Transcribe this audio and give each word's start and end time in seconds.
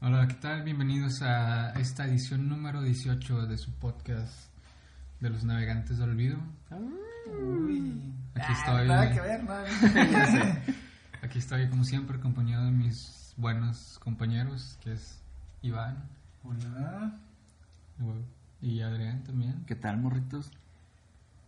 Hola, 0.00 0.28
¿qué 0.28 0.34
tal? 0.34 0.62
Bienvenidos 0.62 1.22
a 1.22 1.70
esta 1.72 2.04
edición 2.06 2.48
número 2.48 2.82
18 2.82 3.46
de 3.46 3.58
su 3.58 3.72
podcast 3.72 4.32
de 5.20 5.30
los 5.30 5.44
navegantes 5.44 5.98
de 5.98 6.04
olvido. 6.04 6.38
Uy. 7.26 8.00
Aquí 8.34 8.46
Ah, 8.48 8.52
estoy. 8.58 8.88
Nada 8.88 9.12
que 9.12 9.20
ver, 9.20 9.40
sé. 10.30 10.74
Aquí 11.22 11.38
estoy 11.40 11.68
como 11.68 11.84
siempre 11.84 12.16
acompañado 12.18 12.66
de 12.66 12.70
mis 12.70 13.34
buenos 13.36 13.98
compañeros, 13.98 14.78
que 14.82 14.92
es 14.92 15.20
Iván 15.62 15.96
Hola. 16.44 17.12
y 18.62 18.80
Adrián 18.82 19.24
también. 19.24 19.64
¿Qué 19.66 19.74
tal, 19.74 19.98
morritos? 19.98 20.50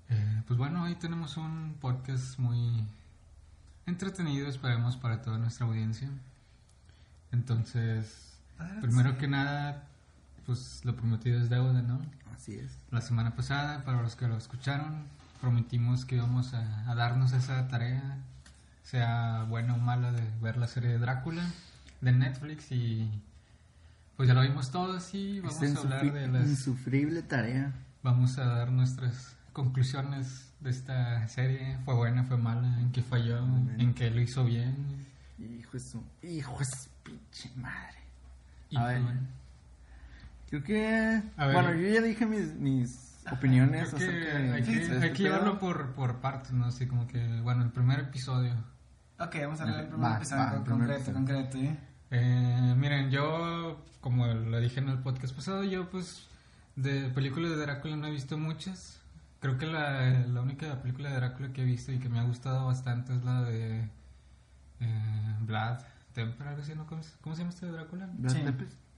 Eh, 0.08 0.42
pues 0.48 0.58
bueno, 0.58 0.82
hoy 0.82 0.96
tenemos 0.96 1.36
un 1.36 1.76
podcast 1.80 2.36
muy 2.40 2.84
entretenido, 3.86 4.48
esperemos, 4.48 4.96
para 4.96 5.22
toda 5.22 5.38
nuestra 5.38 5.66
audiencia. 5.66 6.10
Entonces, 7.30 8.29
primero 8.80 9.18
que 9.18 9.28
nada, 9.28 9.84
pues 10.46 10.84
lo 10.84 10.96
prometido 10.96 11.40
es 11.40 11.48
deuda, 11.50 11.82
¿no? 11.82 12.00
Así 12.34 12.54
es. 12.54 12.78
La 12.90 13.00
semana 13.00 13.34
pasada, 13.34 13.84
para 13.84 14.02
los 14.02 14.16
que 14.16 14.26
lo 14.28 14.36
escucharon, 14.36 15.04
prometimos 15.40 16.04
que 16.04 16.16
íbamos 16.16 16.54
a, 16.54 16.90
a 16.90 16.94
darnos 16.94 17.32
esa 17.32 17.68
tarea, 17.68 18.18
sea 18.82 19.44
buena 19.48 19.74
o 19.74 19.78
mala, 19.78 20.12
de 20.12 20.22
ver 20.40 20.56
la 20.56 20.66
serie 20.66 20.90
de 20.90 20.98
Drácula 20.98 21.44
de 22.00 22.12
Netflix 22.12 22.72
y 22.72 23.10
pues 24.16 24.28
ya 24.28 24.34
lo 24.34 24.42
vimos 24.42 24.70
todos 24.70 25.14
y 25.14 25.40
vamos 25.40 25.62
a 25.62 25.80
hablar 25.80 26.12
de 26.12 26.28
las... 26.28 26.46
insufrible 26.46 27.22
tarea. 27.22 27.72
Vamos 28.02 28.38
a 28.38 28.44
dar 28.44 28.70
nuestras 28.70 29.36
conclusiones 29.52 30.52
de 30.60 30.70
esta 30.70 31.26
serie. 31.28 31.78
Fue 31.84 31.94
buena, 31.94 32.24
fue 32.24 32.36
mala, 32.36 32.80
en 32.80 32.92
qué 32.92 33.02
falló, 33.02 33.38
en 33.78 33.94
qué 33.94 34.10
lo 34.10 34.20
hizo 34.20 34.44
bien. 34.44 35.06
Hijo 35.38 35.72
de 35.72 35.80
su... 35.80 36.02
Hijo 36.22 36.58
de 36.58 36.64
su 36.66 36.88
pinche 37.02 37.50
madre. 37.56 37.99
A 38.76 38.84
ver. 38.86 39.02
Creo 40.48 40.62
que... 40.62 41.22
A 41.36 41.46
ver. 41.46 41.54
Bueno, 41.54 41.74
yo 41.74 41.88
ya 41.88 42.00
dije 42.00 42.26
mis, 42.26 42.54
mis 42.54 43.22
opiniones 43.30 43.88
Creo 43.88 43.98
que 43.98 44.04
acerca 44.04 44.38
de, 44.38 44.52
hay 44.52 44.62
que, 44.62 44.70
de 44.76 44.82
este 44.82 45.04
hay 45.04 45.12
que 45.12 45.22
llevarlo 45.22 45.58
por, 45.58 45.92
por 45.92 46.20
partes, 46.20 46.52
¿no? 46.52 46.66
Así 46.66 46.86
como 46.86 47.06
que, 47.06 47.40
bueno, 47.42 47.62
el 47.62 47.70
primer 47.70 48.00
episodio. 48.00 48.54
Ok, 49.18 49.36
vamos 49.42 49.60
a 49.60 49.64
hablar 49.64 49.76
del 49.78 49.86
Va, 49.86 49.90
primer 49.90 50.10
va, 50.12 50.16
episodio 50.16 50.56
el 50.56 50.62
primer 50.62 50.88
concreto, 50.88 51.10
episodio. 51.10 51.14
concreto, 51.14 51.58
¿eh? 51.58 51.78
Eh, 52.12 52.74
miren, 52.76 53.10
yo, 53.10 53.84
como 54.00 54.26
lo 54.26 54.58
dije 54.60 54.80
en 54.80 54.88
el 54.88 54.98
podcast 54.98 55.34
pasado, 55.34 55.62
yo 55.64 55.88
pues 55.90 56.26
de 56.76 57.08
películas 57.10 57.50
de 57.50 57.56
Drácula 57.58 57.96
no 57.96 58.06
he 58.06 58.10
visto 58.10 58.38
muchas. 58.38 59.00
Creo 59.40 59.56
que 59.58 59.66
la, 59.66 60.10
la 60.10 60.40
única 60.40 60.80
película 60.82 61.10
de 61.10 61.16
Drácula 61.16 61.52
que 61.52 61.62
he 61.62 61.64
visto 61.64 61.92
y 61.92 61.98
que 61.98 62.08
me 62.08 62.18
ha 62.18 62.24
gustado 62.24 62.66
bastante 62.66 63.14
es 63.14 63.24
la 63.24 63.42
de 63.42 63.88
eh, 64.80 65.36
Vlad 65.40 65.80
Temper, 66.12 66.48
algo 66.48 66.62
así, 66.62 66.74
¿no? 66.74 66.86
¿Cómo, 66.86 67.02
se- 67.02 67.16
cómo 67.20 67.34
se 67.34 67.40
llama 67.42 67.50
este 67.50 67.66
de 67.66 67.72
Drácula? 67.72 68.08
¿Brad 68.12 68.32
Sí. 68.32 68.42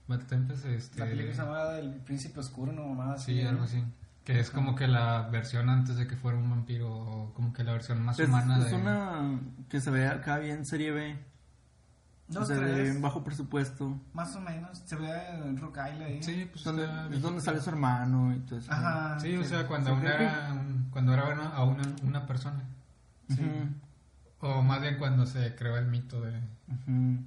Vlad 0.07 0.19
Tempest, 0.23 0.65
este... 0.65 0.99
La 0.99 1.05
película 1.05 1.33
se 1.33 1.41
llamaba 1.41 1.79
El 1.79 1.93
Príncipe 2.01 2.39
Oscuro, 2.39 2.71
¿no? 2.73 2.87
Mamá, 2.87 3.17
Sí, 3.17 3.41
algo 3.41 3.63
así. 3.63 3.83
Que 4.25 4.39
es 4.39 4.49
como 4.51 4.75
que 4.75 4.87
la 4.87 5.23
versión 5.29 5.69
antes 5.69 5.95
de 5.97 6.07
que 6.07 6.15
fuera 6.15 6.37
un 6.37 6.49
vampiro, 6.49 6.89
o 6.91 7.33
como 7.33 7.51
que 7.53 7.63
la 7.63 7.73
versión 7.73 8.01
más 8.03 8.19
Es, 8.19 8.27
humana 8.29 8.57
es 8.59 8.65
de... 8.71 8.73
una 8.75 9.39
que 9.69 9.79
se 9.81 9.91
ve 9.91 10.07
acá 10.07 10.39
bien 10.39 10.65
serie 10.65 10.91
B. 10.91 11.17
Dos, 12.29 12.47
se 12.47 12.55
ve 12.57 12.97
bajo 12.99 13.23
presupuesto. 13.23 13.99
más 14.13 14.33
o 14.35 14.41
menos. 14.41 14.81
Se 14.85 14.95
ve 14.95 15.09
en 15.29 15.57
Rock 15.57 15.77
Island 15.77 16.01
ahí. 16.03 16.23
Sí, 16.23 16.47
pues 16.51 16.63
Donde, 16.63 16.83
está 16.85 17.09
es 17.13 17.21
donde 17.21 17.41
sale 17.41 17.59
su 17.61 17.69
hermano 17.69 18.33
y 18.33 18.39
todo 18.39 18.59
eso. 18.59 18.71
Ajá. 18.71 19.19
Sí, 19.19 19.35
o 19.35 19.43
sea, 19.43 19.67
cuando 19.67 19.89
Sí, 19.89 19.95
aún 19.97 20.07
era, 20.07 20.63
cuando 20.89 21.13
era 21.13 21.25
una, 21.29 21.49
a 21.49 21.63
una, 21.65 21.83
una 22.03 22.25
persona. 22.25 22.63
Ujú, 23.29 23.41
O 24.45 24.61
más 24.61 24.81
bien 24.81 24.97
cuando 24.97 25.25
se 25.25 25.55
creó 25.55 25.77
el 25.77 25.87
mito 25.87 26.19
de... 26.21 26.31
ujú. 26.67 27.23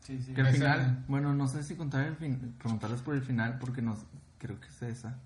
Sí, 0.00 0.22
sí. 0.22 0.32
Que 0.32 0.40
al 0.40 0.48
final, 0.48 1.04
bueno, 1.08 1.34
no 1.34 1.46
sé 1.48 1.62
si 1.62 1.74
contar 1.76 2.06
el 2.06 2.16
fin, 2.16 2.54
preguntarles 2.58 3.00
por 3.02 3.14
el 3.14 3.22
final 3.22 3.58
porque 3.58 3.82
no, 3.82 3.96
creo 4.38 4.58
que 4.60 4.68
es 4.68 4.82
esa. 4.82 5.18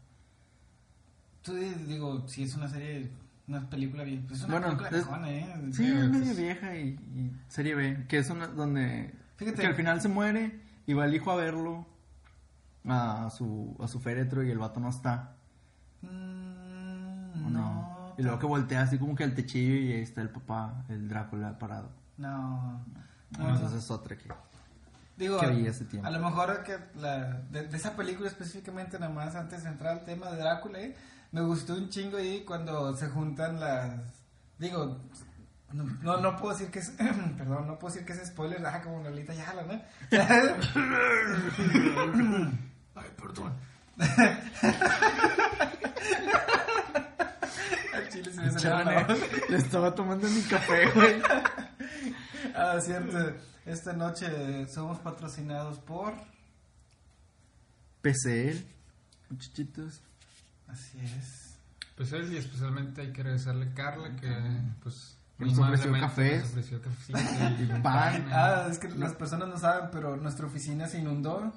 Tú 1.43 1.55
di- 1.55 1.75
digo, 1.87 2.27
si 2.27 2.43
es 2.45 2.55
una 2.55 2.69
serie, 2.69 3.11
una 3.47 3.69
película 3.69 4.03
bien. 4.03 4.25
Pues 4.27 4.41
es 4.41 4.47
una 4.47 4.59
Bueno, 4.59 4.67
película 4.79 4.89
es- 4.89 4.95
viejona, 5.05 5.31
¿eh? 5.31 5.55
Sí, 5.67 5.73
Sí, 5.75 5.87
es 5.87 5.95
pues- 6.09 6.11
medio 6.11 6.35
vieja 6.35 6.77
y, 6.77 6.89
y 6.89 7.33
serie 7.49 7.75
B, 7.75 8.05
que 8.09 8.19
es 8.19 8.31
una 8.31 8.47
donde 8.49 9.15
Fíjate. 9.37 9.61
que 9.61 9.67
al 9.67 9.75
final 9.75 10.01
se 10.01 10.09
muere 10.09 10.61
y 10.87 10.93
va 10.95 11.05
el 11.05 11.15
hijo 11.15 11.31
a 11.31 11.37
verlo 11.37 11.87
a 12.87 13.31
su 13.31 13.77
a 13.81 13.89
su 13.89 14.01
féretro 14.01 14.43
y 14.43 14.51
el 14.51 14.59
vato 14.59 14.81
no 14.81 14.89
está. 14.89 15.37
Mm, 16.03 16.07
¿o 16.07 16.11
no. 16.13 16.54
Y 18.17 18.23
luego 18.23 18.39
que 18.39 18.47
voltea 18.47 18.83
así 18.83 18.99
como 18.99 19.15
que 19.15 19.25
al 19.25 19.35
techillo 19.35 19.75
y 19.75 19.93
ahí 19.93 20.01
está 20.03 20.23
el 20.23 20.31
papá, 20.31 20.85
el 20.89 21.09
Drácula 21.09 21.59
parado. 21.59 21.91
No. 22.17 22.85
No, 23.39 23.49
Entonces 23.51 23.85
es 23.85 23.91
otra 23.91 24.17
que 24.17 24.29
Digo, 25.17 25.39
que 25.39 25.47
vi 25.49 25.67
hace 25.69 25.85
tiempo. 25.85 26.09
a 26.09 26.11
lo 26.11 26.19
mejor 26.21 26.63
que 26.63 26.79
la, 26.97 27.41
de, 27.51 27.67
de 27.69 27.77
esa 27.77 27.95
película 27.97 28.29
específicamente, 28.29 28.99
nada 28.99 29.13
más 29.13 29.35
antes 29.35 29.63
de 29.65 29.69
entrar 29.71 29.93
al 29.93 30.05
tema 30.05 30.31
de 30.31 30.37
Drácula, 30.39 30.79
¿eh? 30.81 30.95
me 31.33 31.41
gustó 31.41 31.75
un 31.75 31.89
chingo 31.89 32.17
ahí 32.17 32.45
cuando 32.45 32.97
se 32.97 33.09
juntan 33.09 33.59
las... 33.59 33.93
Digo, 34.59 35.01
no, 35.73 35.83
no, 36.03 36.21
no 36.21 36.37
puedo 36.37 36.53
decir 36.53 36.71
que 36.71 36.79
es... 36.79 36.91
perdón, 37.37 37.67
no 37.67 37.77
puedo 37.79 37.93
decir 37.93 38.07
que 38.07 38.13
es 38.13 38.25
spoiler, 38.29 38.65
ah, 38.65 38.81
como 38.83 39.03
Lolita 39.03 39.35
Yala, 39.35 39.63
¿no? 39.65 39.83
Ay, 42.95 43.11
perdón. 43.17 43.53
Al 48.25 48.33
chile 48.33 48.33
se 48.33 48.41
me 48.41 48.51
salió 48.61 48.85
la 48.85 49.05
voz. 49.05 49.19
Le 49.51 49.57
estaba 49.57 49.95
tomando 49.95 50.29
mi 50.29 50.43
café, 50.43 50.91
güey. 50.91 51.23
Ah, 52.57 52.79
cierto. 52.81 53.35
Esta 53.67 53.95
noche 53.95 54.69
somos 54.69 54.99
patrocinados 54.99 55.79
por... 55.81 56.15
PCL, 58.01 58.65
muchachitos. 59.31 60.01
Así 60.69 60.99
es. 61.01 62.13
Él 62.13 62.33
y 62.33 62.37
especialmente 62.37 63.01
hay 63.01 63.13
que 63.13 63.23
agradecerle 63.23 63.67
a 63.67 63.75
Carla 63.75 64.15
que 64.17 64.31
pues... 64.83 65.17
Que 65.39 65.47
nos 65.47 65.59
ofreció 65.59 65.91
cafés. 65.93 66.43
nos 66.43 66.51
ofreció 66.51 66.81
cafecito 66.81 67.19
y 67.19 67.67
pan. 67.67 67.83
pan. 67.83 68.29
Ah, 68.31 68.67
es 68.71 68.79
que 68.79 68.89
las 68.91 69.15
personas 69.15 69.49
no 69.49 69.59
saben, 69.59 69.89
pero 69.91 70.17
nuestra 70.17 70.47
oficina 70.47 70.87
se 70.87 71.01
inundó 71.01 71.53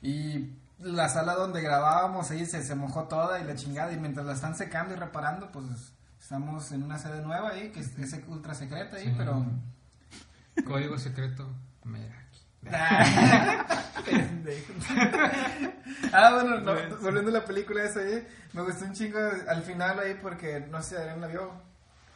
y 0.00 0.52
la 0.78 1.08
sala 1.08 1.34
donde 1.34 1.60
grabábamos 1.60 2.30
ahí 2.30 2.46
se, 2.46 2.62
se 2.62 2.74
mojó 2.74 3.04
toda 3.08 3.40
y 3.40 3.44
la 3.44 3.56
chingada 3.56 3.92
y 3.92 3.98
mientras 3.98 4.24
la 4.24 4.32
están 4.32 4.56
secando 4.56 4.94
y 4.94 4.96
reparando, 4.96 5.50
pues 5.52 5.92
estamos 6.30 6.70
en 6.70 6.84
una 6.84 6.96
sede 6.96 7.22
nueva 7.22 7.50
ahí 7.50 7.70
que 7.72 7.80
es, 7.80 7.98
es 7.98 8.20
ultra 8.28 8.54
secreta 8.54 8.96
ahí, 8.96 9.06
Sí. 9.06 9.14
pero... 9.18 9.44
Código 10.64 10.96
secreto, 10.96 11.48
Meraki. 11.82 12.38
Pendejo. 14.04 14.72
ah, 16.12 16.30
bueno, 16.34 16.60
no, 16.60 16.72
volviendo 17.02 17.30
a 17.30 17.34
la 17.40 17.44
película 17.44 17.82
esa 17.82 17.98
ahí, 18.00 18.24
me 18.52 18.62
gustó 18.62 18.84
un 18.84 18.92
chingo 18.92 19.18
al 19.48 19.62
final 19.62 19.98
ahí 19.98 20.16
porque 20.22 20.60
no 20.70 20.80
sé, 20.82 20.98
Adrián 20.98 21.20
la 21.20 21.26
vio. 21.26 21.50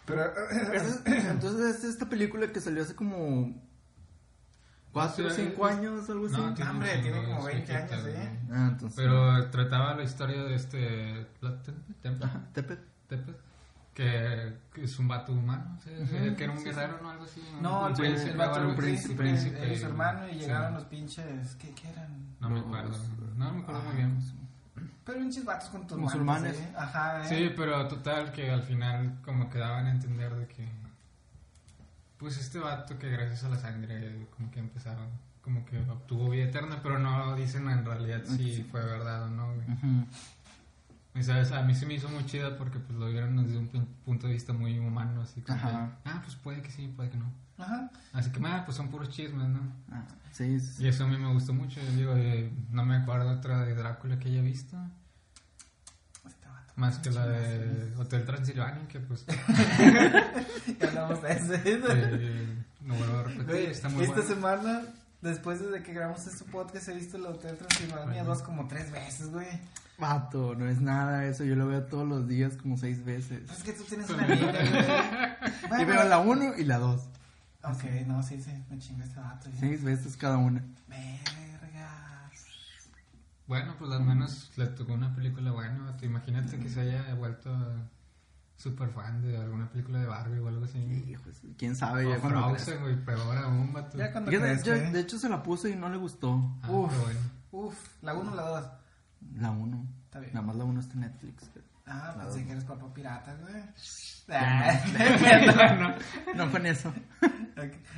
Pero... 0.07 0.33
Entonces 1.07 1.79
es 1.79 1.85
esta 1.85 2.09
película 2.09 2.47
que 2.53 2.61
salió 2.61 2.85
hace 2.85 2.95
como 2.95 3.53
4 4.93 5.27
o 5.27 5.31
Sí, 5.31 5.43
5 5.51 5.69
es- 5.69 5.75
años, 5.77 6.09
algo 6.11 6.27
así. 6.27 6.37
No, 6.37 6.45
Hombre, 6.71 6.97
un 6.97 7.03
tiene 7.03 7.25
como 7.25 7.39
es 7.49 7.55
20 7.57 7.73
viejita, 7.73 7.95
años. 7.97 8.07
¿eh? 8.07 8.39
Ah, 8.53 8.69
entonces. 8.71 8.97
Pero 8.97 9.51
trataba 9.51 9.97
la 9.97 10.05
historia 10.05 10.45
de 10.45 10.55
este... 10.55 11.27
Tepet. 12.53 12.81
Tepet, 13.09 13.37
que, 13.95 14.59
que 14.73 14.85
es 14.85 14.99
un 14.99 15.07
vato 15.09 15.33
humano, 15.33 15.79
que 15.85 16.45
era 16.45 16.53
un 16.53 16.59
sí, 16.59 16.65
guerrero 16.65 16.99
o 17.03 17.09
algo 17.09 17.25
así. 17.25 17.41
No, 17.61 17.83
un 17.87 17.91
el, 17.93 17.97
príncipe 17.97 18.37
vato 18.37 18.59
era 18.59 18.69
un 18.69 18.77
príncipe, 18.77 19.73
y 19.73 19.79
su 19.79 19.87
hermano, 19.87 20.29
y 20.29 20.33
sí. 20.33 20.39
llegaron 20.41 20.75
los 20.75 20.85
pinches, 20.85 21.55
¿qué, 21.57 21.73
qué 21.75 21.89
eran? 21.91 22.35
No 22.41 22.51
me 22.51 22.57
Los- 22.57 22.67
acuerdo, 22.67 22.99
no 23.37 23.53
me 23.53 23.63
acuerdo 23.63 23.81
Ah, 23.81 23.89
muy 23.89 23.97
bien. 23.97 24.19
Pero 25.05 25.19
pinches 25.19 25.45
vatos 25.45 25.69
con 25.69 25.87
turbantes, 25.87 26.15
Musulmanes. 26.15 26.57
¿eh? 26.59 26.73
Ajá, 26.77 27.23
¿eh? 27.25 27.29
Sí, 27.29 27.53
pero 27.57 27.87
total 27.89 28.33
que 28.33 28.51
al 28.51 28.63
final 28.63 29.19
como 29.25 29.49
que 29.49 29.59
daban 29.59 29.87
a 29.87 29.91
entender 29.91 30.35
de 30.35 30.47
que 30.49 30.69
pues 32.19 32.39
este 32.39 32.59
vato 32.59 32.99
que 32.99 33.11
gracias 33.11 33.45
a 33.45 33.49
la 33.51 33.59
sangre 33.59 34.27
como 34.37 34.51
que 34.51 34.61
empezaron 34.61 35.09
como 35.43 35.65
que 35.67 35.79
obtuvo 35.79 36.31
vida 36.31 36.45
eterna, 36.45 36.81
pero 36.83 36.99
no 36.99 37.37
dicen 37.37 37.69
en 37.69 37.85
realidad 37.85 38.23
si 38.25 38.63
fue 38.71 38.83
verdad 38.83 39.25
o 39.25 39.29
no. 39.31 39.55
güey. 39.55 39.67
Y 41.15 41.23
sabes, 41.23 41.53
a 41.53 41.63
mí 41.63 41.75
se 41.75 41.87
me 41.87 41.95
hizo 41.95 42.09
muy 42.09 42.27
chida 42.27 42.59
porque 42.59 42.79
pues 42.81 42.99
lo 42.99 43.07
vieron 43.09 43.37
desde 43.37 43.57
un 43.59 43.71
pun- 43.71 43.87
punto 44.05 44.27
de 44.27 44.33
vista 44.33 44.53
muy 44.53 44.79
humano, 44.81 45.23
así 45.23 45.41
como 45.43 45.59
que, 45.61 45.65
Ajá. 45.67 45.93
ah, 46.05 46.21
pues 46.25 46.35
puede 46.37 46.61
que 46.61 46.71
sí, 46.73 46.89
puede 46.89 47.11
que 47.11 47.17
no. 47.19 47.33
Ajá. 47.57 47.89
Así 48.13 48.31
que, 48.33 48.41
ah, 48.45 48.63
pues 48.65 48.77
son 48.77 48.89
puros 48.91 49.11
chismes, 49.11 49.49
¿no? 49.49 49.61
Ah, 49.93 50.05
sí, 50.33 50.59
sí. 50.59 50.83
Y 50.85 50.89
eso 50.89 51.05
a 51.05 51.07
mí 51.07 51.17
me 51.17 51.33
gustó 51.33 51.53
mucho. 51.53 51.81
Yo 51.81 51.93
digo, 51.93 52.15
de- 52.17 52.53
no 52.73 52.85
me 52.85 52.97
acuerdo 52.97 53.31
otra 53.31 53.65
de 53.65 53.75
Drácula 53.77 54.19
que 54.19 54.29
haya 54.29 54.43
visto. 54.43 54.77
Más 56.77 56.99
que 56.99 57.11
la 57.13 57.25
de 57.29 57.95
Hotel 57.97 58.25
Transilvania, 58.25 58.89
que 58.89 58.99
pues 58.99 59.25
hablamos 60.89 61.23
de 61.23 61.33
ese. 61.33 61.63
eh, 61.67 62.65
no 62.81 62.95
vuelvo 62.95 63.19
a 63.19 63.23
repetir. 63.23 63.71
Está 63.71 63.89
muy 63.89 64.03
esta 64.03 64.17
bueno. 64.17 64.29
semana, 64.35 64.83
después 65.25 65.59
de 65.71 65.83
que 65.83 65.93
grabamos 65.93 66.27
este 66.27 66.45
podcast, 66.45 66.89
he 66.89 66.95
visto 66.95 67.17
el 67.17 67.27
Hotel 67.27 67.57
Transilvania 67.57 68.21
Ajá. 68.23 68.31
dos 68.31 68.43
como 68.43 68.69
tres 68.69 68.91
veces, 68.93 69.31
güey. 69.31 69.47
Vato, 69.99 70.55
no 70.55 70.69
es 70.69 70.81
nada 70.81 71.25
eso. 71.27 71.45
Yo 71.45 71.55
lo 71.57 71.67
veo 71.67 71.85
todos 71.85 72.07
los 72.07 72.27
días 72.29 72.57
como 72.57 72.77
seis 72.77 73.05
veces. 73.05 73.43
Pues 73.47 73.59
es 73.59 73.65
que 73.65 73.73
tú 73.73 73.85
tienes 73.85 74.09
una 74.11 74.27
vida, 74.27 74.53
güey. 74.53 75.55
Y 75.65 75.69
Bueno, 75.69 75.87
veo 75.87 76.05
la 76.09 76.19
uno 76.19 76.55
y 76.57 76.65
la 76.65 76.79
dos. 76.79 77.03
Ok, 77.63 77.85
no, 78.07 78.23
sí, 78.23 78.41
sí, 78.43 78.51
me 78.71 78.79
chinga 78.79 79.05
este 79.05 79.19
vato. 79.21 79.49
ya. 79.51 79.61
Seis 79.61 79.83
veces 79.83 80.17
cada 80.17 80.37
una. 80.37 80.63
Verga. 80.89 82.31
bueno, 83.47 83.75
pues 83.79 83.91
al 83.93 84.05
menos 84.05 84.51
le 84.57 84.67
tocó 84.67 84.93
una 84.95 85.15
película 85.15 85.51
buena. 85.53 85.85
vato. 85.85 86.05
Imagínate 86.05 86.59
que 86.59 86.69
se 86.69 86.81
haya 86.81 87.15
vuelto 87.15 87.51
super 88.57 88.89
fan 88.91 89.23
de 89.23 89.37
alguna 89.37 89.69
película 89.71 90.01
de 90.01 90.07
Barbie 90.07 90.39
o 90.39 90.49
algo 90.49 90.65
así. 90.65 90.79
Hijo, 91.09 91.23
quién 91.59 91.77
sabe, 91.77 92.07
O 92.07 92.11
ya 92.15 92.21
cuando 92.21 92.49
Frozen, 92.51 92.81
güey, 92.83 93.05
peor 93.05 93.37
aún, 93.39 93.73
vato. 93.73 93.99
Ya 93.99 94.13
cuando 94.13 94.31
Yo 94.31 94.41
de, 94.41 94.47
crezca, 94.49 94.67
yo- 94.67 94.75
¿eh? 94.75 94.91
de 94.91 95.01
hecho 95.01 95.19
se 95.19 95.29
la 95.29 95.43
puse 95.43 95.71
y 95.71 95.77
no 95.77 95.89
le 95.89 95.97
gustó. 95.97 96.57
Ah, 96.63 96.71
Uf. 96.71 96.93
qué 96.93 96.99
bueno. 97.05 97.21
Uf, 97.53 97.75
la 98.03 98.15
1 98.15 98.33
o 98.33 98.35
la 98.35 98.43
2. 98.43 98.67
La 99.37 99.51
1. 99.51 99.87
Está 100.05 100.21
bien. 100.21 100.35
Nada 100.35 100.47
más 100.47 100.57
la 100.57 100.65
1 100.65 100.81
está 100.81 100.95
en 100.95 101.01
Netflix. 101.01 101.51
Ah, 101.87 102.15
pensé 102.17 102.39
dos. 102.39 102.47
que 102.47 102.53
eres 102.53 102.65
papá 102.65 102.95
pirata, 102.95 103.35
güey. 103.43 103.63
No 106.35 106.49
fue 106.49 106.61
en 106.61 106.67
eso. 106.67 106.93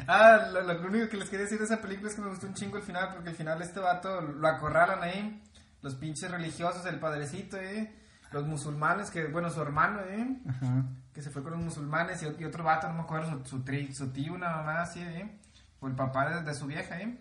Ah, 0.09 0.49
lo, 0.53 0.63
lo 0.63 0.89
único 0.89 1.09
que 1.09 1.17
les 1.17 1.29
quería 1.31 1.45
decir 1.45 1.59
de 1.59 1.65
esa 1.65 1.81
película 1.81 2.09
es 2.11 2.17
que 2.17 2.21
me 2.23 2.29
gustó 2.29 2.47
un 2.47 2.55
chingo 2.55 2.77
el 2.77 2.83
final, 2.83 3.11
porque 3.15 3.31
el 3.31 3.37
final 3.37 3.61
este 3.63 3.81
vato 3.81 4.21
lo 4.21 4.47
acorralan 4.49 5.03
ahí, 5.03 5.43
los 5.83 5.95
pinches 5.95 6.31
religiosos, 6.31 6.85
el 6.87 6.99
padrecito, 6.99 7.57
eh, 7.59 7.95
los 8.37 8.47
musulmanes, 8.47 9.11
que, 9.11 9.27
bueno, 9.27 9.51
su 9.51 9.61
hermano, 9.63 10.01
eh, 10.01 10.39
Ajá. 10.49 10.85
que 11.13 11.23
se 11.23 11.31
fue 11.31 11.43
con 11.43 11.53
los 11.53 11.61
musulmanes, 11.63 12.23
y, 12.23 12.27
y 12.43 12.45
otro 12.45 12.65
vato, 12.65 12.89
no 12.89 12.95
me 12.95 13.01
acuerdo, 13.03 13.39
su, 13.45 13.45
su, 13.59 13.65
tri- 13.65 13.93
su 13.93 14.11
tío, 14.11 14.33
una 14.35 14.51
mamá 14.51 14.83
así, 14.83 15.01
eh, 15.01 15.39
o 15.81 15.89
el 15.89 15.95
papá 15.95 16.29
de, 16.29 16.43
de 16.43 16.55
su 16.55 16.67
vieja, 16.67 16.99
eh. 17.01 17.19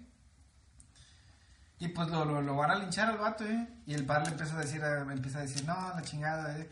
Y 1.80 1.90
pues 1.90 2.08
lo, 2.10 2.24
lo, 2.26 2.42
lo 2.42 2.56
van 2.56 2.72
a 2.72 2.76
linchar 2.76 3.10
al 3.10 3.18
vato, 3.18 3.44
eh, 3.46 3.68
y 3.86 3.94
el 3.94 4.06
padre 4.06 4.26
le 4.26 4.32
empieza 4.32 4.56
a 4.58 4.62
decir, 4.62 4.82
a- 4.84 5.02
empieza 5.12 5.40
a 5.40 5.42
decir, 5.42 5.66
no, 5.66 5.74
la 5.96 6.02
chingada, 6.02 6.58
eh, 6.58 6.70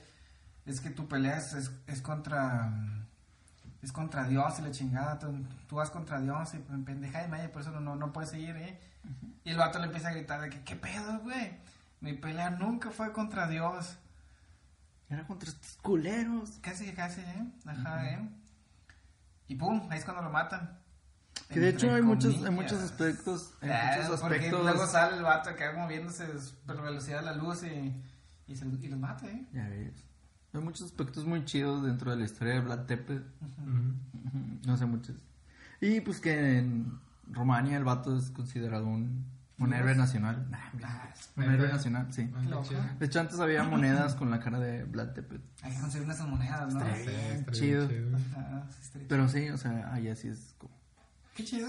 es 0.65 0.79
que 0.79 0.89
tu 0.91 1.07
pelea 1.07 1.37
es, 1.37 1.53
es, 1.53 1.71
es 1.87 2.01
contra 2.01 2.71
es 3.81 3.91
contra 3.91 4.23
Dios 4.23 4.59
y 4.59 4.61
la 4.61 4.71
chingada, 4.71 5.19
tú, 5.19 5.27
tú 5.67 5.75
vas 5.75 5.89
contra 5.89 6.21
Dios 6.21 6.53
y 6.53 6.59
pues, 6.59 6.79
pendeja 6.85 7.25
y 7.25 7.27
media, 7.29 7.51
por 7.51 7.61
eso 7.63 7.71
no, 7.71 7.81
no, 7.81 7.97
no 7.97 8.13
puedes 8.13 8.29
seguir, 8.29 8.55
¿eh? 8.55 8.79
Y 9.43 9.49
el 9.49 9.57
vato 9.57 9.77
le 9.77 9.87
empieza 9.87 10.07
a 10.07 10.13
gritar 10.13 10.39
de 10.39 10.49
que, 10.49 10.63
¿qué 10.63 10.77
pedo, 10.77 11.19
güey? 11.19 11.51
Mi 11.99 12.13
pelea 12.13 12.49
nunca 12.49 12.91
fue 12.91 13.11
contra 13.11 13.45
Dios. 13.45 13.97
Era 15.13 15.27
contra 15.27 15.49
estos 15.49 15.77
culeros. 15.81 16.57
Casi, 16.61 16.91
casi, 16.93 17.21
¿eh? 17.21 17.45
Ajá, 17.65 18.09
¿eh? 18.09 18.29
Y 19.47 19.55
pum, 19.55 19.87
ahí 19.89 19.99
es 19.99 20.05
cuando 20.05 20.23
lo 20.23 20.29
matan. 20.31 20.79
Que 21.49 21.59
de 21.59 21.69
hecho 21.69 21.85
Entre 21.87 21.97
hay 21.97 22.01
muchos, 22.03 22.35
hay 22.35 22.43
comillas. 22.45 22.53
muchos 22.73 22.79
aspectos, 22.81 23.53
Ah, 23.61 23.95
muchos 23.97 24.19
porque 24.21 24.35
aspectos. 24.37 24.63
luego 24.63 24.87
sale 24.87 25.17
el 25.17 25.23
vato 25.23 25.49
acá 25.49 25.73
moviéndose 25.75 26.23
a 26.23 26.39
super 26.39 26.77
velocidad 26.81 27.19
de 27.19 27.25
la 27.25 27.35
luz 27.35 27.63
y, 27.63 27.93
y, 28.47 28.55
se, 28.55 28.65
y 28.65 28.87
los 28.87 28.99
mata, 28.99 29.27
¿eh? 29.27 29.45
Ya 29.53 29.67
ves. 29.67 29.93
Hay 30.53 30.61
muchos 30.61 30.83
aspectos 30.83 31.25
muy 31.25 31.43
chidos 31.45 31.83
dentro 31.83 32.11
de 32.11 32.17
la 32.17 32.25
historia 32.25 32.53
de 32.53 32.59
Vlad 32.61 32.85
Tepes. 32.85 33.21
No 34.65 34.77
sé 34.77 34.85
muchos. 34.85 35.15
Y 35.81 35.99
pues 36.01 36.19
que 36.21 36.59
en 36.59 36.99
Rumania 37.31 37.77
el 37.77 37.83
vato 37.83 38.15
es 38.17 38.29
considerado 38.29 38.85
un, 38.85 39.25
un 39.63 39.73
héroe 39.73 39.95
nacional. 39.95 40.47
Nah, 40.49 40.89
un 41.35 41.43
héroe 41.51 41.67
nacional, 41.69 42.07
sí. 42.13 42.29
De 42.99 43.05
hecho 43.05 43.19
antes 43.19 43.39
había 43.39 43.63
monedas 43.63 44.15
con 44.15 44.29
la 44.31 44.39
cara 44.39 44.59
de 44.59 44.83
Vlad 44.83 45.09
Tepes. 45.13 45.41
Hay 45.61 45.73
que 45.73 45.79
conseguir 45.81 46.05
unas 46.05 46.27
monedas, 46.27 46.73
¿no? 46.73 46.81
Sí. 46.81 47.45
chido. 47.51 47.89
Pero 49.07 49.27
sí, 49.27 49.49
o 49.49 49.57
sea, 49.57 49.93
allá 49.93 50.15
sí 50.15 50.27
es 50.27 50.55
como... 50.57 50.73
Qué 51.35 51.43
chido. 51.43 51.67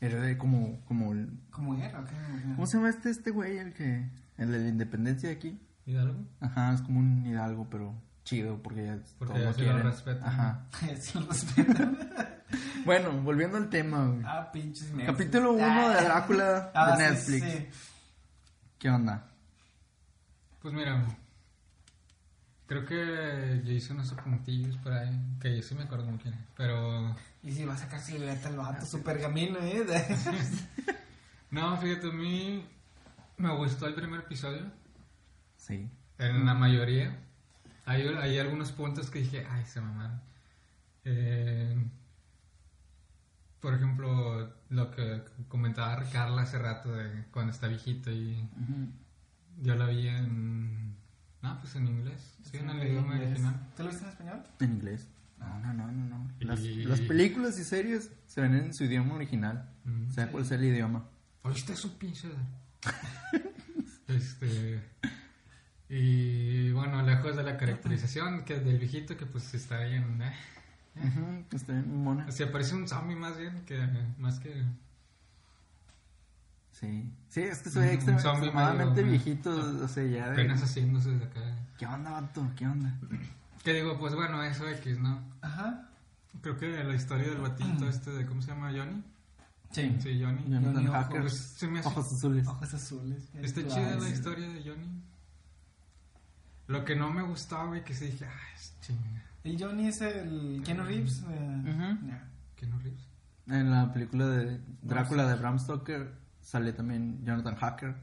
Héroe 0.00 0.36
como... 0.38 0.80
como 0.86 1.12
el- 1.12 1.38
¿Cómo 1.50 1.74
era? 1.76 2.00
¿o 2.00 2.04
qué? 2.04 2.12
¿Cómo 2.54 2.66
se 2.66 2.76
llama 2.76 2.88
este, 2.90 3.10
este 3.10 3.30
güey? 3.30 3.58
El 3.58 3.72
que... 3.72 4.08
El 4.36 4.50
de 4.50 4.58
la 4.58 4.68
independencia 4.68 5.28
de 5.28 5.34
aquí. 5.36 5.60
¿Hidalgo? 5.86 6.18
Ajá, 6.40 6.72
es 6.72 6.80
como 6.82 6.98
un 7.00 7.26
hidalgo, 7.26 7.68
pero 7.70 7.94
chido, 8.24 8.62
porque 8.62 8.84
ya 8.86 8.98
Porque 9.18 9.34
todos 9.34 9.44
ya 9.44 9.48
lo 9.50 9.54
sí 9.54 9.60
lo 9.60 9.66
quieren. 9.72 9.82
respetan. 9.90 10.28
Ajá. 10.28 10.66
Sí, 11.00 11.18
lo. 11.18 11.28
Bueno, 12.84 13.12
volviendo 13.22 13.56
al 13.56 13.68
tema, 13.70 14.04
güey. 14.06 14.22
Ah, 14.24 14.50
pinches 14.52 14.90
Netflix. 14.90 15.06
Capítulo 15.06 15.52
1 15.54 15.88
de 15.90 16.04
Drácula 16.04 16.70
Ah, 16.74 16.96
de 16.96 17.16
sí, 17.16 17.32
Netflix. 17.32 17.52
sí. 17.52 17.68
¿Qué 18.78 18.90
onda? 18.90 19.26
Pues 20.60 20.74
mira, 20.74 21.04
creo 22.66 22.84
que 22.86 23.62
yo 23.64 23.72
hice 23.72 23.92
unos 23.92 24.12
apuntillos 24.12 24.76
por 24.78 24.92
ahí, 24.92 25.10
que 25.40 25.56
yo 25.56 25.62
sí 25.62 25.74
me 25.74 25.84
acuerdo 25.84 26.04
como 26.06 26.18
quién, 26.18 26.34
pero 26.56 27.14
Y 27.42 27.52
si 27.52 27.64
va 27.64 27.74
a 27.74 27.78
sacar 27.78 28.00
silueta 28.00 28.48
el 28.48 28.56
vato, 28.56 28.84
su 28.86 29.02
pergamino, 29.02 29.58
¿eh? 29.60 29.84
no, 31.50 31.76
fíjate, 31.78 32.08
a 32.08 32.12
mí 32.12 32.66
me 33.38 33.54
gustó 33.56 33.86
el 33.86 33.94
primer 33.94 34.20
episodio, 34.20 34.70
Sí. 35.56 35.88
en 36.18 36.44
la 36.46 36.54
mayoría. 36.54 37.18
Hay, 37.86 38.02
hay 38.06 38.38
algunos 38.38 38.72
puntos 38.72 39.10
que 39.10 39.20
dije, 39.20 39.46
ay, 39.50 39.64
se 39.66 39.80
mamaron. 39.80 40.20
Eh, 41.04 41.76
por 43.60 43.74
ejemplo, 43.74 44.52
lo 44.70 44.90
que 44.90 45.22
comentaba 45.48 46.02
Carla 46.10 46.42
hace 46.42 46.58
rato 46.58 46.92
de 46.92 47.24
cuando 47.30 47.52
está 47.52 47.66
viejito 47.68 48.10
y 48.10 48.34
Ujú. 48.60 48.88
yo 49.62 49.74
la 49.74 49.86
vi 49.86 50.08
en... 50.08 50.94
No, 51.42 51.58
pues 51.60 51.74
en 51.76 51.86
inglés, 51.86 52.36
sí, 52.42 52.56
en 52.56 52.70
el 52.70 52.88
idioma 52.88 53.16
original. 53.16 53.68
¿Tú 53.76 53.82
lo 53.82 53.90
viste 53.90 54.04
en 54.04 54.10
español? 54.10 54.42
En 54.60 54.72
inglés. 54.72 55.08
No, 55.38 55.58
no, 55.60 55.74
no, 55.74 55.92
no. 55.92 56.18
no. 56.18 56.30
Las, 56.40 56.60
Y- 56.60 56.84
las 56.84 57.00
películas 57.00 57.58
y 57.58 57.64
series 57.64 58.10
se 58.26 58.40
ven 58.40 58.54
en 58.54 58.72
su 58.74 58.84
idioma 58.84 59.14
original. 59.14 59.68
Mm, 59.84 60.10
sea 60.10 60.24
sí. 60.26 60.32
cual 60.32 60.46
sea 60.46 60.56
el 60.56 60.64
idioma. 60.64 61.04
¿Oíste 61.42 61.76
su 61.76 61.98
pinche? 61.98 62.28
este. 64.08 64.80
Y 65.88 66.70
bueno, 66.72 67.02
lejos 67.02 67.36
de 67.36 67.42
la 67.42 67.56
caracterización 67.56 68.44
que 68.44 68.58
del 68.58 68.78
viejito 68.78 69.16
que 69.16 69.26
pues 69.26 69.52
está 69.54 69.80
bien. 69.84 70.20
eh, 70.22 70.32
Ujú, 70.96 71.56
Está 71.56 71.72
bien 71.72 72.02
mona. 72.04 72.26
O 72.26 72.32
sea, 72.32 72.50
parece 72.50 72.74
un 72.74 72.88
zombie 72.88 73.16
más 73.16 73.36
bien 73.36 73.64
que 73.66 73.86
más 74.18 74.38
que. 74.40 74.64
Sí. 76.72 77.10
Sí, 77.28 77.40
es 77.42 77.58
que 77.62 77.70
se 77.70 77.80
ve 77.80 77.90
Un 77.90 77.94
extrem- 78.00 78.18
zombie 78.20 78.46
extremadamente 78.48 79.02
medio- 79.02 79.10
viejito. 79.12 79.50
O 79.84 79.88
sea, 79.88 80.04
ya 80.04 80.26
de... 80.26 80.32
apenas 80.32 80.62
haciéndose 80.62 81.10
de 81.10 81.24
acá. 81.24 81.40
¿Qué 81.78 81.86
onda, 81.86 82.10
vato? 82.10 82.50
¿Qué 82.56 82.66
onda? 82.66 82.92
Que 83.62 83.72
digo, 83.74 83.98
pues 83.98 84.14
bueno, 84.14 84.42
eso 84.42 84.68
X, 84.68 84.98
¿no? 84.98 85.22
Ajá. 85.40 85.88
Creo 86.42 86.56
que 86.58 86.66
la 86.84 86.94
historia 86.94 87.28
del 87.28 87.38
batito 87.40 87.88
este 87.88 88.10
de. 88.10 88.26
¿Cómo 88.26 88.42
se 88.42 88.48
llama? 88.48 88.70
Johnny. 88.72 89.02
Sí. 89.70 89.96
Sí, 90.00 90.20
Johnny. 90.22 90.42
Johnny 90.48 90.86
Hacker. 90.86 91.30
Se 91.30 91.68
me 91.68 91.78
hace. 91.80 91.88
Ojos 91.88 92.12
azules. 92.12 92.46
Ojos 92.46 92.74
azules. 92.74 93.28
Está 93.34 93.66
chida 93.66 93.94
la 93.96 94.08
historia 94.08 94.48
de 94.48 94.60
Johnny. 94.62 95.02
Lo 96.66 96.84
que 96.84 96.96
no 96.96 97.10
me 97.10 97.22
gustaba, 97.22 97.66
güey, 97.66 97.84
que 97.84 97.94
se 97.94 98.06
dije, 98.06 98.24
ah, 98.26 98.54
es 98.56 98.74
chinga. 98.80 99.22
¿Y 99.44 99.58
Johnny 99.62 99.88
es 99.88 100.00
el 100.00 100.62
Keanu 100.64 100.84
Reeves? 100.84 101.22
Eh, 101.30 102.18
ríes. 102.82 103.08
En 103.46 103.70
la 103.70 103.92
película 103.92 104.26
de 104.28 104.58
Drácula 104.80 105.26
de 105.28 105.34
Bram 105.36 105.58
Stoker 105.58 106.14
sale 106.40 106.72
también 106.72 107.22
Jonathan 107.24 107.54
Hacker. 107.56 107.94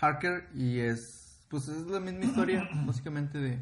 Harker 0.00 0.48
y 0.54 0.78
es 0.78 1.46
pues 1.48 1.68
es 1.68 1.86
la 1.86 1.98
misma 2.00 2.26
historia 2.26 2.68
básicamente 2.86 3.38
de 3.38 3.58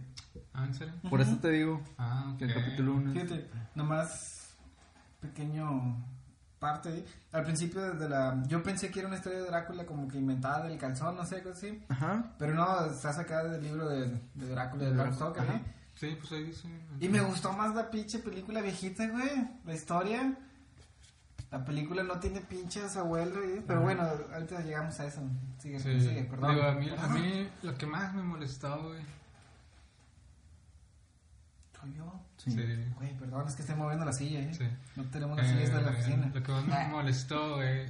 Ah, 0.52 0.64
¿en 0.66 0.74
serio? 0.74 0.94
por 1.08 1.20
eso 1.20 1.36
te 1.36 1.50
digo 1.50 1.80
Ah, 1.96 2.34
que 2.38 2.44
el 2.46 2.54
capítulo 2.54 2.94
1 2.96 3.12
Fíjate, 3.12 3.48
nomás 3.76 4.54
pequeño 5.20 5.96
parte. 6.58 6.98
¿eh? 6.98 7.04
Al 7.32 7.44
principio 7.44 7.80
desde 7.92 8.08
la... 8.08 8.42
Yo 8.46 8.62
pensé 8.62 8.90
que 8.90 9.00
era 9.00 9.08
una 9.08 9.16
historia 9.18 9.38
de 9.40 9.46
Drácula 9.46 9.84
como 9.86 10.08
que 10.08 10.18
inventada 10.18 10.66
del 10.66 10.78
calzón, 10.78 11.16
no 11.16 11.24
sé, 11.24 11.36
algo 11.36 11.50
así. 11.50 11.82
Ajá. 11.88 12.32
Pero 12.38 12.54
no, 12.54 12.86
está 12.86 13.12
sacada 13.12 13.50
del 13.50 13.62
libro 13.62 13.88
de, 13.88 14.08
de 14.34 14.48
Drácula 14.48 14.84
de 14.84 14.92
Bram 14.92 15.14
Stoker. 15.14 15.44
¿eh? 15.44 15.62
Sí, 15.94 16.16
pues 16.18 16.32
ahí 16.32 16.44
dice. 16.44 16.68
Y 17.00 17.08
me 17.08 17.20
gustó 17.20 17.52
más 17.52 17.74
la 17.74 17.90
pinche 17.90 18.18
película 18.18 18.60
viejita, 18.60 19.06
güey. 19.08 19.48
La 19.64 19.74
historia. 19.74 20.34
La 21.50 21.64
película 21.64 22.02
no 22.02 22.18
tiene 22.18 22.40
pinches 22.40 22.96
abuelo, 22.96 23.42
¿eh? 23.42 23.62
Pero 23.66 23.80
bueno, 23.80 24.02
ahorita 24.34 24.60
llegamos 24.62 24.98
a 25.00 25.06
eso. 25.06 25.20
Sigue, 25.58 25.78
Sí. 25.80 26.00
sigue, 26.00 26.24
perdón. 26.24 26.54
Digo, 26.54 26.66
a 26.66 26.72
mí, 26.72 26.90
a 26.98 27.06
mí 27.08 27.48
lo 27.62 27.74
que 27.78 27.86
más 27.86 28.12
me 28.14 28.22
molestó, 28.22 28.82
güey. 28.82 29.00
Soy 31.80 31.94
yo. 31.94 32.20
Sí. 32.46 32.52
Sí. 32.52 32.84
Güey, 32.96 33.12
perdón, 33.18 33.46
es 33.48 33.54
que 33.56 33.62
estoy 33.62 33.76
moviendo 33.76 34.04
la 34.04 34.12
silla, 34.12 34.40
¿eh? 34.40 34.54
Sí. 34.54 34.64
No 34.96 35.04
tenemos 35.04 35.36
las 35.36 35.48
sillas 35.48 35.72
de 35.74 35.82
la 35.82 35.88
Eh, 35.90 35.94
oficina. 35.94 36.30
Lo 36.32 36.42
que 36.42 36.52
más 36.52 36.66
me 36.66 36.74
Ah. 36.74 36.88
molestó, 36.90 37.56
güey, 37.56 37.86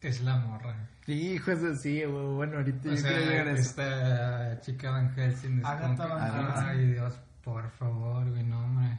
es 0.00 0.20
la 0.22 0.36
morra. 0.38 0.88
Sí, 1.06 1.12
hijos 1.32 1.60
de 1.60 1.76
sí, 1.76 2.04
güey. 2.04 2.26
Bueno, 2.34 2.58
ahorita 2.58 2.88
O 2.88 2.94
yo 2.94 3.02
quería 3.02 3.18
llegar 3.18 3.48
a 3.48 3.56
sea, 3.56 3.60
eso. 3.60 3.70
esta 3.70 4.60
chica 4.60 4.90
Van 4.90 5.10
Helsing 5.14 5.58
es 5.58 5.64
Agatha 5.64 5.96
como 6.08 6.14
que, 6.14 6.30
Van 6.30 6.46
Helsing. 6.46 6.68
Ay, 6.68 6.86
Dios, 6.92 7.14
por 7.42 7.70
favor, 7.72 8.30
güey, 8.30 8.44
no, 8.44 8.64
hombre. 8.64 8.98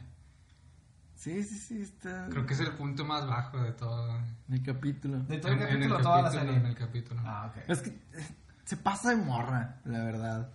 Sí, 1.14 1.42
sí, 1.42 1.56
sí, 1.58 1.80
está. 1.82 2.26
Creo 2.30 2.44
que 2.44 2.52
es 2.52 2.60
el 2.60 2.72
punto 2.72 3.04
más 3.06 3.26
bajo 3.26 3.58
de 3.62 3.72
todo. 3.72 4.20
El 4.50 4.62
capítulo. 4.62 5.20
De 5.20 5.38
todo 5.38 5.52
el 5.52 5.58
En- 5.58 5.62
en 5.62 5.68
capítulo, 5.74 5.98
toda 6.02 6.16
la 6.18 6.22
capítulo, 6.24 6.44
serie. 6.52 6.60
En 6.60 6.66
el 6.66 6.76
capítulo. 6.76 7.20
Ah, 7.24 7.46
ok. 7.50 7.62
Es 7.70 7.80
que 7.80 7.88
eh, 7.90 8.28
se 8.64 8.76
pasa 8.76 9.10
de 9.10 9.16
morra, 9.16 9.76
la 9.86 10.04
verdad. 10.04 10.50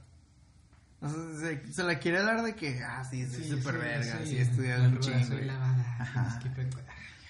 O 1.02 1.08
sea, 1.10 1.18
se, 1.40 1.72
se 1.74 1.84
la 1.84 1.98
quiere 2.00 2.22
dar 2.22 2.42
de 2.44 2.56
que, 2.56 2.84
ah, 2.84 3.04
sí, 3.10 3.26
sí, 3.26 3.50
súper 3.50 3.78
verga, 3.78 4.20
sí, 4.26 4.38
he 4.38 4.42
estudiado 4.42 4.84
un 4.90 5.00
chingo. 5.00 5.36
Lavada. 5.46 5.98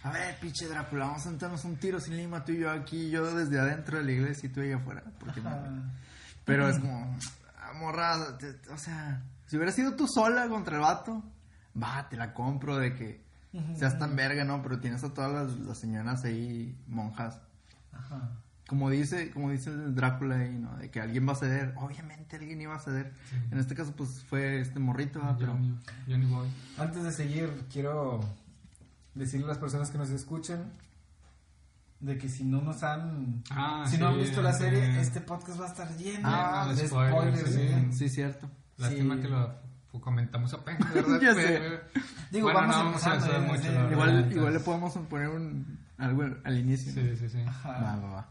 A 0.04 0.12
ver, 0.12 0.36
pinche 0.40 0.66
Drácula, 0.68 1.06
vamos 1.08 1.22
a 1.26 1.30
sentarnos 1.30 1.64
un 1.66 1.76
tiro 1.76 2.00
sin 2.00 2.16
lima, 2.18 2.44
tú 2.46 2.54
y 2.54 2.60
yo 2.60 2.72
aquí, 2.72 3.10
yo 3.10 3.36
desde 3.36 3.60
adentro 3.60 3.98
de 3.98 4.06
la 4.06 4.12
iglesia 4.12 4.48
y 4.48 4.52
tú 4.52 4.62
allá 4.62 4.78
afuera. 4.78 5.04
Porque 5.20 5.42
no? 5.42 5.52
Pero 6.46 6.70
es 6.70 6.80
como, 6.80 7.18
ah, 7.62 7.74
morra, 7.74 8.38
te- 8.38 8.54
te- 8.54 8.70
o 8.72 8.78
sea, 8.78 9.22
si 9.46 9.58
hubiera 9.58 9.72
sido 9.74 9.96
tú 9.96 10.08
sola 10.08 10.48
contra 10.48 10.76
el 10.78 10.82
vato, 10.82 11.22
va, 11.82 12.08
te 12.10 12.16
la 12.18 12.34
compro 12.34 12.78
de 12.78 12.96
que 12.96 13.22
seas 13.78 13.98
tan 14.00 14.16
verga, 14.16 14.44
¿no? 14.46 14.64
Pero 14.64 14.80
tienes 14.80 15.04
a 15.04 15.14
todas 15.14 15.32
las, 15.32 15.60
las 15.60 15.78
señoras 15.78 16.24
ahí, 16.24 16.76
monjas, 16.88 17.40
Ajá. 17.92 18.30
Como 18.70 18.90
dice, 18.92 19.32
como 19.32 19.50
dice 19.50 19.72
el 19.72 19.96
Drácula 19.96 20.36
ahí, 20.38 20.52
¿no? 20.58 20.78
De 20.78 20.92
que 20.92 21.02
alguien 21.02 21.28
va 21.28 21.34
a 21.34 21.36
ceder. 21.36 21.74
Obviamente 21.76 22.36
alguien 22.38 22.62
iba 22.62 22.76
a 22.76 22.80
ceder. 22.80 23.12
En 23.52 23.58
este 23.58 23.74
caso, 23.74 23.94
pues 23.96 24.24
fue 24.30 24.62
este 24.62 24.80
morrito, 24.80 25.20
¿verdad? 25.20 25.36
pero. 25.40 25.54
Johnny, 25.54 25.76
Johnny 26.08 26.26
Boy. 26.28 26.48
Antes 26.78 27.04
de 27.04 27.12
seguir, 27.12 27.50
quiero 27.74 28.20
decirle 29.16 29.46
a 29.48 29.50
las 29.50 29.58
personas 29.58 29.90
que 29.90 29.98
nos 29.98 30.12
escuchan 30.12 30.72
de 32.00 32.18
que 32.18 32.30
si 32.30 32.44
no 32.46 32.62
nos 32.62 32.84
han 32.84 33.44
Ah, 33.50 33.86
si 33.90 33.98
no 33.98 34.08
han 34.08 34.14
sí, 34.14 34.20
visto 34.22 34.42
la 34.42 34.54
sí. 34.54 34.60
serie, 34.64 35.02
este 35.02 35.20
podcast 35.20 35.60
va 35.60 35.66
a 35.66 35.70
estar 35.70 35.98
lleno 35.98 36.22
Ah, 36.32 36.72
de 36.74 36.88
spoilers, 36.88 37.40
spoilers. 37.42 37.54
sí. 37.56 37.62
¿eh? 37.62 37.88
Sí, 37.92 38.08
cierto. 38.10 38.50
Lástima 38.78 39.16
Sí. 39.16 39.22
que 39.24 39.28
lo 39.30 39.54
comentamos 40.00 40.54
apenas, 40.54 40.80
¿verdad? 40.94 41.20
Ya 41.20 41.34
sé. 41.34 41.48
Pero- 41.60 41.80
Digo, 42.32 42.46
bueno, 42.52 42.60
vamos 42.60 42.76
no 42.78 42.84
vamos 42.86 43.04
a 43.08 43.14
empezando, 43.16 43.36
hacer 43.36 43.44
¿eh? 43.44 43.48
mucho. 43.52 43.88
Sí, 43.88 43.94
Igual, 43.94 44.32
igual 44.32 44.54
le 44.54 44.60
podemos 44.60 44.94
poner 45.10 45.28
un, 45.30 45.80
algo 45.98 46.24
al 46.44 46.58
inicio. 46.60 46.94
¿no? 46.96 47.02
Sí, 47.10 47.18
sí, 47.18 47.30
sí. 47.30 47.42
Ajá. 47.42 47.70
Va, 47.72 47.96
va, 47.98 48.10
va. 48.12 48.30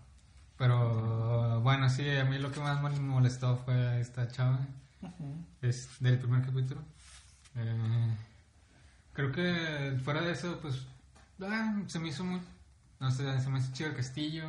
Pero 0.58 1.60
bueno, 1.62 1.88
sí, 1.88 2.08
a 2.10 2.24
mí 2.24 2.38
lo 2.38 2.50
que 2.50 2.60
más 2.60 2.82
me 2.82 2.90
molestó 3.00 3.56
fue 3.58 4.00
esta 4.00 4.26
chava. 4.28 4.58
Ujú. 5.00 5.44
Es 5.62 5.88
del 6.00 6.18
primer 6.18 6.44
capítulo. 6.44 6.82
Eh, 7.54 8.16
creo 9.12 9.30
que 9.32 9.98
fuera 10.04 10.20
de 10.22 10.32
eso, 10.32 10.58
pues 10.60 10.84
ah, 11.42 11.80
se 11.86 11.98
me 12.00 12.08
hizo 12.08 12.24
muy. 12.24 12.40
No 13.00 13.10
sé, 13.12 13.40
se 13.40 13.48
me 13.48 13.60
hizo 13.60 13.72
chido 13.72 13.90
el 13.90 13.96
castillo. 13.96 14.44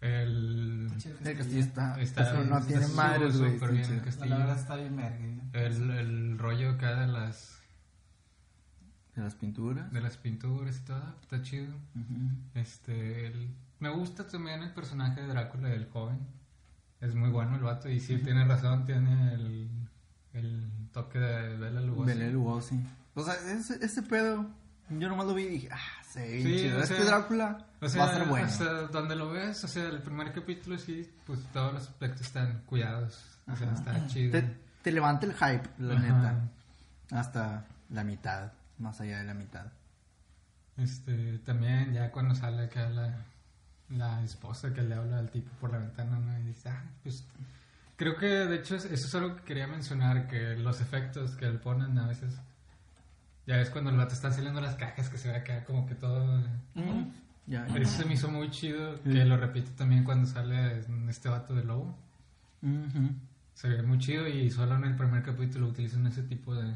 El. 0.00 0.88
El 1.24 1.36
castillo 1.36 1.60
está. 1.60 2.00
Está- 2.00 2.22
eso 2.22 2.44
no 2.44 2.58
está 2.58 2.68
tiene 2.68 2.86
güey. 3.38 3.54
está 3.80 3.94
el 3.94 4.02
castillo. 4.02 4.26
La 4.30 4.36
verdad 4.38 4.58
está 4.58 4.76
bien. 4.76 5.00
¿eh? 5.00 5.40
El, 5.54 5.90
el 5.90 6.38
rollo 6.38 6.70
acá 6.72 7.00
de 7.00 7.06
las, 7.08 7.58
De 9.16 9.22
las 9.22 9.34
pinturas. 9.34 9.92
de 9.92 10.00
las 10.00 10.16
pinturas 10.18 10.76
y 10.76 10.80
todo, 10.84 11.14
está 11.22 11.42
chido. 11.42 11.74
Ujú. 11.96 12.30
Este, 12.54 13.26
el- 13.26 13.48
me 13.84 13.90
gusta 13.90 14.26
también 14.26 14.62
el 14.62 14.70
personaje 14.72 15.20
de 15.20 15.26
Drácula, 15.28 15.70
el 15.72 15.90
joven. 15.90 16.18
Es 17.00 17.14
muy 17.14 17.28
bueno 17.28 17.56
el 17.56 17.62
vato 17.62 17.88
y 17.90 18.00
sí, 18.00 18.16
tiene 18.18 18.44
razón, 18.46 18.86
tiene 18.86 19.34
el, 19.34 19.68
el 20.32 20.70
toque 20.90 21.18
de 21.18 21.56
Bela 21.58 21.80
Lugosi. 21.82 22.06
Bela 22.06 22.30
Lugosi. 22.32 22.80
O 23.14 23.22
sea, 23.22 23.34
ese, 23.34 23.84
ese 23.84 24.02
pedo, 24.02 24.46
yo 24.88 25.08
nomás 25.08 25.26
lo 25.26 25.34
vi 25.34 25.42
y 25.42 25.48
dije, 25.50 25.68
ah, 25.70 25.78
bien 26.16 26.42
Sí, 26.42 26.56
chido. 26.62 26.78
o 26.78 26.80
Este 26.82 26.96
sea, 26.96 27.04
Drácula 27.04 27.66
O 27.82 27.88
sea, 27.88 28.02
va 28.04 28.08
a 28.08 28.12
estar 28.12 28.28
bueno. 28.28 28.46
hasta 28.46 28.82
donde 28.86 29.16
lo 29.16 29.30
ves, 29.30 29.62
o 29.64 29.68
sea, 29.68 29.84
el 29.88 30.00
primer 30.00 30.32
capítulo 30.32 30.78
sí, 30.78 31.10
pues 31.26 31.40
todos 31.52 31.74
los 31.74 31.82
aspectos 31.88 32.22
están 32.22 32.62
cuidados. 32.64 33.22
O 33.46 33.54
sea, 33.56 33.70
está 33.72 34.06
chido. 34.06 34.32
Te, 34.32 34.56
te 34.82 34.90
levanta 34.92 35.26
el 35.26 35.34
hype, 35.34 35.68
la 35.78 35.94
Ajá. 35.94 36.02
neta. 36.02 36.48
Hasta 37.10 37.66
la 37.90 38.02
mitad, 38.02 38.50
más 38.78 38.98
allá 39.02 39.18
de 39.18 39.24
la 39.24 39.34
mitad. 39.34 39.66
Este, 40.78 41.38
también 41.40 41.92
ya 41.92 42.10
cuando 42.10 42.34
sale 42.34 42.64
acá 42.64 42.88
la, 42.88 43.24
la 43.90 44.22
esposa 44.24 44.72
que 44.72 44.82
le 44.82 44.94
habla 44.94 45.18
al 45.18 45.30
tipo 45.30 45.50
por 45.60 45.72
la 45.72 45.78
ventana, 45.78 46.18
¿no? 46.18 46.38
Y 46.40 46.42
dice, 46.44 46.68
ah, 46.68 46.82
pues... 47.02 47.24
Creo 47.96 48.16
que 48.16 48.26
de 48.26 48.56
hecho 48.56 48.74
es- 48.76 48.86
eso 48.86 49.06
es 49.06 49.14
algo 49.14 49.36
que 49.36 49.42
quería 49.44 49.66
mencionar, 49.68 50.26
que 50.26 50.56
los 50.56 50.80
efectos 50.80 51.32
que 51.36 51.46
le 51.46 51.58
ponen 51.58 51.96
a 51.98 52.06
veces... 52.08 52.34
Ya 53.46 53.56
ves 53.58 53.68
cuando 53.70 53.90
el 53.90 53.96
vato 53.96 54.14
está 54.14 54.32
saliendo 54.32 54.60
las 54.60 54.74
cajas 54.74 55.08
que 55.10 55.18
se 55.18 55.28
ve 55.28 55.36
acá 55.36 55.64
como 55.64 55.86
que 55.86 55.94
todo... 55.94 56.42
Ya, 57.46 57.66
Eso 57.76 57.98
se 57.98 58.04
me 58.06 58.14
hizo 58.14 58.30
muy 58.30 58.50
chido, 58.50 59.00
que 59.02 59.22
lo 59.26 59.36
repito 59.36 59.70
también 59.72 60.02
cuando 60.02 60.26
sale 60.26 60.82
este 61.10 61.28
vato 61.28 61.54
de 61.54 61.62
lobo. 61.62 61.94
Se 63.54 63.68
ve 63.68 63.82
muy 63.82 63.98
chido 63.98 64.26
y 64.26 64.50
solo 64.50 64.74
en 64.76 64.84
el 64.84 64.96
primer 64.96 65.22
capítulo 65.22 65.68
utilizan 65.68 66.06
ese 66.06 66.22
tipo 66.22 66.54
de... 66.54 66.72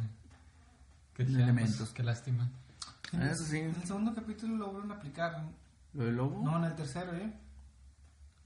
que 1.15 1.25
pues, 1.25 1.35
elementos. 1.35 1.89
qué 1.91 2.03
lástima. 2.03 2.49
Eso 3.13 3.45
sí. 3.45 3.59
En 3.59 3.75
el 3.75 3.85
segundo 3.85 4.15
capítulo 4.15 4.57
lo 4.57 4.71
vuelven 4.73 4.91
a 4.93 4.95
aplicar. 4.97 5.43
¿No? 5.93 6.01
¿Lo 6.01 6.05
del 6.07 6.17
lobo? 6.17 6.43
No, 6.43 6.57
en 6.59 6.65
el 6.65 6.75
tercero, 6.75 7.13
¿eh? 7.15 7.33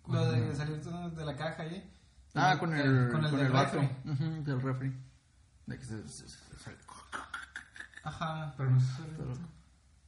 Lo 0.09 0.31
de 0.33 0.55
salir 0.55 0.81
de 0.83 1.25
la 1.25 1.37
caja, 1.37 1.65
¿eh? 1.67 1.89
Ah, 2.35 2.57
con 2.59 2.73
el, 2.75 3.11
con 3.11 3.25
el, 3.25 3.31
con 3.31 3.39
del 3.39 3.47
el 3.47 3.53
refri. 3.53 3.91
Ujú, 4.05 4.45
del 4.45 4.61
refri. 4.63 4.93
De 5.67 5.79
que 5.79 5.85
se, 5.85 6.09
se- 6.09 6.29
se- 6.29 6.59
sale. 6.59 6.77
Ajá. 8.05 8.55
Pero 8.57 8.71
no 8.71 8.81
se 8.81 8.87
sale. 8.97 9.13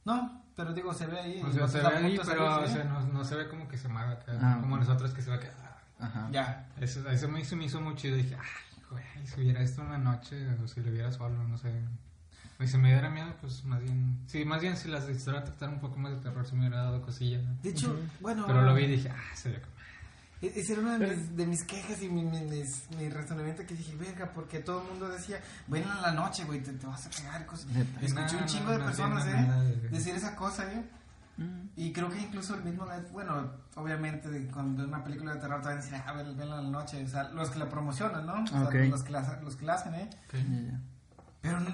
No, 0.03 0.43
pero 0.55 0.73
digo, 0.73 0.93
se 0.93 1.05
ve 1.07 1.19
ahí. 1.19 1.41
O 1.43 1.51
sea, 1.51 1.67
se 1.67 1.79
ve 1.79 1.85
a 1.87 1.97
ahí, 1.97 2.15
pero 2.17 2.25
salir, 2.25 2.41
o 2.41 2.67
sea, 2.67 2.83
no, 2.85 2.99
no 3.07 3.23
se 3.23 3.35
ve 3.35 3.47
como 3.47 3.67
que 3.67 3.77
se 3.77 3.87
acá, 3.87 4.23
Ah, 4.41 4.57
como 4.61 4.75
ok. 4.75 4.81
nosotros 4.81 5.13
que 5.13 5.21
se 5.21 5.31
ve 5.31 5.39
que... 5.39 5.47
ah, 5.47 5.77
Ajá. 6.05 6.27
Ya. 6.31 6.67
Eso, 6.79 7.07
eso 7.09 7.27
me, 7.29 7.39
hizo, 7.41 7.55
me 7.55 7.65
hizo 7.65 7.79
muy 7.79 7.95
chido. 7.95 8.15
Dije, 8.17 8.35
ay, 8.35 8.83
güey, 8.89 9.03
si 9.27 9.41
hubiera 9.41 9.61
esto 9.61 9.81
en 9.83 9.91
la 9.91 9.97
noche 9.97 10.47
o 10.63 10.67
si 10.67 10.81
lo 10.81 10.91
hubiera 10.91 11.11
solo, 11.11 11.41
no 11.47 11.57
sé. 11.57 11.71
Y 12.59 12.67
si 12.67 12.77
me 12.77 12.89
diera 12.89 13.09
miedo, 13.09 13.33
pues 13.41 13.63
más 13.65 13.81
bien... 13.81 14.17
Sí, 14.27 14.45
más 14.45 14.61
bien 14.61 14.77
si 14.77 14.87
las 14.87 15.09
historias 15.09 15.43
tratar 15.43 15.69
un 15.69 15.79
poco 15.79 15.97
más 15.97 16.13
de 16.13 16.19
terror, 16.21 16.45
se 16.45 16.53
me 16.55 16.61
hubiera 16.61 16.83
dado 16.83 17.01
cosilla. 17.01 17.39
¿no? 17.41 17.55
De 17.61 17.69
hecho, 17.69 17.95
bueno. 18.21 18.45
Pero 18.47 18.61
lo 18.61 18.73
vi 18.73 18.83
y 18.83 18.87
dije, 18.91 19.09
ah, 19.09 19.35
se 19.35 19.49
ve 19.49 19.59
como... 19.59 19.73
e- 20.41 20.59
Esa 20.61 20.71
era 20.73 20.81
una 20.81 20.97
de 20.97 21.07
mis, 21.15 21.35
de 21.35 21.47
mis 21.47 21.63
quejas 21.65 22.01
y 22.01 22.07
mi, 22.09 22.23
mi, 22.23 22.39
mis- 22.41 22.89
mi 22.97 23.09
razonamiento 23.09 23.65
que 23.65 23.73
dije, 23.75 23.93
verga, 23.97 24.31
porque 24.33 24.59
todo 24.59 24.83
el 24.83 24.87
mundo 24.89 25.09
decía, 25.09 25.41
ven 25.67 25.83
en 25.83 26.01
la 26.01 26.11
noche, 26.11 26.45
güey, 26.45 26.61
te, 26.63 26.71
te 26.71 26.87
vas 26.87 27.05
a 27.05 27.09
cagar 27.09 27.45
cosas. 27.45 27.67
Escuché 28.01 28.35
No, 28.35 28.39
un 28.41 28.45
chingo 28.45 28.65
no, 28.65 28.71
de 28.71 28.77
no 28.79 28.85
personas, 28.85 29.25
¿eh? 29.27 29.87
Decir 29.91 30.15
esa 30.15 30.33
cosa, 30.37 30.71
¿eh? 30.71 30.85
Mm. 31.37 31.67
Y 31.75 31.91
creo 31.91 32.07
que 32.09 32.21
incluso 32.21 32.55
el 32.55 32.63
mismo 32.63 32.87
bueno, 33.11 33.51
obviamente 33.75 34.47
cuando 34.53 34.85
una 34.85 35.03
película 35.03 35.33
de 35.33 35.41
terror 35.41 35.61
a 35.67 35.75
decir, 35.75 35.93
ah, 36.07 36.13
ven, 36.13 36.37
venla 36.37 36.59
en 36.59 36.71
la 36.71 36.79
noche, 36.79 37.03
o 37.03 37.07
sea, 37.09 37.23
los 37.31 37.49
que 37.49 37.59
la 37.59 37.67
promocionan, 37.69 38.25
¿no? 38.25 38.41
O 38.43 38.47
sea, 38.47 38.61
Ok. 38.63 38.75
los, 38.89 39.03
que 39.03 39.11
la, 39.11 39.41
los 39.43 39.57
que 39.57 39.65
la 39.65 39.73
hacen, 39.73 39.93
¿eh? 39.95 40.09
Ok. 40.29 40.33
Ya, 40.35 40.71
ya. 40.71 40.79
Pero 41.41 41.59
no- 41.59 41.69
eh, 41.69 41.73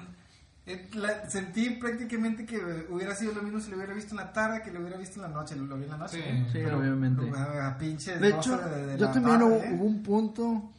la- 0.94 1.28
sentí 1.28 1.70
prácticamente 1.70 2.46
que 2.46 2.56
hubiera 2.88 3.14
sido 3.16 3.32
lo 3.34 3.42
mismo 3.42 3.60
si 3.60 3.70
lo 3.70 3.76
hubiera 3.76 3.92
visto 3.94 4.12
en 4.12 4.18
la 4.18 4.32
tarde 4.32 4.62
que 4.62 4.70
lo 4.70 4.80
hubiera 4.80 4.96
visto 4.96 5.16
en 5.16 5.22
la 5.22 5.28
noche, 5.40 5.56
lo, 5.56 5.66
lo 5.66 5.76
vi 5.76 5.84
en 5.84 5.90
la 5.90 5.96
noche. 5.96 6.16
Sí. 6.18 6.22
¿eh? 6.24 6.46
Sí, 6.52 6.58
Pero- 6.64 6.78
obviamente. 6.78 7.22
pero, 7.30 7.62
a 7.66 7.76
pinches 7.78 8.20
De 8.20 8.30
12 8.30 8.38
hecho, 8.50 8.58
de- 8.58 8.86
de 8.86 8.98
yo 8.98 9.06
la 9.06 9.12
también 9.12 9.38
tarde, 9.40 9.44
hubo, 9.52 9.62
¿eh? 9.64 9.72
hubo 9.74 9.84
un 9.84 10.02
punto 10.02 10.72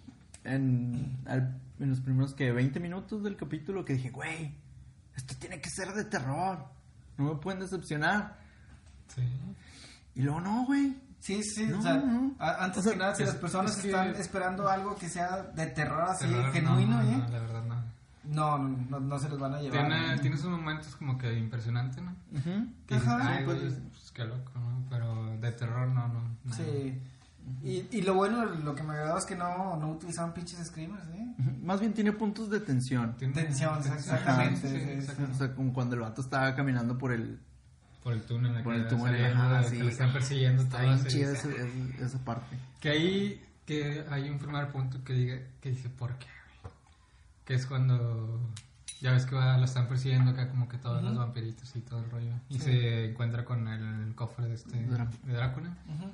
en, 0.43 1.17
al- 1.25 1.59
en 1.79 1.89
los 1.89 1.99
primeros 1.99 2.33
que 2.33 2.51
20 2.51 2.79
minutos 2.79 3.23
del 3.23 3.35
capítulo 3.35 3.83
que 3.83 3.93
dije, 3.93 4.09
güey, 4.09 4.55
esto 5.15 5.35
tiene 5.39 5.59
que 5.59 5.69
ser 5.69 5.89
de 5.93 6.05
terror. 6.05 6.65
No 7.17 7.33
me 7.33 7.35
pueden 7.39 7.59
decepcionar. 7.59 8.37
Sí. 9.13 9.21
Y 10.15 10.21
luego 10.21 10.41
no, 10.41 10.65
güey. 10.65 10.95
Sí, 11.19 11.41
sí, 11.43 11.65
No, 11.67 11.79
o 11.79 11.81
sea, 11.81 11.95
no. 11.97 12.35
antes 12.39 12.79
O 12.79 12.81
sea, 12.83 12.91
que 12.93 12.97
nada, 12.99 13.15
si 13.15 13.23
es- 13.23 13.29
las 13.29 13.37
personas 13.37 13.71
es 13.77 13.81
que- 13.81 13.87
están 13.89 14.09
esperando 14.15 14.67
algo 14.67 14.95
que 14.95 15.07
sea 15.07 15.43
de 15.43 15.67
terror 15.67 16.01
así, 16.09 16.25
Terror, 16.27 16.51
genuino, 16.51 17.01
no, 17.01 17.09
¿eh? 17.09 17.15
no, 17.17 17.27
la 17.29 17.39
verdad 17.39 17.63
no. 17.63 17.72
No, 18.25 18.57
no, 18.57 18.77
no, 18.89 18.99
no 18.99 19.19
se 19.19 19.27
los 19.29 19.39
van 19.39 19.53
a 19.55 19.61
llevar. 19.61 19.87
Tiene, 19.87 20.17
tiene 20.19 20.37
sus 20.37 20.49
momentos 20.49 20.95
como 20.95 21.17
que 21.17 21.37
impresionante, 21.37 22.01
¿no? 22.01 22.15
Que 22.87 22.95
dices, 22.95 23.09
Ajá. 23.09 23.27
ay, 23.33 23.37
Sí, 23.39 23.43
güey, 23.45 23.59
pues, 23.59 23.73
pues 23.91 24.11
qué 24.11 24.23
loco, 24.25 24.51
¿no? 24.55 24.85
Pero 24.89 25.37
de 25.39 25.51
terror 25.51 25.87
no, 25.89 26.07
no. 26.07 26.21
no. 26.45 26.53
Sí. 26.55 26.97
Y, 27.61 27.85
y 27.91 28.01
lo 28.03 28.13
bueno, 28.13 28.45
lo 28.45 28.73
que 28.73 28.83
me 28.83 28.91
agradaba 28.93 29.19
es 29.19 29.25
que 29.25 29.35
no, 29.35 29.75
no 29.75 29.89
utilizaban 29.91 30.33
pinches 30.33 30.65
screamers, 30.65 31.05
¿eh? 31.09 31.27
Más 31.61 31.81
bien 31.81 31.93
tiene 31.93 32.13
puntos 32.13 32.49
de 32.49 32.61
tensión. 32.61 33.15
Tiene- 33.17 33.33
Tensión, 33.33 33.73
Ajá, 33.79 33.95
exactamente, 33.95 34.61
sí, 34.69 34.77
sí, 34.77 34.89
exactamente. 34.91 35.35
O 35.35 35.37
sea, 35.47 35.53
como 35.55 35.73
cuando 35.73 35.95
el 35.95 36.01
vato 36.01 36.21
estaba 36.21 36.55
caminando 36.55 36.97
por 36.97 37.11
el... 37.11 37.37
Por 38.01 38.13
el 38.13 38.21
túnel, 38.23 38.63
Por 38.63 38.73
el 38.75 38.87
túnel, 38.87 39.25
ajá, 39.33 39.61
que 39.63 39.69
sí. 39.69 39.77
lo 39.79 39.89
están 39.89 40.13
persiguiendo 40.13 40.63
Está 40.63 40.81
bien 40.81 41.05
chida 41.05 41.31
esa- 41.33 41.49
esa 41.99 42.17
parte. 42.19 42.55
Que 42.79 42.89
ahí 42.89 43.45
que 43.65 44.05
hay 44.09 44.29
un 44.29 44.39
primer 44.39 44.69
punto 44.71 45.01
que 45.05 45.13
diga 45.13 45.37
que 45.61 45.69
dice 45.69 45.89
¿por 45.89 46.13
qué? 46.17 46.27
Que 47.45 47.55
es 47.55 47.65
cuando 47.65 48.39
ya 49.01 49.11
ves 49.11 49.25
que 49.25 49.35
va, 49.35 49.57
lo 49.57 49.65
están 49.65 49.87
persiguiendo 49.87 50.31
acá 50.31 50.49
como 50.49 50.69
que 50.69 50.77
todos 50.77 51.03
los 51.03 51.17
vampiritos 51.17 51.75
y 51.75 51.81
todo 51.81 51.99
el 51.99 52.09
rollo 52.09 52.33
y 52.49 52.53
Sí. 52.59 52.65
se 52.65 53.05
encuentra 53.11 53.43
con 53.43 53.67
el 53.67 54.15
cofre 54.15 54.47
de 54.47 54.53
este 54.55 54.77
de 54.77 55.33
Drácula. 55.33 55.75
Ujú. 55.89 56.11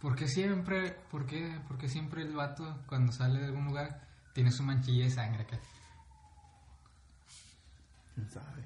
¿Por 0.00 0.14
qué 0.14 0.28
siempre, 0.28 0.98
por 1.10 1.24
qué, 1.24 1.58
por 1.66 1.78
qué 1.78 1.88
siempre 1.88 2.20
el 2.22 2.34
vato 2.34 2.78
cuando 2.86 3.10
sale 3.10 3.40
de 3.40 3.46
algún 3.46 3.64
lugar 3.64 4.02
tiene 4.34 4.50
su 4.50 4.62
manchilla 4.62 5.04
de 5.04 5.10
sangre 5.10 5.42
acá? 5.44 5.58
¿Quién 8.14 8.28
sabe? 8.30 8.62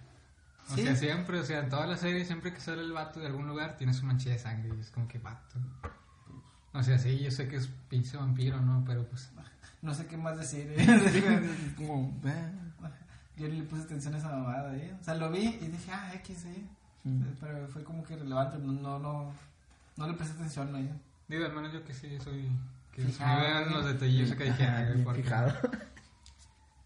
O 0.70 0.74
Sí. 0.74 0.82
sea, 0.82 0.96
siempre, 0.96 1.38
o 1.40 1.44
sea, 1.44 1.60
en 1.60 1.68
toda 1.70 1.86
la 1.86 1.96
serie, 1.96 2.24
siempre 2.24 2.52
que 2.52 2.60
sale 2.60 2.82
el 2.82 2.92
vato 2.92 3.20
de 3.20 3.26
algún 3.26 3.46
lugar, 3.48 3.76
tiene 3.76 3.94
su 3.94 4.04
manchilla 4.04 4.32
de 4.32 4.38
sangre. 4.40 4.70
Y 4.76 4.80
es 4.80 4.90
como 4.90 5.08
que 5.08 5.18
vato. 5.18 5.58
O 6.74 6.82
sea, 6.82 6.98
sí, 6.98 7.18
yo 7.18 7.30
sé 7.30 7.48
que 7.48 7.56
es 7.56 7.68
pinche 7.88 8.16
vampiro, 8.18 8.60
¿no? 8.60 8.84
Pero 8.84 9.06
pues. 9.08 9.30
No 9.82 9.94
sé 9.94 10.06
qué 10.06 10.16
más 10.16 10.36
decir, 10.36 10.72
¿eh? 10.76 11.72
Como, 11.76 12.12
eh, 12.24 12.52
Yo 13.36 13.46
le 13.48 13.62
puse 13.62 13.82
atención 13.82 14.14
a 14.14 14.18
esa 14.18 14.28
mamada, 14.30 14.76
¿eh? 14.76 14.94
O 15.00 15.04
sea, 15.04 15.14
lo 15.14 15.30
vi 15.30 15.46
y 15.60 15.66
dije, 15.68 15.90
ah, 15.92 16.10
X, 16.14 16.44
¿eh? 16.46 16.64
Mm. 17.04 17.22
Pero 17.40 17.68
fue 17.68 17.84
como 17.84 18.02
que 18.02 18.16
relevante, 18.16 18.58
no, 18.58 18.72
no, 18.72 18.98
no, 18.98 19.32
no 19.96 20.06
le 20.08 20.14
presté 20.14 20.34
atención, 20.34 20.72
¿no? 20.72 20.78
Digo, 21.28 21.44
al 21.44 21.52
menos 21.54 21.72
yo 21.72 21.84
que 21.84 21.94
sí 21.94 22.18
soy. 22.22 22.48
Que 22.92 23.02
Fijado, 23.02 23.40
me 23.40 23.46
vean 23.46 23.68
¿eh? 23.68 23.70
los 23.70 23.84
detalles 23.86 24.34
que 24.34 24.44
dije, 24.44 24.66
bien 24.92 25.04
porque- 25.04 25.22
fijado. 25.22 25.54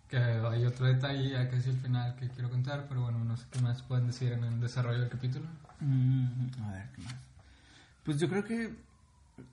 Que 0.09 0.19
hay 0.19 0.67
otro 0.67 0.85
detalle 0.85 1.31
ya 1.31 1.49
casi 1.49 1.71
al 1.71 1.79
final 1.79 2.15
que 2.17 2.29
quiero 2.29 2.51
contar, 2.51 2.85
pero 2.87 3.01
bueno, 3.01 3.25
no 3.25 3.35
sé 3.39 3.47
qué 3.51 3.61
más 3.63 3.81
pueden 3.83 4.09
decir 4.09 4.31
en 4.33 4.45
el 4.45 4.61
desarrollo 4.61 5.01
del 5.01 5.09
capítulo. 5.09 5.47
Mm, 5.81 6.51
a 6.65 6.73
ver, 6.73 6.91
¿qué 6.95 7.03
más? 7.03 7.15
Pues 8.05 8.19
yo 8.19 8.29
creo 8.29 8.45
que 8.45 8.75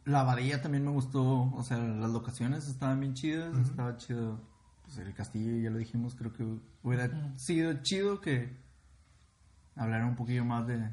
la 0.06 0.22
abadía 0.22 0.62
también 0.62 0.84
me 0.84 0.92
gustó. 0.92 1.52
O 1.54 1.64
sea, 1.64 1.78
las 1.78 2.10
locaciones 2.10 2.68
estaban 2.68 3.00
bien 3.00 3.14
chidas. 3.14 3.58
Estaba 3.58 3.98
chido. 3.98 4.40
Pues 4.84 4.98
el 4.98 5.14
castillo, 5.14 5.58
ya 5.62 5.70
lo 5.70 5.78
dijimos. 5.78 6.16
Creo 6.16 6.34
que 6.34 6.46
hubiera 6.84 7.38
sido 7.38 7.74
chido 7.84 8.22
que 8.22 8.56
hablara 9.76 10.06
un 10.06 10.16
poquillo 10.16 10.46
más 10.46 10.68
de, 10.68 10.90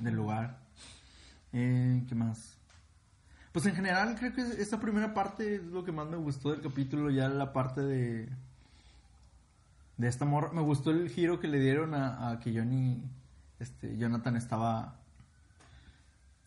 del 0.00 0.14
lugar. 0.14 0.60
Eh, 1.52 2.04
¿Qué 2.08 2.14
más? 2.14 2.58
Pues 3.52 3.66
en 3.66 3.74
general 3.74 4.16
creo 4.18 4.32
que 4.32 4.42
esta 4.42 4.80
primera 4.80 5.12
parte 5.12 5.56
es 5.56 5.64
lo 5.64 5.84
que 5.84 5.92
más 5.92 6.08
me 6.08 6.16
gustó 6.16 6.50
del 6.50 6.62
capítulo, 6.62 7.10
ya 7.10 7.28
la 7.28 7.52
parte 7.52 7.82
de 7.82 8.28
de 9.96 10.08
esta 10.08 10.24
morra. 10.24 10.50
Me 10.52 10.62
gustó 10.62 10.90
el 10.90 11.08
giro 11.08 11.40
que 11.40 11.48
le 11.48 11.60
dieron 11.60 11.94
a, 11.94 12.30
a 12.30 12.40
que 12.40 12.52
Johnny, 12.52 13.02
este, 13.58 13.96
Jonathan 13.96 14.36
estaba 14.36 15.01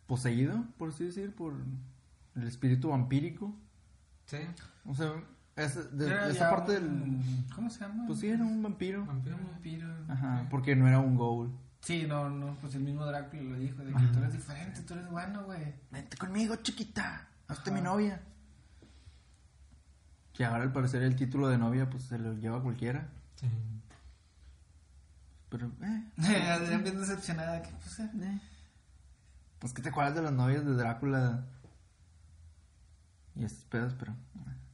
poseído, 0.08 0.64
por 0.78 0.90
así 0.90 1.06
decir, 1.06 1.34
por 1.36 1.54
el 2.36 2.44
espíritu 2.48 2.90
vampírico. 2.90 3.54
Sí. 4.26 4.38
O 4.86 4.94
sea, 4.96 5.14
de- 5.56 6.06
esa 6.06 6.32
ya 6.32 6.50
parte 6.50 6.74
del... 6.74 7.20
¿Cómo 7.56 7.70
se 7.70 7.80
llama? 7.80 8.06
Pues 8.08 8.20
sí, 8.20 8.28
era 8.28 8.44
un 8.44 8.62
vampiro. 8.62 9.06
Vampiro. 9.06 9.38
Vampiro. 9.52 9.88
Ajá, 10.10 10.48
porque 10.50 10.76
no 10.76 10.88
era 10.88 11.00
un 11.00 11.16
ghoul. 11.16 11.52
Sí, 11.82 12.06
no, 12.08 12.30
no, 12.30 12.56
pues 12.60 12.74
el 12.76 12.82
mismo 12.82 13.06
Drácula 13.06 13.44
lo 13.44 13.60
dijo, 13.60 13.84
de 13.84 13.94
que 13.94 14.08
tú 14.08 14.18
eres 14.20 14.34
diferente, 14.34 14.82
tú 14.82 14.96
eres 14.96 15.08
bueno, 15.10 15.44
güey. 15.46 15.74
Vente 15.92 16.18
conmigo, 16.18 16.56
chiquita. 16.58 17.28
Hazte 17.48 17.70
mi 17.72 17.82
novia. 17.82 18.22
Que 20.34 20.44
ahora 20.46 20.64
al 20.64 20.74
parecer 20.74 21.04
el 21.04 21.16
título 21.16 21.48
de 21.48 21.58
novia 21.58 21.90
pues 21.90 22.04
se 22.04 22.18
lo 22.18 22.34
lleva 22.34 22.62
cualquiera. 22.62 23.08
Sí. 23.36 23.48
Pero, 25.50 25.72
eh, 25.82 26.04
Adrián 26.50 26.84
bien 26.84 27.00
decepcionada, 27.00 27.62
que 27.62 27.70
pues, 27.70 28.00
eh. 28.00 28.40
Eh. 29.66 29.72
Pues 29.72 29.74
que 29.74 29.82
te 29.82 29.90
acuerdas 29.90 30.16
de 30.16 30.22
las 30.22 30.32
novias 30.34 30.64
de 30.66 30.74
Drácula 30.76 31.44
y 33.36 33.44
estos 33.46 33.66
pedos, 33.66 33.94
pero... 34.00 34.16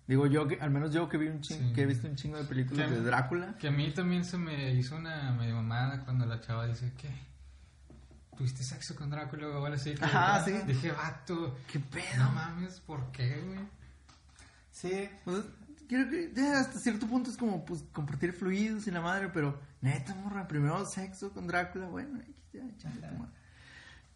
Digo 0.07 0.27
yo 0.27 0.45
que, 0.48 0.60
al 0.60 0.71
menos 0.71 0.91
yo 0.93 1.07
que 1.07 1.17
vi 1.17 1.27
un 1.27 1.39
chingo, 1.39 1.69
Sí. 1.69 1.74
que 1.74 1.83
he 1.83 1.86
visto 1.86 2.05
un 2.07 2.15
chingo 2.15 2.38
de 2.38 2.43
películas 2.43 2.91
de 2.91 3.01
Drácula. 3.01 3.55
Que 3.57 3.69
a 3.69 3.71
mí 3.71 3.91
también 3.93 4.25
se 4.25 4.38
me 4.38 4.74
hizo 4.74 4.98
una 4.98 5.31
medio 5.31 5.55
mamada 5.55 6.03
cuando 6.03 6.25
la 6.25 6.41
chava 6.41 6.67
dice 6.67 6.91
que 6.98 7.10
tuviste 8.36 8.62
sexo 8.63 8.93
con 8.95 9.10
Drácula 9.10 9.48
o 9.48 9.63
algo 9.65 9.75
así. 9.75 9.95
Ajá, 10.01 10.43
sí. 10.43 10.51
Dije, 10.67 10.91
vato, 10.91 11.57
¿Qué 11.71 11.79
pedo? 11.79 12.25
no 12.25 12.31
mames, 12.31 12.81
¿por 12.81 13.10
qué, 13.13 13.41
güey? 13.41 13.60
Sí, 14.71 15.10
Pues, 15.24 15.45
creo 15.88 16.10
que 16.10 16.33
ya 16.36 16.60
hasta 16.60 16.77
cierto 16.79 17.07
punto 17.07 17.29
es 17.29 17.38
como 17.38 17.63
pues 17.63 17.83
compartir 17.93 18.33
fluidos 18.33 18.88
y 18.88 18.91
la 18.91 19.00
madre, 19.01 19.29
pero 19.29 19.62
neta, 19.79 20.13
morra, 20.15 20.45
primero 20.48 20.86
sexo 20.86 21.31
con 21.31 21.48
Drácula, 21.48 21.88
bueno, 21.88 22.19
ya, 22.51 22.62
tu 22.62 22.88
madre. 23.17 23.31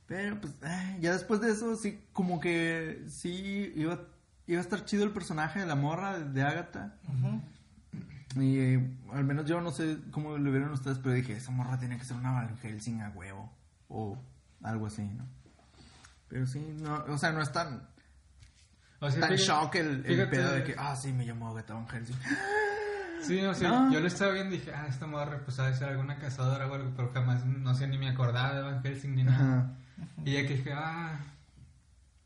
Pero 0.07 0.39
pues 0.39 0.53
ya 1.00 1.13
después 1.13 1.41
de 1.41 1.51
eso 1.51 1.75
sí 1.75 2.00
como 2.13 2.39
que 2.39 3.03
sí 3.07 3.71
iba 3.75 4.00
iba 4.47 4.59
a 4.59 4.62
estar 4.62 4.85
chido 4.85 5.03
el 5.03 5.12
personaje 5.12 5.59
de 5.59 5.65
la 5.65 5.75
morra 5.75 6.19
de 6.19 6.43
Agatha. 6.43 6.95
ujú. 7.07 7.41
Y 8.41 8.57
eh, 8.59 8.97
al 9.13 9.24
menos 9.24 9.45
yo 9.45 9.62
no 9.62 9.71
sé 9.71 9.97
cómo 10.12 10.38
lo 10.38 10.51
vieron 10.51 10.69
ustedes, 10.71 11.00
pero 11.00 11.15
dije, 11.15 11.33
esa 11.38 11.51
morra 11.51 11.79
tiene 11.79 11.97
que 11.97 12.03
ser 12.03 12.17
una 12.17 12.31
Van 12.33 12.57
Helsing 12.57 13.01
a 13.01 13.09
huevo 13.12 13.51
o 13.88 14.17
algo 14.62 14.88
así, 14.88 15.03
¿no? 15.03 15.25
Pero 16.27 16.45
sí, 16.45 16.59
no, 16.81 17.05
o 17.07 17.17
sea, 17.17 17.31
no 17.31 17.41
es 17.41 17.51
tan 17.51 17.88
O 19.00 19.09
sea, 19.09 19.21
tan 19.21 19.29
fíjate- 19.29 19.38
shock 19.38 19.75
el, 19.75 20.01
pedo 20.29 20.51
de 20.51 20.63
que, 20.65 20.75
ah, 20.77 20.95
sí, 20.97 21.13
me 21.13 21.25
llamo 21.25 21.47
Agatha 21.50 21.74
Van 21.75 21.88
Helsing. 21.88 22.15
Sí, 23.21 23.39
o 23.41 23.53
sea, 23.55 23.69
No. 23.69 23.91
yo 23.93 24.00
lo 24.01 24.07
estaba 24.07 24.33
viendo 24.33 24.53
y 24.53 24.59
dije, 24.59 24.71
ah, 24.74 24.85
esta 24.88 25.07
morra 25.07 25.39
pues 25.45 25.57
ha 25.59 25.67
de 25.67 25.75
ser 25.75 25.89
alguna 25.89 26.17
cazadora 26.19 26.67
o 26.67 26.74
algo, 26.75 26.91
pero 26.95 27.12
jamás, 27.13 27.43
no 27.45 27.74
sé, 27.74 27.88
ni 27.88 27.97
me 27.97 28.09
acordaba 28.09 28.53
de 28.53 28.62
Van 28.62 28.83
Helsing 28.83 29.15
ni 29.15 29.24
nada. 29.24 29.75
Y 30.24 30.34
ya 30.34 30.42
que 30.48 30.56
dije, 30.56 30.74
ah, 30.74 31.20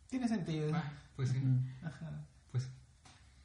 tiene 0.09 0.27
sentido. 0.27 0.71
ah, 0.73 0.83
pues 1.15 1.29
sí. 1.29 1.41
Ajá. 1.83 2.11
pues 2.51 2.69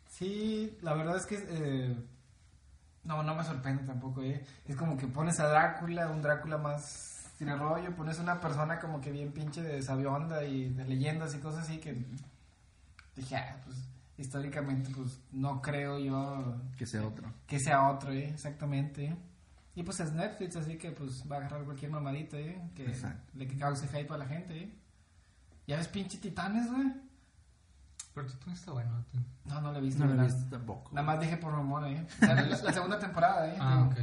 Sí, 0.09 0.79
la 0.83 0.95
verdad 0.95 1.17
es 1.17 1.27
que 1.27 1.37
eh, 1.49 1.97
no, 3.05 3.23
no 3.23 3.35
me 3.35 3.45
sorprende 3.45 3.83
tampoco, 3.85 4.23
¿eh? 4.23 4.45
Es 4.67 4.77
como 4.77 4.97
que 4.97 5.07
pones 5.07 5.39
a 5.41 5.49
Drácula, 5.49 6.09
un 6.09 6.23
Drácula 6.23 6.57
más 6.59 7.33
sin 7.37 7.49
rollo, 7.59 7.95
pones 7.97 8.19
una 8.21 8.41
persona 8.41 8.79
como 8.79 9.01
que 9.01 9.11
bien 9.11 9.33
pinche 9.33 9.61
de 9.61 9.83
sabionda 9.83 10.45
y 10.45 10.69
de 10.73 10.85
leyendas 10.85 11.35
y 11.35 11.39
cosas 11.39 11.65
así 11.65 11.79
que 11.79 12.01
dije, 13.17 13.37
ah, 13.37 13.57
pues 13.65 13.77
históricamente 14.17 14.91
pues 14.95 15.19
no 15.33 15.61
creo 15.61 15.99
yo 15.99 16.57
Que 16.79 16.87
sea 16.87 17.05
otro. 17.05 17.29
que 17.49 17.59
sea 17.59 17.91
otro, 17.91 18.13
¿eh? 18.13 18.29
Exactamente. 18.31 19.07
¿eh? 19.07 19.17
Y 19.77 19.83
pues 19.83 19.99
es 20.01 20.13
Netflix, 20.13 20.57
así 20.57 20.79
que 20.79 20.93
pues 20.93 21.25
va 21.31 21.37
a 21.37 21.39
agarrar 21.41 21.65
cualquier 21.65 21.91
mamadita, 21.91 22.37
¿eh? 22.39 22.71
Que 22.75 22.87
Exacto. 22.87 23.33
le 23.35 23.47
que 23.49 23.57
cause 23.59 23.89
hype 23.89 24.13
a 24.13 24.19
la 24.19 24.27
gente, 24.27 24.57
¿eh? 24.57 24.79
Ya 25.67 25.77
ves 25.79 25.89
pinche 25.89 26.19
titanes, 26.19 26.71
güey. 26.71 26.93
Pero 28.15 28.29
tú 28.29 28.51
está 28.53 28.71
bueno. 28.71 29.05
tú. 29.11 29.19
No, 29.47 29.61
no 29.61 29.73
lo 29.73 29.79
he 29.79 29.81
visto. 29.83 30.05
No 30.05 30.15
lo 30.15 30.23
he 30.23 30.27
visto 30.27 30.45
tampoco. 30.49 30.91
Nada 30.95 31.05
más 31.07 31.21
dije 31.21 31.37
por 31.39 31.53
rumor, 31.53 31.85
¿eh? 31.89 32.07
O 32.23 32.25
sea, 32.27 32.35
la, 32.35 32.43
la 32.43 32.73
segunda 32.73 32.99
temporada, 32.99 33.49
¿eh? 33.49 33.57
Ah, 33.61 33.89
ok. 33.91 33.97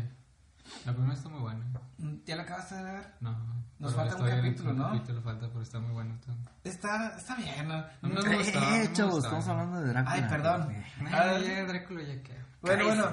La 0.86 0.94
primera 0.94 1.14
está 1.14 1.30
muy 1.30 1.40
buena. 1.40 1.66
mm, 1.98 2.16
¿Ya 2.26 2.36
la 2.36 2.44
acabaste 2.44 2.76
de 2.76 2.84
ver? 2.84 3.14
No. 3.22 3.38
Nos 3.80 3.96
falta 3.96 4.16
un 4.18 4.28
capítulo, 4.30 4.72
un 4.72 4.78
¿no? 4.78 4.84
capítulo 4.92 5.22
falta, 5.22 5.48
pero 5.48 5.62
está 5.62 5.80
muy 5.80 5.92
bueno. 5.92 6.16
Está, 6.64 7.16
está 7.18 7.36
bien, 7.36 7.68
¿no? 7.68 7.84
No 8.02 8.10
me 8.10 8.22
me 8.30 8.42
Eh, 8.84 8.90
chavos, 8.94 9.24
estamos 9.24 9.48
hablando 9.48 9.82
de 9.82 9.88
Drácula. 9.90 10.14
Ay, 10.16 10.22
perdón. 10.30 10.68
Ah, 11.12 11.40
ya, 11.40 11.66
Drácula, 11.66 12.04
ya 12.04 12.22
que. 12.22 12.36
Bueno, 12.62 12.84
bueno, 12.86 13.06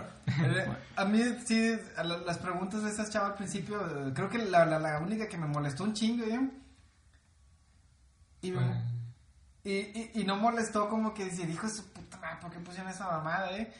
eh, 0.60 0.76
a 0.96 1.04
mí 1.06 1.22
sí, 1.46 1.74
a 1.96 2.04
la- 2.04 2.18
las 2.18 2.38
preguntas 2.38 2.82
de 2.82 2.90
esas 2.90 3.08
chavas 3.10 3.30
al 3.30 3.36
principio, 3.36 3.80
eh, 4.08 4.12
creo 4.14 4.28
que 4.28 4.38
la, 4.38 4.66
la, 4.66 4.78
la 4.78 4.98
única 4.98 5.26
que 5.26 5.38
me 5.38 5.46
molestó 5.46 5.84
un 5.84 5.94
chingo, 5.94 6.24
¿eh? 6.24 6.50
Y, 8.42 8.50
y, 9.64 9.72
y, 9.72 10.10
y 10.14 10.24
no 10.24 10.36
molestó 10.36 10.88
como 10.88 11.12
que 11.14 11.24
decir, 11.24 11.48
hijo 11.48 11.66
de 11.66 11.72
su 11.72 11.84
puta 11.92 12.16
madre, 12.18 12.38
¿por 12.40 12.50
qué 12.50 12.58
pusieron 12.60 12.90
esa 12.90 13.06
mamada, 13.10 13.50
eh? 13.56 13.72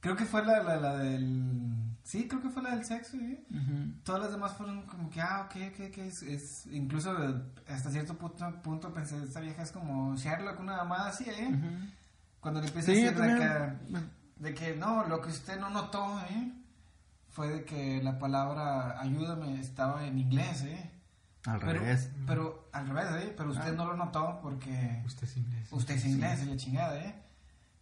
Creo 0.00 0.16
que 0.16 0.26
fue 0.26 0.44
la, 0.44 0.62
la, 0.62 0.76
la 0.76 0.96
del... 0.98 1.72
Sí, 2.02 2.28
creo 2.28 2.42
que 2.42 2.50
fue 2.50 2.62
la 2.62 2.70
del 2.76 2.84
sexo, 2.84 3.16
¿eh? 3.16 3.42
Ujú. 3.50 3.92
Todas 4.04 4.20
las 4.22 4.32
demás 4.32 4.52
fueron 4.52 4.82
como 4.82 5.08
que, 5.08 5.22
ah, 5.22 5.46
ok, 5.46 5.56
ok, 5.72 5.80
ok, 5.90 5.98
es, 5.98 6.22
es- 6.22 6.66
incluso 6.66 7.16
hasta 7.66 7.90
cierto 7.90 8.14
punto, 8.18 8.60
punto 8.62 8.92
pensé, 8.92 9.22
esta 9.22 9.40
vieja 9.40 9.62
es 9.62 9.72
como 9.72 10.14
Sherlock, 10.16 10.60
una 10.60 10.76
mamada 10.76 11.08
así, 11.08 11.24
¿eh? 11.30 11.48
Cuando 12.40 12.60
le 12.60 12.66
empieza 12.66 12.92
Sí, 12.92 12.98
a 13.06 13.12
decir 13.12 13.14
de 13.22 13.28
también. 13.28 14.10
Que, 14.36 14.42
de 14.42 14.54
que, 14.54 14.76
no, 14.76 15.04
lo 15.04 15.20
que 15.20 15.28
usted 15.30 15.58
no 15.58 15.70
notó, 15.70 16.20
¿eh? 16.30 16.52
Fue 17.30 17.48
de 17.48 17.64
que 17.64 18.00
la 18.02 18.18
palabra 18.18 19.00
ayúdame 19.00 19.60
estaba 19.60 20.06
en 20.06 20.18
inglés, 20.18 20.62
¿eh? 20.62 20.90
Al 21.46 21.58
Pero, 21.58 21.72
revés. 21.80 22.10
pero, 22.26 22.68
al 22.72 22.88
revés, 22.88 23.24
¿eh? 23.24 23.34
Pero 23.36 23.50
usted 23.50 23.68
Ah. 23.72 23.76
no 23.76 23.84
lo 23.86 23.96
notó 23.96 24.38
porque 24.42 25.02
Usted 25.04 25.24
es 25.24 25.36
inglés. 25.36 25.68
usted 25.72 25.94
es 25.96 26.04
inglés 26.06 26.42
y 26.42 26.46
la 26.46 26.56
chingada, 26.56 26.96
¿eh? 26.98 27.14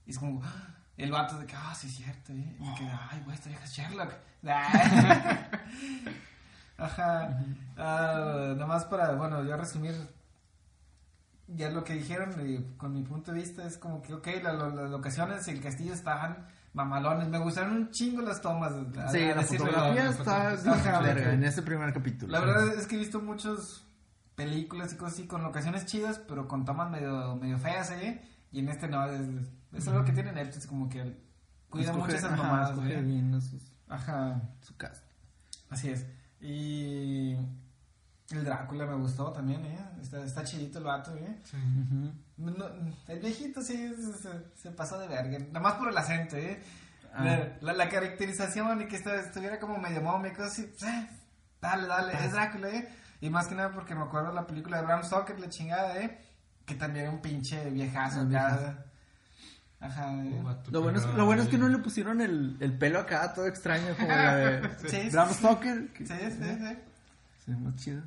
Y 0.07 0.11
es 0.11 0.19
como, 0.19 0.43
¡ah! 0.43 0.69
el 0.97 1.13
vato 1.13 1.39
de 1.39 1.47
que, 1.47 1.55
ah, 1.57 1.75
sí 1.75 1.87
es 1.87 1.95
cierto, 1.97 2.33
¿eh? 2.33 2.57
Y 2.59 2.63
me 2.65 2.75
quedé, 2.75 2.91
ay, 3.11 3.21
güey, 3.25 3.37
esta 3.37 3.49
vieja 3.51 3.65
es 3.65 3.73
Sherlock. 3.73 4.13
Ah. 4.47 5.49
Ajá. 6.79 7.39
Ah, 7.77 8.53
nada 8.55 8.67
más 8.67 8.85
para, 8.87 9.13
bueno, 9.13 9.45
yo 9.45 9.57
resumir 9.57 9.95
ya 11.57 11.71
lo 11.71 11.85
que 11.85 11.95
dijeron 11.95 12.35
y 12.49 12.77
con 12.77 12.93
mi 12.95 13.03
punto 13.03 13.33
de 13.33 13.41
vista 13.41 13.65
es 13.67 13.77
como 13.79 14.01
que, 14.03 14.15
ok, 14.15 14.27
la- 14.43 14.53
la- 14.53 14.69
las 14.69 14.91
locaciones 14.91 15.47
y 15.49 15.53
el 15.53 15.61
castillo 15.61 15.93
estaban 15.95 16.47
mamalones. 16.75 17.29
Me 17.29 17.39
gustaron 17.39 17.77
un 17.77 17.91
chingo 17.91 18.23
las 18.23 18.41
tomas. 18.41 18.73
a- 18.73 19.09
Sí, 19.11 19.23
a 19.23 19.35
la 19.37 19.43
fotografía 19.43 20.09
está 20.11 20.53
Ajá, 20.53 21.01
verga 21.01 21.33
en 21.35 21.45
ese 21.45 21.63
primer 21.63 21.93
capítulo. 21.93 22.33
La 22.33 22.41
verdad 22.41 22.69
es 22.75 22.87
que 22.87 22.97
he 22.97 22.99
visto 22.99 23.21
muchas 23.21 23.85
películas 24.35 24.93
y 24.93 24.97
cosas 24.97 25.15
así 25.15 25.27
con 25.27 25.43
locaciones 25.43 25.85
chidas, 25.87 26.19
pero 26.27 26.49
con 26.49 26.65
tomas 26.65 26.91
medio, 26.91 27.37
medio 27.37 27.59
feas, 27.59 27.91
¿eh? 27.91 28.23
Y 28.51 28.61
en 28.61 28.69
este 28.69 28.89
no, 28.89 29.05
es, 29.07 29.21
es 29.73 29.89
algo 29.89 30.05
que 30.05 30.13
tiene 30.13 30.33
Netflix, 30.33 30.67
como 30.67 30.89
que 30.89 31.17
cuida 31.69 31.93
mucho 31.93 32.15
esas 32.17 32.33
ajá, 32.33 32.43
mamadas, 32.43 32.79
¿eh? 32.85 33.41
sus- 33.41 33.73
Ajá, 33.89 34.41
su 34.63 34.77
cast. 34.77 35.05
así 35.69 35.91
es. 35.91 36.07
Y 36.41 37.37
el 38.31 38.45
Drácula 38.45 38.87
me 38.87 38.95
gustó 38.95 39.33
también, 39.33 39.65
¿eh? 39.67 39.79
Está, 40.01 40.25
está 40.25 40.45
chidito 40.45 40.79
el 40.79 40.85
vato, 40.85 41.15
¿eh? 41.17 41.39
Sí. 41.45 41.57
Ujú. 41.57 42.13
No, 42.59 42.67
el 43.09 43.19
viejito 43.21 43.61
sí 43.63 43.77
se, 43.95 44.13
se- 44.15 44.45
se 44.57 44.71
pasó 44.71 44.99
de 44.99 45.09
verga, 45.09 45.39
nada 45.39 45.61
más 45.61 45.75
por 45.75 45.89
el 45.91 45.97
acento, 45.99 46.37
¿eh? 46.37 46.63
Ah. 47.15 47.25
La, 47.25 47.57
la, 47.61 47.73
la 47.75 47.89
caracterización 47.91 48.81
y 48.83 48.87
que 48.89 48.97
estuviera 48.97 49.59
como 49.61 49.77
medio 49.79 50.01
mómico, 50.01 50.43
así, 50.43 50.63
eh, 50.63 51.09
dale, 51.61 51.87
dale, 51.87 52.15
es 52.25 52.33
Drácula, 52.33 52.69
¿eh? 52.71 52.89
Y 53.21 53.29
más 53.31 53.47
que 53.49 53.55
nada 53.55 53.71
porque 53.73 53.95
me 53.95 54.03
acuerdo 54.03 54.29
de 54.31 54.35
la 54.35 54.47
película 54.47 54.79
de 54.79 54.85
Bram 54.87 55.03
Stoker, 55.05 55.39
la 55.39 55.49
chingada, 55.51 55.99
¿eh? 56.01 56.19
Que 56.65 56.75
también 56.75 57.05
era 57.07 57.15
un 57.15 57.21
pinche 57.21 57.69
viejazo, 57.71 58.23
acá. 58.23 58.85
Ajá, 59.79 60.13
¿eh? 60.15 60.43
Lo 60.71 60.81
bueno, 60.81 60.99
es, 60.99 61.05
lo 61.07 61.27
bueno 61.27 61.43
es 61.43 61.49
que 61.49 61.59
no 61.59 61.69
le 61.69 61.79
pusieron 61.79 62.21
el, 62.21 62.57
el 62.61 62.79
pelo 62.79 63.01
acá 63.01 63.33
todo 63.35 63.47
extraño 63.47 63.95
como 63.97 64.09
la 64.09 64.37
de 64.37 64.71
Sí, 64.89 65.09
Bram 65.11 65.29
Stoker. 65.35 65.91
Sí, 65.99 66.07
sí, 66.07 66.39
sí. 66.41 66.77
Sí, 67.45 67.51
más 67.53 67.75
chido. 67.77 68.03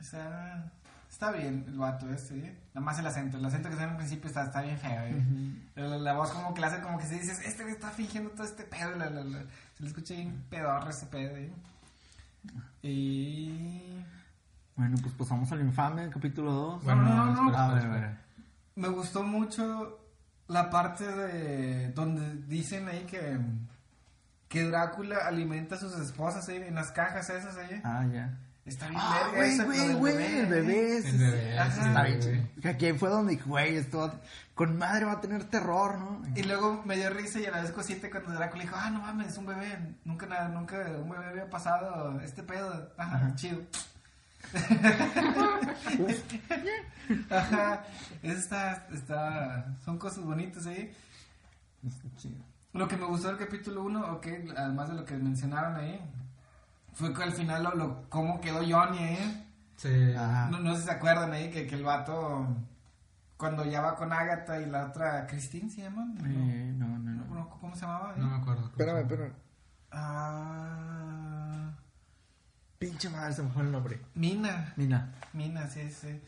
Está, 0.00 0.70
está 1.10 1.30
bien 1.32 1.64
el 1.68 1.78
vato 1.78 2.10
este, 2.10 2.38
¿eh? 2.38 2.58
Nada 2.74 2.84
más 2.84 2.98
el 2.98 3.06
acento, 3.06 3.36
el 3.36 3.44
acento 3.44 3.68
que 3.68 3.76
se 3.76 3.84
ve 3.84 3.90
al 3.90 3.96
principio 3.96 4.28
está, 4.28 4.44
está 4.44 4.62
bien 4.62 4.78
feo, 4.78 5.02
¿eh? 5.02 5.24
la, 5.76 5.98
la 5.98 6.12
voz 6.14 6.30
como 6.30 6.54
que 6.54 6.60
la 6.60 6.68
hace 6.68 6.80
como 6.80 6.98
que 6.98 7.06
se 7.06 7.14
dices, 7.18 7.40
este 7.44 7.62
güey 7.62 7.74
está 7.74 7.90
fingiendo 7.90 8.30
todo 8.30 8.44
este 8.44 8.64
pedo, 8.64 8.96
la, 8.96 9.10
la, 9.10 9.24
la- 9.24 9.42
se 9.76 9.82
le 9.82 9.88
escucha 9.88 10.14
bien 10.14 10.42
pedorro 10.48 10.88
ese 10.90 11.06
pedo, 11.06 11.36
¿eh? 11.36 11.52
Y... 12.82 14.02
Bueno, 14.76 14.96
pues 15.02 15.12
pasamos 15.14 15.50
al 15.52 15.60
infame, 15.60 16.08
capítulo 16.08 16.52
2. 16.52 16.84
Bueno, 16.84 17.02
no, 17.02 17.26
no, 17.26 17.32
no. 17.34 17.46
espera, 17.48 17.66
A 17.66 17.74
ver, 17.74 17.84
a 17.84 17.88
ver. 17.90 18.16
Me 18.76 18.88
gustó 18.88 19.22
mucho 19.22 19.98
la 20.48 20.70
parte 20.70 21.04
de 21.06 21.92
donde 21.92 22.36
dicen 22.46 22.88
ahí 22.88 23.04
que, 23.04 23.38
que 24.50 24.64
Drácula 24.64 25.16
alimenta 25.28 25.76
a 25.76 25.78
sus 25.78 25.94
esposas 26.00 26.48
¿eh? 26.48 26.66
en 26.66 26.74
las 26.74 26.90
cajas 26.90 27.30
esas, 27.30 27.56
¿eh? 27.70 27.80
Ah, 27.84 28.04
ya. 28.12 28.36
Está 28.64 28.88
bien 28.88 29.00
Ah, 29.00 29.30
verga 29.32 29.64
güey, 29.64 29.78
güey, 29.78 29.94
güey, 29.94 30.16
bebé, 30.16 30.40
el 30.40 30.46
bebé. 30.46 30.96
El 30.98 31.18
bebé, 31.18 31.56
está 31.56 32.02
bien 32.02 32.50
Aquí 32.64 32.92
fue 32.94 33.10
donde 33.10 33.36
güey, 33.36 33.76
esto 33.76 34.12
con 34.54 34.76
madre 34.76 35.04
va 35.04 35.12
a 35.12 35.20
tener 35.20 35.44
terror, 35.44 35.98
¿no? 35.98 36.22
Y 36.34 36.42
luego 36.42 36.82
me 36.84 36.96
dio 36.96 37.10
risa 37.10 37.38
y 37.38 37.46
a 37.46 37.52
la 37.52 37.62
vez 37.62 37.70
cosita 37.70 38.10
cuando 38.10 38.32
Drácula 38.32 38.64
dijo, 38.64 38.74
ah, 38.76 38.90
no 38.90 39.00
mames, 39.00 39.28
es 39.28 39.38
un 39.38 39.46
bebé. 39.46 39.78
Nunca, 40.04 40.26
nada, 40.26 40.48
nunca 40.48 40.76
un 41.00 41.08
bebé 41.08 41.26
había 41.26 41.48
pasado 41.48 42.20
este 42.20 42.42
pedo. 42.42 42.92
Ajá, 42.98 43.16
Ajá. 43.18 43.34
chido. 43.36 43.60
Ajá, 47.30 47.84
eso 48.22 48.38
está, 48.38 48.86
está, 48.92 49.76
son 49.84 49.96
cosas 49.96 50.24
bonitas 50.24 50.66
ahí. 50.66 50.92
Está 51.86 52.08
chido. 52.16 52.50
Lo 52.72 52.86
que 52.88 52.96
me 52.96 53.04
gustó 53.06 53.28
del 53.28 53.36
capítulo 53.38 53.82
1, 53.84 54.12
ok, 54.14 54.26
además 54.56 54.88
de 54.88 54.94
lo 54.94 55.04
que 55.04 55.16
mencionaron 55.16 55.74
ahí, 55.76 56.00
fue 56.92 57.12
que 57.12 57.22
al 57.22 57.32
final 57.32 57.62
lo, 57.64 57.74
lo- 57.74 58.08
cómo 58.08 58.40
quedó 58.40 58.58
Johnny, 58.66 58.98
¿eh? 58.98 59.46
Sí. 59.76 60.12
Ajá. 60.16 60.48
No, 60.50 60.60
no 60.60 60.74
sé 60.74 60.80
si 60.82 60.86
se 60.86 60.92
acuerdan 60.92 61.32
ahí 61.32 61.50
que, 61.50 61.66
que 61.66 61.74
el 61.74 61.82
vato, 61.84 62.46
cuando 63.36 63.64
ya 63.64 63.80
va 63.80 63.96
con 63.96 64.12
Agatha 64.12 64.60
y 64.60 64.66
la 64.66 64.86
otra, 64.86 65.26
Christine 65.26 65.68
se 65.70 65.82
llama? 65.82 66.06
Eh, 66.24 66.72
no, 66.76 66.86
no, 66.98 67.10
No, 67.10 67.34
no. 67.34 67.48
¿Cómo 67.60 67.74
se 67.74 67.82
llamaba? 67.82 68.14
No 68.16 68.26
me 68.28 68.36
acuerdo. 68.36 68.66
Espérame, 68.66 68.98
espérame. 69.00 69.32
Ah, 69.90 71.72
Pinche 72.78 73.10
madre, 73.10 73.32
se 73.34 73.42
me 73.42 73.50
fue 73.50 73.62
el 73.62 73.72
nombre. 73.72 74.00
Mina, 74.14 74.72
Mina. 74.76 75.12
Mina, 75.34 75.66
sí, 75.66 75.90
sí. 75.90 76.20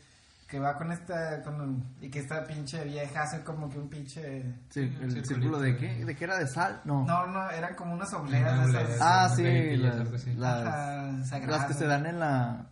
Que 0.53 0.59
va 0.59 0.77
con 0.77 0.91
esta, 0.91 1.41
con, 1.41 1.95
y 1.99 2.11
que 2.11 2.19
esta 2.19 2.45
pinche 2.45 2.83
vieja 2.83 3.23
hace 3.23 3.43
como 3.43 3.67
que 3.71 3.79
un 3.79 3.89
pinche... 3.89 4.53
Sí, 4.69 4.81
el 5.01 5.25
círculo 5.25 5.59
de 5.59 5.75
qué? 5.75 6.05
¿De 6.05 6.15
qué 6.15 6.25
era? 6.25 6.37
¿De 6.37 6.45
sal? 6.45 6.79
No. 6.85 7.03
No, 7.05 7.25
no, 7.25 7.49
eran 7.49 7.73
como 7.73 7.95
unas 7.95 8.13
obleas 8.13 8.71
de 8.71 8.83
esas. 8.83 9.01
Ah, 9.01 9.25
Esas 9.25 9.35
sí, 9.35 9.77
las, 9.77 10.37
las, 10.37 11.47
las 11.47 11.65
que 11.65 11.73
se 11.73 11.87
dan 11.87 12.05
en 12.05 12.19
la... 12.19 12.67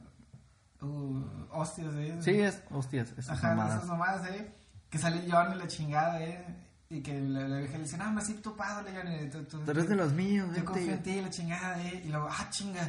Uh, 0.80 1.24
hostias, 1.50 1.92
¿eh? 1.96 2.18
Sí, 2.22 2.40
es, 2.40 2.62
hostias, 2.70 3.16
esas 3.18 3.32
Ajá, 3.40 3.56
mamadas. 3.56 3.78
esas 3.78 3.88
mamadas, 3.88 4.30
¿eh? 4.30 4.54
Que 4.88 5.00
sale 5.00 5.28
Johnny 5.28 5.56
la 5.56 5.68
chingada, 5.68 6.22
¿eh? 6.22 6.46
Y 6.88 7.02
que 7.02 7.20
la, 7.20 7.48
la 7.48 7.58
vieja 7.58 7.78
le 7.78 7.84
dice, 7.86 7.98
no, 7.98 8.12
me 8.12 8.22
siento 8.22 8.52
topado, 8.52 8.88
Johnny. 8.96 9.28
Tú, 9.32 9.44
tú, 9.46 9.58
Tú 9.62 9.72
eres 9.72 9.90
de 9.90 9.96
los 9.96 10.14
míos, 10.14 10.48
Yo 10.56 10.64
confío 10.66 10.94
en 10.94 11.02
ti, 11.02 11.20
la 11.20 11.32
chingada, 11.32 11.82
¿eh? 11.82 12.04
Y 12.06 12.10
luego, 12.10 12.28
ah, 12.30 12.48
chinga. 12.52 12.88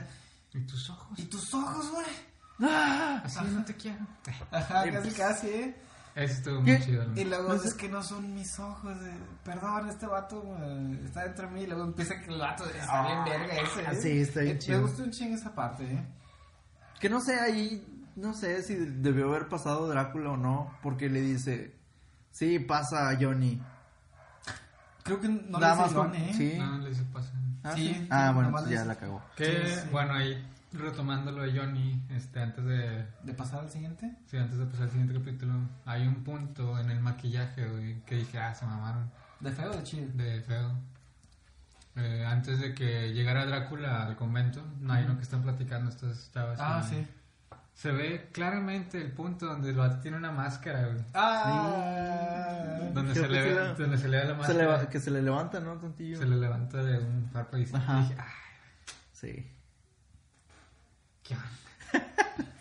¿Y 0.53 0.61
tus 0.67 0.91
ojos? 0.91 1.19
¿Y 1.19 1.23
tus 1.25 1.55
ojos, 1.55 1.91
güey? 1.93 2.32
¡Ah! 2.61 3.23
Así 3.25 3.39
no 3.53 3.65
te 3.65 3.75
quiero. 3.75 3.99
Ajá, 4.51 4.85
casi, 4.91 4.91
pues, 5.09 5.15
casi, 5.15 5.47
¿eh? 5.49 5.77
Eso 6.15 6.35
estuvo 6.35 6.63
¿Qué? 6.65 6.73
muy 6.77 6.85
chido. 6.87 7.05
¿no? 7.07 7.21
Y 7.21 7.25
luego, 7.25 7.49
No 7.55 7.59
sé. 7.59 7.69
es 7.69 7.75
que 7.75 7.89
no 7.89 8.03
son 8.03 8.35
mis 8.35 8.59
ojos, 8.59 8.95
eh. 9.03 9.17
Perdón, 9.45 9.89
este 9.89 10.07
vato 10.07 10.43
eh, 10.61 11.01
está 11.05 11.25
dentro 11.25 11.49
de 11.49 11.55
mí. 11.55 11.63
Y 11.63 11.67
luego 11.67 11.85
empieza 11.85 12.21
que 12.21 12.31
el 12.33 12.39
vato 12.39 12.65
está 12.67 13.07
bien 13.07 13.25
verga 13.25 13.55
ese, 13.55 13.83
¿eh? 13.83 14.01
sí, 14.03 14.21
está 14.21 14.41
bien 14.41 14.57
Eh, 14.57 14.59
chido. 14.59 14.77
Me 14.79 14.83
gustó 14.87 15.03
un 15.05 15.11
chingo 15.11 15.35
esa 15.37 15.55
parte, 15.55 15.85
¿eh? 15.85 16.07
Que 17.01 17.09
no 17.09 17.21
sé, 17.21 17.41
ahí, 17.41 18.05
no 18.17 18.35
sé 18.35 18.63
si 18.63 18.75
debió 18.77 19.31
haber 19.31 19.49
pasado 19.49 19.89
Drácula 19.89 20.31
o 20.33 20.37
no, 20.37 20.77
porque 20.83 21.09
le 21.09 21.21
dice, 21.23 21.75
sí, 22.31 22.59
pasa 22.59 23.17
Johnny. 23.21 23.61
Creo 25.03 25.19
que 25.21 25.29
no 25.29 25.59
Nada 25.59 25.87
le 25.89 25.93
con- 25.95 26.11
Johnny, 26.13 26.25
¿eh? 26.31 26.35
sí. 26.37 26.55
No, 26.59 26.79
le 26.79 26.91
hizo 26.91 27.05
pasar. 27.07 27.33
Ah, 27.65 27.73
Sí, 27.75 27.89
sí. 27.95 28.09
Ah, 28.11 28.33
bueno, 28.35 28.51
pues 28.53 28.69
ya 28.69 28.85
la 28.85 28.95
cagó. 28.97 29.23
Que, 29.37 29.47
Sí, 29.47 29.75
sí. 29.83 29.89
bueno, 29.91 30.15
ahí 30.15 30.47
retomando 30.75 31.33
lo 31.33 31.43
de 31.43 31.59
Johnny, 31.59 32.03
este, 32.11 32.41
antes 32.41 32.65
de, 32.65 33.07
¿De 33.23 33.35
pasar 33.35 33.61
al 33.61 33.71
siguiente? 33.71 34.17
sí, 34.27 34.37
antes 34.37 34.59
de 34.59 34.67
pasar 34.67 34.85
al 34.85 34.91
siguiente 34.91 35.15
capítulo, 35.15 35.55
hay 35.85 36.07
un 36.07 36.23
punto 36.25 36.79
en 36.79 36.91
el 36.91 37.01
maquillaje, 37.01 37.67
güey, 37.69 38.01
que 38.05 38.17
dije, 38.17 38.39
ah, 38.39 38.55
se 38.55 38.65
mamaron, 38.67 39.11
¿De 39.41 39.51
feo 39.53 39.71
o 39.71 39.77
de 39.77 39.83
chido? 39.83 40.07
de 40.15 40.41
feo. 40.43 40.71
Eh, 41.97 42.25
antes 42.27 42.59
de 42.61 42.75
que 42.75 43.13
llegara 43.13 43.45
Drácula 43.45 44.07
al 44.07 44.17
convento, 44.17 44.65
no 44.81 44.93
hay 44.95 45.05
uno 45.05 45.17
que 45.17 45.23
están 45.23 45.43
platicando 45.43 45.91
estas 45.91 46.31
chavas. 46.33 46.59
Ah, 46.61 46.83
y 46.87 46.89
sí. 46.95 47.07
Se 47.75 47.91
ve 47.91 48.29
claramente 48.33 49.01
el 49.01 49.13
punto 49.13 49.47
donde 49.47 49.71
el 49.71 49.77
vato 49.77 49.99
tiene 50.01 50.17
una 50.17 50.31
máscara, 50.31 50.87
güey. 50.89 51.05
Ah, 51.15 52.79
Donde 52.95 53.13
Creo 53.13 53.25
se, 53.25 53.31
le 53.31 53.43
sí 53.43 53.49
ve, 53.49 53.55
la- 53.55 53.75
donde 53.75 53.99
se 53.99 54.09
le 54.09 54.17
ve 54.19 54.25
la 54.25 54.31
Se 54.31 54.37
máscara. 54.55 54.83
le- 54.83 54.89
que 54.89 55.01
se 55.01 55.11
le 55.11 55.23
levanta, 55.23 55.61
¿no? 55.61 55.75
Tantillo. 55.79 56.19
se 56.19 56.27
le 56.27 56.37
levanta 56.37 56.83
de 56.83 56.99
un 56.99 57.29
párpado 57.33 57.59
y 57.59 57.67
se- 57.67 57.77
Ajá. 57.77 57.99
y 57.99 58.03
dije, 58.03 58.17
ah, 58.21 58.27
Sí. 59.13 59.51
Qué 61.23 61.35
bueno. 61.35 61.51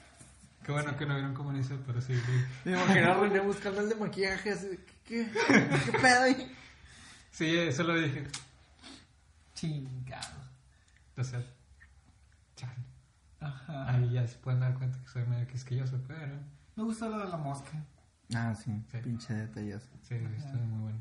Qué 0.63 0.71
bueno 0.71 0.95
que 0.95 1.06
no 1.08 1.15
vieron 1.15 1.34
cómo 1.34 1.58
hizo, 1.58 1.76
pero 1.88 2.00
sí, 2.02 2.13
güey. 2.13 2.45
Me 2.65 2.71
imagino 2.84 3.12
a 3.12 3.15
René 3.15 3.39
buscando 3.39 3.82
el 3.82 3.89
de 3.89 3.95
maquillaje, 3.95 4.52
así, 4.52 4.67
de, 4.67 4.78
¿qué, 5.08 5.28
qué, 5.47 5.69
qué 5.91 5.97
pedo 5.97 6.21
ahí? 6.21 6.56
Sí, 7.32 7.58
eso 7.58 7.82
lo 7.84 7.95
dije. 8.00 8.28
chingado. 9.56 10.38
O 11.17 11.24
sea, 11.24 11.41
chale. 12.56 12.74
Ajá. 13.39 13.89
Ahí 13.95 14.12
ya 14.12 14.28
se 14.28 14.38
pueden 14.38 14.60
dar 14.60 14.74
cuenta 14.76 15.00
que 15.02 15.08
soy 15.08 15.24
medio 15.26 15.47
quisquilloso, 15.47 16.00
pero 16.08 16.36
Me 16.76 16.84
gustó 16.84 17.10
lo 17.10 17.19
de 17.19 17.28
la 17.30 17.38
mosca. 17.38 17.71
Ah, 18.36 18.54
sí, 18.56 18.71
Sí. 18.91 18.97
pinche 19.04 19.34
detalles. 19.34 19.82
sí, 20.08 20.15
estuvo 20.38 20.62
muy 20.63 20.80
bueno. 20.84 21.00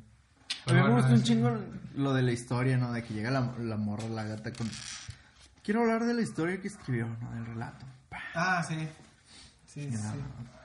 A 0.49 0.65
Pero 0.67 0.77
mí 0.79 0.83
me 0.83 0.83
bueno, 0.83 0.97
gustó 0.97 1.13
un 1.15 1.21
es- 1.21 1.25
chingo 1.25 1.59
lo 1.97 2.15
de 2.15 2.23
la 2.23 2.33
historia, 2.33 2.77
¿no? 2.79 2.93
De 2.93 3.05
que 3.05 3.15
llega 3.15 3.31
la, 3.31 3.53
la 3.59 3.77
morra, 3.77 4.09
la 4.09 4.25
gata 4.25 4.53
con... 4.53 4.69
Quiero 5.63 5.81
hablar 5.83 6.05
de 6.05 6.15
la 6.15 6.23
historia 6.23 6.61
que 6.61 6.69
escribió, 6.69 7.07
¿no? 7.21 7.31
Del 7.35 7.47
relato. 7.47 7.87
Ah, 8.35 8.63
sí. 8.67 8.89
Sí, 9.67 9.81
Y, 9.83 9.97
sí. 9.97 10.03
la- 10.03 10.15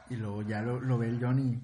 y 0.09 0.15
luego 0.17 0.41
ya 0.43 0.61
lo, 0.61 0.79
lo 0.79 0.97
ve 0.97 1.09
el 1.09 1.19
Johnny. 1.19 1.59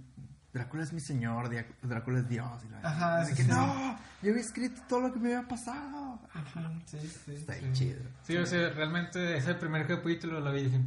Drácula 0.53 0.83
es 0.83 0.91
mi 0.91 0.99
señor, 0.99 1.49
Drácula 1.81 2.19
es 2.19 2.27
Dios. 2.27 2.63
Y 2.65 2.69
la- 2.69 2.89
Ajá, 2.89 3.25
sí, 3.25 3.35
que 3.35 3.43
sí. 3.43 3.49
no, 3.49 3.97
yo 4.21 4.31
había 4.31 4.41
escrito 4.41 4.81
todo 4.89 4.99
lo 5.01 5.13
que 5.13 5.19
me 5.19 5.33
había 5.35 5.47
pasado. 5.47 6.19
Ajá, 6.33 6.71
sí, 6.85 6.97
sí. 7.25 7.35
Está 7.35 7.53
sí. 7.53 7.69
chido. 7.73 8.01
Sí, 8.27 8.35
o 8.37 8.45
sea, 8.45 8.69
realmente 8.69 9.37
ese 9.37 9.53
primer 9.55 9.87
capítulo 9.87 10.39
lo 10.41 10.51
vi 10.51 10.59
y 10.59 10.63
dije, 10.65 10.81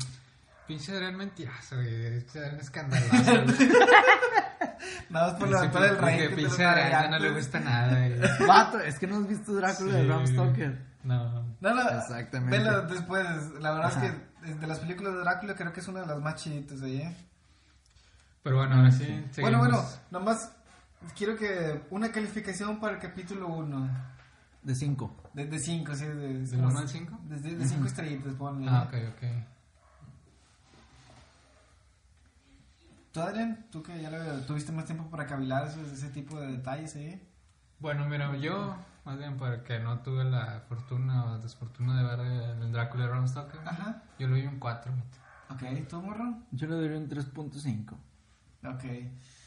pinche 0.68 0.92
Adrián 0.92 1.16
mentiroso, 1.16 1.76
güey, 1.76 2.18
pinche 2.20 2.38
Adrián 2.40 2.60
escandaloso. 2.60 3.22
güey". 3.44 3.68
Nada 5.10 5.30
más 5.32 5.38
por 5.40 5.48
levantar 5.48 5.84
el 5.84 5.96
porque 5.96 6.28
rey. 6.28 6.34
pinche 6.36 6.64
Adrián 6.64 6.90
ya 6.90 7.08
no 7.10 7.18
le 7.18 7.30
gusta 7.32 7.60
nada, 7.60 7.88
güey. 8.06 8.46
Vato, 8.46 8.80
es 8.80 8.98
que 8.98 9.06
no 9.06 9.16
has 9.18 9.28
visto 9.28 9.54
Drácula 9.54 9.94
de 9.94 10.06
Bram. 10.06 10.26
Stoker. 10.26 10.93
No. 11.04 11.42
No, 11.60 11.74
no, 11.74 11.88
Exactamente. 11.90 12.58
Velo 12.58 12.82
después. 12.82 13.24
La 13.60 13.72
verdad 13.72 13.86
Ajá. 13.92 14.06
es 14.06 14.12
que 14.42 14.54
de 14.54 14.66
las 14.66 14.78
películas 14.80 15.12
de 15.14 15.20
Drácula 15.20 15.54
creo 15.54 15.72
que 15.72 15.80
es 15.80 15.88
una 15.88 16.00
de 16.00 16.06
las 16.06 16.18
más 16.20 16.36
chiditas 16.42 16.82
ahí, 16.82 16.96
¿eh? 17.02 17.16
Pero 18.42 18.56
bueno, 18.56 18.74
ahora 18.76 18.90
sí. 18.90 19.04
Bueno, 19.06 19.32
seguimos. 19.32 19.58
bueno, 19.58 19.84
nomás 20.10 20.50
quiero 21.16 21.36
que 21.36 21.82
una 21.90 22.10
calificación 22.10 22.80
para 22.80 22.94
el 22.94 23.00
capítulo 23.00 23.48
1. 23.48 23.88
De 24.62 24.74
5. 24.74 25.30
De 25.34 25.58
5, 25.58 25.94
sí. 25.94 26.06
De 26.06 26.42
¿Del 26.46 26.64
uno 26.64 26.78
al 26.78 26.88
cinco? 26.88 27.18
De 27.24 27.66
5 27.66 27.86
estrellitas, 27.86 28.34
ponle. 28.34 28.66
Ah, 28.70 28.84
ok, 28.88 28.94
ok. 29.14 29.22
¿Tú, 33.12 33.20
Adrián? 33.20 33.66
¿Tú 33.70 33.82
que 33.82 34.00
ya 34.00 34.10
lo- 34.10 34.40
tuviste 34.42 34.72
más 34.72 34.86
tiempo 34.86 35.08
para 35.08 35.26
cavilar 35.26 35.68
esos- 35.68 35.92
ese 35.92 36.08
tipo 36.08 36.40
de 36.40 36.48
detalles 36.48 36.96
ahí? 36.96 37.22
Bueno, 37.78 38.06
mira, 38.06 38.34
yo, 38.36 38.76
más 39.04 39.18
bien 39.18 39.36
porque 39.36 39.78
no 39.80 40.00
tuve 40.00 40.24
la 40.24 40.60
fortuna 40.68 41.24
o 41.26 41.38
desfortuna 41.38 41.96
de 42.00 42.04
ver 42.16 42.20
el, 42.26 42.62
el 42.62 42.72
Drácula 42.72 43.04
de 43.04 43.10
Bram 43.10 43.28
Stoker, 43.28 43.60
Ajá. 43.66 44.02
yo 44.18 44.28
le 44.28 44.38
doy 44.38 44.46
un 44.46 44.58
4. 44.58 44.92
Ok, 45.50 45.62
¿tú, 45.88 46.00
morro? 46.00 46.38
Yo 46.52 46.66
le 46.68 46.80
daría 46.80 46.96
un 46.96 47.08
3.5. 47.08 47.92
Ok. 48.64 48.84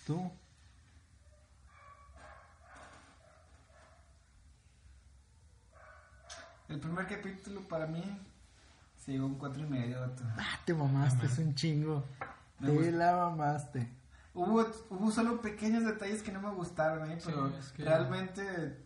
¿Tú? 0.05 0.31
El 6.69 6.79
primer 6.79 7.07
capítulo 7.07 7.61
para 7.67 7.87
mí 7.87 8.03
se 8.97 9.19
un 9.19 9.35
4 9.35 9.63
y 9.63 9.65
medio. 9.69 9.97
Ah, 10.37 10.59
te 10.65 10.73
mamaste, 10.73 11.25
es 11.25 11.37
un 11.39 11.55
chingo. 11.55 12.03
Me 12.59 12.71
Te 12.71 12.91
la 12.91 13.15
mamaste. 13.15 13.89
Hubo, 14.33 14.67
hubo 14.89 15.11
solo 15.11 15.41
pequeños 15.41 15.83
detalles 15.85 16.21
que 16.21 16.31
no 16.31 16.41
me 16.41 16.51
gustaron 16.51 17.07
Sí, 17.19 17.23
pero 17.25 17.47
es 17.47 17.71
que- 17.71 17.83
realmente 17.83 18.85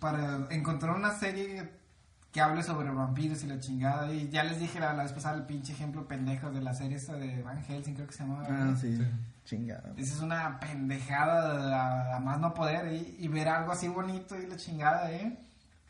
para 0.00 0.46
encontrar 0.50 0.96
una 0.96 1.12
serie 1.12 1.70
que 2.32 2.40
hable 2.40 2.62
sobre 2.62 2.90
vampiros 2.90 3.42
y 3.44 3.46
la 3.46 3.58
chingada, 3.58 4.12
y 4.12 4.28
ya 4.28 4.44
les 4.44 4.60
dije 4.60 4.78
la, 4.78 4.92
la 4.92 5.04
vez 5.04 5.12
pasada 5.12 5.36
el 5.36 5.44
pinche 5.44 5.72
ejemplo 5.72 6.06
pendejo 6.06 6.50
de 6.50 6.60
la 6.60 6.74
serie 6.74 6.96
esta 6.98 7.14
de 7.14 7.42
Van 7.42 7.62
Helsing, 7.62 7.94
creo 7.94 8.06
que 8.06 8.12
se 8.12 8.24
llamaba. 8.24 8.46
Ah, 8.48 8.74
sí. 8.78 8.96
Sí. 8.96 9.04
Chingada. 9.46 9.92
Esa 9.96 10.14
es 10.14 10.20
una 10.20 10.58
pendejada 10.60 12.12
a, 12.12 12.16
a 12.16 12.20
más 12.20 12.38
no 12.40 12.52
poder, 12.52 12.92
y, 12.92 13.16
y 13.20 13.28
ver 13.28 13.48
algo 13.48 13.72
así 13.72 13.88
bonito 13.88 14.36
y 14.38 14.46
la 14.46 14.56
chingada, 14.56 15.10
¿eh? 15.12 15.38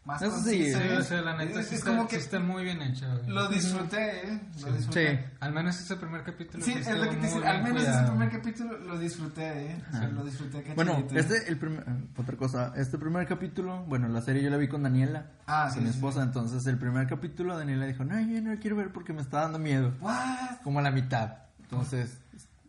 Más 0.06 0.22
Eso 0.22 0.38
sí, 0.40 0.72
Sí, 0.72 0.72
¿eh? 0.72 0.98
o 0.98 1.02
sea, 1.02 1.20
la 1.20 1.36
neta 1.36 1.58
Es- 1.58 1.66
sí, 1.66 1.74
es 1.74 1.80
está, 1.80 1.90
como 1.90 2.02
sí 2.02 2.08
que 2.10 2.16
está 2.16 2.38
muy 2.38 2.62
bien 2.62 2.80
hecha, 2.80 3.12
güey. 3.12 3.26
lo 3.28 3.48
disfruté, 3.48 4.28
¿eh? 4.32 4.40
Lo 4.60 4.66
Sí. 4.68 4.72
disfruté. 4.76 5.16
Sí. 5.16 5.24
Al 5.40 5.52
menos 5.52 5.80
ese 5.80 5.96
primer 5.96 6.22
capítulo 6.22 6.64
Sí, 6.64 6.72
sí 6.74 6.78
es 6.78 6.88
lo 6.96 7.10
que 7.10 7.16
te 7.16 7.26
bien 7.26 7.44
Al 7.44 7.62
menos 7.64 7.82
ese 7.82 8.02
primer 8.06 8.30
capítulo 8.30 8.78
lo 8.78 8.98
disfruté, 9.00 9.66
¿eh? 9.72 9.84
O 9.88 9.96
sea, 9.96 10.08
lo 10.08 10.24
disfruté. 10.24 10.62
qué 10.62 10.74
Bueno, 10.74 11.04
este, 11.12 11.48
el 11.48 11.58
primer, 11.58 11.80
eh, 11.88 12.04
otra 12.16 12.36
cosa, 12.36 12.72
este 12.76 12.98
primer 12.98 13.26
capítulo, 13.26 13.82
bueno, 13.88 14.06
la 14.06 14.20
serie 14.22 14.44
yo 14.44 14.50
la 14.50 14.58
vi 14.58 14.68
con 14.68 14.84
Daniela, 14.84 15.26
Ah, 15.48 15.64
con 15.64 15.74
sí, 15.74 15.80
mi 15.80 15.86
sí, 15.90 15.94
esposa, 15.96 16.22
entonces 16.22 16.64
el 16.68 16.78
primer 16.78 17.08
capítulo 17.08 17.58
Daniela 17.58 17.86
dijo, 17.86 18.04
no, 18.04 18.20
yo 18.20 18.40
no 18.42 18.54
lo 18.54 18.60
quiero 18.60 18.76
ver 18.76 18.92
porque 18.92 19.12
me 19.12 19.22
está 19.22 19.40
dando 19.40 19.58
miedo, 19.58 19.92
What? 20.00 20.60
como 20.62 20.78
a 20.78 20.82
la 20.82 20.92
mitad, 20.92 21.32
entonces, 21.62 22.16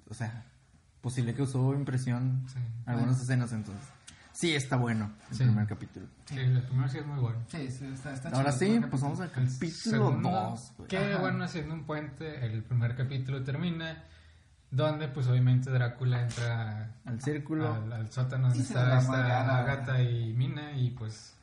o 0.10 0.16
sea, 0.16 0.44
posible 1.02 1.36
que 1.36 1.44
usó 1.44 1.72
impresión 1.76 2.44
Sí. 2.52 2.60
algunas 2.88 3.22
escenas, 3.22 3.52
entonces, 3.54 3.84
sí 4.38 4.54
está 4.56 4.76
bueno 4.76 5.12
el 5.32 5.36
Sí. 5.38 5.44
primer 5.46 5.66
capítulo. 5.68 6.06
Sí, 6.26 6.38
el 6.38 6.62
primero 6.64 6.88
sí 6.90 6.98
es 7.00 7.06
muy 7.06 7.20
bueno. 7.20 7.40
Sí, 7.48 7.72
sí, 7.72 7.86
está, 7.86 8.14
está 8.14 8.30
Ahora 8.30 8.52
chido, 8.52 8.60
sí, 8.60 8.66
primer 8.74 8.90
pasamos 8.90 9.20
al 9.20 9.32
capítulo. 9.32 9.54
capítulo 9.60 9.92
Segundo, 9.92 10.30
2. 10.32 10.74
Que 10.88 10.98
Ajá. 10.98 11.18
bueno, 11.22 11.44
haciendo 11.44 11.74
un 11.74 11.84
puente, 11.86 12.46
el 12.46 12.64
primer 12.64 12.96
capítulo 12.96 13.44
termina 13.44 14.04
donde 14.70 15.08
pues 15.08 15.28
obviamente 15.28 15.70
Drácula 15.72 16.22
entra 16.24 16.92
Al 17.06 17.22
círculo. 17.22 17.74
al, 17.74 17.92
al 17.94 18.12
sótano 18.12 18.50
donde 18.50 18.64
está 18.64 19.02
madreada. 19.02 19.60
Agatha 19.60 20.02
y 20.02 20.34
Mina 20.34 20.74
y 20.74 20.92
pues 20.92 21.34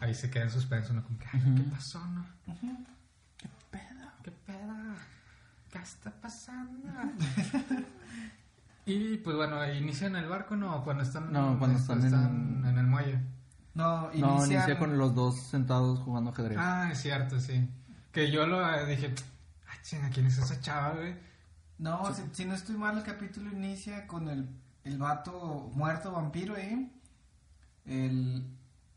ahí 0.00 0.14
se 0.14 0.30
queda 0.30 0.44
en 0.44 0.50
suspenso, 0.50 0.92
¿no? 0.94 1.04
Como 1.04 1.18
que, 1.18 1.26
ay, 1.32 1.40
¿qué 1.56 1.62
pasó, 1.70 2.04
no? 2.06 2.26
¿Qué 3.36 3.48
pedo? 3.70 4.08
¿Qué 4.24 4.30
pedo? 4.46 4.74
¿Qué 5.70 5.78
está 5.78 6.10
pasando? 6.10 6.88
y 8.92 9.16
pues 9.18 9.36
bueno, 9.36 9.72
inician 9.74 10.16
el 10.16 10.28
barco, 10.28 10.56
¿no? 10.56 10.82
Cuando 10.84 11.02
están, 11.02 11.32
No, 11.32 11.58
cuando 11.58 11.78
están 11.78 12.04
en- 12.04 12.64
en 12.66 12.78
el 12.78 12.86
muelle. 12.86 13.20
No, 13.74 14.08
No, 14.08 14.12
inician... 14.14 14.52
inicia 14.52 14.78
con 14.78 14.98
los 14.98 15.14
dos 15.14 15.38
sentados 15.40 16.00
jugando 16.00 16.30
ajedrez. 16.30 16.58
Ah, 16.60 16.88
es 16.92 17.00
cierto, 17.00 17.38
sí. 17.40 17.68
Que 18.12 18.30
yo 18.30 18.46
lo 18.46 18.68
eh, 18.68 18.86
dije, 18.86 19.14
ah, 19.68 19.80
chinga, 19.82 20.10
¿quién 20.10 20.26
es 20.26 20.38
esa 20.38 20.60
chava, 20.60 20.94
güey? 20.96 21.14
No, 21.78 22.12
si, 22.14 22.22
si 22.32 22.44
no 22.44 22.54
estoy 22.54 22.76
mal, 22.76 22.98
el 22.98 23.04
capítulo 23.04 23.50
inicia 23.52 24.06
con 24.06 24.28
el, 24.28 24.48
el 24.84 24.98
vato 24.98 25.70
muerto 25.74 26.12
vampiro 26.12 26.56
ahí. 26.56 26.92
El, 27.86 28.44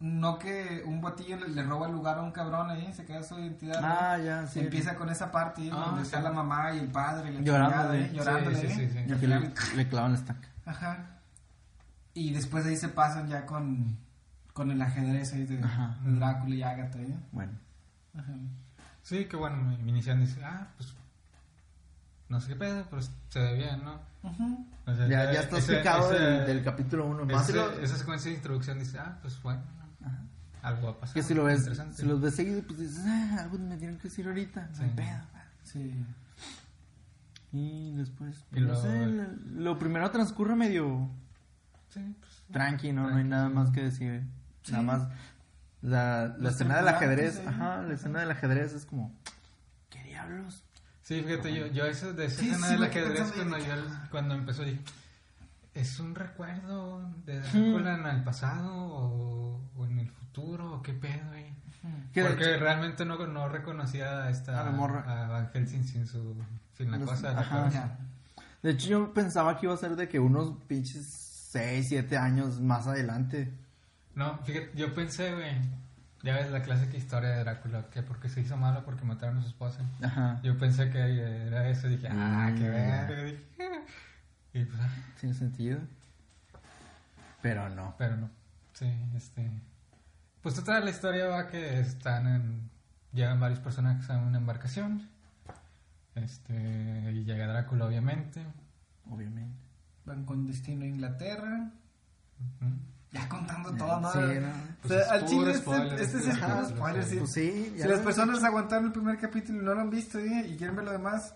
no 0.06 0.38
que 0.38 0.84
un 0.86 1.00
batillo 1.02 1.38
le, 1.38 1.48
le 1.48 1.64
roba 1.64 1.88
el 1.88 1.94
lugar 1.94 2.18
a 2.18 2.24
un 2.24 2.32
cabrón 2.34 2.70
ahí, 2.70 2.92
se 2.92 3.06
queda 3.06 3.24
su 3.24 3.40
identidad. 3.40 3.80
¿no? 3.80 3.88
Ah, 3.90 4.18
ya, 4.18 4.46
sí. 4.48 4.60
Empieza 4.60 4.96
con 4.96 5.10
esa 5.10 5.32
parte 5.32 5.62
ahí, 5.62 5.70
Ah, 5.74 5.86
donde 5.86 6.02
sí. 6.02 6.08
está 6.08 6.20
la 6.22 6.32
mamá 6.32 6.74
y 6.74 6.80
el 6.80 6.88
padre 6.90 7.30
y 7.30 7.34
la 7.36 7.40
chingada, 7.40 7.96
¿eh? 7.98 8.10
Sí, 8.12 8.18
¿eh? 8.20 8.70
sí, 8.76 8.90
sí. 8.92 9.00
Y 9.08 9.12
aquí 9.14 9.28
le, 9.28 9.52
le 9.78 9.88
clavan 9.88 10.12
la 10.12 10.18
estaca. 10.20 10.48
Ajá. 10.66 11.06
Y 12.14 12.34
después 12.34 12.66
de 12.66 12.72
ahí 12.72 12.76
se 12.78 12.90
pasan 12.90 13.30
ya 13.30 13.46
con, 13.46 13.98
con 14.52 14.72
el 14.72 14.82
ajedrez 14.82 15.32
ahí 15.34 15.46
de, 15.46 15.58
Drácula 16.04 16.54
y 16.56 16.64
Agatha, 16.64 17.00
¿eh? 17.00 17.16
Bueno. 17.32 17.54
Ajá. 18.18 18.34
Sí, 19.04 19.24
que 19.26 19.38
bueno, 19.38 19.56
me 19.56 19.90
inician 19.90 20.18
y 20.22 20.26
dice, 20.26 20.44
ah, 20.44 20.68
pues, 20.76 20.94
no 22.28 22.42
sé 22.42 22.50
qué 22.50 22.56
pedo, 22.58 22.86
pero 22.90 23.02
se 23.02 23.40
ve 23.40 23.54
bien, 23.56 23.84
¿no? 23.86 24.00
O 24.86 24.94
sea, 24.96 25.08
Ya, 25.08 25.32
ya 25.32 25.40
está 25.42 25.58
ese- 25.60 25.74
explicado 25.74 26.12
ese- 26.14 26.22
del, 26.24 26.46
del 26.48 26.64
capítulo 26.64 27.06
1. 27.08 27.26
Más 27.26 27.46
si 27.46 27.52
ese- 27.54 27.60
lo- 27.62 27.72
esa 27.80 27.98
secuencia 27.98 28.32
de 28.32 28.38
introducción 28.38 28.80
dice, 28.80 29.00
ah, 29.00 29.18
pues 29.22 29.42
bueno, 29.42 29.62
algo 30.64 30.88
va 30.88 30.92
a 30.94 31.00
pasar. 31.00 31.14
que 31.14 31.22
si 31.24 31.34
lo 31.36 31.44
ves, 31.44 31.70
si 31.96 32.06
los 32.06 32.20
ves 32.20 32.36
seguido, 32.36 32.62
pues 32.64 32.80
dices, 32.80 33.04
ah, 33.06 33.38
algo 33.42 33.60
me 33.60 33.78
tienen 33.78 33.98
que 33.98 34.04
decir 34.10 34.26
ahorita. 34.28 34.68
No 34.72 34.76
Sí. 34.78 34.84
pedo. 34.96 35.22
Sí. 35.64 36.06
Y 37.52 37.92
después, 37.96 38.44
Y 38.52 38.62
no 38.62 38.68
lo- 38.70 38.82
sé, 38.82 39.06
lo, 39.06 39.24
lo 39.74 39.80
primero 39.80 40.10
transcurre 40.10 40.56
medio 40.56 41.10
Sí, 41.90 42.16
pues, 42.20 42.44
tranqui, 42.52 42.92
¿no? 42.92 43.10
No 43.12 43.18
hay 43.18 43.24
nada 43.24 43.50
más 43.50 43.70
que 43.70 43.84
decir. 43.84 44.24
Sí. 44.64 44.72
Nada 44.72 44.84
más 44.84 45.08
la, 45.82 46.36
la 46.40 46.50
escena 46.50 46.78
del 46.78 46.88
ajedrez, 46.88 47.40
ahí. 47.40 47.48
ajá, 47.48 47.82
la 47.84 47.94
escena 47.94 48.22
del 48.22 48.32
ajedrez 48.32 48.74
es 48.74 48.86
como, 48.86 49.14
¿qué 49.92 50.02
diablos? 50.04 50.64
Sí, 51.04 51.22
fíjate, 51.22 51.54
yo, 51.54 51.68
yo 51.68 51.86
eso, 51.86 52.14
de 52.14 52.26
esa 52.26 52.42
Sí, 52.42 52.50
escena 52.50 52.70
del 52.70 52.84
ajedrez 52.86 53.32
cuando, 53.34 53.58
yo, 53.60 53.66
cuando 54.10 54.34
empezó 54.36 54.64
dije, 54.64 54.80
¿es 55.76 56.00
un 56.00 56.16
recuerdo 56.16 57.08
de 57.26 57.40
Drácula 57.42 57.96
en 58.00 58.06
el 58.08 58.24
pasado 58.24 58.74
o, 58.74 59.62
o 59.76 59.86
en 59.86 60.00
el 60.00 60.08
futuro 60.10 60.23
o 60.42 60.82
qué 60.82 60.94
pedo, 60.94 61.28
güey? 61.30 61.54
De 62.14 62.24
Porque 62.24 62.44
hecho- 62.54 62.60
realmente 62.60 63.06
no, 63.06 63.18
no 63.28 63.50
reconocía 63.50 64.24
a 64.24 64.30
esta 64.30 64.62
A 64.62 64.66
la 64.66 64.72
morra. 64.72 65.04
a 65.26 65.28
Van 65.28 65.50
Helsing 65.54 65.84
sin 65.84 66.08
su 66.08 66.36
sin 66.78 66.92
la 66.92 66.98
Los- 66.98 67.10
cosa 67.10 67.30
de 67.30 67.36
la 67.36 67.42
ajá. 67.42 67.58
cabeza. 67.58 67.98
De 68.62 68.72
hecho, 68.72 68.88
yo 68.88 69.14
pensaba 69.14 69.60
que 69.60 69.66
iba 69.66 69.76
a 69.76 69.78
ser 69.78 69.96
de 69.96 70.08
que 70.08 70.20
unos 70.20 70.54
pinches 70.68 71.06
6, 71.06 71.90
7 71.90 72.18
años 72.18 72.62
más 72.62 72.88
adelante. 72.88 73.52
No, 74.16 74.38
fíjate, 74.46 74.72
yo 74.76 74.94
pensé, 74.96 75.34
güey, 75.34 75.56
ya 76.24 76.36
ves 76.36 76.50
la 76.52 76.62
clásica 76.62 76.96
historia 76.96 77.30
de 77.32 77.40
Drácula, 77.44 77.90
que 77.92 78.02
porque 78.02 78.30
se 78.30 78.40
hizo 78.42 78.56
malo 78.56 78.84
porque 78.86 79.04
mataron 79.04 79.40
a 79.40 79.42
su 79.42 79.48
esposa. 79.50 79.82
Ajá. 80.02 80.40
Yo 80.44 80.58
pensé 80.58 80.90
que 80.90 81.00
era 81.48 81.68
eso, 81.68 81.88
dije, 81.90 82.08
ah, 82.10 82.50
Mm. 82.52 82.58
qué 82.58 82.70
verga, 82.70 83.24
dije, 83.24 83.44
"Ah". 83.60 83.82
y 84.54 84.64
pues, 84.66 84.80
ah, 84.82 84.90
Tiene 85.20 85.36
sentido. 85.36 85.80
Pero 87.42 87.70
no. 87.70 87.94
pero 87.98 88.16
no, 88.16 88.30
sí, 88.74 88.90
este, 89.16 89.50
pues 90.44 90.56
toda 90.64 90.80
la 90.80 90.92
historia 90.92 91.28
va 91.28 91.48
que 91.48 91.80
están 91.80 92.28
en, 92.28 92.70
llegan 93.14 93.40
varios 93.40 93.60
personajes 93.60 94.08
a 94.10 94.20
una 94.20 94.38
embarcación, 94.38 95.10
este, 96.14 96.54
y 97.12 97.24
llega 97.24 97.48
Drácula 97.48 97.86
obviamente, 97.86 98.46
Obviamente. 99.10 99.58
Van 100.06 100.26
con 100.26 100.46
destino 100.46 100.84
a 100.84 100.88
Inglaterra. 100.88 101.72
Ya 103.12 103.30
contando 103.30 103.74
todo, 103.76 104.00
¿no? 104.00 104.12
Sí, 104.12 104.20
no. 104.20 104.50
O 104.50 104.88
Pues 104.88 105.06
sea, 105.06 105.14
al 105.14 105.26
chile 105.26 105.52
este, 105.52 106.04
este 106.04 106.18
es 106.18 106.70
spoiler, 106.70 107.04
sí. 107.06 107.18
Pues 107.18 107.32
sí, 107.32 107.74
Si 107.78 107.88
las 107.88 108.00
personas 108.00 108.44
aguantaron 108.44 108.86
el 108.86 108.92
primer 108.92 109.18
capítulo 109.18 109.62
y 109.62 109.66
no 109.66 109.76
lo 109.76 109.82
han 109.82 109.90
visto 109.90 110.20
¿eh? 110.20 110.48
y 110.48 110.58
quieren 110.58 110.76
ver 110.76 110.86
lo 110.86 110.92
demás, 110.92 111.36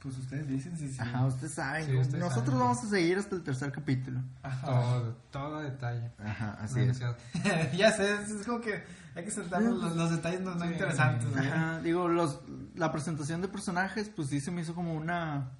pues 0.00 0.16
ustedes 0.18 0.46
dicen 0.48 0.76
si 0.78 0.88
sí. 0.92 1.00
Ajá, 1.00 1.26
ustedes 1.26 1.54
saben. 1.54 1.84
Sí, 1.86 1.96
ustedes 1.96 2.20
Nosotros 2.20 2.46
saben. 2.54 2.60
vamos 2.60 2.84
a 2.84 2.88
seguir 2.88 3.18
hasta 3.18 3.34
el 3.36 3.42
tercer 3.42 3.72
capítulo. 3.72 4.20
Ajá. 4.42 4.66
todo, 4.66 5.16
todo 5.30 5.58
detalle. 5.60 6.10
Ajá, 6.18 6.56
así 6.60 6.84
No, 6.86 6.92
es. 6.92 6.98
ya 7.76 7.92
sé, 7.92 8.14
es, 8.22 8.30
es 8.30 8.46
como 8.46 8.60
que 8.60 8.82
hay 9.14 9.24
que 9.24 9.30
saltarnos 9.30 9.82
los, 9.82 9.96
los 9.96 10.10
detalles 10.10 10.40
no, 10.42 10.54
no 10.54 10.64
Sí. 10.64 10.72
interesantes. 10.72 11.28
¿no? 11.34 11.40
Ajá, 11.40 11.80
digo, 11.80 12.08
los, 12.08 12.40
la 12.76 12.92
presentación 12.92 13.42
de 13.42 13.48
personajes, 13.48 14.08
pues 14.14 14.28
sí 14.28 14.40
se 14.40 14.50
me 14.50 14.62
hizo 14.62 14.74
como 14.74 14.94
una. 14.94 15.50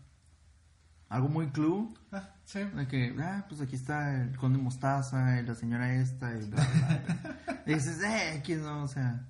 Algo 1.09 1.29
muy 1.29 1.49
clue. 1.49 1.88
Ah, 2.12 2.31
Sí. 2.44 2.61
De 2.61 2.87
que, 2.87 3.14
ah, 3.21 3.44
pues 3.47 3.61
aquí 3.61 3.77
está 3.77 4.23
el 4.23 4.35
conde 4.38 4.59
Mostaza 4.59 5.38
y 5.38 5.44
la 5.44 5.55
señora 5.55 5.92
esta 5.97 6.35
y 6.35 6.49
bla, 6.49 6.64
bla, 6.66 7.01
bla. 7.44 7.59
Y 7.66 7.75
dices, 7.75 8.03
eh, 8.03 8.40
¿quién 8.42 8.62
no? 8.62 8.85
O 8.85 8.88
sea, 8.88 9.21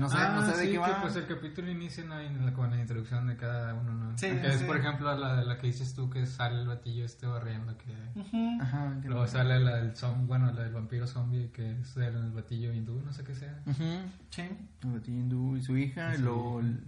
no 0.00 0.08
sé, 0.08 0.16
no 0.16 0.40
Ah, 0.40 0.46
sé 0.50 0.56
de 0.56 0.62
sí, 0.62 0.66
qué 0.66 0.72
que 0.72 0.78
va. 0.78 1.00
pues 1.00 1.14
el 1.14 1.28
capítulo 1.28 1.70
inicia 1.70 2.02
¿no? 2.02 2.18
en 2.18 2.44
la, 2.44 2.52
con 2.52 2.68
la 2.68 2.80
introducción 2.80 3.28
de 3.28 3.36
cada 3.36 3.72
uno, 3.74 3.92
¿no? 3.94 4.18
Sí, 4.18 4.26
que 4.26 4.48
es, 4.48 4.58
sí. 4.58 4.64
por 4.64 4.76
ejemplo, 4.76 5.16
la, 5.16 5.42
la 5.44 5.58
que 5.58 5.68
dices 5.68 5.94
tú 5.94 6.10
que 6.10 6.26
sale 6.26 6.60
el 6.60 6.66
batillo 6.66 7.04
este 7.04 7.28
barriendo, 7.28 7.78
que 7.78 7.92
Ujú. 8.20 8.60
Ajá, 8.60 8.92
que 9.00 9.06
luego 9.08 9.28
sale 9.28 9.60
la 9.60 9.76
del 9.76 9.94
zombie, 9.96 10.26
bueno, 10.26 10.50
la 10.52 10.62
del 10.64 10.72
vampiro 10.72 11.06
zombie, 11.06 11.52
que 11.52 11.78
es 11.80 11.96
el, 11.96 12.02
el 12.16 12.32
batillo 12.32 12.72
hindú, 12.72 13.00
no 13.04 13.12
sé 13.12 13.22
qué 13.22 13.36
sea. 13.36 13.60
Ujú. 13.66 13.84
Sí. 14.30 14.42
El 14.82 14.90
batillo 14.92 15.18
hindú 15.20 15.56
y 15.56 15.62
su 15.62 15.76
hija, 15.76 16.12
y 16.16 16.18
luego. 16.18 16.58
el- 16.58 16.82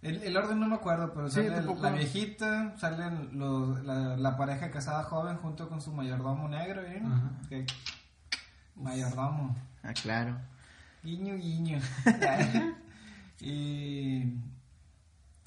El, 0.00 0.22
el 0.22 0.36
orden 0.36 0.60
no 0.60 0.66
me 0.68 0.76
acuerdo, 0.76 1.12
pero 1.12 1.28
Sí, 1.28 1.36
sale 1.46 1.62
la 1.62 1.90
viejita, 1.90 2.76
salen 2.78 3.36
los, 3.38 3.84
la, 3.84 4.16
la 4.16 4.36
pareja 4.36 4.70
casada 4.70 5.02
joven 5.02 5.36
junto 5.38 5.68
con 5.68 5.80
su 5.80 5.92
mayordomo 5.92 6.48
negro, 6.48 6.82
¿eh? 6.82 7.02
Que- 7.48 7.66
mayordomo. 8.76 9.56
Ah, 9.82 9.92
claro. 9.92 10.36
Guiño, 11.02 11.34
guiño. 11.36 11.80
y, 13.40 14.18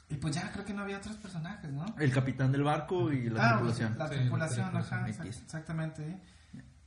y 0.09 0.15
pues 0.19 0.35
ya 0.35 0.51
creo 0.51 0.65
que 0.65 0.73
no 0.73 0.81
había 0.83 0.97
otros 0.97 1.15
personajes, 1.17 1.71
¿no? 1.71 1.85
El 1.97 2.11
capitán 2.11 2.51
del 2.51 2.63
barco 2.63 3.11
y 3.11 3.29
la 3.29 3.43
Ah, 3.45 3.49
tripulación. 3.53 3.97
La 3.97 4.07
Sí, 4.09 4.15
tripulación, 4.15 4.73
la 4.73 4.79
ajá, 4.81 5.07
exact- 5.07 5.25
exactamente. 5.27 6.03
¿eh? 6.09 6.17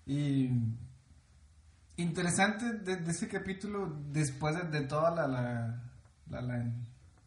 Y 0.07 0.51
interesante 1.97 2.73
de, 2.75 2.97
de 2.97 3.11
ese 3.11 3.29
capítulo, 3.29 3.97
después 4.11 4.57
de, 4.57 4.81
de 4.81 4.87
toda 4.87 5.11
la, 5.11 5.27
la, 5.29 6.41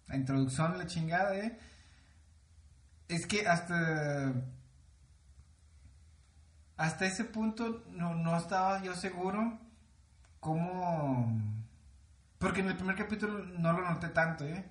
la, 0.08 0.16
introducción, 0.16 0.78
la 0.78 0.86
chingada, 0.88 1.36
¿eh? 1.36 1.58
es 3.08 3.26
que 3.26 3.48
hasta 3.48 4.34
hasta 6.78 7.06
ese 7.06 7.24
punto 7.26 7.84
no, 7.92 8.14
no 8.16 8.38
estaba 8.38 8.82
yo 8.84 8.94
seguro 8.96 9.58
cómo 10.40 11.42
porque 12.38 12.62
en 12.62 12.68
el 12.68 12.76
primer 12.76 12.96
capítulo 12.96 13.44
no 13.58 13.74
lo 13.74 13.82
noté 13.90 14.10
tanto, 14.10 14.46
¿eh? 14.46 14.64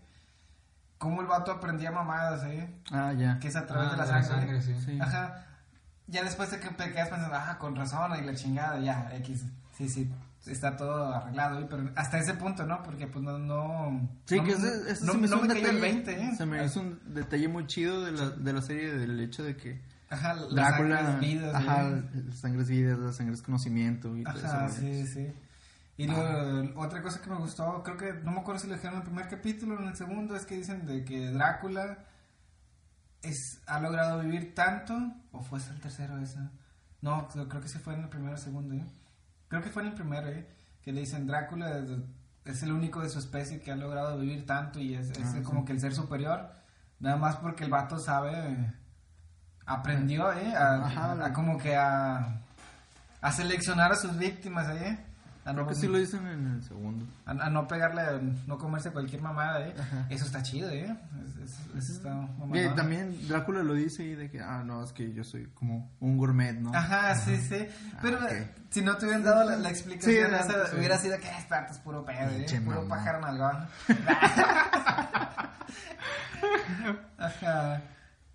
Cómo 0.99 1.21
el 1.21 1.27
vato 1.27 1.51
aprendía 1.51 1.91
mamadas, 1.91 2.45
¿eh? 2.45 2.73
Ah, 2.93 3.13
ya. 3.13 3.39
Que 3.41 3.49
es 3.49 3.57
a 3.57 3.67
través 3.67 3.89
Ah, 3.89 3.91
de 3.93 3.97
la 3.99 4.07
sangre. 4.07 4.29
sangre, 4.29 4.63
sí. 4.63 4.75
Sí. 4.85 4.99
Ajá. 5.01 5.45
Ya 6.07 6.23
después 6.23 6.51
de 6.53 6.61
que 6.61 6.69
te 6.69 6.93
quedas 6.93 7.09
pensando, 7.09 7.35
ah, 7.37 7.59
con 7.59 7.75
razón, 7.75 8.13
y 8.17 8.23
la 8.25 8.35
chingada, 8.37 8.79
ya, 8.79 9.11
X. 9.17 9.45
Sí, 9.77 9.89
sí, 9.89 10.11
está 10.47 10.77
todo 10.77 11.15
arreglado, 11.15 11.69
pero 11.69 11.91
hasta 11.97 12.19
ese 12.19 12.35
punto, 12.35 12.65
¿no? 12.67 12.83
Porque 12.83 13.07
pues 13.07 13.25
no, 13.25 13.39
no... 13.39 14.09
Sí, 14.27 14.37
no, 14.37 14.45
que 14.45 14.53
ese 14.53 15.05
no, 15.05 15.13
se 15.13 15.19
me 15.19 15.29
no 15.29 15.41
cayó 15.41 15.55
el 15.55 15.63
detalle. 15.63 15.81
20, 15.81 16.13
¿eh? 16.13 16.31
Se 16.37 16.47
me 16.47 16.65
hizo 16.65 16.81
un 16.81 17.01
detalle 17.15 17.49
muy 17.49 17.67
chido 17.67 18.05
de 18.05 18.13
la, 18.13 18.31
de 18.31 18.53
la 18.53 18.63
serie 18.63 18.93
del 18.95 19.19
hecho 19.21 19.43
de 19.43 19.57
que 19.57 19.81
Ajá, 20.09 20.35
la 20.35 20.47
Drácula. 20.49 21.03
las 21.03 21.21
vidas, 21.21 21.55
ajá, 21.55 21.89
¿eh? 21.89 22.03
la 22.29 22.35
sangre 22.35 22.63
es 22.63 22.69
vida, 22.69 22.97
la 22.97 23.13
sangre 23.13 23.35
es 23.35 23.43
conocimiento 23.43 24.17
y 24.17 24.23
todo 24.23 24.37
Ajá, 24.47 24.67
eso. 24.67 24.81
sí, 24.81 25.07
sí. 25.07 25.33
Y 25.99 26.07
luego, 26.07 26.79
otra 26.81 27.03
cosa 27.03 27.21
que 27.23 27.31
me 27.31 27.37
gustó, 27.37 27.83
creo 27.83 27.97
que, 27.97 28.13
no 28.23 28.31
me 28.33 28.41
acuerdo 28.41 28.61
si 28.61 28.69
lo 28.69 28.75
dijeron 28.75 28.97
en 28.97 29.01
el 29.01 29.07
primer 29.07 29.29
capítulo 29.29 29.77
o 29.77 29.81
en 29.81 29.89
el 29.89 29.97
segundo, 29.97 30.37
es 30.37 30.45
que 30.45 30.57
dicen 30.57 30.85
de 30.87 31.05
que 31.05 31.31
Drácula 31.31 32.05
es, 33.23 33.61
ha 33.67 33.81
logrado 33.81 34.21
vivir 34.21 34.55
tanto, 34.55 34.95
o 35.33 35.43
fue 35.43 35.59
hasta 35.59 35.73
el 35.73 35.81
tercero 35.81 36.19
esa. 36.19 36.51
No, 37.01 37.27
creo, 37.29 37.49
creo 37.49 37.63
que 37.63 37.69
sí 37.69 37.79
fue 37.79 37.95
en 37.95 38.03
el 38.03 38.09
primero 38.09 38.35
o 38.35 38.39
segundo, 38.39 38.75
¿eh? 38.75 38.85
Creo 39.49 39.63
que 39.63 39.71
fue 39.71 39.83
en 39.83 39.89
el 39.89 39.95
primero, 39.95 40.29
¿eh? 40.29 40.47
Que 40.83 40.93
le 40.93 41.01
dicen 41.01 41.27
Drácula 41.27 41.83
es, 42.45 42.63
el 42.63 42.73
único 42.73 43.01
de 43.01 43.09
su 43.09 43.19
especie 43.19 43.61
que 43.61 43.73
ha 43.73 43.77
logrado 43.77 44.19
vivir 44.19 44.47
tanto 44.47 44.79
y 44.81 44.95
es, 44.95 45.11
es 45.11 45.35
Ah, 45.35 45.43
como 45.45 45.61
sí. 45.61 45.67
que 45.67 45.73
el 45.73 45.81
ser 45.81 45.95
superior, 45.95 46.49
nada 47.01 47.17
más 47.17 47.37
porque 47.37 47.65
el 47.65 47.71
vato 47.71 47.99
sabe, 47.99 48.73
aprendió, 49.67 50.33
¿eh? 50.33 50.55
A, 50.57 50.85
Ajá. 50.87 51.25
a 51.27 51.33
como 51.33 51.59
que 51.59 51.77
a 51.77 52.41
a 53.23 53.33
seleccionar 53.33 53.91
a 53.91 53.97
sus 53.97 54.17
víctimas, 54.17 54.69
¿eh? 54.77 54.99
A 55.47 55.53
no, 55.53 55.65
Creo 55.65 55.69
que 55.69 55.75
sí 55.77 55.87
lo 55.87 55.97
dicen 55.99 56.27
en 56.27 56.47
el 56.57 56.63
segundo. 56.65 57.07
a, 57.25 57.31
a 57.31 57.49
no 57.51 57.69
pegarle, 57.69 58.01
a 58.03 58.21
no 58.49 58.59
comerse 58.59 58.91
cualquier 58.91 59.23
mamada, 59.23 59.65
¿eh? 59.67 59.75
Eso 60.11 60.25
está 60.27 60.43
chido, 60.43 60.69
¿eh? 60.71 60.93
Es- 61.25 61.37
es- 61.37 61.61
Eso 61.77 61.93
está 61.93 62.09
Y 62.11 62.39
mamalón. 62.41 62.75
también 62.75 63.29
Drácula 63.29 63.63
lo 63.63 63.75
dice 63.75 64.03
y 64.03 64.17
de 64.17 64.29
que, 64.29 64.41
ah, 64.41 64.65
no, 64.67 64.83
es 64.83 64.93
que 64.93 65.13
yo 65.13 65.23
soy 65.23 65.47
como 65.55 65.89
un 66.01 66.17
gourmet, 66.19 66.55
¿no? 66.59 66.75
Ajá, 66.75 67.15
sí, 67.15 67.37
sí. 67.37 67.65
Pero 68.03 68.17
ok. 68.19 68.25
eh, 68.33 68.51
si 68.71 68.83
no 68.83 68.97
te 68.97 69.05
hubieran 69.07 69.23
dado 69.23 69.49
la, 69.49 69.55
la 69.57 69.71
explicación, 69.71 70.13
Sí, 70.13 70.19
esa, 70.21 70.53
era- 70.53 70.67
sí. 70.67 70.77
hubiera 70.77 70.99
sido 70.99 71.17
que 71.21 71.29
es 71.29 71.45
pato, 71.45 71.73
es 71.73 71.79
puro 71.79 72.05
pedo, 72.05 72.29
¿eh? 72.31 72.39
Pinche 72.39 72.61
Puro 72.63 72.83
mamá. 72.83 72.97
pájaro 72.97 73.21
nalgón. 73.21 73.69
Ajá. 77.19 77.83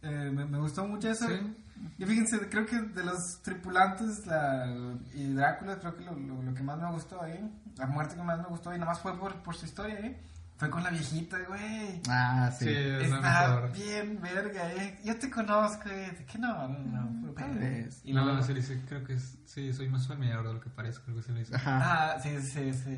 Eh, 0.02 0.32
me, 0.34 0.46
me 0.46 0.58
gustó 0.60 0.86
mucho 0.88 1.12
eso. 1.12 1.28
Sí. 1.28 1.58
Y 1.98 2.06
fíjense, 2.06 2.40
creo 2.50 2.66
que 2.66 2.80
de 2.82 3.04
los 3.04 3.42
tripulantes 3.44 4.26
la, 4.26 4.66
y 5.14 5.34
Drácula, 5.34 5.78
creo 5.80 5.96
que 5.96 6.04
lo, 6.04 6.14
lo, 6.16 6.42
lo 6.42 6.54
que 6.54 6.64
más 6.64 6.78
me 6.80 6.92
gustó 6.92 7.22
ahí, 7.22 7.40
la 7.78 7.86
muerte 7.88 8.16
que 8.16 8.24
más 8.24 8.38
me 8.40 8.46
gustó, 8.46 8.74
y 8.74 8.78
nada 8.80 8.92
más 8.92 9.00
fue 9.00 9.18
por, 9.18 9.36
por 9.44 9.56
su 9.56 9.66
historia, 9.66 10.00
¿eh? 10.00 10.20
Fue 10.58 10.70
con 10.70 10.84
la 10.84 10.92
viejita, 10.92 11.38
güey. 11.48 12.02
Ah, 12.08 12.52
sí. 12.56 12.70
Está 12.70 13.66
bien, 13.74 14.20
verga, 14.22 14.72
¿eh? 14.74 15.00
Yo 15.04 15.18
te 15.18 15.30
conozco, 15.32 15.90
¿eh? 15.90 16.12
¿De 16.18 16.24
qué 16.26 16.38
no? 16.38 16.68
No, 16.68 17.04
no. 17.10 17.34
Y 18.04 18.14
no, 18.14 18.24
luego- 18.24 18.38
no, 18.40 18.44
sí, 18.44 18.54
le 18.54 18.60
dice, 18.62 18.80
creo 18.88 19.04
que 19.04 19.14
es, 19.14 19.38
sí, 19.46 19.74
soy 19.74 19.90
más 19.90 20.08
familiar 20.08 20.44
de 20.44 20.54
lo 20.54 20.62
que 20.62 20.70
parezco, 20.70 21.06
algo 21.08 21.20
así 21.20 21.32
le 21.32 21.40
dice. 21.40 21.56
Ajá. 21.56 21.80
Ah, 22.14 22.20
sí, 22.20 22.40
sí, 22.42 22.72
sí. 22.74 22.98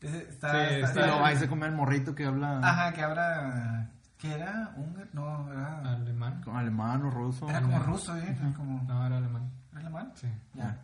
Está, 0.00 0.50
Sí, 0.68 0.74
está- 0.74 0.88
está- 0.88 1.06
luego 1.06 1.24
ahí 1.24 1.36
se 1.36 1.48
come 1.48 1.66
el 1.66 1.72
morrito 1.72 2.14
que 2.14 2.24
habla 2.24 2.60
Ajá, 2.62 2.92
que 2.92 3.02
habrá... 3.02 3.90
¿Qué 4.18 4.32
era? 4.34 4.74
¿Húngaro? 4.76 5.08
No, 5.12 5.52
era... 5.52 5.92
Alemán. 5.92 6.40
con 6.42 6.56
alemán 6.56 7.02
o 7.04 7.10
ruso. 7.10 7.48
Era 7.48 7.60
como 7.62 7.78
ruso, 7.80 8.16
¿eh? 8.16 8.36
Era 8.38 8.52
como... 8.56 8.82
No, 8.82 9.06
era 9.06 9.16
alemán. 9.18 9.50
¿Era 9.72 9.80
alemán? 9.80 10.12
Sí. 10.16 10.26
Ya. 10.54 10.76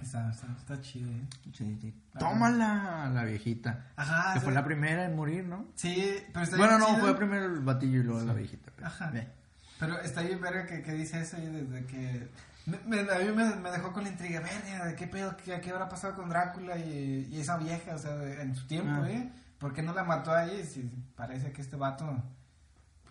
Está, 0.00 0.30
está, 0.30 0.46
está 0.56 0.80
chido, 0.80 1.10
¿eh? 1.10 1.26
Sí, 1.52 1.76
sí. 1.80 1.94
Tómala, 2.18 3.10
la 3.12 3.24
viejita. 3.24 3.86
Ajá. 3.96 4.32
que 4.32 4.38
sí. 4.40 4.44
fue 4.44 4.54
la 4.54 4.64
primera 4.64 5.04
en 5.04 5.14
morir, 5.16 5.44
¿no? 5.44 5.66
Sí, 5.74 6.14
pero 6.32 6.44
está 6.44 6.56
Bueno, 6.56 6.76
bien 6.78 6.80
no, 6.88 6.94
chido. 6.94 7.00
fue 7.00 7.16
primero 7.16 7.44
el 7.46 7.60
batillo 7.60 8.00
y 8.00 8.02
luego 8.04 8.22
la 8.24 8.32
viejita. 8.32 8.70
pero- 8.76 8.86
Ajá. 8.88 9.12
Pero 9.78 10.00
está 10.00 10.22
bien 10.22 10.40
verga 10.40 10.66
que, 10.66 10.82
que 10.82 10.92
dice 10.92 11.20
eso 11.20 11.36
y 11.38 11.46
desde 11.46 11.84
que... 11.86 12.30
me- 12.66 12.78
me- 12.86 13.10
a 13.12 13.18
mí 13.18 13.32
me, 13.34 13.56
me 13.56 13.70
dejó 13.70 13.92
con 13.92 14.04
la 14.04 14.10
intriga, 14.10 14.40
verga, 14.40 14.86
¿de 14.86 14.94
qué 14.94 15.06
pedo? 15.06 15.36
¿Qué, 15.36 15.60
qué 15.60 15.70
habrá 15.70 15.88
pasado 15.88 16.14
con 16.14 16.28
Drácula 16.30 16.78
y, 16.78 17.28
y 17.30 17.40
esa 17.40 17.56
vieja, 17.58 17.94
o 17.94 17.98
sea, 17.98 18.14
de- 18.16 18.40
en 18.40 18.54
su 18.54 18.66
tiempo, 18.66 19.02
Ah. 19.02 19.10
eh? 19.10 19.30
¿Por 19.60 19.72
qué 19.72 19.82
no 19.82 19.92
la 19.94 20.02
mató 20.02 20.32
ahí? 20.32 20.64
Si 20.64 20.82
parece 21.14 21.52
que 21.52 21.62
este 21.62 21.76
vato 21.76 22.04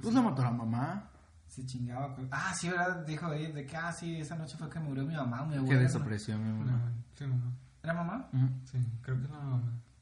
Pues 0.02 0.14
la 0.14 0.22
mató 0.22 0.42
la 0.44 0.52
mamá. 0.52 1.10
se 1.48 1.66
chingaba. 1.66 2.16
Ah, 2.32 2.54
sí, 2.54 2.70
¿verdad? 2.70 3.06
Dijo 3.06 3.28
ahí 3.28 3.52
de 3.54 3.66
que, 3.66 3.78
ah, 3.78 3.92
sí, 3.94 4.18
esa 4.20 4.36
noche 4.36 4.58
fue 4.58 4.70
que 4.70 4.80
murió 4.80 5.06
mi 5.06 5.16
mamá, 5.16 5.44
mi 5.46 5.54
Que 5.54 5.58
abuela. 5.60 5.76
¿no? 5.76 5.82
desapareció 5.82 6.38
mi 6.38 6.52
mamá. 6.52 6.92
Sí, 7.16 7.26
mamá. 7.26 7.52
¿Era 7.84 7.94
mamá? 7.94 8.28
Sí, 8.66 8.78
creo 9.02 9.18
que 9.18 9.24
es 9.26 9.30
la 9.30 9.38
mamá. 9.40 9.62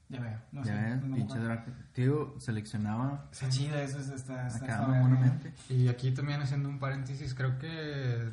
Ya 0.10 0.22
veo, 0.22 0.40
no 0.54 0.64
ya 0.64 0.74
sé. 0.74 0.82
ves, 0.82 1.02
no 1.02 1.08
me 1.10 1.16
pinche. 1.18 1.38
Drácula. 1.40 1.76
Tío, 1.94 2.36
seleccionaba 2.40 3.28
Está 3.30 3.50
chida, 3.50 3.82
eso 3.82 4.00
es- 4.00 4.08
está... 4.10 4.48
está 4.48 4.64
acá. 4.86 5.40
Y 5.70 5.90
aquí 5.90 6.12
también 6.12 6.42
haciendo 6.42 6.70
un 6.70 6.80
paréntesis, 6.80 7.34
creo 7.36 7.58
que 7.60 8.32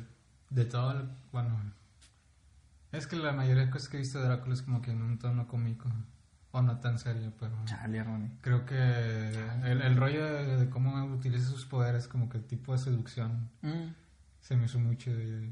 de 0.51 0.65
todo, 0.65 0.91
el- 0.93 1.09
bueno, 1.33 1.53
es 2.93 3.07
que 3.07 3.17
la 3.17 3.33
mayoría 3.33 3.65
de 3.65 3.69
cosas 3.71 3.89
que 3.89 3.97
he 3.97 3.99
visto 3.99 4.19
de 4.19 4.25
Drácula 4.25 4.53
es 4.53 4.61
como 4.61 4.81
que 4.81 4.91
en 4.91 5.01
un 5.01 5.17
tono 5.19 5.47
cómico, 5.47 5.89
o 6.57 6.61
no 6.61 6.79
tan 6.79 6.97
serio, 6.97 7.33
pero 7.39 7.53
Chale, 7.65 8.03
Ronnie. 8.03 8.31
creo 8.41 8.65
que 8.65 8.75
el, 9.63 9.81
el 9.81 9.95
rollo 9.97 10.23
de, 10.25 10.57
de 10.57 10.69
cómo 10.69 11.03
utiliza 11.13 11.47
sus 11.49 11.65
poderes, 11.65 12.07
como 12.07 12.29
que 12.29 12.37
el 12.37 12.45
tipo 12.45 12.71
de 12.71 12.77
seducción, 12.79 13.49
Mm. 13.61 13.93
se 14.39 14.55
me 14.55 14.65
hizo 14.65 14.79
mucho. 14.79 15.11
de- 15.11 15.51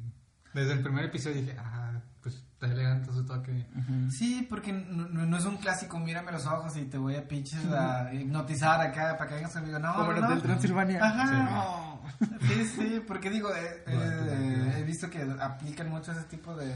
desde 0.53 0.73
el 0.73 0.81
primer 0.83 1.05
episodio 1.05 1.37
dije, 1.41 1.57
ah, 1.59 1.99
pues 2.21 2.35
está 2.35 2.67
elegante 2.67 3.11
su 3.11 3.25
toque. 3.25 3.65
Ujú. 3.75 4.11
Sí, 4.11 4.45
porque 4.49 4.71
no, 4.71 5.35
es 5.35 5.45
un 5.45 5.57
clásico, 5.57 5.99
mírame 5.99 6.31
los 6.31 6.45
ojos 6.45 6.77
y 6.77 6.85
te 6.85 6.97
voy 6.99 7.15
a 7.15 7.27
pinches 7.27 7.65
a 7.71 8.13
hipnotizar 8.13 8.79
acá 8.79 9.17
para 9.17 9.29
que 9.29 9.35
vengas 9.35 9.51
conmigo. 9.51 9.79
No, 9.79 9.93
Como 9.95 10.13
no, 10.13 10.29
no. 10.29 10.41
Transilvania. 10.41 11.03
Ajá. 11.03 11.27
Sí. 11.27 11.33
No. 11.33 12.37
Sí, 12.47 12.65
sí, 12.65 13.01
porque 13.07 13.29
digo, 13.31 13.49
eh, 13.53 13.83
eh, 13.87 13.95
Bueno, 13.95 14.11
eh, 14.31 14.75
he 14.79 14.83
visto 14.83 15.09
que 15.09 15.23
aplican 15.41 15.89
mucho 15.89 16.11
ese 16.11 16.23
tipo 16.25 16.55
de... 16.55 16.71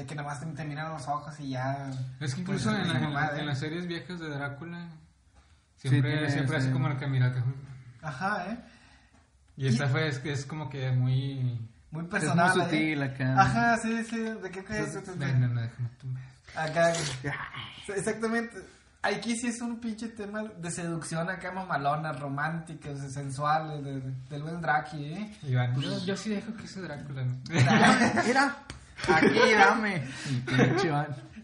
De 0.00 0.06
que 0.06 0.14
nada 0.14 0.28
más 0.28 0.40
te, 0.40 0.46
te 0.46 0.64
miran 0.64 0.92
los 0.92 1.06
ojos 1.08 1.38
y 1.40 1.50
ya... 1.50 1.90
Es 2.20 2.34
que 2.34 2.40
incluso 2.40 2.70
Pues, 2.70 2.82
en, 2.82 2.88
la- 2.92 2.98
en 3.00 3.12
la- 3.12 3.26
¿eh? 3.36 3.40
en 3.40 3.46
las 3.46 3.58
series 3.58 3.86
viejas 3.86 4.18
de 4.18 4.30
Drácula, 4.30 4.88
Sí, 5.76 5.88
siempre, 5.90 6.12
tiene 6.12 6.30
siempre 6.30 6.56
hace 6.56 6.70
como 6.70 6.88
el 6.88 6.96
que 6.96 7.06
mira. 7.06 7.32
que- 7.34 7.42
Ajá, 8.02 8.46
¿eh? 8.50 8.58
Y 9.58 9.66
esta 9.66 9.88
fue, 9.88 10.08
es, 10.08 10.18
que 10.20 10.32
es 10.32 10.46
como 10.46 10.70
que 10.70 10.90
muy... 10.92 11.68
Muy 11.90 12.04
Es 12.04 12.08
personal. 12.10 12.50
muy 12.56 12.60
¿eh? 12.60 12.64
sutil 12.64 13.02
acá. 13.02 13.40
Ajá, 13.40 13.76
sí, 13.78 14.04
sí. 14.04 14.18
¿De 14.20 14.50
qué 14.50 14.64
crees? 14.64 14.94
No, 14.94 15.26
no, 15.26 15.48
no, 15.48 15.60
déjame 15.60 15.88
tú. 16.00 16.06
Acá. 16.56 16.92
Exactamente. 17.88 18.56
Aquí 19.02 19.34
sí 19.36 19.46
es 19.48 19.60
un 19.62 19.80
pinche 19.80 20.08
tema 20.08 20.42
de 20.44 20.70
seducción 20.70 21.28
acá 21.30 21.50
mamalona, 21.52 22.12
romántica, 22.12 22.90
sensual, 23.08 23.82
de, 23.82 24.00
de- 24.00 24.14
del 24.28 24.42
buen 24.42 24.60
Draki, 24.60 25.04
¿eh? 25.04 25.36
Iván, 25.42 25.74
yo, 25.80 25.98
yo 26.04 26.16
sí 26.16 26.30
dejo 26.30 26.54
que 26.54 26.64
ese 26.64 26.80
Drácula. 26.82 27.24
¿no? 27.24 27.36
Mira, 28.26 28.56
aquí 29.08 29.52
dame. 29.58 30.02
Pinche. 30.46 30.90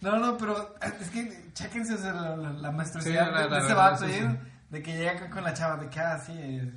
No, 0.00 0.18
no, 0.18 0.36
pero 0.36 0.74
es 1.00 1.10
que 1.10 1.50
chéquense 1.54 1.94
o 1.94 1.98
sea, 1.98 2.12
la, 2.12 2.36
la, 2.36 2.50
la 2.50 2.70
maestrosidad 2.70 3.26
Sí, 3.26 3.32
la- 3.32 3.48
de, 3.48 3.64
ese 3.64 3.74
vato, 3.74 4.06
sí, 4.06 4.12
¿eh? 4.12 4.36
De 4.70 4.82
que 4.82 4.96
llega 4.96 5.12
acá 5.12 5.30
con 5.30 5.42
la 5.44 5.54
chava, 5.54 5.76
de 5.82 5.88
que, 5.88 6.00
ah, 6.00 6.20
sí, 6.24 6.32
eh, 6.36 6.72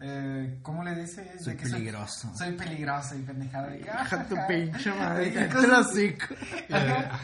eh, 0.00 0.58
¿cómo 0.62 0.84
le 0.84 0.94
dice? 0.94 1.38
Soy 1.38 1.54
de 1.54 1.58
que 1.58 1.68
peligroso. 1.70 2.30
Soy, 2.36 2.52
peligroso 2.52 3.14
y 3.16 3.22
pendejada. 3.22 3.68
De 3.68 3.80
que, 3.80 3.90
ah, 3.90 4.02
Deja 4.04 4.24
tu 4.24 4.36
pinche 4.46 4.92
madre. 4.94 5.50
Así. 5.76 6.16
ah. 6.72 7.18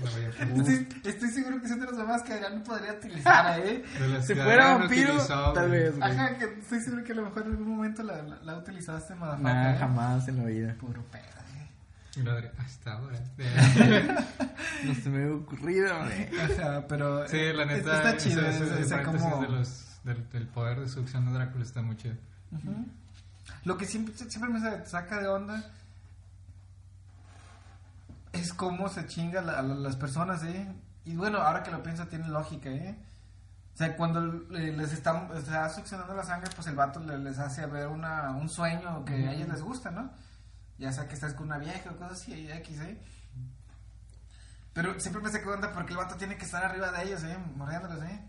Estoy, 0.56 0.88
estoy 1.04 1.28
seguro 1.28 1.60
que 1.60 1.68
son 1.68 1.78
de 1.80 1.86
las 1.86 1.94
mamás 1.94 2.22
que 2.22 2.32
Adrián 2.32 2.62
podría 2.62 2.94
utilizar, 2.94 3.60
¿eh? 3.60 3.84
Si 4.22 4.34
fuera 4.34 4.76
vampiro, 4.78 5.14
tal 5.52 5.70
vez, 5.70 5.94
güey. 5.98 6.10
Ajá, 6.10 6.38
que 6.38 6.44
estoy 6.58 6.80
seguro 6.80 7.04
que 7.04 7.12
a 7.12 7.16
lo 7.16 7.22
mejor 7.24 7.42
en 7.42 7.50
algún 7.50 7.68
momento 7.76 8.02
la, 8.02 8.22
la, 8.22 8.36
la 8.42 8.56
utilizaste, 8.56 9.14
motherfucker. 9.14 9.54
Nah, 9.54 9.72
¿eh? 9.74 9.76
jamás 9.78 10.26
en 10.28 10.36
la 10.38 10.44
vida. 10.44 10.74
Puro 10.80 11.02
pedo, 11.10 11.22
¿eh? 11.22 11.49
Hasta 12.58 12.92
ahora. 12.92 13.18
No 14.84 14.94
se 14.94 15.10
me 15.10 15.22
había 15.24 15.36
ocurrido, 15.36 15.94
güey. 15.98 16.28
Ajá, 16.40 16.84
pero... 16.88 17.26
Sí, 17.28 17.36
la 17.52 17.62
eh, 17.64 17.66
neta. 17.66 17.96
Está 17.96 18.16
chido, 18.16 18.40
ese- 18.46 18.64
ese 18.64 18.80
ese, 18.82 19.02
como... 19.02 19.40
de 19.42 19.48
los, 19.48 19.98
del, 20.04 20.28
del 20.30 20.46
poder 20.48 20.80
de 20.80 20.88
seducción 20.88 21.26
de 21.26 21.32
Drácula 21.32 21.64
está 21.64 21.82
muy 21.82 21.96
chido. 21.96 22.14
Lo 23.64 23.76
que 23.76 23.84
siempre, 23.86 24.14
siempre 24.16 24.48
me 24.50 24.60
sa- 24.60 24.84
saca 24.86 25.20
de 25.20 25.28
onda 25.28 25.62
es 28.32 28.52
cómo 28.54 28.88
se 28.88 29.06
chinga 29.06 29.42
la- 29.42 29.58
a 29.58 29.62
la- 29.62 29.74
las 29.74 29.96
personas, 29.96 30.42
¿eh? 30.44 30.72
Y 31.04 31.16
bueno, 31.16 31.38
ahora 31.38 31.62
que 31.62 31.70
lo 31.70 31.82
pienso 31.82 32.06
tiene 32.06 32.28
lógica, 32.28 32.70
¿eh? 32.70 32.96
O 33.74 33.76
sea, 33.76 33.96
cuando 33.96 34.20
le- 34.50 34.72
les 34.76 34.92
está, 34.92 35.28
está 35.36 35.68
succionando 35.70 36.14
la 36.14 36.24
sangre, 36.24 36.50
pues 36.54 36.66
el 36.68 36.74
vato 36.76 37.00
le- 37.00 37.18
les 37.18 37.38
hace 37.38 37.66
ver 37.66 37.88
una, 37.88 38.30
un 38.32 38.48
sueño 38.48 39.04
que 39.04 39.14
a 39.28 39.32
ellos 39.32 39.48
les 39.48 39.62
gusta, 39.62 39.90
¿no? 39.90 40.10
Ya 40.80 40.92
sea 40.92 41.06
que 41.06 41.14
estás 41.14 41.34
con 41.34 41.46
una 41.46 41.58
vieja 41.58 41.90
o 41.90 41.96
cosas 41.96 42.12
así, 42.20 42.50
X, 42.50 42.80
¿eh? 42.80 42.98
Pero 44.72 44.98
siempre 45.00 45.22
me 45.22 45.30
saca 45.30 45.46
de 45.48 45.54
onda 45.54 45.72
porque 45.72 45.92
el 45.92 45.98
vato 45.98 46.16
tiene 46.16 46.36
que 46.36 46.44
estar 46.44 46.64
arriba 46.64 46.90
de 46.92 47.02
ellos, 47.04 47.22
¿eh? 47.24 47.36
Mordiéndolos, 47.56 48.02
¿eh? 48.04 48.20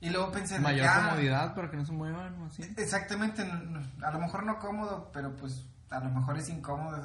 Y 0.00 0.10
luego 0.10 0.32
pensé... 0.32 0.58
Mayor 0.58 0.82
que, 0.82 0.88
ah, 0.88 1.08
comodidad 1.10 1.54
para 1.54 1.70
que 1.70 1.76
no 1.76 1.84
se 1.84 1.92
muevan 1.92 2.34
o 2.42 2.46
así. 2.46 2.62
Exactamente, 2.76 3.42
a 3.42 4.10
lo 4.10 4.18
mejor 4.20 4.44
no 4.44 4.58
cómodo, 4.58 5.10
pero 5.12 5.34
pues 5.36 5.64
a 5.90 6.00
lo 6.00 6.10
mejor 6.10 6.38
es 6.38 6.48
incómodo. 6.48 6.96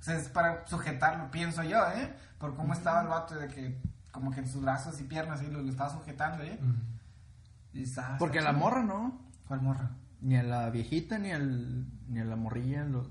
O 0.00 0.02
sea, 0.02 0.16
es 0.16 0.28
para 0.28 0.66
sujetarlo, 0.66 1.30
pienso 1.30 1.62
yo, 1.62 1.78
¿eh? 1.92 2.14
Por 2.38 2.54
cómo 2.56 2.72
estaba 2.72 3.02
el 3.02 3.08
vato, 3.08 3.34
de 3.34 3.48
que 3.48 3.80
como 4.10 4.30
que 4.30 4.40
en 4.40 4.48
sus 4.48 4.62
brazos 4.62 5.00
y 5.00 5.04
piernas 5.04 5.40
¿sí? 5.40 5.46
lo, 5.48 5.60
lo 5.62 5.70
estaba 5.70 5.90
sujetando, 5.90 6.42
¿eh? 6.44 6.58
Y 7.72 7.82
está- 7.84 8.16
Porque 8.18 8.38
a 8.38 8.42
la 8.42 8.52
morra, 8.52 8.82
¿no? 8.82 9.20
¿Cuál 9.48 9.62
morra? 9.62 9.90
Ni 10.20 10.36
a 10.36 10.42
la 10.42 10.70
viejita, 10.70 11.18
ni, 11.18 11.32
al, 11.32 11.86
ni 12.08 12.20
a 12.20 12.24
la 12.24 12.36
morrilla. 12.36 12.84
Lo... 12.84 13.08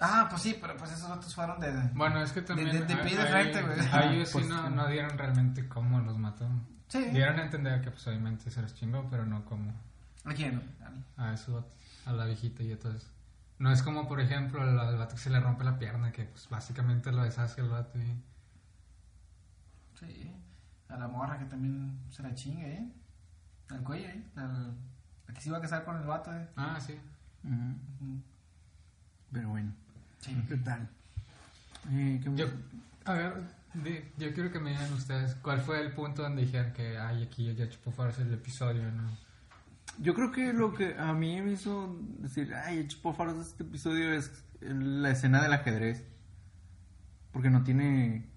Ah, 0.00 0.26
pues 0.30 0.42
sí, 0.42 0.56
pero 0.60 0.76
pues 0.76 0.92
esos 0.92 1.10
otros 1.10 1.34
fueron 1.34 1.58
de... 1.60 1.72
Bueno, 1.94 2.22
es 2.22 2.30
que 2.32 2.42
también. 2.42 2.68
De- 2.70 2.80
de- 2.80 2.86
de 2.86 2.94
hay- 2.94 3.08
pie 3.08 3.18
de 3.18 3.26
frente, 3.26 3.62
güey. 3.62 3.80
A 3.92 4.12
ellos 4.12 4.30
Pues, 4.32 4.44
sí 4.46 4.50
no, 4.50 4.68
sí. 4.68 4.74
no 4.74 4.86
dieron 4.88 5.18
realmente 5.18 5.68
cómo 5.68 5.98
los 6.00 6.16
mató. 6.18 6.48
Sí. 6.88 7.04
Dieron 7.10 7.38
a 7.38 7.42
entender 7.44 7.80
que, 7.82 7.90
pues, 7.90 8.06
obviamente 8.06 8.50
se 8.50 8.62
los 8.62 8.74
chingó, 8.74 9.08
pero 9.10 9.26
no 9.26 9.44
como 9.44 9.72
¿A 10.24 10.32
quién? 10.34 10.62
A 10.86 10.90
mí. 10.90 11.04
a 11.16 11.32
esos 11.34 11.54
vatos, 11.54 11.72
a 12.06 12.12
la 12.12 12.24
viejita 12.26 12.62
y 12.62 12.72
a 12.72 12.78
todo 12.78 12.92
eso. 12.94 13.08
No 13.58 13.72
es 13.72 13.82
como, 13.82 14.06
por 14.06 14.20
ejemplo, 14.20 14.62
al, 14.62 14.78
al 14.78 14.96
vato 14.96 15.16
que 15.16 15.20
se 15.20 15.30
le 15.30 15.40
rompe 15.40 15.64
la 15.64 15.78
pierna, 15.78 16.12
que, 16.12 16.24
pues, 16.26 16.48
básicamente 16.48 17.10
lo 17.10 17.24
deshace 17.24 17.60
el 17.60 17.68
vato 17.68 17.98
y. 17.98 18.22
Sí. 19.98 20.32
A 20.88 20.96
la 20.96 21.08
morra 21.08 21.38
que 21.38 21.44
también 21.46 21.98
se 22.10 22.22
la 22.22 22.34
chinga, 22.34 22.66
¿eh? 22.66 22.88
Al 23.70 23.82
cuello, 23.82 24.06
¿eh? 24.08 24.22
Al- 24.36 24.76
La 25.26 25.34
que 25.34 25.40
se 25.40 25.48
iba 25.50 25.58
a 25.58 25.60
casar 25.60 25.84
con 25.84 25.96
el 25.96 26.04
vato, 26.06 26.32
¿eh? 26.34 26.48
Ah, 26.56 26.78
sí. 26.80 26.98
Ujú. 27.44 27.54
Ujú. 28.00 28.22
Pero 29.32 29.48
bueno. 29.50 29.72
Sí. 30.20 30.36
¿Qué 30.48 30.56
tal? 30.58 30.88
Eh, 31.90 32.20
¿qué- 32.22 32.34
Yo, 32.36 32.46
a 33.04 33.12
ver, 33.14 33.34
di- 33.74 34.02
yo 34.18 34.32
quiero 34.34 34.50
que 34.52 34.58
me 34.60 34.70
digan 34.70 34.92
ustedes 34.92 35.34
cuál 35.36 35.60
fue 35.60 35.80
el 35.80 35.92
punto 35.92 36.22
donde 36.22 36.42
dijeron 36.42 36.72
que, 36.72 36.98
ay, 36.98 37.22
aquí 37.24 37.54
ya 37.54 37.68
chupó 37.68 37.90
fuerza 37.92 38.22
el 38.22 38.32
episodio, 38.34 38.90
¿no? 38.92 39.08
Yo 40.00 40.14
creo 40.14 40.30
que 40.30 40.52
lo 40.52 40.74
que 40.74 40.96
a 40.98 41.12
mí 41.12 41.40
me 41.40 41.52
hizo 41.52 41.96
decir, 42.18 42.54
ay, 42.54 42.86
chupó 42.88 43.14
faros 43.14 43.36
de 43.36 43.42
este 43.42 43.62
episodio 43.64 44.12
es 44.12 44.44
la 44.60 45.10
escena 45.10 45.42
del 45.42 45.52
ajedrez. 45.52 46.04
Porque 47.32 47.50
no 47.50 47.62
tiene. 47.62 48.28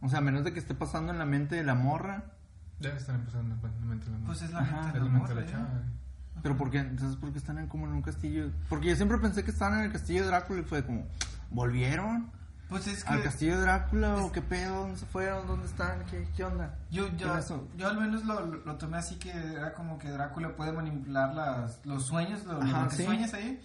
O 0.00 0.08
sea, 0.08 0.18
a 0.18 0.22
menos 0.22 0.44
de 0.44 0.52
que 0.52 0.58
esté 0.58 0.74
pasando 0.74 1.12
en 1.12 1.18
la 1.18 1.26
mente 1.26 1.54
de 1.56 1.64
la 1.64 1.74
morra. 1.74 2.32
Debe 2.80 2.96
estar 2.96 3.14
empezando 3.14 3.54
en 3.54 3.60
la 3.62 3.86
mente 3.86 4.06
de 4.10 4.12
la 4.18 4.24
Pues 4.26 4.42
morra. 4.42 4.46
es 4.46 4.52
la 4.52 4.60
Ajá, 4.60 4.82
mente 4.82 4.92
de 4.92 4.98
la 4.98 5.04
la 5.04 5.10
mente 5.12 5.28
de 5.28 5.34
la 5.34 5.46
morra, 5.46 5.52
chava. 5.52 5.80
¿eh? 5.80 5.95
Pero 6.42 6.56
¿por 6.56 6.70
qué? 6.70 6.78
Entonces, 6.78 7.16
¿por 7.16 7.32
qué 7.32 7.38
están 7.38 7.58
en, 7.58 7.66
como 7.66 7.86
en 7.86 7.92
un 7.92 8.02
castillo? 8.02 8.50
Porque 8.68 8.88
yo 8.88 8.96
siempre 8.96 9.18
pensé 9.18 9.42
que 9.44 9.50
estaban 9.50 9.78
en 9.78 9.86
el 9.86 9.92
castillo 9.92 10.22
de 10.22 10.28
Drácula 10.28 10.60
y 10.60 10.64
fue 10.64 10.84
como, 10.84 11.06
¿volvieron? 11.50 12.30
Pues 12.68 12.86
es 12.88 13.04
que 13.04 13.12
¿Al 13.12 13.22
castillo 13.22 13.56
de 13.56 13.62
Drácula 13.62 14.16
o 14.16 14.32
qué 14.32 14.42
pedo? 14.42 14.80
¿Dónde 14.80 14.98
se 14.98 15.06
fueron? 15.06 15.46
¿Dónde 15.46 15.66
están? 15.66 16.04
¿Qué, 16.06 16.28
qué 16.36 16.44
onda? 16.44 16.76
yo, 16.90 17.08
¿Qué 17.16 17.24
yo, 17.76 17.88
al 17.88 18.00
menos 18.00 18.24
lo, 18.24 18.44
lo, 18.44 18.64
lo 18.64 18.76
tomé 18.76 18.98
así 18.98 19.16
que 19.16 19.30
era 19.30 19.72
como 19.72 19.98
que 19.98 20.10
Drácula 20.10 20.56
puede 20.56 20.72
manipular 20.72 21.32
las, 21.32 21.84
los 21.86 22.04
sueños, 22.06 22.44
lo, 22.44 22.54
lo 22.54 22.62
Ajá, 22.62 22.88
que 22.88 22.96
sí. 22.96 23.04
sueñas 23.04 23.34
ahí. 23.34 23.60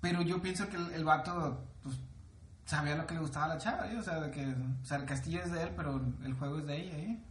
Pero 0.00 0.22
yo 0.22 0.40
pienso 0.40 0.68
que 0.68 0.76
el, 0.76 0.92
el 0.92 1.04
vato 1.04 1.64
pues, 1.82 1.96
sabía 2.64 2.94
lo 2.96 3.06
que 3.06 3.14
le 3.14 3.20
gustaba 3.20 3.46
a 3.46 3.48
la 3.48 3.58
chava, 3.58 3.90
¿eh? 3.90 3.96
o 3.98 4.02
sea, 4.02 4.20
de 4.20 4.30
que 4.30 4.46
o 4.46 4.84
sea, 4.84 4.98
el 4.98 5.04
castillo 5.04 5.42
es 5.42 5.50
de 5.50 5.62
él, 5.64 5.70
pero 5.76 6.00
el 6.24 6.34
juego 6.34 6.60
es 6.60 6.66
de 6.66 6.80
ella. 6.80 6.96
¿eh? 6.96 7.22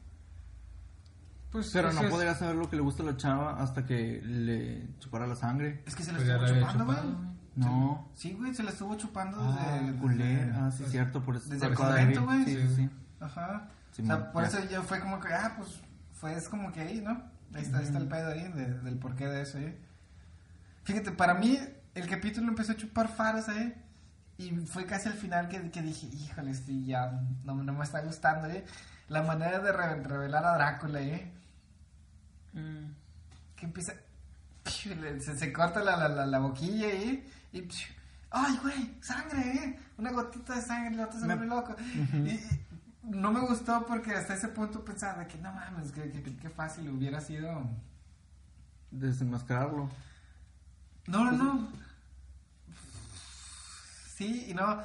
Pues, 1.56 1.70
Pero 1.72 1.94
no 1.94 2.02
es- 2.02 2.10
podría 2.10 2.36
saber 2.36 2.56
lo 2.56 2.70
que 2.70 2.76
le 2.76 2.82
gusta 2.82 3.02
a 3.02 3.06
la 3.06 3.16
chava 3.16 3.62
hasta 3.64 3.86
que 3.86 4.22
le 4.22 4.90
chupara 5.00 5.26
la 5.26 5.36
sangre. 5.38 5.82
Es 5.86 5.96
que 5.96 6.04
se 6.04 6.12
lo 6.12 6.18
Pues 6.18 6.28
estuvo 6.28 6.44
la 6.46 6.54
chupando, 6.60 6.86
güey. 6.86 6.98
chupado, 6.98 7.18
güey. 7.18 7.36
No. 7.56 8.10
Sí, 8.14 8.34
güey, 8.34 8.54
se 8.54 8.64
la 8.64 8.72
estuvo 8.72 8.96
chupando 8.98 9.38
Ah, 9.40 9.80
desde... 9.82 9.98
culé. 10.00 10.52
Ah, 10.54 10.70
sí, 10.70 10.84
cierto, 10.90 11.24
por 11.24 11.38
eso 11.38 11.48
desde 11.50 11.68
el 11.68 11.74
convento, 11.76 12.26
güey. 12.26 12.44
Sí, 12.44 12.58
sí, 12.58 12.76
sí. 12.76 12.90
Ajá. 13.22 13.70
Sí, 13.94 14.02
o 14.02 14.06
sea, 14.06 14.18
man, 14.18 14.32
por 14.34 14.44
ya. 14.44 14.50
eso 14.50 14.70
yo 14.70 14.84
fue 14.84 15.00
como 15.00 15.22
que, 15.22 15.34
ah, 15.34 15.54
pues, 15.58 15.80
fue 16.12 16.34
es 16.36 16.50
como 16.50 16.74
que 16.74 16.82
ahí, 16.82 17.00
¿no? 17.00 17.12
Ahí 17.54 17.62
está, 17.62 17.78
ahí 17.78 17.86
está 17.86 18.00
el 18.00 18.10
pedo 18.10 18.32
ahí, 18.32 18.52
de- 18.52 18.80
del 18.82 18.98
porqué 18.98 19.28
de 19.28 19.44
eso, 19.44 19.58
¿eh? 19.60 19.78
Fíjate, 20.84 21.12
para 21.12 21.34
mí, 21.36 21.58
el 21.94 22.08
capítulo 22.10 22.50
empezó 22.50 22.74
a 22.74 22.76
chupar 22.76 23.08
faros, 23.08 23.48
¿eh? 23.48 23.78
Y 24.38 24.52
fue 24.66 24.86
casi 24.86 25.08
al 25.08 25.16
final 25.16 25.48
que, 25.48 25.72
que 25.72 25.82
dije, 25.82 26.08
híjole, 26.08 26.52
este 26.52 26.84
ya 26.84 27.22
no, 27.46 27.56
no 27.56 27.72
me 27.72 27.86
está 27.86 28.02
gustando, 28.02 28.48
¿eh? 28.50 28.66
La 29.08 29.22
manera 29.24 29.60
de 29.60 29.72
re- 29.72 30.04
revelar 30.04 30.44
a 30.46 30.56
Drácula, 30.56 31.00
¿eh? 31.00 31.32
Mm. 32.56 32.92
Que 33.56 33.66
empieza... 33.66 33.94
Se, 34.66 35.38
se 35.38 35.54
corta 35.54 35.84
la, 35.84 35.96
la, 35.96 36.10
la, 36.10 36.26
la 36.26 36.40
boquilla, 36.40 36.88
¿eh? 36.88 37.24
Y... 37.54 37.68
¡Ay, 38.32 38.58
güey! 38.64 38.96
¡Sangre, 39.02 39.40
eh! 39.40 39.80
Una 39.98 40.12
gotita 40.12 40.56
de 40.56 40.62
sangre, 40.62 40.96
el 40.96 41.00
otro 41.02 41.20
se 41.20 41.26
Me- 41.28 41.36
vuelve 41.36 41.56
loco. 41.56 41.76
Y- 42.14 42.30
y 42.32 42.40
no 43.04 43.32
me 43.32 43.40
gustó 43.42 43.86
porque 43.86 44.12
hasta 44.16 44.34
ese 44.34 44.48
punto 44.50 44.84
pensaba 44.84 45.26
que 45.28 45.38
no 45.38 45.54
mames, 45.54 45.92
que, 45.92 46.10
que, 46.12 46.24
que 46.36 46.50
fácil 46.50 46.90
hubiera 46.90 47.22
sido. 47.22 47.70
Desenmascararlo. 48.92 49.90
No, 51.08 51.24
no, 51.26 51.32
no. 51.32 51.70
Sí, 54.16 54.48
y 54.50 54.54
no. 54.54 54.82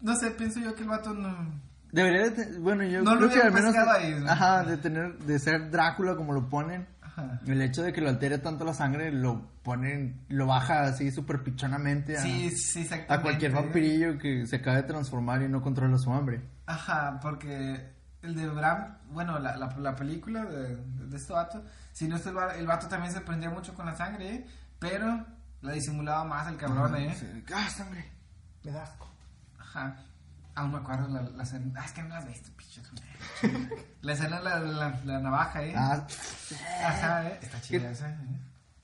No 0.00 0.16
sé, 0.16 0.30
pienso 0.32 0.60
yo 0.60 0.74
que 0.74 0.82
el 0.82 0.88
vato 0.88 1.14
no. 1.14 1.62
Debería 1.92 2.28
de 2.30 2.58
bueno, 2.58 2.82
yo 2.84 3.02
No 3.02 3.14
lo 3.14 3.28
creo 3.28 3.30
que 3.30 3.46
al 3.46 3.52
menos 3.52 3.74
ahí, 3.76 4.18
¿no? 4.18 4.30
ajá, 4.30 4.64
de 4.64 4.76
tener 4.78 5.16
de 5.18 5.38
ser 5.38 5.70
Drácula 5.70 6.16
como 6.16 6.32
lo 6.32 6.48
ponen. 6.48 6.86
Ajá. 7.16 7.40
El 7.46 7.62
hecho 7.62 7.82
de 7.82 7.92
que 7.92 8.00
lo 8.00 8.08
altere 8.08 8.38
tanto 8.38 8.64
la 8.64 8.74
sangre 8.74 9.12
lo 9.12 9.50
ponen 9.62 10.24
lo 10.28 10.46
baja 10.46 10.82
así 10.82 11.10
súper 11.12 11.42
pichonamente 11.42 12.18
a, 12.18 12.22
Sí, 12.22 12.50
sí, 12.50 12.80
exactamente. 12.80 13.14
a 13.14 13.22
cualquier 13.22 13.52
vampirillo 13.52 14.18
que 14.18 14.46
se 14.46 14.56
acaba 14.56 14.76
de 14.78 14.82
transformar 14.82 15.42
y 15.42 15.48
no 15.48 15.62
controla 15.62 15.96
su 15.98 16.12
hambre. 16.12 16.42
Ajá, 16.66 17.18
porque 17.22 17.92
el 18.22 18.34
de 18.34 18.48
Bram, 18.48 18.98
bueno, 19.10 19.38
la, 19.38 19.56
la, 19.56 19.68
la 19.78 19.94
película 19.94 20.44
de, 20.44 20.76
de 20.76 21.16
este 21.16 21.32
vato, 21.32 21.62
si 21.92 22.08
no 22.08 22.16
está 22.16 22.30
el, 22.30 22.36
va- 22.38 22.56
el 22.56 22.66
vato 22.66 22.88
también 22.88 23.12
se 23.12 23.20
prendía 23.20 23.50
mucho 23.50 23.74
con 23.74 23.86
la 23.86 23.94
sangre, 23.94 24.34
¿eh? 24.34 24.46
pero 24.78 25.24
la 25.60 25.72
disimulaba 25.72 26.24
más 26.24 26.48
el 26.48 26.56
cabrón, 26.56 26.96
¿eh? 26.96 27.14
Sí, 27.18 27.26
¡Ah, 27.54 27.68
sangre! 27.70 28.04
Me 28.64 28.72
da 28.72 28.82
asco. 28.82 29.08
Ajá. 29.58 29.96
Aún 30.56 30.72
me 30.72 30.78
acuerdo 30.78 31.08
la, 31.08 31.22
la 31.22 31.42
escena. 31.42 31.72
Ah, 31.80 31.84
es 31.84 31.92
que 31.92 32.02
no 32.02 32.08
las 32.10 32.26
viste, 32.28 32.50
pinche. 32.56 32.82
la 34.02 34.12
escena 34.12 34.38
de 34.38 34.44
la, 34.44 34.60
la, 34.60 35.00
la 35.04 35.20
navaja, 35.20 35.62
¿eh? 35.64 35.74
Ah, 35.76 36.06
Ajá, 36.86 37.28
¿eh? 37.28 37.38
Está 37.42 37.60
chida 37.60 37.90
esa, 37.90 38.10
¿eh? 38.10 38.16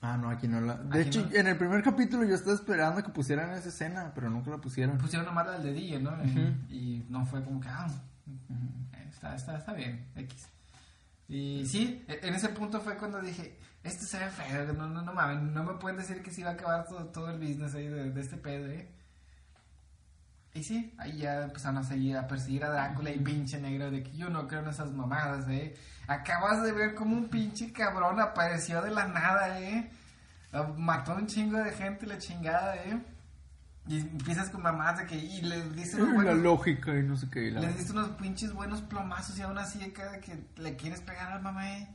ah, 0.01 0.17
no, 0.17 0.29
aquí 0.29 0.47
no 0.47 0.59
la. 0.61 0.75
De 0.75 1.01
hecho, 1.01 1.25
no. 1.25 1.31
en 1.35 1.47
el 1.47 1.57
primer 1.57 1.81
capítulo 1.83 2.23
yo 2.25 2.35
estaba 2.35 2.55
esperando 2.55 3.01
que 3.03 3.09
pusieran 3.09 3.51
esa 3.51 3.69
escena, 3.69 4.11
pero 4.13 4.29
nunca 4.29 4.49
la 4.51 4.57
pusieron. 4.57 4.97
Pusieron 4.97 5.25
nomás 5.25 5.45
la 5.47 5.53
del 5.53 5.63
dedillo, 5.73 5.99
¿no? 6.01 6.11
Ujú. 6.11 6.39
Y 6.69 7.05
no 7.09 7.25
fue 7.25 7.43
como 7.43 7.61
que, 7.61 7.69
ah, 7.69 7.87
eh, 8.27 9.07
está, 9.09 9.35
está, 9.35 9.57
está 9.57 9.73
bien, 9.73 10.05
X. 10.15 10.47
Y 11.29 11.65
sí, 11.65 12.03
e- 12.09 12.19
en 12.27 12.35
ese 12.35 12.49
punto 12.49 12.81
fue 12.81 12.97
cuando 12.97 13.21
dije, 13.21 13.57
esto 13.83 14.03
se 14.05 14.19
ve 14.19 14.29
feo, 14.29 14.73
no, 14.73 14.87
no, 14.87 15.01
no 15.01 15.13
mames, 15.13 15.41
no 15.41 15.63
me 15.63 15.73
pueden 15.75 15.97
decir 15.97 16.21
que 16.21 16.31
se 16.31 16.41
iba 16.41 16.49
a 16.49 16.53
acabar 16.53 16.85
todo, 16.85 17.05
todo 17.05 17.29
el 17.29 17.39
business 17.39 17.73
ahí 17.75 17.87
de, 17.87 18.11
de 18.11 18.21
este 18.21 18.35
pedo, 18.35 18.67
¿eh? 18.67 18.89
Y 20.53 20.63
sí, 20.63 20.93
ahí 20.97 21.17
ya 21.19 21.43
empezaron 21.43 21.77
a 21.77 21.83
seguir, 21.83 22.17
a 22.17 22.27
perseguir 22.27 22.65
a 22.65 22.69
Drácula 22.69 23.09
y 23.11 23.19
pinche 23.19 23.59
negro 23.59 23.89
de 23.89 24.03
que 24.03 24.11
yo 24.17 24.29
no 24.29 24.47
creo 24.49 24.59
en 24.61 24.67
esas 24.67 24.91
mamadas, 24.91 25.47
¿eh? 25.49 25.75
Acabas 26.07 26.61
de 26.63 26.73
ver 26.73 26.93
como 26.93 27.15
un 27.15 27.29
pinche 27.29 27.71
cabrón 27.71 28.19
apareció 28.19 28.81
de 28.81 28.91
la 28.91 29.07
nada, 29.07 29.59
¿eh? 29.61 29.89
Ah, 30.51 30.67
Mató 30.77 31.13
a 31.13 31.15
un 31.15 31.27
chingo 31.27 31.57
de 31.57 31.71
gente, 31.71 32.05
la 32.05 32.17
chingada, 32.17 32.75
¿eh? 32.75 32.99
Y 33.87 33.99
empiezas 34.01 34.49
con 34.49 34.61
mamadas 34.61 34.99
de 34.99 35.05
que, 35.07 35.15
y 35.15 35.41
le 35.41 35.69
dices 35.69 35.95
unos 35.95 36.09
la 36.09 36.13
buenos, 36.15 36.37
lógica 36.39 36.93
y 36.95 37.01
no 37.03 37.15
sé 37.15 37.29
qué. 37.31 37.47
y 37.47 37.51
la- 37.51 37.61
le 37.61 37.73
diste 37.73 37.93
unos 37.93 38.09
pinches 38.09 38.51
buenos 38.53 38.81
plomazos 38.81 39.39
y 39.39 39.41
aún 39.43 39.57
así 39.57 39.81
acá 39.81 40.11
de 40.11 40.19
que 40.19 40.37
le 40.57 40.75
quieres 40.75 40.99
pegar 40.99 41.31
al 41.31 41.41
mamá, 41.41 41.77
¿eh? 41.77 41.87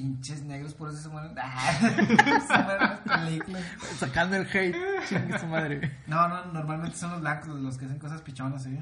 Pinches 0.00 0.42
negros, 0.42 0.74
por 0.74 0.88
eso 0.90 0.98
se 0.98 1.08
mueren. 1.08 1.32
Ah, 1.40 1.72
se 1.80 2.62
mueren 2.62 2.82
en 2.82 2.88
las 2.90 3.00
películas. 3.00 3.62
Sacando 3.98 4.36
el 4.36 4.46
hate, 4.46 4.76
chingue 5.08 5.38
su 5.38 5.46
madre. 5.46 5.98
No, 6.06 6.28
no, 6.28 6.44
normalmente 6.52 6.96
son 6.96 7.12
los 7.12 7.20
blancos 7.20 7.48
los 7.60 7.78
que 7.78 7.86
hacen 7.86 7.98
cosas 7.98 8.20
pichonas, 8.22 8.62
¿sí? 8.64 8.78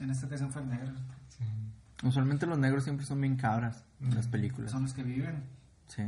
En 0.00 0.10
esta 0.10 0.26
ocasión 0.26 0.50
fue 0.52 0.62
el 0.62 0.68
negro. 0.68 0.92
Sí. 1.30 1.44
Usualmente 2.02 2.46
los 2.46 2.58
negros 2.58 2.84
siempre 2.84 3.06
son 3.06 3.20
bien 3.20 3.36
cabras 3.36 3.84
en 4.00 4.14
las 4.14 4.26
películas. 4.28 4.70
Son 4.70 4.82
los 4.82 4.92
que 4.92 5.02
viven. 5.02 5.44
Sí, 5.88 6.02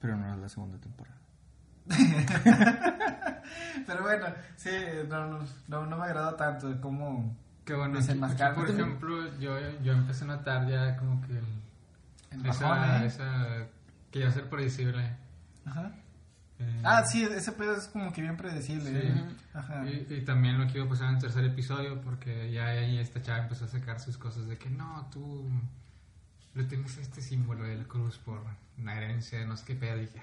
pero 0.00 0.16
no 0.16 0.32
es 0.34 0.38
la 0.38 0.48
segunda 0.48 0.78
temporada. 0.78 1.16
Pero 3.86 4.02
bueno, 4.02 4.26
sí, 4.56 4.70
no, 5.08 5.26
no, 5.28 5.40
no, 5.68 5.86
no 5.86 5.96
me 5.98 6.04
agradó 6.04 6.34
tanto 6.34 6.68
de 6.70 6.80
cómo 6.80 7.36
Que 7.66 7.74
bueno, 7.74 7.96
Desenmascarar. 7.96 8.52
aquí, 8.52 8.60
por 8.60 8.70
ejemplo, 8.70 9.38
yo, 9.38 9.58
yo 9.82 9.92
empecé 9.92 10.24
a 10.24 10.28
notar 10.28 10.66
ya 10.66 10.96
como 10.96 11.20
que 11.22 11.32
el- 11.32 11.63
bajón, 12.42 12.78
esa, 12.78 13.02
¿eh? 13.02 13.06
esa 13.06 13.66
que 14.10 14.18
iba 14.20 14.28
a 14.28 14.32
ser 14.32 14.48
predecible. 14.48 15.10
Ajá. 15.66 15.92
Eh, 16.58 16.80
Ah, 16.84 17.02
sí, 17.04 17.24
ese 17.24 17.52
pedo 17.52 17.76
es 17.76 17.88
como 17.88 18.12
que 18.12 18.22
bien 18.22 18.36
predecible. 18.36 18.90
Sí. 18.90 19.06
¿eh? 19.08 19.24
Ajá. 19.54 19.84
Y, 19.86 20.06
y 20.14 20.20
también 20.24 20.58
lo 20.58 20.66
que 20.66 20.78
iba 20.78 20.86
a 20.86 20.88
pasar 20.88 21.08
en 21.08 21.16
el 21.16 21.20
tercer 21.20 21.44
episodio, 21.44 22.00
porque 22.00 22.50
ya 22.52 22.66
ahí 22.66 22.98
esta 22.98 23.20
chava 23.22 23.40
empezó 23.40 23.64
a 23.64 23.68
sacar 23.68 23.98
sus 24.00 24.16
cosas 24.16 24.46
de 24.46 24.56
que 24.56 24.70
no, 24.70 25.08
tú 25.12 25.48
le 26.54 26.64
tienes 26.64 26.96
este 26.98 27.20
símbolo 27.20 27.64
de 27.64 27.76
la 27.76 27.84
cruz 27.84 28.18
por 28.18 28.40
una 28.78 28.94
herencia, 28.96 29.44
no 29.46 29.56
sé 29.56 29.64
qué 29.66 29.74
pedo. 29.74 29.96
Y 29.96 30.00
dije, 30.02 30.22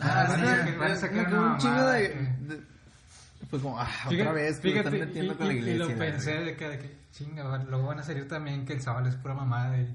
Ah, 0.00 0.24
van 0.28 0.40
sí, 0.40 0.70
me- 0.70 0.76
van 0.78 0.92
a 0.92 0.96
sacar 0.96 1.28
una 1.28 1.52
un 1.52 1.58
chingo 1.58 1.86
de, 1.86 2.08
que- 2.12 2.54
de- 2.54 2.76
Fue 3.50 3.60
como, 3.60 3.78
ah, 3.78 3.84
Fíjate- 4.08 4.20
otra 4.22 4.32
vez 4.32 4.58
que 4.60 4.68
lo 4.70 4.76
están 4.78 4.92
fíjate, 4.94 5.06
metiendo 5.08 5.32
y- 5.32 5.36
con 5.36 5.46
la 5.46 5.52
iglesia. 5.52 5.74
Y 5.74 5.78
lo 5.90 5.98
pensé 5.98 6.30
de 6.40 6.56
que, 6.56 6.68
de 6.68 6.78
que 6.78 6.96
chinga, 7.12 7.58
luego 7.68 7.86
van 7.86 7.98
a 8.00 8.02
salir 8.02 8.26
también 8.26 8.64
que 8.64 8.72
el 8.72 8.80
sábado 8.80 9.08
es 9.08 9.14
pura 9.16 9.34
mamada. 9.34 9.78
Y, 9.78 9.94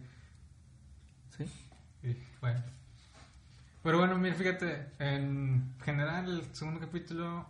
Sí. 1.38 1.46
y 2.04 2.18
bueno. 2.40 2.62
Pero 3.84 3.98
bueno, 3.98 4.18
mira, 4.18 4.36
fíjate, 4.36 4.88
en 5.00 5.74
general 5.84 6.30
el 6.40 6.56
segundo 6.56 6.80
capítulo 6.80 7.48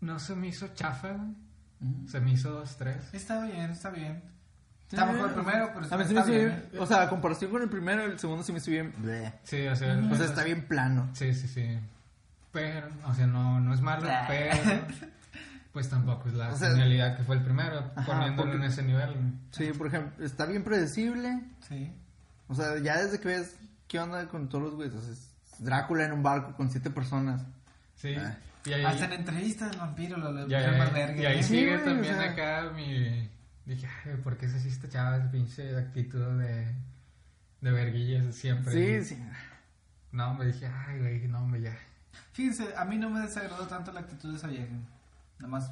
no 0.00 0.18
se 0.18 0.34
me 0.34 0.48
hizo 0.48 0.68
chafa, 0.74 1.10
güey. 1.12 2.08
Se 2.08 2.20
me 2.20 2.32
hizo 2.32 2.50
dos, 2.50 2.76
tres. 2.76 2.96
Está 3.12 3.42
bien, 3.44 3.70
está 3.70 3.90
bien. 3.90 4.22
Está 4.90 5.06
mejor 5.06 5.28
el 5.28 5.34
primero, 5.34 5.70
pero 5.72 5.78
A 5.78 5.96
mí 5.96 6.02
está 6.02 6.06
se 6.06 6.14
me 6.14 6.20
hizo 6.20 6.24
bien. 6.26 6.68
bien. 6.70 6.82
O 6.82 6.86
sea, 6.86 7.02
a 7.02 7.08
comparación 7.08 7.50
con 7.50 7.62
el 7.62 7.68
primero, 7.68 8.04
el 8.04 8.18
segundo 8.18 8.42
se 8.42 8.52
me 8.52 8.58
hizo 8.58 8.70
bien. 8.70 8.92
bleh. 8.98 9.32
Sí, 9.44 9.66
o 9.66 9.76
sea, 9.76 9.96
O 10.10 10.14
sea, 10.16 10.26
está 10.26 10.42
bien 10.44 10.66
plano. 10.66 11.08
Sí, 11.14 11.32
sí, 11.34 11.46
sí. 11.48 11.78
Pero, 12.52 12.88
o 13.06 13.14
sea, 13.14 13.26
no, 13.26 13.60
no 13.60 13.72
es 13.72 13.80
malo, 13.80 14.08
pero 14.26 14.56
pues 15.72 15.88
tampoco 15.88 16.28
es 16.28 16.34
la 16.34 16.48
O 16.50 16.56
sea, 16.56 16.70
genialidad 16.70 17.16
que 17.16 17.22
fue 17.24 17.36
el 17.36 17.42
primero, 17.42 17.90
Ajá, 17.94 18.04
poniéndolo 18.06 18.50
porque- 18.52 18.64
en 18.66 18.70
ese 18.70 18.82
nivel. 18.82 19.14
Sí, 19.52 19.70
por 19.76 19.86
ejemplo, 19.86 20.24
está 20.24 20.46
bien 20.46 20.64
predecible. 20.64 21.40
Sí. 21.68 21.92
O 22.48 22.54
sea, 22.54 22.78
ya 22.78 23.00
desde 23.02 23.20
que 23.20 23.28
ves 23.28 23.56
qué 23.86 24.00
onda 24.00 24.26
con 24.28 24.48
todos 24.48 24.64
los 24.64 24.74
güeyes. 24.74 24.94
O 24.94 25.00
sea, 25.00 25.14
Drácula 25.58 26.04
en 26.06 26.12
un 26.12 26.22
barco 26.22 26.56
con 26.56 26.70
siete 26.70 26.90
personas. 26.90 27.42
Sí. 27.94 28.14
Ah. 28.16 28.34
Y 28.64 28.72
ahí, 28.72 28.84
Hasta 28.84 29.04
en 29.06 29.12
entrevistas 29.12 29.76
vampiro 29.76 30.16
lo 30.18 30.32
lo 30.32 30.48
y 30.48 30.54
ahí- 30.54 31.20
y 31.20 31.24
ahí. 31.26 31.42
Sí, 31.42 31.48
sigue 31.50 31.72
güey, 31.74 31.84
también 31.84 32.14
o 32.14 32.18
sea. 32.22 32.30
acá 32.32 32.70
mi... 32.74 33.28
Dije, 33.66 33.86
ay, 34.04 34.16
¿por 34.24 34.36
qué 34.36 34.46
es 34.46 34.54
así 34.54 34.68
esta 34.68 34.88
chava? 34.88 35.30
Pinche 35.30 35.76
actitud 35.76 36.38
de, 36.38 36.74
de 37.60 37.70
verguillas 37.70 38.34
siempre. 38.34 38.72
Sí, 39.02 39.14
sí. 39.14 39.22
No, 40.12 40.34
me 40.34 40.46
dije, 40.46 40.66
ay, 40.66 40.98
güey, 40.98 41.28
no, 41.28 41.40
hombre, 41.42 41.60
ya. 41.60 41.76
Fíjense, 42.32 42.68
a 42.76 42.84
mí 42.84 42.96
no 42.98 43.08
me 43.10 43.20
desagradó 43.20 43.66
tanto 43.66 43.92
la 43.92 44.00
actitud 44.00 44.30
de 44.32 44.36
esa 44.38 44.48
vieja. 44.48 44.74
Nada 45.40 45.48
más 45.48 45.70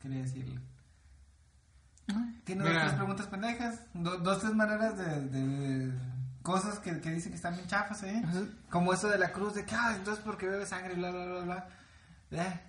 quería 0.00 0.22
decirle. 0.22 0.60
Tiene 2.44 2.62
dos, 2.64 2.72
tres 2.82 2.92
preguntas 2.92 3.26
pendejas. 3.28 3.80
do- 3.94 4.18
dos, 4.18 4.40
tres 4.40 4.54
maneras 4.54 4.98
de, 4.98 5.20
de- 5.28 5.48
de 5.88 5.92
cosas 6.42 6.78
que, 6.78 7.00
que 7.00 7.10
dicen 7.10 7.30
que 7.32 7.36
están 7.36 7.54
bien 7.54 7.66
chafas, 7.66 8.02
¿eh? 8.02 8.20
Ajá. 8.24 8.42
Como 8.70 8.92
eso 8.92 9.08
de 9.08 9.16
la 9.18 9.32
cruz, 9.32 9.54
de 9.54 9.64
que, 9.64 9.74
ah, 9.74 9.94
entonces 9.96 10.22
porque 10.22 10.46
bebe 10.46 10.66
sangre, 10.66 10.94
bla, 10.94 11.10
bla, 11.10 11.24
bla, 11.24 11.68
bla. 12.30 12.60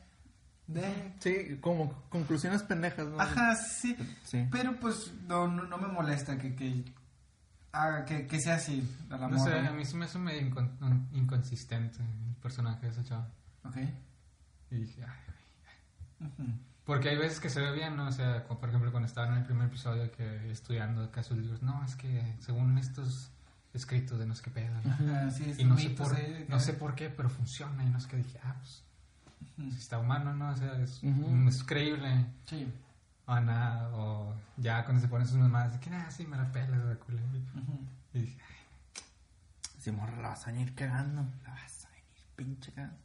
De, 0.68 0.82
de. 0.82 1.14
Sí, 1.20 1.58
como 1.60 1.92
conclusiones 2.10 2.64
pendejas, 2.64 3.08
¿no? 3.08 3.20
Ajá, 3.20 3.56
sí. 3.56 3.98
Sí. 4.24 4.48
Pero 4.52 4.80
pues 4.80 5.12
no, 5.28 5.48
no, 5.50 5.64
no 5.64 5.78
me 5.78 5.88
molesta 5.88 6.38
que, 6.38 6.56
que, 6.56 6.86
haga- 7.74 8.06
que, 8.06 8.28
que 8.28 8.40
sea 8.40 8.56
así. 8.56 8.90
A 9.10 9.18
la 9.18 9.28
No 9.28 9.38
sé, 9.44 9.54
a 9.60 9.72
mí 9.74 9.84
se 9.84 9.98
me 9.98 10.06
hace 10.06 10.18
medio 10.20 10.42
incon- 10.50 11.08
inconsistente 11.12 11.98
el 12.02 12.36
personaje 12.42 12.86
de 12.86 12.92
esa 12.94 13.04
chava. 13.04 13.28
Ok. 13.66 13.76
Y 14.72 14.76
dije, 14.78 15.04
ay. 15.04 15.25
Porque 16.86 17.10
hay 17.10 17.18
veces 17.18 17.40
que 17.40 17.50
se 17.50 17.60
ve 17.62 17.72
bien, 17.72 17.96
¿no? 17.96 18.08
O 18.08 18.12
sea, 18.12 18.44
como 18.44 18.60
por 18.60 18.70
ejemplo 18.70 18.92
cuando 18.92 19.08
estaba 19.08 19.28
en 19.28 19.34
el 19.40 19.44
primer 19.44 19.68
episodio 19.68 20.12
que 20.12 20.52
estudiando 20.52 21.04
acá 21.04 21.24
sus 21.24 21.38
libros, 21.38 21.62
no, 21.64 21.84
es 21.84 21.96
que 21.96 22.36
según 22.40 22.78
estos 22.78 23.32
escritos 23.74 24.20
de 24.20 24.26
no 24.26 24.36
sé 24.36 24.44
qué 24.44 24.52
pedo. 24.52 24.76
Ah, 24.86 25.30
sí, 25.32 25.54
Y 25.58 25.64
no 25.66 25.78
sé, 25.78 25.90
por, 25.90 26.16
de 26.16 26.46
no 26.48 26.60
sé 26.60 26.74
por 26.74 26.96
qué, 26.96 27.10
pero 27.10 27.30
funciona. 27.30 27.84
Y 27.84 27.90
no 27.90 28.00
sé 28.00 28.08
qué 28.08 28.18
dije, 28.18 28.40
ah, 28.44 28.56
pues, 28.60 28.84
si 29.74 29.78
está 29.80 29.98
humano, 29.98 30.34
¿no? 30.36 30.50
O 30.52 30.56
sea, 30.56 30.80
es, 30.80 31.02
Ujú. 31.04 31.48
es 31.50 31.64
creíble. 31.64 32.26
Sí. 32.46 32.72
O 33.26 33.40
nada, 33.40 33.90
o 33.96 34.36
ya 34.58 34.84
cuando 34.86 35.02
se 35.02 35.08
ponen 35.08 35.28
sus 35.28 35.38
mamadas, 35.38 35.74
de 35.74 35.80
que 35.80 35.90
nada, 35.90 36.12
sí, 36.12 36.28
me 36.28 36.38
la 36.38 36.52
pela, 36.52 36.78
Drácula. 36.78 37.20
Ujú. 37.22 37.80
Y 38.14 38.20
dije, 38.20 38.40
Si 39.80 39.92
morra, 39.92 40.16
la 40.22 40.30
vas 40.30 40.48
a 40.48 40.52
venir 40.52 40.74
cagando. 40.76 41.26
La 41.44 41.50
vas 41.52 41.86
a 41.86 41.90
venir 41.90 42.06
pinche 42.36 42.72
cagando. 42.72 42.96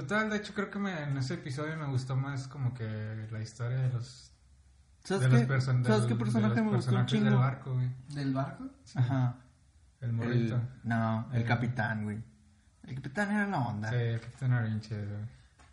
Total, 0.00 0.30
de 0.30 0.36
hecho 0.36 0.54
creo 0.54 0.70
que 0.70 0.78
me, 0.78 1.02
en 1.02 1.16
ese 1.16 1.34
episodio 1.34 1.76
me 1.76 1.86
gustó 1.86 2.14
más 2.14 2.46
como 2.46 2.72
que 2.72 3.26
la 3.32 3.40
historia 3.42 3.78
de 3.78 3.88
los, 3.92 4.30
¿Sabes, 5.02 5.24
de 5.24 5.28
qué? 5.28 5.46
los, 5.46 5.48
person- 5.64 5.84
¿Sabes 5.84 5.88
del- 6.02 6.08
qué 6.08 6.14
de 6.14 6.20
personaje 6.20 6.54
los 6.56 6.64
me 6.64 6.76
gustó 6.76 6.90
un 6.90 6.96
personajes 6.98 7.24
del 7.24 7.34
barco, 7.36 7.74
güey. 7.74 7.90
¿Del 8.10 8.32
barco? 8.32 8.64
Ajá. 8.94 9.34
El 10.00 10.12
morrito. 10.12 10.54
El, 10.54 10.62
no, 10.88 11.28
el 11.32 11.42
Eh. 11.42 11.44
capitán, 11.44 12.04
güey. 12.04 12.18
El 12.84 12.94
capitán 12.94 13.30
era 13.32 13.46
la 13.48 13.58
onda. 13.58 13.90
Sí, 13.90 13.96
el 13.96 14.20
Capitán 14.20 14.52
Orange, 14.52 14.94
güey. 15.04 15.20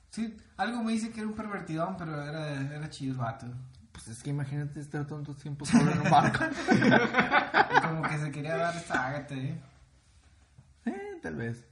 Sí, 0.09 0.37
algo 0.57 0.83
me 0.83 0.93
dice 0.93 1.11
que 1.11 1.19
era 1.19 1.29
un 1.29 1.35
pervertidón, 1.35 1.95
pero 1.97 2.19
era, 2.21 2.49
era 2.61 2.89
chido 2.89 3.11
el 3.13 3.19
vato. 3.19 3.45
Pues 3.91 4.07
es 4.07 4.23
que 4.23 4.31
imagínate 4.31 4.79
estar 4.79 5.05
tanto 5.05 5.33
tiempo 5.35 5.65
solo 5.65 5.91
en 5.91 5.99
un 6.01 6.09
barco. 6.09 6.43
Como 7.87 8.01
que 8.01 8.17
se 8.17 8.31
quería 8.31 8.57
dar 8.57 8.75
esta 8.75 9.07
ágata, 9.07 9.35
¿eh? 9.35 9.61
eh, 10.85 11.19
tal 11.21 11.35
vez. 11.35 11.63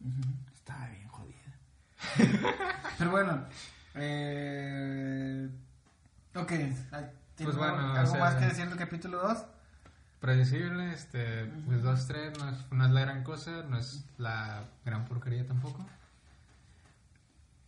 Ujú, 0.00 0.22
Estaba 0.66 0.88
bien 0.88 1.08
jodida. 1.08 2.56
Pero 2.98 3.10
bueno, 3.12 3.44
eh... 3.94 5.48
Ok, 6.34 6.48
¿tienes 6.48 6.84
Pues 7.36 7.56
bueno, 7.56 7.74
algo, 7.78 7.92
o 7.92 7.96
algo 7.96 8.10
sea- 8.10 8.20
más 8.20 8.34
que 8.34 8.46
decir 8.46 8.68
del 8.68 8.76
capítulo 8.78 9.18
2? 9.22 9.44
Predecible, 10.20 10.92
este, 10.92 11.44
pues 11.66 11.82
2-3 11.84 12.38
no 12.38 12.48
es, 12.48 12.72
no 12.72 12.84
es 12.84 12.90
la 12.90 13.00
gran 13.00 13.22
cosa, 13.22 13.62
no 13.68 13.78
es 13.78 14.04
la 14.18 14.64
gran 14.84 15.04
porquería 15.04 15.46
tampoco. 15.46 15.86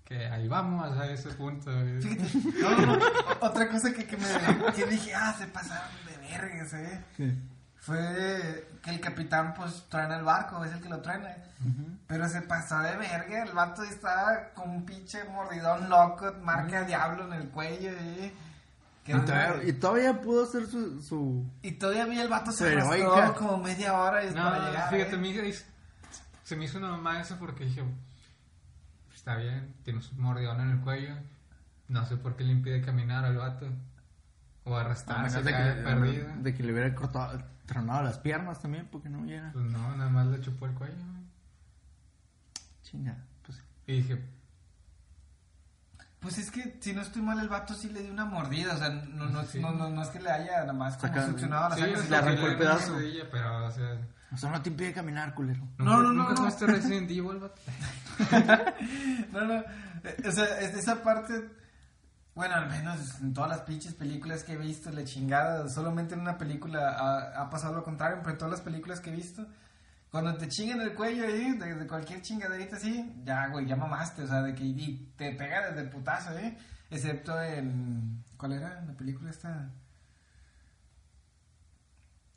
Que 0.04 0.26
ahí 0.26 0.48
vamos 0.48 0.96
a 0.98 1.06
ese 1.08 1.28
punto. 1.34 1.70
Fíjate, 2.00 2.30
no, 2.60 2.96
no, 2.96 2.98
otra 3.42 3.68
cosa 3.68 3.92
que, 3.92 4.06
que 4.06 4.16
me 4.16 4.72
que 4.74 4.86
dije, 4.86 5.14
ah, 5.14 5.34
se 5.38 5.46
pasaron 5.46 5.88
de 6.06 6.16
vergas, 6.28 6.72
¿eh? 6.72 7.04
Fue 7.88 8.68
que 8.82 8.90
el 8.90 9.00
capitán, 9.00 9.54
pues, 9.54 9.84
truena 9.88 10.18
el 10.18 10.22
barco, 10.24 10.62
es 10.62 10.72
el 10.72 10.82
que 10.82 10.90
lo 10.90 11.00
truena. 11.00 11.34
Pero 12.06 12.28
se 12.28 12.42
pasó 12.42 12.78
de 12.80 12.94
verga, 12.98 13.42
el 13.44 13.52
vato 13.52 13.82
estaba 13.82 14.50
con 14.54 14.68
un 14.68 14.84
pinche 14.84 15.24
mordidón 15.24 15.88
loco, 15.88 16.30
marca 16.42 16.84
diablo 16.84 17.24
en 17.24 17.32
el 17.40 17.48
cuello, 17.48 17.90
¿eh? 17.90 18.30
Y 19.06 19.12
todavía, 19.12 19.64
y 19.66 19.72
todavía 19.72 20.20
pudo 20.20 20.44
hacer 20.44 20.66
su... 20.66 21.00
su... 21.02 21.50
Y 21.62 21.72
todavía 21.72 22.22
el 22.22 22.28
vato 22.28 22.52
se 22.52 22.70
arrastró 22.72 23.34
como 23.36 23.56
media 23.56 23.94
hora 23.94 24.22
y 24.22 24.28
No, 24.34 24.34
para 24.34 24.66
llegar. 24.66 24.90
fíjate, 24.90 25.14
¿eh? 25.14 25.18
mi 25.18 25.30
hija 25.30 25.40
dice- 25.40 25.64
se 26.44 26.56
me 26.56 26.66
hizo 26.66 26.76
una 26.76 26.88
mamá 26.90 27.18
eso 27.22 27.36
porque 27.38 27.64
dije, 27.64 27.82
está 29.14 29.36
bien, 29.36 29.74
tiene 29.82 30.00
un 30.00 30.20
mordidón 30.20 30.60
en 30.60 30.70
el 30.72 30.80
cuello, 30.80 31.14
no 31.88 32.04
sé 32.04 32.18
por 32.18 32.36
qué 32.36 32.44
le 32.44 32.52
impide 32.52 32.82
caminar 32.82 33.24
al 33.24 33.38
vato. 33.38 33.66
O 34.64 34.76
arrastrarse, 34.76 35.38
menos 35.40 35.44
de 35.46 35.52
que, 35.52 35.82
perdido. 35.82 36.28
de 36.42 36.54
que 36.54 36.62
le 36.62 36.72
hubiera 36.72 36.94
cortado, 36.94 37.42
tronado 37.68 38.02
las 38.02 38.18
piernas 38.18 38.60
también, 38.60 38.88
porque 38.90 39.08
no 39.08 39.20
hubiera... 39.20 39.52
Pues 39.52 39.64
no, 39.66 39.94
nada 39.96 40.10
más 40.10 40.26
le 40.26 40.40
chupó 40.40 40.66
el 40.66 40.72
cuello. 40.74 40.94
güey. 40.96 41.22
Chinga, 42.82 43.16
pues... 43.44 43.62
Y 43.86 43.92
dije, 43.98 44.24
Pues 46.20 46.38
es 46.38 46.50
que, 46.50 46.78
si 46.80 46.92
no 46.92 47.02
estoy 47.02 47.22
mal, 47.22 47.38
el 47.38 47.48
vato 47.48 47.74
sí 47.74 47.88
le 47.90 48.02
dio 48.02 48.12
una 48.12 48.24
mordida. 48.24 48.74
O 48.74 48.78
sea, 48.78 48.88
no, 48.88 49.26
no, 49.26 49.44
Sí. 49.44 49.60
no, 49.60 49.70
no, 49.72 49.88
no 49.90 50.02
es 50.02 50.08
que 50.08 50.18
le 50.20 50.30
haya 50.30 50.60
nada 50.60 50.72
más 50.72 50.96
como 50.96 51.12
Saca- 51.12 51.26
succionado 51.26 51.68
la 51.68 51.74
sí, 51.76 51.80
sangre. 51.82 52.00
sea, 52.00 52.10
le 52.10 52.16
arrancó 52.16 52.46
el 52.48 52.58
pedazo. 52.58 52.92
rodilla, 52.94 53.24
pero, 53.30 53.66
o 53.66 53.70
sea, 53.70 53.98
O 54.32 54.36
sea, 54.36 54.50
no 54.50 54.60
te 54.62 54.70
impide 54.70 54.92
caminar, 54.92 55.34
culero. 55.34 55.60
No, 55.78 56.02
no, 56.02 56.12
no, 56.12 56.24
¿Nunca 56.24 56.34
no. 56.34 56.42
vato? 57.38 57.54
No, 59.32 59.44
no. 59.44 59.54
eh, 59.60 60.16
O 60.26 60.32
sea, 60.32 60.60
es- 60.60 60.74
esa 60.74 61.02
parte. 61.02 61.50
Bueno, 62.38 62.54
al 62.54 62.68
menos 62.68 63.20
en 63.20 63.34
todas 63.34 63.50
las 63.50 63.62
pinches 63.62 63.94
películas 63.94 64.44
que 64.44 64.52
he 64.52 64.56
visto, 64.56 64.92
la 64.92 65.02
chingada. 65.02 65.68
Solamente 65.68 66.14
en 66.14 66.20
una 66.20 66.38
película 66.38 67.32
ha, 67.34 67.50
pasado 67.50 67.74
lo 67.74 67.82
contrario, 67.82 68.18
pero 68.20 68.30
en 68.30 68.38
todas 68.38 68.52
las 68.52 68.60
películas 68.60 69.00
que 69.00 69.10
he 69.10 69.16
visto. 69.16 69.44
Cuando 70.08 70.36
te 70.36 70.46
chingan 70.46 70.80
el 70.80 70.94
cuello 70.94 71.24
ahí, 71.24 71.58
de, 71.58 71.74
de 71.74 71.86
cualquier 71.88 72.22
chingaderita 72.22 72.76
así, 72.76 73.12
ya, 73.24 73.48
güey, 73.48 73.66
ya 73.66 73.74
mamaste. 73.74 74.22
O 74.22 74.28
sea, 74.28 74.40
de 74.42 74.54
que 74.54 74.62
y 74.62 75.12
te 75.16 75.32
pega 75.32 75.66
desde 75.66 75.80
el 75.80 75.90
putazo, 75.90 76.38
¿eh? 76.38 76.56
Excepto 76.92 77.42
en. 77.42 78.22
¿Cuál 78.36 78.52
era 78.52 78.82
la 78.82 78.92
película 78.92 79.30
esta? 79.30 79.72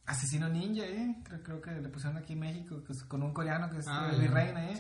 Asesino 0.06 0.50
Ninja, 0.50 0.84
¿eh? 0.84 1.16
Creo, 1.24 1.42
creo 1.44 1.62
que 1.62 1.72
le 1.72 1.88
pusieron 1.88 2.18
aquí 2.18 2.34
en 2.34 2.40
México 2.40 2.82
con 3.08 3.24
un 3.24 3.34
coreano 3.34 3.70
que 3.70 3.78
es 3.80 3.88
Ah, 3.88 4.10
el 4.12 4.22
ya. 4.24 4.32
Reina, 4.32 4.70
¿eh? 4.72 4.80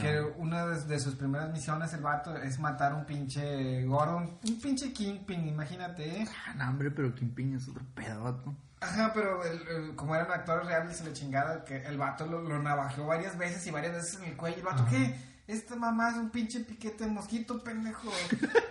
Que 0.00 0.20
una 0.38 0.66
de, 0.66 0.80
de 0.84 0.98
sus 0.98 1.14
primeras 1.14 1.52
misiones, 1.52 1.92
el 1.92 2.00
vato, 2.00 2.36
es 2.36 2.58
matar 2.58 2.94
un 2.94 3.04
pinche 3.04 3.84
gordo, 3.84 4.16
un, 4.16 4.38
pinche 4.60 4.92
kingpin, 4.92 5.46
imagínate, 5.46 6.22
¿eh? 6.22 6.28
Ah, 6.46 6.54
no, 6.56 6.68
hombre, 6.70 6.90
pero 6.90 7.14
Kingpin 7.14 7.54
es 7.56 7.68
otro 7.68 7.84
pedo, 7.94 8.24
vato. 8.24 8.54
Ajá, 8.80 9.12
pero 9.14 9.44
el- 9.44 9.68
el- 9.68 9.96
como 9.96 10.14
eran 10.16 10.30
actores 10.32 10.66
reales 10.66 11.00
y 11.00 11.04
la 11.04 11.12
chingada, 11.12 11.64
que 11.64 11.76
el 11.86 11.96
vato 11.96 12.26
lo, 12.26 12.42
lo 12.42 12.60
navajeó 12.62 13.06
varias 13.06 13.36
veces 13.38 13.64
y 13.66 13.70
varias 13.70 13.92
veces 13.94 14.18
en 14.20 14.24
el 14.30 14.36
cuello. 14.36 14.56
El 14.58 14.62
vato, 14.64 14.82
Ajá. 14.82 14.90
¿qué? 14.90 15.14
Esta 15.46 15.76
mamá 15.76 16.08
es 16.08 16.16
un 16.16 16.30
pinche 16.30 16.60
piquete 16.60 17.04
de 17.04 17.10
mosquito, 17.10 17.62
pendejo. 17.62 18.10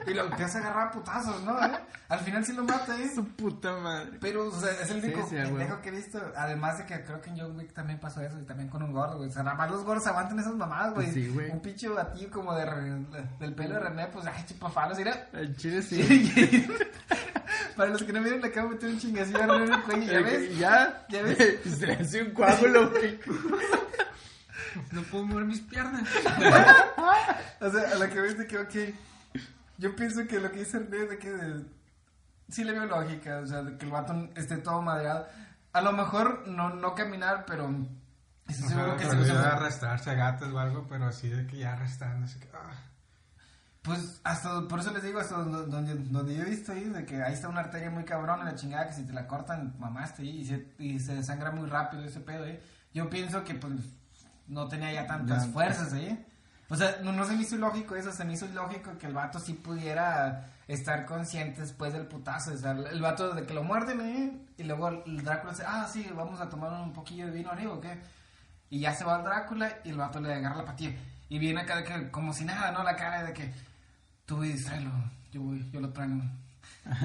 Y 0.07 0.13
lo 0.13 0.25
empieza 0.25 0.57
a 0.57 0.61
agarrar 0.61 0.87
a 0.87 0.91
putazos, 0.91 1.43
¿no? 1.43 1.63
¿Eh? 1.63 1.71
Al 2.09 2.19
final 2.21 2.43
sí 2.43 2.53
lo 2.53 2.63
mata, 2.63 2.99
¿eh? 2.99 3.11
Su 3.13 3.25
puta 3.25 3.77
madre. 3.77 4.17
Pero, 4.19 4.47
o 4.47 4.51
sea, 4.51 4.71
es 4.71 4.89
el 4.89 5.03
único 5.03 5.27
sí, 5.27 5.35
pendejo 5.35 5.81
que 5.81 5.89
he 5.89 5.91
visto. 5.91 6.19
Además 6.35 6.79
de 6.79 6.85
que 6.87 7.03
creo 7.03 7.21
que 7.21 7.29
en 7.29 7.39
John 7.39 7.55
Wick 7.55 7.73
también 7.73 7.99
pasó 7.99 8.21
eso 8.21 8.39
y 8.39 8.43
también 8.43 8.69
con 8.69 8.81
un 8.81 8.91
gordo, 8.91 9.17
güey. 9.17 9.29
O 9.29 9.31
sea, 9.31 9.43
nada 9.43 9.55
más 9.55 9.69
los 9.69 9.83
gordos 9.83 10.07
aguantan 10.07 10.39
esas 10.39 10.55
mamadas, 10.55 10.95
güey. 10.95 11.11
Sí, 11.11 11.27
güey. 11.27 11.51
Un 11.51 11.61
pinche 11.61 11.87
batillo 11.89 12.31
como 12.31 12.55
de, 12.55 12.65
del 13.39 13.53
pelo 13.53 13.75
de 13.75 13.79
René, 13.79 14.07
pues, 14.07 14.25
ay, 14.25 14.43
chupafalos, 14.47 14.97
mira. 14.97 15.27
El 15.33 15.55
chile 15.55 15.81
sí. 15.83 16.67
Para 17.75 17.91
los 17.91 18.03
que 18.03 18.13
no 18.13 18.21
vieron, 18.21 18.41
le 18.41 18.47
acabo 18.47 18.69
de 18.69 18.75
meter 18.75 18.89
un 18.89 18.99
chingacillo 18.99 19.43
a 19.43 19.45
René 19.47 19.65
en 19.65 19.73
el 19.73 19.81
cuello, 19.83 20.11
¿ya 20.11 20.21
ves? 20.23 20.57
¿Ya? 20.57 21.05
¿Ya 21.09 21.21
ves? 21.21 21.59
Se 21.79 21.85
le 21.85 21.93
hace 21.93 22.23
un 22.23 22.31
coágulo, 22.31 22.89
güey. 22.89 23.19
No 24.91 25.01
puedo 25.03 25.25
mover 25.25 25.45
mis 25.45 25.61
piernas. 25.61 26.03
O 27.59 27.69
sea, 27.69 27.91
a 27.91 27.95
lo 27.95 28.09
que 28.09 28.21
ves 28.21 28.37
de 28.37 28.47
que, 28.47 28.57
ok. 28.57 28.95
Yo 29.77 29.95
pienso 29.95 30.25
que 30.27 30.39
lo 30.39 30.51
que 30.51 30.59
dice 30.59 30.77
es 30.77 31.09
de 31.09 31.17
que. 31.17 31.31
de- 31.31 31.65
sí 32.49 32.63
le 32.63 32.73
veo 32.73 32.85
lógica, 32.85 33.39
o 33.39 33.47
sea, 33.47 33.63
de 33.63 33.77
que 33.77 33.85
el 33.85 33.91
vato 33.91 34.29
esté 34.35 34.57
todo 34.57 34.81
madreado. 34.81 35.25
A 35.71 35.81
lo 35.81 35.91
mejor 35.91 36.47
no, 36.47 36.69
no 36.69 36.93
caminar, 36.95 37.45
pero. 37.45 37.69
Estoy 38.47 38.69
seguro 38.69 38.97
que 38.97 39.05
se 39.05 39.15
de 39.15 39.31
arrastrarse 39.31 40.09
a 40.11 40.15
gatos 40.15 40.51
o 40.51 40.59
algo, 40.59 40.85
pero 40.89 41.05
así 41.05 41.29
de 41.29 41.47
que 41.47 41.57
ya 41.57 41.73
arrastrándose. 41.73 42.39
que, 42.39 42.49
ah. 42.53 42.71
Pues 43.81 44.21
hasta, 44.23 44.61
por 44.67 44.79
eso 44.79 44.91
les 44.91 45.03
digo, 45.03 45.19
hasta 45.19 45.35
donde, 45.37 45.95
donde, 45.95 46.35
yo 46.35 46.43
he 46.43 46.49
visto 46.49 46.71
ahí, 46.71 46.85
de 46.85 47.05
que 47.05 47.21
ahí 47.21 47.33
está 47.33 47.49
una 47.49 47.61
arteria 47.61 47.89
muy 47.89 48.05
cabrón 48.05 48.39
en 48.39 48.45
la 48.45 48.55
chingada, 48.55 48.87
que 48.87 48.93
si 48.93 49.05
te 49.05 49.11
la 49.13 49.27
cortan, 49.27 49.75
mamaste 49.79 50.21
ahí, 50.21 50.41
y 50.41 50.45
se, 50.45 50.67
y 50.77 50.99
se 50.99 51.15
desangra 51.15 51.51
muy 51.51 51.67
rápido 51.69 52.03
ese 52.03 52.19
pedo, 52.21 52.45
¿eh? 52.45 52.61
Yo 52.93 53.09
pienso 53.09 53.43
que, 53.43 53.55
pues, 53.55 53.73
no 54.47 54.67
tenía 54.67 54.91
ya 54.91 55.07
tantas 55.07 55.45
Ya. 55.45 55.51
fuerzas, 55.51 55.93
¿eh? 55.93 56.25
O 56.69 56.75
sea, 56.75 56.97
no, 57.03 57.11
no 57.11 57.25
se 57.25 57.33
me 57.35 57.43
hizo 57.43 57.55
ilógico 57.55 57.95
eso, 57.95 58.11
se 58.11 58.25
me 58.25 58.33
hizo 58.33 58.45
ilógico 58.45 58.97
que 58.97 59.07
el 59.07 59.13
vato 59.13 59.39
sí 59.39 59.53
pudiera 59.53 60.49
estar 60.67 61.05
consciente 61.05 61.61
después 61.61 61.93
del 61.93 62.07
putazo, 62.07 62.53
o 62.53 62.57
sea, 62.57 62.71
el, 62.71 63.01
vato 63.01 63.33
de 63.33 63.45
que 63.45 63.53
lo 63.53 63.63
muerden, 63.63 64.01
¿eh? 64.01 64.31
Y 64.57 64.63
luego 64.63 64.87
el 65.05 65.23
Drácula 65.23 65.51
dice, 65.51 65.65
ah, 65.67 65.87
sí, 65.91 66.09
vamos 66.15 66.39
a 66.39 66.49
tomar 66.49 66.71
un 66.81 66.93
poquillo 66.93 67.25
de 67.25 67.31
vino 67.31 67.51
arriba, 67.51 67.73
¿o 67.73 67.81
qué? 67.81 67.99
Y 68.69 68.79
ya 68.79 68.93
se 68.93 69.03
va 69.03 69.17
el 69.17 69.23
Drácula 69.23 69.71
y 69.83 69.89
el 69.89 69.97
vato 69.97 70.19
le 70.19 70.33
agarra 70.33 70.57
la 70.57 70.65
patilla. 70.65 70.95
Y 71.29 71.37
viene 71.37 71.61
acá 71.61 71.77
de 71.77 71.83
que, 71.83 72.09
como 72.09 72.33
si 72.33 72.45
nada, 72.45 72.71
¿no? 72.71 72.83
La 72.83 72.95
cara 72.95 73.23
de 73.23 73.33
que, 73.33 73.53
tú 74.25 74.41
tráelo, 74.65 74.91
yo 75.31 75.41
voy, 75.41 75.69
yo 75.71 75.79
lo 75.79 75.91
traigo. 75.91 76.21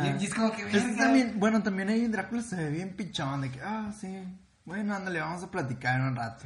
Y, 0.02 0.22
y 0.22 0.26
es 0.26 0.34
como 0.34 0.50
que, 0.52 0.64
verga. 0.64 0.96
también, 0.96 1.38
bueno, 1.38 1.62
también 1.62 1.88
ahí 1.88 2.06
Drácula 2.06 2.42
se 2.42 2.56
ve 2.56 2.70
bien 2.70 2.96
pichón, 2.96 3.42
de 3.42 3.50
que, 3.50 3.60
ah, 3.60 3.92
sí, 3.98 4.24
bueno, 4.64 4.94
ándale, 4.94 5.20
vamos 5.20 5.42
a 5.42 5.50
platicar 5.50 6.00
un 6.00 6.14
rato. 6.14 6.44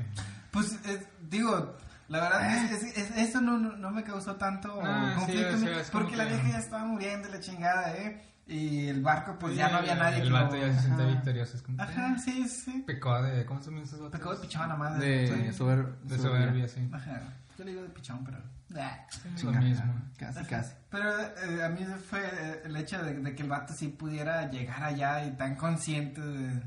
Pues, 0.52 0.78
es- 0.86 1.06
digo, 1.28 1.76
la 2.08 2.20
verdad, 2.20 2.64
es, 2.64 2.82
es- 2.82 2.96
es- 2.98 3.16
eso 3.16 3.40
no, 3.40 3.58
no, 3.58 3.90
me 3.90 4.04
causó 4.04 4.36
tanto 4.36 4.80
Ah, 4.84 5.14
sí, 5.26 5.32
conflicto. 5.42 5.52
como 5.52 5.82
porque 5.92 6.16
la 6.16 6.24
vieja 6.26 6.48
ya 6.48 6.58
estaba 6.58 6.84
muriendo, 6.84 7.28
la 7.28 7.40
chingada, 7.40 7.96
¿eh? 7.96 8.28
Y 8.46 8.88
el 8.88 9.00
barco, 9.02 9.36
pues 9.38 9.54
ya 9.56 9.68
no 9.70 9.78
había 9.78 9.94
nadie 9.94 10.18
El 10.18 10.26
que 10.28 10.32
vato 10.32 10.56
lo- 10.56 10.66
ya 10.66 10.74
se 10.74 10.80
siente 10.82 11.02
Ajá. 11.02 11.12
victorioso. 11.12 11.56
Es 11.56 11.62
como. 11.62 11.80
Ajá, 11.82 12.18
sí, 12.18 12.48
sí. 12.48 12.84
Pecó 12.86 13.22
de. 13.22 13.46
¿Cómo 13.46 13.60
se 13.60 13.70
llaman 13.70 13.84
esos 13.84 14.00
vatos? 14.00 14.12
Pecado 14.18 14.34
de 14.34 14.40
pichón 14.42 14.62
nada 14.62 14.76
más. 14.76 14.98
De 14.98 15.26
Sí. 15.28 15.52
sober- 15.58 15.96
De 16.02 16.18
soberbia, 16.18 16.68
sí. 16.68 16.88
Ajá. 16.92 17.20
Yo 17.56 17.64
le 17.64 17.70
digo 17.70 17.82
de 17.82 17.88
pichón, 17.90 18.24
pero. 18.24 18.38
Ah. 18.78 19.06
Lo 19.42 19.52
mismo. 19.52 19.94
Casi, 20.18 20.44
casi. 20.44 20.74
Pero 20.90 21.10
eh, 21.20 21.62
a 21.64 21.68
mí 21.68 21.84
fue 22.08 22.20
eh, 22.24 22.62
el 22.64 22.76
hecho 22.76 23.02
de, 23.02 23.14
de 23.14 23.34
que 23.34 23.42
el 23.42 23.48
vato 23.48 23.72
sí 23.74 23.88
pudiera 23.88 24.50
llegar 24.50 24.82
allá 24.82 25.24
y 25.24 25.30
tan 25.32 25.54
consciente 25.56 26.20
de, 26.20 26.62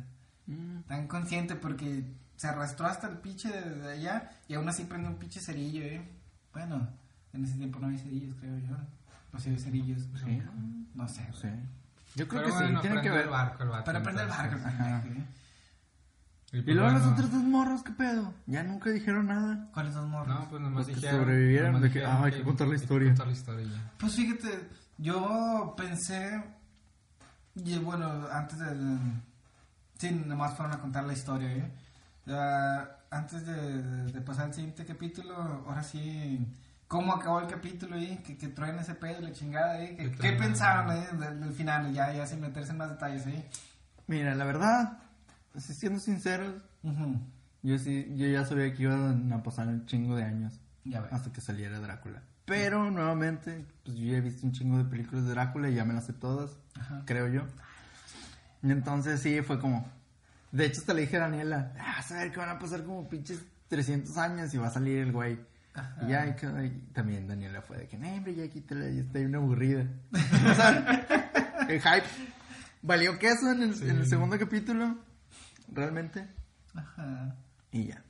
Mm. 0.47 0.81
tan 0.87 1.07
consciente 1.07 1.55
porque 1.55 2.03
se 2.35 2.47
arrastró 2.47 2.87
hasta 2.87 3.07
el 3.07 3.17
pinche 3.17 3.49
de, 3.49 3.69
de 3.79 3.91
allá 3.93 4.29
y 4.47 4.55
aún 4.55 4.67
así 4.67 4.83
prende 4.83 5.07
un 5.07 5.15
pinche 5.15 5.39
cerillo, 5.39 5.83
eh. 5.83 6.01
Bueno, 6.53 6.87
en 7.33 7.45
ese 7.45 7.57
tiempo 7.57 7.79
no 7.79 7.87
había 7.87 7.99
cerillos, 7.99 8.35
creo 8.39 8.57
yo. 8.59 8.75
O 9.33 9.39
si 9.39 9.49
había 9.49 9.61
cerillos. 9.61 10.01
Sí. 10.23 10.41
No 10.93 11.07
sé. 11.07 11.27
Sí. 11.33 11.49
Yo 12.15 12.27
creo 12.27 12.43
Pero 12.43 12.45
que 12.45 12.63
bueno, 12.63 12.81
sí, 12.81 12.87
tiene 12.87 13.01
que 13.01 13.09
prendió 13.09 13.13
ver. 13.13 13.23
el 13.23 13.29
barco, 13.29 13.63
el 13.63 13.69
vato. 13.69 13.83
Para 13.83 14.03
prender 14.03 14.23
el 14.23 14.29
barco. 14.29 14.57
Y, 16.53 16.61
luego 16.73 16.89
los 16.89 17.05
otros 17.05 17.31
dos 17.31 17.43
morros, 17.43 17.83
¿qué 17.83 17.91
pedo? 17.91 18.33
Ya 18.45 18.63
nunca 18.63 18.89
dijeron 18.89 19.27
nada. 19.27 19.67
¿Cuáles 19.73 19.93
dos 19.93 20.07
morros? 20.07 20.27
No, 20.27 20.49
pues 20.49 20.61
nomás 20.61 20.77
Los 20.77 20.87
que 20.87 20.95
dijeron. 20.95 21.19
sobrevivieron, 21.19 21.67
nomás 21.73 21.81
de 21.81 21.89
que, 21.89 21.99
dijeron 21.99 22.17
ah, 22.21 22.25
hay 22.25 22.31
que 22.31 22.43
contar 22.43 22.67
la 22.69 22.75
historia. 22.75 23.09
contar 23.09 23.27
la 23.27 23.33
historia 23.33 23.65
y 23.65 23.69
ya. 23.69 23.91
Pues 23.97 24.15
fíjate, 24.15 24.69
yo 24.97 25.73
pensé, 25.75 26.43
y 27.55 27.77
bueno, 27.79 28.27
antes 28.31 28.57
de, 28.59 28.97
sí, 29.97 30.11
nomás 30.25 30.55
fueron 30.55 30.73
a 30.75 30.79
contar 30.79 31.03
la 31.03 31.11
historia, 31.11 31.51
¿eh? 31.51 31.71
Ah, 32.27 32.87
antes 33.11 33.45
de, 33.45 33.53
de- 33.83 34.11
de 34.11 34.21
pasar 34.21 34.45
al 34.45 34.53
siguiente 34.53 34.83
capítulo, 34.85 35.35
ahora 35.67 35.83
sí, 35.83 36.45
¿cómo 36.87 37.13
acabó 37.13 37.39
el 37.39 37.47
capítulo, 37.47 37.95
eh? 37.97 38.19
Que, 38.25 38.35
que 38.37 38.47
traen 38.47 38.79
ese 38.79 38.95
pedo 38.95 39.21
la 39.21 39.31
chingada, 39.31 39.81
¿eh? 39.81 39.95
¿Qué, 39.95 40.11
qué 40.11 40.31
pensaron, 40.33 40.91
eh? 40.95 41.07
Del, 41.19 41.39
del 41.39 41.53
final, 41.53 41.93
ya, 41.93 42.11
ya 42.13 42.25
sin 42.25 42.41
meterse 42.41 42.71
en 42.71 42.77
más 42.77 42.89
detalles, 42.89 43.27
¿eh? 43.27 43.45
Mira, 44.07 44.33
la 44.35 44.45
verdad, 44.45 44.97
así 45.55 45.73
siendo 45.73 45.99
sinceros, 45.99 46.53
yo 47.63 47.77
sí, 47.79 48.11
yo 48.15 48.27
ya 48.27 48.45
sabía 48.45 48.73
que 48.73 48.83
iban 48.83 49.31
a 49.33 49.41
pasar 49.43 49.67
un 49.67 49.85
chingo 49.87 50.15
de 50.15 50.23
años 50.23 50.59
Ya 50.83 51.01
hasta 51.11 51.31
que 51.31 51.41
saliera 51.41 51.79
Drácula. 51.79 52.21
Pero 52.45 52.91
nuevamente, 52.91 53.65
pues 53.83 53.97
yo 53.97 54.05
ya 54.11 54.17
he 54.17 54.21
visto 54.21 54.45
un 54.45 54.51
chingo 54.53 54.77
de 54.77 54.83
películas 54.85 55.23
de 55.25 55.31
Drácula 55.31 55.69
y 55.69 55.73
ya 55.75 55.83
me 55.85 55.93
las 55.95 56.05
sé 56.05 56.13
todas, 56.13 56.51
creo 57.05 57.27
yo. 57.27 57.41
Y 58.61 58.71
entonces 58.71 59.19
sí, 59.21 59.41
fue 59.41 59.59
como... 59.59 59.87
De 60.55 60.65
hecho, 60.65 60.79
hasta 60.81 60.93
le 60.93 61.01
dije 61.01 61.17
a 61.17 61.21
Daniela, 61.21 61.73
ah, 61.79 61.93
vas 61.97 62.11
a 62.11 62.15
ver 62.17 62.31
que 62.31 62.37
van 62.39 62.49
a 62.49 62.59
pasar 62.59 62.83
como 62.83 63.07
pinches 63.09 63.39
300 63.67 64.17
años 64.17 64.53
y 64.53 64.57
va 64.57 64.67
a 64.67 64.71
salir 64.71 64.99
el 64.99 65.11
güey. 65.11 65.39
Y 66.03 66.07
ya, 66.07 66.25
y 66.27 66.79
también 66.93 67.27
Daniela 67.27 67.61
fue 67.61 67.77
de 67.79 67.87
que, 67.87 67.97
no, 67.97 68.07
hombre, 68.13 68.33
ya 68.33 68.47
quítale, 68.49 68.95
ya 68.95 69.01
estoy 69.01 69.25
una 69.25 69.39
aburrida. 69.39 69.85
o 70.13 70.53
sea, 70.53 71.05
el 71.69 71.81
hype 71.81 72.05
valió 72.81 73.19
queso 73.19 73.51
en 73.51 73.63
el, 73.63 73.75
Sí. 73.75 73.89
en 73.89 73.97
el 73.97 74.07
segundo 74.07 74.39
capítulo, 74.39 74.97
realmente, 75.73 76.25
Ajá. 76.73 77.35
y 77.71 77.87
ya. 77.87 78.01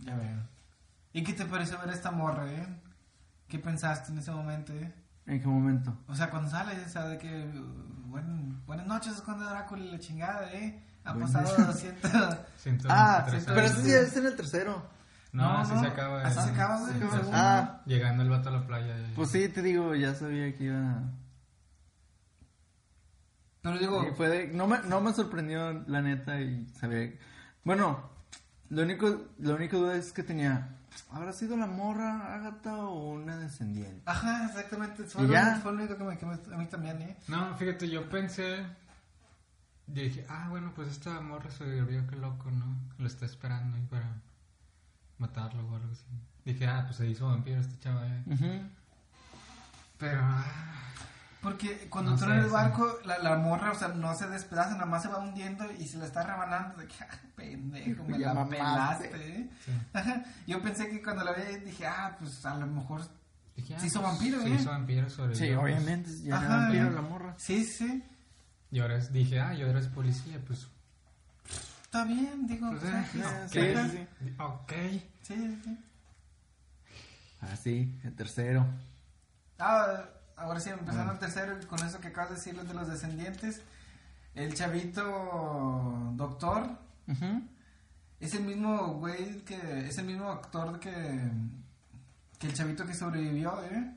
Ya 0.00 0.16
veo. 0.16 0.42
¿Y 1.12 1.22
qué 1.22 1.32
te 1.32 1.44
pareció 1.46 1.78
ver 1.78 1.90
esta 1.90 2.10
morra, 2.10 2.50
eh? 2.52 2.66
¿Qué 3.48 3.58
pensaste 3.60 4.10
en 4.10 4.18
ese 4.18 4.32
momento, 4.32 4.72
eh? 4.72 4.92
¿En 5.26 5.40
qué 5.40 5.46
momento? 5.46 5.96
O 6.08 6.14
sea, 6.16 6.28
cuando 6.30 6.50
sale, 6.50 6.72
o 6.84 6.88
sea, 6.88 7.06
de 7.06 7.18
que 7.18 7.46
buen- 8.08 8.64
buenas 8.66 8.86
noches, 8.88 9.14
Conde 9.22 9.44
Drácula 9.44 9.84
y 9.84 9.92
la 9.92 9.98
chingada, 10.00 10.52
¿eh? 10.52 10.82
Ha 11.06 11.14
pasado 11.14 11.66
200... 11.66 12.10
123 12.58 12.86
Ah, 12.90 13.26
pero 13.46 13.60
eso 13.66 13.80
sí 13.82 13.92
es 13.92 14.16
en 14.16 14.26
el 14.26 14.36
tercero. 14.36 14.82
No, 15.32 15.42
No, 15.52 15.58
así 15.58 15.74
no, 15.74 15.80
se 15.80 15.86
acaba. 15.88 16.22
así 16.26 16.40
se 16.40 16.50
acaba, 16.50 16.80
güey, 16.80 16.92
Sí, 16.92 16.98
el 16.98 17.04
sí. 17.10 17.16
segundo. 17.16 17.30
Ah. 17.38 17.82
Llegando 17.86 18.22
el 18.22 18.30
vato 18.30 18.48
a 18.48 18.52
la 18.52 18.66
playa. 18.66 18.98
y- 18.98 19.12
Pues 19.14 19.30
sí, 19.30 19.48
te 19.48 19.62
digo, 19.62 19.94
ya 19.94 20.14
sabía 20.14 20.54
que 20.56 20.64
iba... 20.64 21.02
Pero 23.62 23.78
digo, 23.78 24.06
Y 24.08 24.14
fue 24.14 24.28
de- 24.28 24.48
no, 24.48 24.66
me, 24.66 24.78
no 24.80 25.00
me 25.00 25.12
sorprendió, 25.12 25.72
la 25.88 26.00
neta, 26.00 26.40
y 26.40 26.66
sabía... 26.80 27.12
Bueno, 27.64 28.08
lo 28.70 28.82
único, 28.82 29.26
la 29.38 29.54
única 29.54 29.76
duda 29.76 29.96
es 29.96 30.12
que 30.12 30.22
tenía... 30.22 30.68
¿Habrá 31.10 31.32
sido 31.32 31.56
la 31.56 31.66
morra 31.66 32.34
Agatha 32.34 32.74
o 32.76 33.10
una 33.12 33.36
descendiente? 33.36 34.02
ajá, 34.06 34.46
exactamente, 34.46 35.04
fue, 35.04 35.24
¿Y 35.24 35.26
lo, 35.26 35.32
ya? 35.34 35.56
fue 35.62 35.72
lo 35.72 35.78
único 35.78 35.96
que 35.98 36.04
me, 36.04 36.16
que 36.16 36.26
me- 36.26 36.54
a 36.54 36.58
mí 36.58 36.66
también, 36.66 37.02
¿eh? 37.02 37.16
No, 37.28 37.54
fíjate, 37.56 37.88
yo 37.90 38.08
pensé. 38.08 38.64
Yo 39.88 40.02
dije, 40.02 40.26
ah, 40.28 40.46
bueno, 40.50 40.72
pues 40.74 40.88
esta 40.88 41.20
morra 41.20 41.50
sobrevivió, 41.50 42.06
qué 42.08 42.16
loco, 42.16 42.50
¿no? 42.50 42.76
Lo 42.98 43.06
está 43.06 43.24
esperando 43.26 43.76
ahí 43.76 43.86
para 43.88 44.20
matarlo 45.18 45.62
o 45.68 45.76
algo 45.76 45.92
así. 45.92 46.04
Dije, 46.44 46.66
ah, 46.66 46.82
pues 46.84 46.96
se 46.96 47.06
hizo 47.08 47.26
vampiro 47.26 47.60
este 47.60 47.78
chaval. 47.78 48.06
eh. 48.10 48.22
Ujú. 48.34 48.68
Pero, 49.98 50.20
ah, 50.22 50.44
Porque 51.40 51.88
cuando 51.88 52.10
No 52.10 52.16
entró 52.16 52.32
en 52.34 52.40
el 52.40 52.50
barco, 52.50 52.98
la, 53.04 53.18
la 53.18 53.36
morra, 53.36 53.70
o 53.70 53.74
sea, 53.74 53.88
no 53.88 54.14
se 54.16 54.26
despedaza, 54.28 54.72
nada 54.72 54.86
más 54.86 55.02
se 55.02 55.08
va 55.08 55.18
hundiendo 55.18 55.64
y 55.78 55.86
se 55.86 55.98
la 55.98 56.06
está 56.06 56.22
rebanando 56.24 56.76
de 56.78 56.88
que, 56.88 56.94
ah, 57.04 57.18
pendejo, 57.36 58.02
me 58.04 58.18
Ya 58.18 58.28
la 58.28 58.44
mamaste. 58.44 59.08
pelaste, 59.08 59.38
¿eh? 59.40 59.50
sí. 59.64 59.72
Yo 60.48 60.60
pensé 60.62 60.88
que 60.88 61.00
cuando 61.02 61.22
la 61.24 61.32
vi 61.32 61.42
dije, 61.64 61.86
ah, 61.86 62.16
pues 62.18 62.44
a 62.44 62.56
lo 62.56 62.66
mejor... 62.66 63.02
Dije, 63.54 63.74
ah, 63.76 63.80
Se 63.80 63.86
hizo 63.86 64.00
pues, 64.02 64.12
vampiro, 64.12 64.40
Se 64.42 64.48
¿eh? 64.48 64.54
hizo 64.54 64.70
vampiro, 64.70 65.08
sobrevivió. 65.08 65.46
Sí, 65.46 65.54
obviamente, 65.54 66.10
ya 66.22 66.36
era 66.36 66.38
Ajá, 66.38 66.56
vampiro 66.58 66.88
¿eh? 66.88 66.92
la 66.92 67.00
morra. 67.02 67.34
Sí, 67.38 67.64
sí, 67.64 68.04
Y 68.70 68.80
ahora 68.80 68.96
es- 68.96 69.12
dije, 69.12 69.40
ah, 69.40 69.54
yo 69.54 69.66
eres 69.68 69.88
policía, 69.88 70.40
pues. 70.46 70.66
está 71.84 72.04
bien, 72.04 72.46
digo. 72.46 72.70
pues 72.70 72.82
o 72.82 72.86
eh, 72.86 73.04
sea, 73.12 73.48
sí, 73.48 73.58
ok. 73.60 73.90
sí, 73.90 74.06
sí. 74.20 74.34
Ok. 74.38 74.72
sí, 75.22 75.60
sí. 75.64 75.78
Ah, 77.40 77.56
sí, 77.56 77.98
el 78.02 78.14
tercero. 78.14 78.66
Ah, 79.58 80.04
ahora 80.36 80.60
sí, 80.60 80.70
empezando 80.70 81.12
el 81.12 81.18
tercero, 81.18 81.56
con 81.68 81.78
eso 81.86 82.00
que 82.00 82.08
acabas 82.08 82.30
de 82.30 82.36
decirles 82.36 82.66
de 82.68 82.74
los 82.74 82.88
descendientes. 82.88 83.62
El 84.34 84.52
chavito 84.54 86.12
doctor 86.14 86.78
es 88.20 88.34
el 88.34 88.44
mismo 88.44 88.94
güey 88.94 89.40
que. 89.44 89.86
Es 89.88 89.96
el 89.98 90.06
mismo 90.06 90.30
actor 90.30 90.78
que. 90.80 91.30
Que 92.38 92.48
el 92.48 92.54
chavito 92.54 92.86
que 92.86 92.92
sobrevivió, 92.94 93.62
¿eh? 93.64 93.94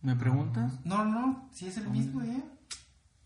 ¿Me 0.00 0.16
preguntas? 0.16 0.72
No, 0.84 1.04
no, 1.04 1.48
sí 1.52 1.66
es 1.66 1.76
el 1.76 1.90
mismo, 1.90 2.22
¿eh? 2.22 2.42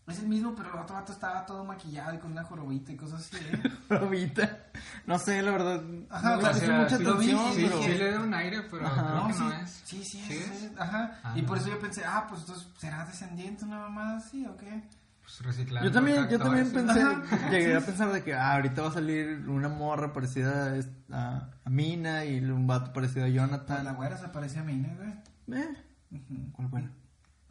Es 0.05 0.19
el 0.19 0.27
mismo, 0.27 0.53
pero 0.53 0.73
el 0.73 0.79
otro 0.79 0.95
vato 0.95 1.13
estaba 1.13 1.45
todo 1.45 1.63
maquillado 1.63 2.13
y 2.13 2.17
con 2.17 2.33
una 2.33 2.43
jorobita 2.43 2.91
y 2.91 2.97
cosas 2.97 3.21
así, 3.21 3.37
¿eh? 3.37 3.71
Ahorita. 3.89 4.63
No 5.05 5.17
sé, 5.17 5.41
la 5.41 5.51
verdad. 5.51 5.81
Ajá, 6.09 6.35
no 6.35 6.53
sea, 6.53 6.77
mucha 6.81 6.97
sí 6.97 7.05
atención, 7.07 7.53
Sí, 7.53 7.63
pero. 7.69 7.83
sí 7.83 7.89
le 7.93 8.11
da 8.11 8.19
un 8.19 8.33
aire, 8.33 8.61
pero 8.69 8.85
Ajá. 8.85 9.07
creo 9.11 9.27
que 9.27 9.33
sí, 9.33 9.39
no 9.39 9.53
es. 9.53 9.69
sí, 9.85 10.03
sí, 10.03 10.21
¿Sí 10.27 10.33
es, 10.33 10.71
ajá. 10.77 11.19
Ah, 11.23 11.33
y 11.37 11.41
por 11.43 11.55
no. 11.55 11.61
eso 11.63 11.71
yo 11.71 11.79
pensé, 11.79 12.03
ah, 12.05 12.25
pues 12.27 12.41
entonces 12.41 12.67
será 12.77 13.05
descendiente 13.05 13.63
una 13.63 13.79
mamá 13.79 14.17
así 14.17 14.45
o 14.45 14.57
qué. 14.57 14.83
Pues 15.21 15.39
reciclando. 15.39 15.87
Yo 15.89 15.93
también, 15.93 16.27
yo 16.27 16.37
también 16.37 16.69
pensé, 16.73 17.01
Ajá. 17.01 17.49
llegué 17.49 17.73
a 17.77 17.79
pensar 17.79 18.11
de 18.11 18.23
que 18.25 18.33
ah, 18.33 18.55
ahorita 18.55 18.81
va 18.81 18.89
a 18.89 18.93
salir 18.93 19.47
una 19.47 19.69
morra 19.69 20.11
parecida 20.11 20.75
a, 21.11 21.49
Mina 21.69 22.25
y 22.25 22.41
un 22.43 22.67
vato 22.67 22.91
parecido 22.91 23.21
a 23.25 23.27
Pues 23.29 23.35
la 23.35 23.41
Jonathan. 23.47 23.95
güera 23.95 24.17
se 24.17 24.27
parecía 24.27 24.61
a 24.61 24.65
mí, 24.65 24.73
¿no, 24.75 24.89
güey? 24.97 25.61
Eh, 25.61 25.77
Ujú. 26.11 26.51
¿Cuál 26.51 26.67
buena? 26.67 26.91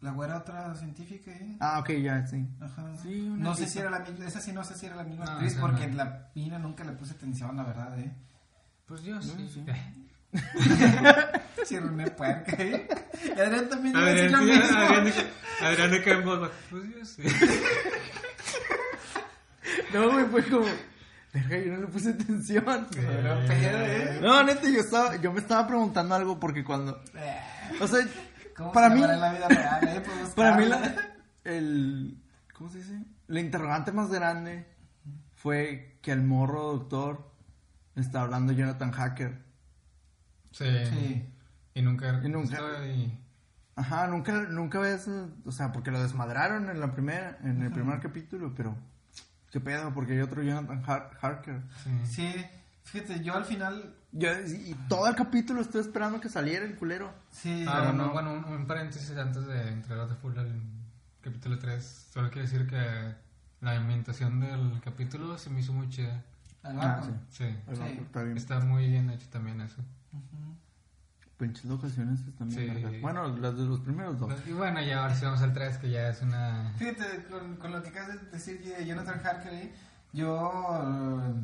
La 0.02 0.10
güera 0.10 0.38
otra 0.38 0.74
científica, 0.74 1.30
¿eh? 1.30 1.56
Ah, 1.60 1.78
ok, 1.78 1.90
ya, 1.92 2.26
sí. 2.26 2.44
Ajá. 2.60 2.84
Sí, 3.02 3.20
una 3.28 3.44
no 3.50 3.54
sé 3.54 3.66
si 3.68 3.78
era 3.78 3.88
la 3.90 4.00
misma, 4.00 4.26
esa 4.26 4.40
sí 4.40 4.52
no 4.52 4.64
sé 4.64 4.74
si 4.74 4.86
era 4.86 4.96
la 4.96 5.04
misma 5.04 5.24
No, 5.24 5.30
actriz 5.32 5.54
porque 5.60 5.86
no. 5.86 5.94
la 5.96 6.28
mina 6.34 6.58
nunca 6.58 6.82
le 6.84 6.92
puse 6.92 7.14
atención, 7.14 7.56
la 7.56 7.62
verdad, 7.62 7.98
¿eh? 8.00 8.12
Pues 8.86 9.02
yo 9.02 9.22
sí. 9.22 9.48
sí. 9.52 9.64
Sí, 11.64 11.78
René 11.78 12.10
Puerca, 12.10 12.56
¿eh? 12.58 12.88
Y 13.24 13.40
Adrián 13.40 13.68
también 13.68 13.94
decir 13.94 14.12
Adrián, 14.24 14.32
lo 14.32 14.38
sí, 14.40 14.44
mismo. 14.60 14.76
Adrián, 14.78 15.04
de- 15.04 15.66
Adrián 15.66 15.90
de 15.92 16.02
Campos, 16.02 16.50
pues 16.70 16.82
yo 16.98 17.04
sí. 17.04 17.22
No, 19.94 20.10
güey, 20.10 20.24
fue 20.26 20.42
como. 20.48 20.66
Verga, 21.32 21.58
yo 21.58 21.72
no 21.72 21.80
le 21.82 21.86
puse 21.86 22.10
atención. 22.10 22.64
Pero 22.90 23.38
pedo, 23.46 23.78
¿eh? 23.86 24.18
No, 24.20 24.42
neta, 24.42 24.68
yo 24.68 24.80
estaba, 24.80 25.16
yo 25.16 25.32
me 25.32 25.40
estaba 25.40 25.66
preguntando 25.66 26.14
algo 26.14 26.38
porque 26.40 26.64
cuando. 26.64 27.02
Eh, 27.14 27.40
O 27.80 27.86
sea, 27.86 28.00
¿Cómo 28.56 28.72
para 28.72 28.88
se 28.88 28.94
mí. 28.94 29.00
llamará 29.00 29.14
en 29.14 29.20
la 29.20 29.32
vida 29.32 29.48
real, 29.48 29.88
eh? 29.88 30.02
Pues 30.04 30.30
Para 30.36 30.56
mí, 30.56 30.64
la, 30.66 30.94
el. 31.44 32.18
¿Cómo 32.54 32.70
se 32.70 32.78
dice? 32.78 33.02
La 33.28 33.40
interrogante 33.40 33.92
más 33.92 34.10
grande 34.10 34.66
fue 35.36 35.98
que 36.02 36.12
el 36.12 36.22
morro 36.22 36.72
doctor 36.72 37.30
está 37.96 38.22
hablando 38.22 38.52
Jonathan 38.52 38.92
Hacker. 38.92 39.38
Sí. 40.50 40.64
Sí. 40.90 41.28
Y 41.74 41.82
nunca. 41.82 42.20
Y 42.24 42.28
nunca- 42.28 42.58
Ajá, 43.74 44.06
nunca, 44.06 44.32
nunca 44.50 44.78
ves. 44.80 45.08
O 45.46 45.50
sea, 45.52 45.72
porque 45.72 45.90
lo 45.90 46.02
desmadraron 46.02 46.68
en 46.68 46.78
la 46.78 46.92
primera, 46.92 47.38
en 47.42 47.62
el 47.62 47.70
primer 47.72 48.00
capítulo, 48.00 48.52
pero. 48.54 48.76
¿Qué 49.50 49.60
pedo? 49.60 49.92
Porque 49.92 50.12
hay 50.14 50.20
otro 50.20 50.42
Jonathan 50.42 50.82
Har- 50.86 51.10
Harker. 51.20 51.60
Sí. 51.82 51.90
Sí, 52.06 52.46
fíjate, 52.84 53.22
yo 53.22 53.34
al 53.34 53.44
final, 53.44 53.94
Yo, 54.12 54.28
y 54.46 54.76
todo 54.88 55.06
el 55.08 55.14
capítulo 55.14 55.62
estoy 55.62 55.80
esperando 55.80 56.20
que 56.20 56.28
saliera 56.28 56.64
el 56.66 56.76
culero. 56.76 57.10
sí, 57.30 57.64
Ah, 57.66 57.78
Pero 57.80 57.84
bueno, 57.92 58.06
no. 58.06 58.12
bueno 58.12 58.32
un, 58.34 58.44
un 58.60 58.66
paréntesis 58.66 59.16
antes 59.16 59.46
de 59.46 59.68
entregar 59.70 60.06
de 60.08 60.14
full 60.16 60.36
al 60.38 60.60
capítulo 61.22 61.58
3. 61.58 62.08
Solo 62.12 62.30
quiero 62.30 62.46
decir 62.48 62.66
que 62.66 63.14
la 63.62 63.72
ambientación 63.76 64.40
del 64.40 64.80
capítulo 64.82 65.38
se 65.38 65.48
me 65.50 65.60
hizo 65.60 65.72
muy 65.72 65.88
chida. 65.88 66.22
Ah, 66.62 66.72
barco. 66.72 67.06
sí. 67.30 67.44
Sí. 67.46 67.56
Sí. 67.74 67.82
Está 68.02 68.22
bien. 68.22 68.36
Está 68.36 68.60
muy 68.60 68.86
bien 68.88 69.08
hecho 69.10 69.26
también 69.30 69.60
eso. 69.62 69.80
Ujú. 70.12 70.56
Pinches 71.38 71.64
locaciones 71.64 72.20
están 72.28 72.48
bien 72.50 72.88
Sí. 72.90 72.98
Bueno, 73.00 73.26
las 73.38 73.56
de 73.56 73.64
los 73.64 73.80
primeros 73.80 74.18
dos. 74.18 74.32
Y 74.46 74.52
bueno, 74.52 74.80
ya 74.82 75.02
ahora 75.02 75.14
sí 75.14 75.24
vamos 75.24 75.40
al 75.42 75.52
3, 75.54 75.78
que 75.78 75.90
ya 75.90 76.08
es 76.10 76.20
una... 76.22 76.72
Fíjate, 76.76 77.24
con, 77.30 77.56
con 77.56 77.72
lo 77.72 77.82
que 77.82 77.88
acabas 77.88 78.20
de 78.22 78.30
decir 78.30 78.62
de 78.62 78.86
Jonathan 78.86 79.20
Harker 79.24 79.52
ahí, 79.52 79.74
yo 80.12 80.38
eh, 80.70 81.34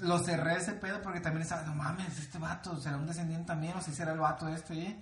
lo 0.00 0.18
cerré 0.18 0.56
ese 0.56 0.72
pedo 0.72 1.00
porque 1.02 1.20
también 1.20 1.42
estaba, 1.42 1.62
no 1.62 1.74
mames, 1.74 2.18
este 2.18 2.38
vato 2.38 2.76
será 2.80 2.96
un 2.96 3.06
descendiente 3.06 3.46
también, 3.46 3.76
o 3.76 3.80
si 3.80 3.92
será 3.92 4.12
el 4.12 4.18
vato 4.18 4.48
este, 4.48 4.74
¿eh? 4.74 5.00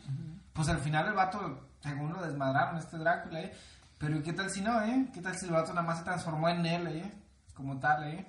Pues 0.53 0.69
al 0.69 0.79
final 0.79 1.07
el 1.09 1.15
vato, 1.15 1.69
según 1.81 2.13
lo 2.13 2.23
desmadraron, 2.23 2.79
este 2.79 2.99
Drácula, 2.99 3.41
¿eh? 3.41 3.53
Pero 3.99 4.19
¿y 4.19 4.23
qué 4.23 4.33
tal 4.33 4.51
si 4.51 4.61
no, 4.61 4.83
eh? 4.83 5.09
¿Qué 5.13 5.21
tal 5.21 5.37
si 5.37 5.47
el 5.47 5.53
vato 5.53 5.73
nada 5.73 5.87
más 5.87 5.99
se 5.99 6.05
transformó 6.05 6.49
en 6.49 6.65
él, 6.67 6.87
eh? 6.89 7.13
Como 7.55 7.79
tal, 7.79 8.05
eh? 8.05 8.27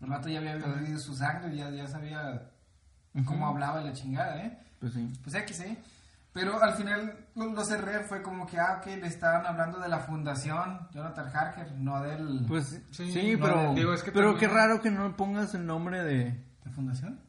El 0.00 0.08
vato 0.08 0.28
ya 0.28 0.40
había 0.40 0.56
bebido 0.56 0.98
su 0.98 1.14
sangre, 1.14 1.56
ya, 1.56 1.70
ya 1.70 1.86
sabía 1.86 2.50
cómo 3.24 3.46
hablaba 3.46 3.80
y 3.80 3.84
la 3.84 3.92
chingada, 3.92 4.42
eh? 4.42 4.58
Pues 4.80 4.94
sí. 4.94 5.12
Pues 5.22 5.34
X, 5.34 5.60
¿eh? 5.60 5.82
Pero 6.32 6.62
al 6.62 6.72
final 6.74 7.26
lo, 7.34 7.52
lo 7.52 7.64
cerré, 7.64 8.00
fue 8.04 8.22
como 8.22 8.46
que, 8.46 8.58
ah, 8.58 8.78
ok, 8.80 8.86
le 8.86 9.06
estaban 9.06 9.44
hablando 9.44 9.78
de 9.78 9.88
la 9.88 9.98
fundación 9.98 10.88
Jonathan 10.92 11.26
Harker, 11.34 11.72
no 11.72 12.00
del... 12.02 12.46
Pues 12.48 12.80
Sí, 12.90 13.12
sí, 13.12 13.36
no, 13.36 13.44
pero, 13.44 13.74
digo, 13.74 13.92
es 13.92 14.02
que 14.02 14.12
pero 14.12 14.30
también- 14.32 14.50
qué 14.50 14.54
raro 14.56 14.80
que 14.80 14.90
no 14.90 15.14
pongas 15.16 15.54
el 15.54 15.66
nombre 15.66 16.02
de, 16.02 16.42
¿La 16.64 16.70
fundación? 16.72 17.20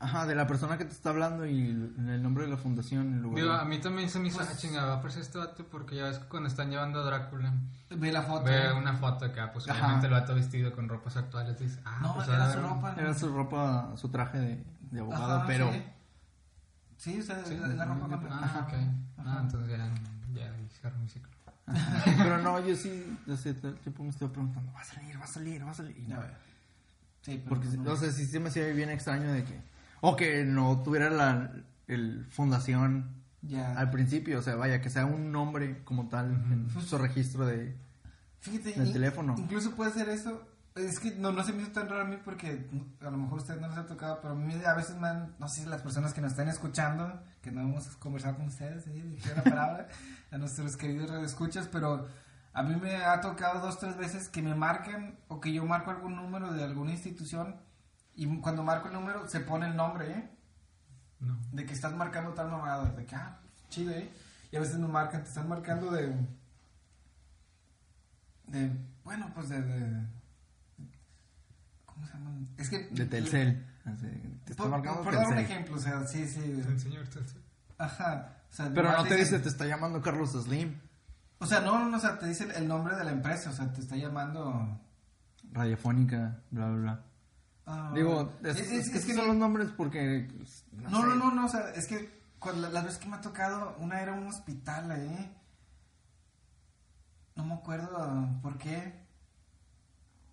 ajá, 0.00 0.26
de 0.26 0.34
la 0.34 0.46
persona 0.48 0.76
que 0.76 0.84
te 0.84 0.90
está 0.92 1.10
hablando 1.10 1.46
y 1.46 1.70
el, 1.70 1.94
el 2.10 2.20
nombre 2.22 2.44
de 2.44 2.50
la 2.50 2.56
fundación 2.56 3.12
en 3.14 3.22
lugar 3.22 3.36
Digo, 3.42 3.54
de- 3.54 3.60
a 3.60 3.64
mí 3.64 3.78
también 3.78 4.10
se 4.10 4.18
me 4.18 4.26
hizo, 4.28 4.38
Pues- 4.38 4.50
ah, 4.50 4.56
chinga, 4.56 4.84
va 4.84 4.94
a 4.94 4.96
aparecer 4.96 5.22
este 5.22 5.38
vato 5.38 5.64
porque 5.70 5.94
ya 5.94 6.04
ves 6.06 6.18
que 6.18 6.26
cuando 6.26 6.48
están 6.48 6.68
llevando 6.70 6.98
a 7.00 7.04
Drácula, 7.04 7.52
Ve 7.90 8.10
la 8.10 8.22
foto. 8.22 8.44
ve 8.46 8.56
¿eh? 8.66 8.72
una 8.72 8.94
foto 8.94 9.24
acá, 9.26 9.52
pues 9.52 9.68
Ajá. 9.68 9.78
obviamente 9.78 10.06
el 10.08 10.12
vato 10.12 10.34
vestido 10.34 10.72
con 10.72 10.88
ropas 10.88 11.16
actuales, 11.16 11.60
dices, 11.60 11.78
ah, 11.84 12.00
No, 12.02 12.14
pues 12.14 12.26
era 12.26 12.52
su 12.52 12.60
ropa. 12.60 12.94
Era 12.98 13.14
su 13.14 13.28
ropa, 13.32 13.92
su 13.94 14.08
traje 14.08 14.38
de, 14.40 14.64
de 14.90 14.98
abogado, 15.00 15.36
Ajá, 15.36 15.44
pero... 15.46 15.70
Sí, 15.72 15.84
Sí, 16.96 17.18
o 17.20 17.22
sea, 17.22 17.44
Sí, 17.44 17.56
la, 17.56 17.68
la 17.68 17.84
ropa 17.84 18.06
ah, 18.10 18.18
con- 18.20 18.32
ah, 18.32 18.40
Ajá. 18.44 18.60
ok. 18.60 18.72
Ah, 19.18 19.38
entonces 19.42 19.70
ya, 19.78 19.94
ya 20.34 20.52
cerró 20.80 20.98
mi 20.98 21.08
ciclo. 21.08 21.30
Pero 22.18 22.38
no, 22.42 22.60
yo 22.64 22.76
sí, 22.76 23.18
yo 23.26 23.36
sé, 23.36 23.54
todo 23.54 23.72
el 23.72 23.78
tiempo 23.78 24.02
me 24.04 24.10
estoy 24.10 24.28
preguntando, 24.28 24.72
va 24.72 24.80
a 24.80 24.84
salir, 24.84 25.18
va 25.20 25.24
a 25.24 25.26
salir, 25.26 25.66
va 25.66 25.70
a 25.70 25.74
salir. 25.74 25.96
Y 25.98 26.06
no. 26.06 26.16
Sí, 27.22 27.42
pero 27.44 27.48
Porque, 27.60 27.76
no. 27.76 27.90
o 27.92 27.96
sea, 27.96 28.12
sí 28.12 28.24
se 28.24 28.38
me 28.38 28.48
hacía 28.50 28.66
bien 28.68 28.88
extraño 28.88 29.32
de 29.32 29.42
que... 29.42 29.60
O 30.00 30.14
que 30.14 30.44
no 30.44 30.80
tuviera 30.84 31.10
la 31.10 31.50
el 31.88 32.24
fundación 32.30 33.08
Ya. 33.42 33.76
al 33.76 33.90
principio, 33.90 34.38
o 34.38 34.42
sea, 34.42 34.54
vaya, 34.54 34.80
que 34.80 34.90
sea 34.90 35.06
un 35.06 35.32
nombre 35.32 35.82
como 35.82 36.08
tal 36.08 36.30
en 36.30 36.68
su 36.80 36.96
registro 36.98 37.44
de... 37.46 37.76
Fíjate, 38.40 38.74
del 38.74 38.86
in- 38.88 38.92
teléfono. 38.92 39.34
Incluso 39.38 39.74
puede 39.74 39.90
ser 39.90 40.08
eso. 40.08 40.46
Es 40.76 41.00
que 41.00 41.12
no, 41.12 41.32
no 41.32 41.42
se 41.42 41.54
me 41.54 41.62
hizo 41.62 41.72
tan 41.72 41.88
raro 41.88 42.02
a 42.02 42.04
mí 42.04 42.18
porque 42.22 42.68
a 43.00 43.04
lo 43.10 43.16
mejor 43.16 43.38
a 43.38 43.42
ustedes 43.42 43.60
no 43.62 43.68
les 43.68 43.78
ha 43.78 43.86
tocado, 43.86 44.20
pero 44.20 44.34
a 44.34 44.36
mí 44.36 44.54
a 44.62 44.74
veces 44.74 44.96
me 44.96 45.08
han, 45.08 45.34
no 45.38 45.48
sé 45.48 45.62
si 45.62 45.66
las 45.66 45.80
personas 45.80 46.12
que 46.12 46.20
nos 46.20 46.32
están 46.32 46.48
escuchando, 46.48 47.22
que 47.40 47.50
no 47.50 47.62
hemos 47.62 47.88
conversado 47.96 48.36
con 48.36 48.48
ustedes. 48.48 48.84
Dije 48.84 49.34
la 49.34 49.42
palabra, 49.42 49.88
a 50.30 50.36
nuestros 50.36 50.76
queridos 50.76 51.10
radioescuchas, 51.10 51.66
pero 51.68 52.06
a 52.52 52.62
mí 52.62 52.76
me 52.76 52.96
ha 52.96 53.20
tocado 53.22 53.60
dos, 53.60 53.78
tres 53.78 53.96
veces 53.96 54.28
que 54.28 54.42
me 54.42 54.54
marquen 54.54 55.18
o 55.28 55.40
que 55.40 55.50
yo 55.50 55.64
marco 55.64 55.90
algún 55.90 56.14
número 56.14 56.52
de 56.52 56.62
alguna 56.64 56.92
institución 56.92 57.56
y 58.14 58.26
cuando 58.40 58.62
marco 58.62 58.88
el 58.88 58.94
número 58.94 59.26
se 59.28 59.40
pone 59.40 59.66
el 59.66 59.76
nombre, 59.76 60.10
¿eh? 60.12 60.30
No. 61.20 61.38
de 61.52 61.64
que 61.64 61.72
estás 61.72 61.94
marcando 61.94 62.34
tal 62.34 62.50
mamada, 62.50 62.90
de 62.90 63.06
que, 63.06 63.14
ah, 63.14 63.38
chido, 63.70 63.92
¿eh? 63.92 64.10
Y 64.52 64.56
a 64.56 64.60
veces 64.60 64.76
nos 64.78 64.90
marcan, 64.90 65.22
te 65.22 65.28
están 65.30 65.48
marcando 65.48 65.90
de. 65.90 66.14
de. 68.46 68.70
bueno, 69.04 69.30
pues 69.34 69.48
de. 69.48 69.62
de- 69.62 70.15
¿Cómo 71.96 72.06
se 72.06 72.12
llaman? 72.12 72.48
Es 72.58 72.70
que. 72.70 72.78
De 72.92 73.06
Telcel. 73.06 73.66
Así, 73.84 74.06
te 74.44 74.52
está 74.52 74.62
Por, 74.64 74.70
marcando 74.70 75.02
por 75.02 75.14
dar 75.14 75.26
un 75.26 75.38
ejemplo, 75.38 75.76
o 75.76 75.78
sea, 75.80 76.06
sí, 76.06 76.26
sí. 76.28 76.40
El 76.40 76.78
señor 76.80 77.06
Telcel. 77.08 77.42
Ajá. 77.78 78.36
O 78.50 78.54
sea, 78.54 78.70
Pero 78.72 78.92
no 78.92 79.04
te 79.04 79.16
dice, 79.16 79.38
te 79.40 79.48
está 79.48 79.66
llamando 79.66 80.00
Carlos 80.00 80.32
Slim. 80.32 80.78
O 81.38 81.46
sea, 81.46 81.60
no, 81.60 81.78
no, 81.78 81.88
no, 81.90 81.96
o 81.96 82.00
sea, 82.00 82.18
te 82.18 82.26
dice 82.26 82.46
el 82.56 82.66
nombre 82.68 82.94
de 82.96 83.04
la 83.04 83.10
empresa, 83.10 83.50
o 83.50 83.52
sea, 83.52 83.72
te 83.72 83.80
está 83.80 83.96
llamando. 83.96 84.80
Radiofónica, 85.52 86.40
bla, 86.50 86.68
bla, 86.68 86.76
bla. 86.80 87.04
ah, 87.66 87.92
Digo, 87.94 88.32
es, 88.42 88.56
es- 88.60 88.70
es 88.70 88.88
es 88.94 89.00
que 89.02 89.08
que 89.08 89.14
son 89.14 89.26
los 89.28 89.36
nombres 89.36 89.68
porque... 89.76 90.28
pues, 90.36 90.64
No, 90.72 90.88
sé. 91.00 91.06
no, 91.06 91.14
no, 91.16 91.30
no, 91.32 91.46
o 91.46 91.48
sea, 91.48 91.70
es 91.70 91.86
que 91.86 92.20
la- 92.56 92.82
veces 92.82 92.98
que 92.98 93.08
me 93.08 93.16
ha 93.16 93.20
tocado, 93.20 93.76
una 93.78 94.00
era 94.00 94.12
un 94.12 94.26
hospital, 94.26 94.90
¿eh? 94.92 95.30
No 97.36 97.44
me 97.44 97.54
acuerdo 97.54 98.28
por 98.42 98.56
qué. 98.58 99.05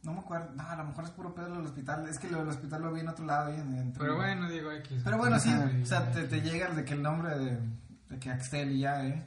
No 0.04 0.12
me 0.14 0.20
acuerdo, 0.20 0.52
no, 0.56 0.64
a 0.68 0.76
lo 0.76 0.84
mejor 0.86 1.06
es 1.06 1.12
puro 1.12 1.34
pedo 1.34 1.50
lo 1.50 1.56
del 1.58 1.66
hospital, 1.66 2.08
es 2.10 2.20
que 2.20 2.30
lo 2.30 2.40
del 2.40 2.50
hospital 2.50 2.82
lo 2.82 2.92
vi 2.94 3.00
en 3.02 3.08
otro 3.08 3.26
lado. 3.26 3.50
En- 3.54 3.74
en- 3.78 3.94
Pero 3.94 4.16
bueno, 4.18 4.50
digo 4.50 4.72
X. 4.72 5.02
Pero 5.04 5.18
bueno, 5.18 5.40
sí, 5.40 5.50
o 5.84 5.86
sea, 5.86 6.12
te, 6.12 6.24
te 6.26 6.42
llega 6.42 6.70
de 6.70 6.84
que 6.84 6.94
el 6.94 7.02
nombre 7.02 7.38
de, 7.38 7.60
de 8.10 8.20
que 8.20 8.30
Axel 8.30 8.72
y 8.74 8.80
ya, 8.80 9.06
¿eh? 9.06 9.26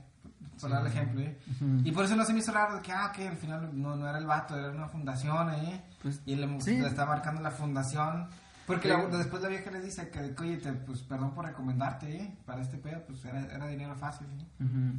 Por 0.61 0.71
Sí. 0.71 0.75
dar 0.75 0.81
el 0.83 0.87
ejemplo, 0.89 1.21
¿eh? 1.21 1.39
Y 1.85 1.93
por 1.93 2.05
eso 2.05 2.17
no 2.17 2.25
se 2.25 2.33
me 2.33 2.39
hizo 2.39 2.51
raro 2.53 2.77
de 2.77 2.83
que, 2.83 2.91
ah, 2.93 3.13
que 3.15 3.29
al 3.29 3.37
final 3.37 3.71
no, 3.81 3.95
no 3.97 4.09
era 4.09 4.19
el 4.19 4.27
vato, 4.27 4.57
era 4.59 4.71
una 4.71 4.89
fundación, 4.89 5.51
¿eh? 5.55 5.83
Pues, 6.03 6.21
Y 6.27 6.35
le, 6.35 6.61
sí. 6.61 6.79
le 6.79 6.89
está 6.89 7.05
marcando 7.05 7.41
la 7.43 7.51
fundación. 7.51 8.29
Porque 8.67 8.89
la- 8.89 9.07
después 9.07 9.43
la 9.43 9.49
vieja 9.49 9.71
le 9.71 9.81
dice 9.81 10.09
que, 10.11 10.35
oye, 10.41 10.57
te, 10.57 10.73
pues 10.73 11.01
perdón 11.03 11.33
por 11.35 11.45
recomendarte, 11.45 12.17
¿eh? 12.17 12.37
Para 12.47 12.63
este 12.63 12.79
pedo, 12.79 13.03
pues 13.07 13.25
era, 13.25 13.41
era 13.45 13.67
dinero 13.67 13.95
fácil, 13.97 14.27
¿eh? 14.29 14.65
Ujú. 14.65 14.95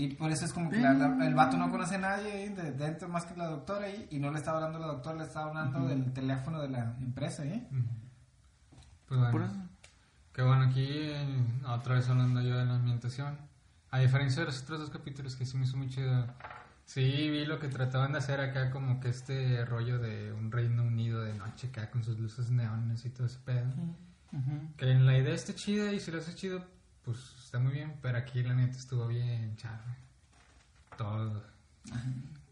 Y 0.00 0.14
por 0.14 0.30
eso 0.30 0.44
es 0.44 0.52
como 0.52 0.70
que 0.70 0.78
la- 0.78 0.92
la- 0.92 1.26
el 1.26 1.34
vato 1.34 1.56
no 1.56 1.68
conoce 1.70 1.96
a 1.96 1.98
nadie 1.98 2.50
de 2.50 2.70
dentro 2.70 3.08
más 3.08 3.24
que 3.26 3.34
la 3.36 3.46
doctora, 3.48 3.88
¿eh? 3.88 4.06
Y 4.12 4.20
no 4.20 4.30
le 4.30 4.38
estaba 4.38 4.58
hablando 4.58 4.78
a 4.78 4.80
la 4.86 4.92
doctora, 4.94 5.16
le 5.18 5.24
estaba 5.24 5.46
hablando 5.48 5.88
del 5.88 6.12
teléfono 6.12 6.60
de 6.60 6.68
la 6.68 6.94
empresa, 7.00 7.44
¿eh? 7.44 7.66
Ujú. 7.72 7.82
Pues 9.06 9.18
bueno. 9.20 9.32
Por 9.32 9.42
eso. 9.42 9.56
Que 10.32 10.42
bueno, 10.42 10.62
aquí 10.66 10.86
eh, 10.88 11.44
otra 11.66 11.96
vez 11.96 12.08
hablando 12.08 12.40
yo 12.40 12.56
de 12.56 12.64
la 12.64 12.76
ambientación. 12.76 13.36
A 13.90 13.98
diferencia 13.98 14.40
de 14.42 14.46
los 14.46 14.62
otros 14.62 14.78
dos 14.80 14.90
capítulos 14.90 15.34
que 15.34 15.44
sí 15.44 15.56
me 15.56 15.64
hizo 15.64 15.76
muy 15.76 15.88
chido. 15.88 16.26
Sí, 16.84 17.00
vi 17.30 17.44
lo 17.44 17.58
que 17.58 17.66
trataban 17.68 18.12
de 18.12 18.18
hacer 18.18 18.40
acá, 18.40 18.70
como 18.70 19.00
que 19.00 19.08
este 19.08 19.64
rollo 19.64 19.98
de 19.98 20.32
un 20.32 20.52
Reino 20.52 20.84
Unido 20.84 21.22
de 21.22 21.34
noche 21.34 21.66
acá 21.68 21.90
con 21.90 22.04
sus 22.04 22.18
luces 22.20 22.50
neones 22.50 23.04
y 23.04 23.10
todo 23.10 23.26
ese 23.26 23.40
pedo. 23.44 23.68
Ujú. 24.32 24.74
Que 24.76 24.92
en 24.92 25.06
la 25.06 25.18
idea 25.18 25.34
está 25.34 25.54
chida 25.54 25.92
y 25.92 25.98
si 26.00 26.10
lo 26.12 26.18
hace 26.18 26.34
chido, 26.34 26.64
pues 27.02 27.18
está 27.48 27.58
muy 27.58 27.72
bien. 27.72 27.98
Pero 28.02 28.18
aquí 28.18 28.42
la 28.42 28.54
neta 28.54 28.76
estuvo 28.76 29.06
bien 29.06 29.56
chafa. 29.56 29.96
Todo. 30.96 31.42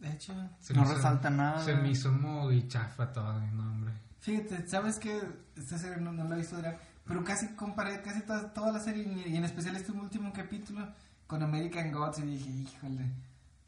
De 0.01 0.11
hecho, 0.11 0.33
Se 0.61 0.73
No 0.75 0.85
hizo- 0.85 0.95
resalta 0.95 1.29
nada. 1.31 1.63
Se 1.65 1.75
me 1.75 1.91
hizo 1.91 2.11
muy 2.13 2.67
chafa 2.69 3.13
todo, 3.13 3.41
no, 3.53 3.63
hombre. 3.71 3.93
fíjate, 4.21 4.67
¿sabes 4.69 4.99
qué? 4.99 5.21
Esta 5.57 5.79
serie 5.79 5.99
no, 5.99 6.13
no 6.13 6.25
la 6.25 6.35
he 6.37 6.39
visto, 6.39 6.57
Adrián, 6.57 6.77
pero 7.07 7.23
casi 7.25 7.49
comparé 7.55 8.01
casi 8.03 8.21
toda, 8.23 8.53
toda 8.53 8.73
la 8.73 8.81
serie, 8.81 9.03
y 9.27 9.37
en 9.37 9.45
especial 9.45 9.77
este 9.77 9.93
último 9.93 10.33
capítulo, 10.33 10.89
con 11.27 11.43
American 11.43 11.93
Gods, 11.93 12.19
y 12.21 12.23
dije, 12.23 12.51
híjole. 12.51 13.11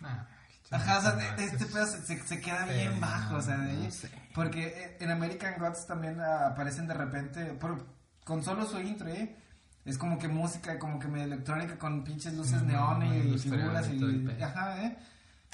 Nah, 0.00 0.24
Ajá, 0.70 0.98
o 0.98 1.00
sea, 1.02 1.34
este 1.36 1.64
es- 1.64 1.72
pedo 1.72 1.86
se, 1.86 2.40
queda 2.40 2.66
Sí, 2.66 2.74
bien 2.74 3.00
bajo, 3.00 3.36
o 3.36 3.42
sea, 3.42 3.56
de 3.58 3.72
no 3.74 3.82
ahí. 3.84 3.90
Porque 4.34 4.96
en 5.00 5.10
American 5.10 5.58
Gods 5.58 5.86
también 5.86 6.20
aparecen 6.20 6.86
de 6.86 6.94
repente, 6.94 7.44
por, 7.54 7.86
con 8.24 8.42
solo 8.44 8.66
su 8.66 8.78
intro, 8.80 9.08
¿eh? 9.08 9.34
Es 9.88 9.96
como 9.96 10.18
que 10.18 10.28
música, 10.28 10.78
como 10.78 10.98
que 10.98 11.08
medio 11.08 11.24
electrónica 11.24 11.78
con 11.78 12.04
pinches 12.04 12.34
luces 12.34 12.62
neón 12.62 13.02
y 13.06 13.38
figuras 13.38 13.88
y. 13.88 14.42
Ajá, 14.42 14.84
¿eh? 14.84 14.98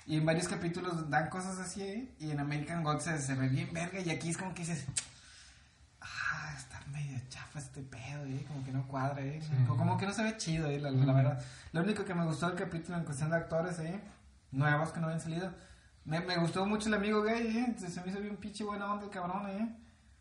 Y 0.07 0.17
en 0.19 0.27
varios 0.27 0.49
capítulos 0.49 1.09
dan 1.09 1.29
cosas 1.31 1.59
así, 1.59 1.83
¿eh? 1.83 2.15
Y 2.19 2.31
en 2.33 2.41
American 2.41 2.83
Gods 2.83 3.05
se, 3.05 3.19
se 3.19 3.35
ve 3.35 3.49
bien 3.49 3.73
verga 3.73 4.01
y 4.01 4.11
aquí 4.11 4.31
es 4.31 4.37
como 4.37 4.53
que 4.53 4.63
dices... 4.63 4.85
Ah, 6.01 6.53
está 6.59 6.81
medio 6.93 7.19
chafa 7.29 7.61
este 7.61 7.81
pedo, 7.81 8.27
¿eh? 8.27 8.45
Como 8.49 8.65
que 8.65 8.73
no 8.73 8.87
cuadra, 8.89 9.23
¿eh? 9.23 9.41
Sí. 9.41 9.55
Como, 9.67 9.79
como 9.79 9.97
que 9.97 10.07
no 10.07 10.13
se 10.13 10.25
ve 10.25 10.37
chido, 10.37 10.69
¿eh? 10.69 10.81
La, 10.81 10.91
la 10.91 11.13
verdad. 11.13 11.43
Lo 11.73 11.83
único 11.83 12.05
que 12.05 12.15
me 12.15 12.25
gustó 12.25 12.49
del 12.49 12.59
capítulo 12.59 12.99
en 12.99 13.05
cuestión 13.05 13.31
de 13.31 13.37
actores, 13.37 13.79
¿eh? 13.79 14.01
Nuevos 14.51 14.91
que 14.91 15.01
no 15.01 15.07
habían 15.07 15.21
salido. 15.21 15.55
Me, 16.05 16.21
me 16.21 16.37
gustó 16.37 16.67
mucho 16.67 16.89
el 16.89 16.95
amigo 16.95 17.23
gay, 17.23 17.57
¿eh? 17.57 17.75
Se, 17.79 17.89
se 17.89 18.03
me 18.03 18.11
hizo 18.11 18.21
bien 18.21 18.37
pinche 18.37 18.65
buena 18.65 18.93
onda 18.93 19.05
el 19.05 19.11
cabrón, 19.11 19.49
¿eh? 19.49 19.75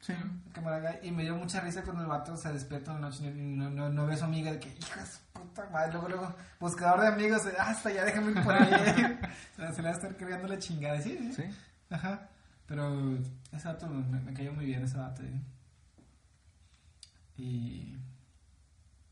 Sí. 0.04 0.12
El. 0.12 1.00
Y 1.02 1.12
me 1.12 1.24
dio 1.24 1.38
mucha 1.38 1.62
risa 1.62 1.82
cuando 1.82 2.02
el 2.02 2.10
vato 2.10 2.36
se 2.36 2.52
despierta 2.52 2.92
en 2.92 3.02
la 3.02 3.08
noche 3.08 3.24
y 3.26 3.30
no, 3.30 3.70
no, 3.70 3.90
no 3.90 4.06
ve 4.06 4.16
a 4.16 4.18
su 4.18 4.26
amiga 4.26 4.52
de 4.52 4.60
que, 4.60 4.68
hija 4.68 5.00
de 5.00 5.08
su 5.08 5.20
puta 5.32 5.66
madre. 5.72 5.94
Luego, 5.94 6.10
luego, 6.10 6.36
buscador 6.60 7.00
de 7.00 7.08
amigos, 7.08 7.46
eh, 7.46 7.54
hasta 7.58 7.90
ya 7.90 8.04
déjame 8.04 8.32
ir 8.32 8.44
por 8.44 8.54
ahí, 8.54 8.70
¿eh? 8.70 9.20
se, 9.56 9.82
le 9.82 9.84
va 9.84 9.90
a 9.90 9.98
estar 9.98 10.18
creando 10.18 10.50
la 10.50 10.60
chingada, 10.60 11.00
¿sí? 11.00 11.14
¿eh? 11.14 11.32
Sí. 11.34 11.44
Ajá. 11.90 12.28
Pero 12.66 13.18
ese 13.54 13.66
vato 13.66 13.88
me, 13.88 14.20
me 14.20 14.34
cayó 14.34 14.52
muy 14.52 14.66
bien, 14.66 14.84
ese 14.84 14.98
vato, 14.98 15.24
¿eh? 15.24 15.42
Y. 17.38 17.98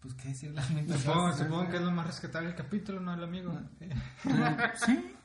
Pues, 0.02 0.14
¿qué 0.16 0.28
decir? 0.28 0.52
La 0.52 0.62
Supongo, 0.98 1.32
supongo 1.32 1.70
que 1.70 1.78
es 1.78 1.82
lo 1.84 1.92
más 1.92 2.08
rescatable 2.08 2.50
del 2.50 2.58
capítulo, 2.58 3.00
¿no? 3.00 3.14
El 3.14 3.24
amigo. 3.24 3.58
Sí. 4.86 5.16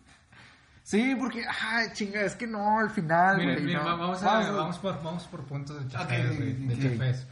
Sí, 0.86 1.16
porque, 1.18 1.44
ay, 1.44 1.88
chinga, 1.94 2.20
es 2.20 2.36
que 2.36 2.46
no, 2.46 2.78
al 2.78 2.90
final, 2.90 3.38
Miren, 3.38 3.54
güey, 3.54 3.64
miren, 3.66 3.82
no. 3.82 3.86
va- 3.88 3.94
vamos, 3.96 4.22
a, 4.22 4.26
Vamos. 4.26 4.56
vamos, 4.56 4.78
por, 4.78 5.02
vamos 5.02 5.24
por 5.24 5.42
puntos 5.42 5.82
de 5.82 5.88
chafés, 5.90 6.36
güey, 6.36 6.52
de 6.52 6.78
chafés. 6.90 7.26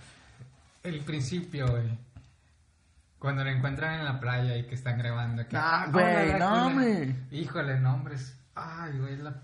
El 0.83 1.01
principio, 1.05 1.69
güey. 1.71 1.97
Cuando 3.21 3.45
lo 3.45 3.51
encuentran 3.51 4.01
en 4.01 4.05
la 4.07 4.19
playa 4.19 4.57
y 4.57 4.67
que 4.67 4.75
están 4.75 4.99
grabando. 4.99 5.47
Que, 5.47 5.57
Ah, 5.57 5.85
"Hola, 5.89 5.93
güey, 5.93 6.27
Drácula". 6.31 6.39
no, 6.51 6.67
hombre. 6.67 7.17
Híjole, 7.31 7.79
nombres. 7.79 8.35
Ay, 8.57 8.99
güey, 8.99 9.17
la 9.19 9.35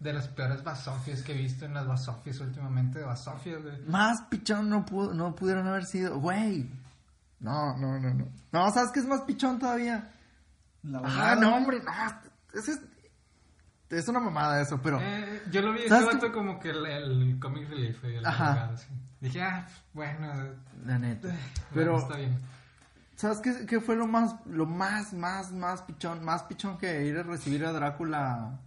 de 0.00 0.12
las 0.12 0.28
peores 0.28 0.62
basofias 0.62 1.22
que 1.22 1.32
he 1.32 1.38
visto 1.38 1.64
en 1.64 1.72
las 1.72 1.86
basofias 1.86 2.38
últimamente 2.40 2.98
de 2.98 3.06
basofias, 3.06 3.62
güey. 3.62 3.78
Más 3.88 4.20
pichón 4.28 4.68
no, 4.68 4.84
pudo, 4.84 5.14
no 5.14 5.34
pudieron 5.34 5.66
haber 5.66 5.86
sido, 5.86 6.18
güey. 6.20 6.68
No, 7.40 7.74
no, 7.78 7.98
no, 7.98 8.12
no. 8.12 8.26
No, 8.52 8.70
¿sabes 8.70 8.90
qué 8.92 9.00
es 9.00 9.06
más 9.06 9.22
pichón 9.22 9.58
todavía? 9.58 10.12
La 10.82 11.00
Ah, 11.02 11.34
no, 11.40 11.56
hombre, 11.56 11.80
no. 11.82 11.90
Ese 12.58 12.72
es, 12.72 12.80
es 13.90 14.08
una 14.08 14.20
mamada 14.20 14.60
eso, 14.60 14.80
pero... 14.82 14.98
Eh, 15.00 15.42
yo 15.50 15.62
lo 15.62 15.72
vi 15.72 15.80
ese 15.80 15.88
¿Sabes 15.88 16.06
vato 16.06 16.32
como 16.32 16.58
que 16.58 16.70
el, 16.70 16.84
el 16.86 17.38
comic 17.40 17.68
relief. 17.68 18.02
El 18.04 18.24
Ajá. 18.26 18.76
sí. 18.76 18.88
Dije, 19.20 19.42
ah, 19.42 19.66
bueno, 19.92 20.32
La 20.84 20.98
neta. 20.98 21.28
bueno, 21.28 21.38
Pero, 21.74 21.98
está 21.98 22.16
bien. 22.16 22.38
¿sabes 23.16 23.38
qué, 23.38 23.64
qué 23.66 23.80
fue 23.80 23.96
lo 23.96 24.06
más, 24.06 24.34
lo 24.46 24.66
más, 24.66 25.12
más, 25.14 25.52
más 25.52 25.82
pichón? 25.82 26.24
Más 26.24 26.42
pichón 26.42 26.76
que 26.78 27.04
ir 27.06 27.18
a 27.18 27.22
recibir 27.22 27.64
a 27.64 27.72
Drácula 27.72 28.58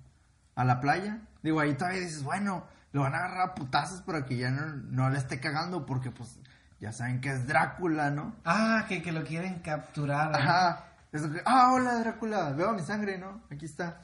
a 0.56 0.64
la 0.66 0.80
playa. 0.80 1.20
Digo, 1.44 1.60
ahí 1.60 1.74
todavía 1.76 2.02
dices, 2.02 2.24
bueno, 2.24 2.66
lo 2.92 3.02
van 3.02 3.14
a 3.14 3.18
agarrar 3.20 3.50
a 3.50 3.56
putazos 3.56 4.02
para 4.02 4.26
que 4.26 4.38
ya 4.38 4.50
no, 4.50 4.66
no 4.90 5.10
le 5.10 5.20
esté 5.20 5.40
cagando 5.40 5.86
porque, 5.86 6.12
pues, 6.12 6.40
ya 6.80 6.92
saben 6.92 7.22
que 7.22 7.30
es 7.30 7.46
Drácula, 7.48 8.10
¿no? 8.10 8.36
Ah, 8.46 8.86
que, 8.88 9.02
que 9.04 9.12
lo 9.12 9.24
quieren 9.24 9.60
capturar. 9.60 10.32
¿eh? 10.32 10.38
Ajá. 10.42 10.86
Que, 11.12 11.20
ah, 11.46 11.72
hola 11.74 12.00
Drácula, 12.00 12.50
veo 12.52 12.74
mi 12.74 12.82
sangre, 12.82 13.18
¿no? 13.18 13.42
Aquí 13.52 13.66
está. 13.66 14.02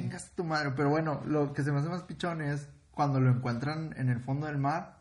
Chingas 0.00 0.30
tu 0.34 0.44
madre. 0.44 0.72
Pero 0.76 0.88
bueno, 0.90 1.22
lo 1.26 1.52
que 1.52 1.62
se 1.62 1.72
me 1.72 1.80
hace 1.80 1.88
más 1.88 2.02
pichón 2.02 2.40
es 2.42 2.68
cuando 2.90 3.20
lo 3.20 3.30
encuentran 3.30 3.94
en 3.96 4.08
el 4.08 4.20
fondo 4.20 4.46
del 4.46 4.58
mar. 4.58 4.98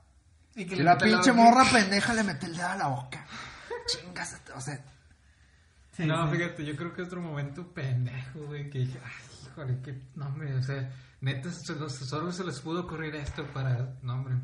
Y 0.55 0.65
que 0.65 0.75
le 0.75 0.83
la 0.83 0.97
pinche 0.97 1.31
boca. 1.31 1.43
morra 1.43 1.63
pendeja 1.71 2.13
le 2.13 2.23
mete 2.23 2.45
el 2.47 2.55
dedo 2.57 2.67
a 2.67 2.75
la 2.75 2.87
boca. 2.87 3.25
Chingas, 3.87 4.41
o 4.55 4.61
sea, 4.61 4.83
Sí, 5.93 6.05
no, 6.05 6.29
sí. 6.31 6.37
fíjate, 6.37 6.65
yo 6.65 6.75
creo 6.75 6.93
que 6.93 7.01
otro 7.01 7.21
momento 7.21 7.67
pendejo, 7.73 8.39
güey, 8.47 8.69
que 8.69 8.79
dije, 8.79 8.99
ay, 9.03 9.47
híjole, 9.47 9.79
qué 9.83 10.01
nombre, 10.15 10.55
o 10.55 10.63
sea, 10.63 10.89
neta, 11.19 11.51
solo 11.51 12.31
se 12.31 12.43
les 12.45 12.59
pudo 12.61 12.81
ocurrir 12.81 13.13
esto 13.15 13.45
para, 13.53 13.95
nombre, 14.01 14.35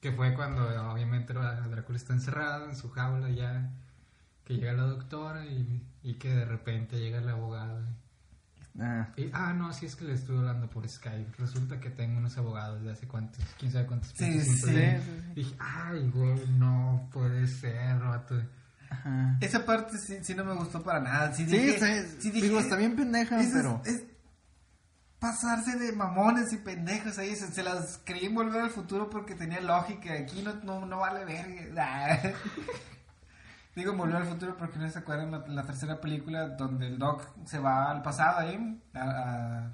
que 0.00 0.12
fue 0.12 0.34
cuando 0.34 0.66
obviamente 0.90 1.34
la- 1.34 1.60
Drácula 1.60 1.98
está 1.98 2.14
encerrado 2.14 2.68
en 2.70 2.74
su 2.76 2.90
jaula 2.90 3.28
ya, 3.28 3.70
que 4.44 4.54
llega 4.54 4.72
la 4.72 4.84
doctora 4.84 5.44
y, 5.44 5.82
y 6.02 6.14
que 6.14 6.34
de 6.34 6.44
repente 6.46 6.98
llega 6.98 7.18
el 7.18 7.28
abogado. 7.28 7.86
Ah, 8.80 9.08
Y, 9.16 9.30
ah, 9.32 9.52
no, 9.52 9.72
sí 9.72 9.86
es 9.86 9.96
que 9.96 10.04
le 10.04 10.14
estuve 10.14 10.38
hablando 10.38 10.68
por 10.68 10.88
Skype. 10.88 11.32
Resulta 11.38 11.78
que 11.80 11.90
tengo 11.90 12.18
unos 12.18 12.36
abogados 12.38 12.82
de 12.82 12.92
hace 12.92 13.06
cuántos, 13.06 13.44
quién 13.58 13.72
sabe 13.72 13.86
cuántos. 13.86 14.10
Sí, 14.14 14.40
sí. 14.40 14.56
Sí. 14.56 15.32
Dije, 15.34 15.56
ay, 15.58 16.08
güey, 16.10 16.46
no 16.58 17.08
puede 17.12 17.46
ser, 17.46 17.98
vato. 17.98 18.40
ajá. 18.90 19.36
Esa 19.40 19.64
parte 19.64 19.98
sí, 19.98 20.18
sí 20.22 20.34
no 20.34 20.44
me 20.44 20.54
gustó 20.54 20.82
para 20.82 21.00
nada. 21.00 21.32
Sí, 21.34 21.44
Sí, 21.46 21.56
dije, 21.56 21.78
sí, 21.78 22.16
sí 22.20 22.30
dije, 22.30 22.46
digo, 22.48 22.60
está 22.60 22.76
bien 22.76 22.96
pendeja, 22.96 23.40
es- 23.40 23.50
pero... 23.52 23.80
es 23.84 24.02
pasarse 25.18 25.78
de 25.78 25.92
mamones 25.92 26.52
y 26.52 26.58
pendejos 26.58 27.16
ahí. 27.18 27.34
Se, 27.34 27.46
se 27.50 27.62
las 27.62 27.98
creí 28.04 28.26
en 28.26 28.34
volver 28.34 28.60
al 28.60 28.70
futuro 28.70 29.08
porque 29.08 29.34
tenía 29.34 29.60
lógica. 29.60 30.12
Aquí 30.12 30.42
no, 30.42 30.52
no, 30.64 30.84
no 30.84 30.98
vale 30.98 31.24
verga. 31.24 32.20
Ah. 32.32 32.32
Digo, 33.74 33.92
en 33.92 33.98
volver 33.98 34.16
al 34.16 34.26
futuro 34.26 34.56
porque 34.56 34.78
no 34.78 34.88
se 34.88 34.98
acuerdan 34.98 35.30
la, 35.32 35.44
la 35.48 35.62
tercera 35.64 36.00
película 36.00 36.48
donde 36.50 36.86
el 36.86 36.98
Doc 36.98 37.22
se 37.44 37.58
va 37.58 37.90
al 37.90 38.02
pasado 38.02 38.38
ahí. 38.40 38.80
A, 38.94 39.68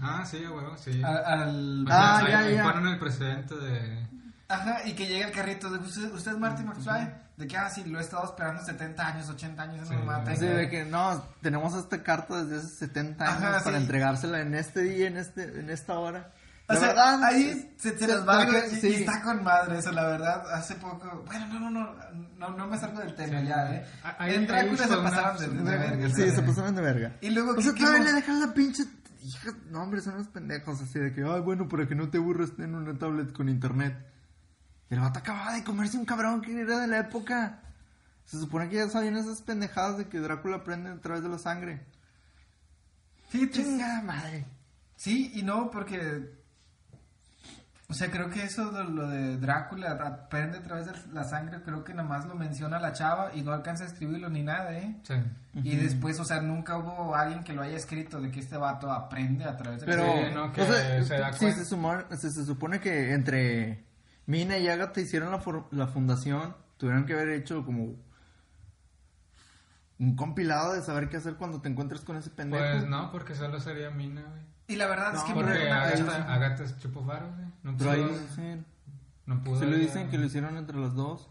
Ah, 0.00 0.24
sí, 0.26 0.44
güey, 0.44 0.66
sí. 0.76 1.00
a- 1.04 1.08
a- 1.08 1.42
al. 1.44 1.86
Ah, 1.88 2.20
ya, 2.28 2.48
ya. 2.50 2.64
ponen 2.64 2.88
el 2.94 2.98
precedente 2.98 3.54
de... 3.54 4.08
Ajá, 4.48 4.78
y 4.86 4.94
que 4.94 5.06
llega 5.06 5.26
el 5.28 5.32
carrito 5.32 5.70
de 5.70 5.78
usted, 5.78 6.12
usted 6.12 6.32
es 6.32 6.38
Marty 6.38 6.64
McFly. 6.64 7.14
De 7.36 7.46
que, 7.46 7.56
ah, 7.56 7.70
sí, 7.70 7.84
lo 7.84 7.98
he 7.98 8.02
estado 8.02 8.24
esperando 8.24 8.60
70 8.64 9.06
años, 9.06 9.28
80 9.28 9.62
años. 9.62 9.86
Sí, 9.88 9.94
no 9.94 10.00
me 10.00 10.06
mata. 10.06 10.32
Así 10.32 10.46
de 10.46 10.68
que 10.68 10.84
no, 10.84 11.22
tenemos 11.40 11.74
esta 11.74 12.02
carta 12.02 12.42
desde 12.44 12.58
hace 12.58 12.76
70 12.86 13.24
años 13.24 13.42
Ajá, 13.42 13.64
para 13.64 13.76
sí. 13.76 13.82
entregársela 13.82 14.40
en 14.40 14.54
este 14.54 14.82
día, 14.82 15.06
en 15.06 15.16
este 15.16 15.60
en 15.60 15.70
esta 15.70 15.96
hora. 15.98 16.32
O 16.66 16.72
La 16.72 16.78
sea, 16.80 16.88
verdad, 16.88 17.24
ahí 17.24 17.74
se, 17.76 17.90
se 17.90 17.98
se- 17.98 18.06
las 18.08 18.24
valgo 18.24 18.52
para 18.52 18.64
que- 18.68 18.76
y, 18.76 18.80
sí. 18.80 18.88
y 18.88 18.94
está 18.94 19.20
con 19.22 19.42
madre 19.44 19.78
eso, 19.78 19.92
la 19.92 20.04
verdad. 20.06 20.50
Hace 20.54 20.74
poco, 20.76 21.22
bueno, 21.26 21.46
no, 21.48 21.60
no, 21.60 21.70
no, 21.70 21.94
no, 22.38 22.50
no 22.56 22.66
me 22.66 22.78
salgo 22.78 23.00
del 23.00 23.14
tema 23.14 23.40
Sí. 23.40 23.46
ya, 23.48 23.74
¿eh? 23.74 23.86
Ah, 24.02 24.16
ahí- 24.18 24.34
en 24.34 24.46
Drácula 24.46 24.78
se 24.88 24.96
pasaron 24.96 25.38
de, 25.38 25.48
de 25.62 25.78
verga. 25.78 26.08
Sí, 26.08 26.14
¿sabes? 26.14 26.34
se 26.36 26.42
pasaron 26.42 26.74
de 26.74 26.80
verga. 26.82 27.16
Y 27.20 27.30
luego, 27.30 27.52
O 27.52 27.54
¿qué- 27.56 27.62
sea, 27.64 27.72
qué 27.74 27.80
todavía 27.80 28.04
le 28.04 28.12
dejan 28.14 28.40
la 28.40 28.54
pinche... 28.54 28.84
Hija, 29.22 29.52
no, 29.70 29.82
hombre, 29.82 30.00
son 30.02 30.14
unos 30.14 30.28
pendejos 30.28 30.80
así 30.82 30.98
de 30.98 31.12
que, 31.14 31.22
ay, 31.22 31.40
bueno, 31.40 31.66
para 31.68 31.86
que 31.88 31.94
no 31.94 32.08
te 32.10 32.18
aburres 32.18 32.52
en 32.58 32.74
una 32.74 32.98
tablet 32.98 33.32
con 33.32 33.48
internet. 33.48 33.96
Y 34.90 34.94
el 34.94 35.00
vato 35.00 35.18
acababa 35.18 35.54
de 35.54 35.64
comerse 35.64 35.96
un 35.98 36.04
cabrón 36.06 36.40
que 36.42 36.58
era 36.60 36.78
de 36.80 36.86
la 36.88 36.98
época. 36.98 37.60
Se 38.26 38.38
supone 38.38 38.68
que 38.70 38.76
ya 38.76 38.88
sabían 38.88 39.16
esas 39.16 39.40
pendejadas 39.42 39.98
de 39.98 40.08
que 40.08 40.18
Drácula 40.18 40.56
aprende 40.56 40.90
a 40.90 41.00
través 41.00 41.22
de 41.22 41.28
la 41.30 41.38
sangre. 41.38 41.86
Fíjate, 43.28 43.52
Chinga 43.52 44.02
madre. 44.02 44.46
Sí 44.96 45.32
y 45.34 45.42
no, 45.42 45.70
porque. 45.70 46.43
O 47.94 47.96
sea, 47.96 48.10
creo 48.10 48.28
que 48.28 48.42
eso 48.42 48.72
de 48.72 48.82
lo 48.82 49.06
de 49.08 49.36
Drácula 49.38 49.92
aprende 49.92 50.58
a 50.58 50.62
través 50.62 50.86
de 50.86 50.92
la 51.12 51.22
sangre, 51.22 51.62
creo 51.62 51.84
que 51.84 51.94
nomás 51.94 52.26
lo 52.26 52.34
menciona 52.34 52.80
la 52.80 52.92
chava 52.92 53.30
y 53.34 53.42
no 53.42 53.52
alcanza 53.52 53.84
a 53.84 53.86
escribirlo 53.86 54.28
ni 54.28 54.42
nada, 54.42 54.76
¿eh? 54.76 54.96
Sí. 55.04 55.14
Y 55.62 55.76
después, 55.76 56.18
o 56.18 56.24
sea, 56.24 56.40
nunca 56.40 56.76
hubo 56.76 57.14
alguien 57.14 57.44
que 57.44 57.52
lo 57.52 57.62
haya 57.62 57.76
escrito 57.76 58.20
de 58.20 58.32
que 58.32 58.40
este 58.40 58.56
vato 58.56 58.90
aprende 58.90 59.44
a 59.44 59.56
través 59.56 59.80
de 59.80 59.86
Pero, 59.86 60.02
Sí, 60.04 60.34
no, 60.34 60.52
que 60.52 60.62
o 60.62 60.66
sea, 60.66 61.04
se 61.04 61.18
da 61.18 61.32
sí, 61.32 61.38
cuenta. 61.38 61.58
se, 61.58 61.64
sumó- 61.64 62.04
se, 62.16 62.30
se 62.30 62.44
supone 62.44 62.80
que 62.80 63.12
entre 63.12 63.84
Mina 64.26 64.58
y 64.58 64.66
Agatha 64.68 65.00
hicieron 65.00 65.30
la, 65.30 65.38
for- 65.38 65.68
la 65.70 65.86
fundación, 65.86 66.56
tuvieron 66.76 67.06
que 67.06 67.12
haber 67.12 67.28
hecho 67.28 67.64
como 67.64 67.94
un 70.00 70.16
compilado 70.16 70.72
de 70.74 70.82
saber 70.82 71.08
qué 71.08 71.18
hacer 71.18 71.34
cuando 71.36 71.60
te 71.60 71.68
encuentres 71.68 72.00
con 72.00 72.16
ese 72.16 72.30
pendejo. 72.30 72.64
Pues 72.64 72.86
no, 72.88 73.12
porque 73.12 73.34
solo 73.34 73.60
sería 73.60 73.90
Mina, 73.90 74.22
güey. 74.22 74.42
Y 74.66 74.76
la 74.76 74.86
verdad 74.86 75.14
es 75.14 75.20
No, 75.20 75.26
que 75.26 75.34
porque 75.34 75.70
Agatha, 75.70 76.32
Agatha 76.34 76.64
es 76.64 76.78
chupo 76.78 77.04
faro, 77.04 77.30
güey. 77.34 77.46
No 77.62 77.76
Pero 77.76 77.90
ahí 77.90 78.02
pudo, 78.02 78.12
lo 78.12 78.18
dicen, 78.18 78.66
no 79.26 79.42
pudo. 79.42 79.60
lo 79.60 79.66
ella- 79.68 79.76
dicen 79.78 80.08
que 80.10 80.18
lo 80.18 80.24
hicieron 80.26 80.56
entre 80.56 80.76
los 80.76 80.94
dos. 80.94 81.28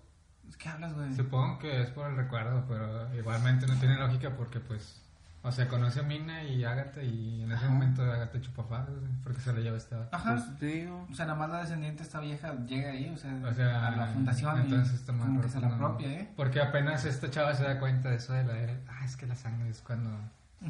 ¿Qué 0.59 0.69
hablas, 0.69 0.93
güey? 0.93 1.13
Supongo 1.15 1.57
que 1.59 1.81
es 1.81 1.89
por 1.89 2.09
el 2.09 2.15
recuerdo, 2.15 2.63
pero 2.67 3.13
igualmente 3.15 3.65
no 3.67 3.73
tiene 3.75 3.97
lógica 3.97 4.36
porque, 4.38 4.59
pues, 4.59 5.01
o 5.41 5.51
sea, 5.51 5.67
conoce 5.67 5.99
a 5.99 6.03
Mina 6.03 6.43
y 6.43 6.63
Agatha 6.63 7.01
y 7.01 7.41
en 7.43 7.51
ese 7.51 7.67
momento 7.67 8.03
Agatha 8.03 8.39
chupa 8.39 8.63
faro, 8.63 8.93
güey, 8.93 9.11
porque 9.23 9.41
se 9.41 9.51
lo 9.51 9.59
lleva 9.59 9.75
este 9.77 9.95
vato. 9.95 10.15
Ajá. 10.15 10.36
Pues 10.36 10.59
te 10.59 10.65
digo. 10.67 11.07
O 11.11 11.15
sea, 11.15 11.25
nada 11.25 11.38
más 11.39 11.49
la 11.49 11.59
descendiente 11.61 12.03
esta 12.03 12.19
vieja 12.19 12.53
llega 12.65 12.91
ahí, 12.91 13.09
o 13.09 13.17
sea, 13.17 13.34
O 13.49 13.53
sea, 13.53 13.88
a 13.88 13.91
la 13.91 14.05
fundación 14.07 14.61
entonces 14.61 14.93
está 14.93 15.11
como 15.11 15.41
que 15.41 15.49
se 15.49 15.59
la 15.59 15.75
propia, 15.75 16.07
¿eh? 16.07 16.29
Porque 16.38 16.61
apenas 16.61 17.03
esta 17.03 17.29
chava 17.31 17.53
se 17.55 17.63
da 17.63 17.79
cuenta 17.79 18.09
de 18.11 18.17
eso 18.17 18.31
de 18.34 18.43
la 18.45 18.53
ah, 18.89 19.03
es 19.03 19.17
que 19.17 19.25
la 19.25 19.36
sangre 19.36 19.69
es 19.69 19.81
cuando 19.81 20.11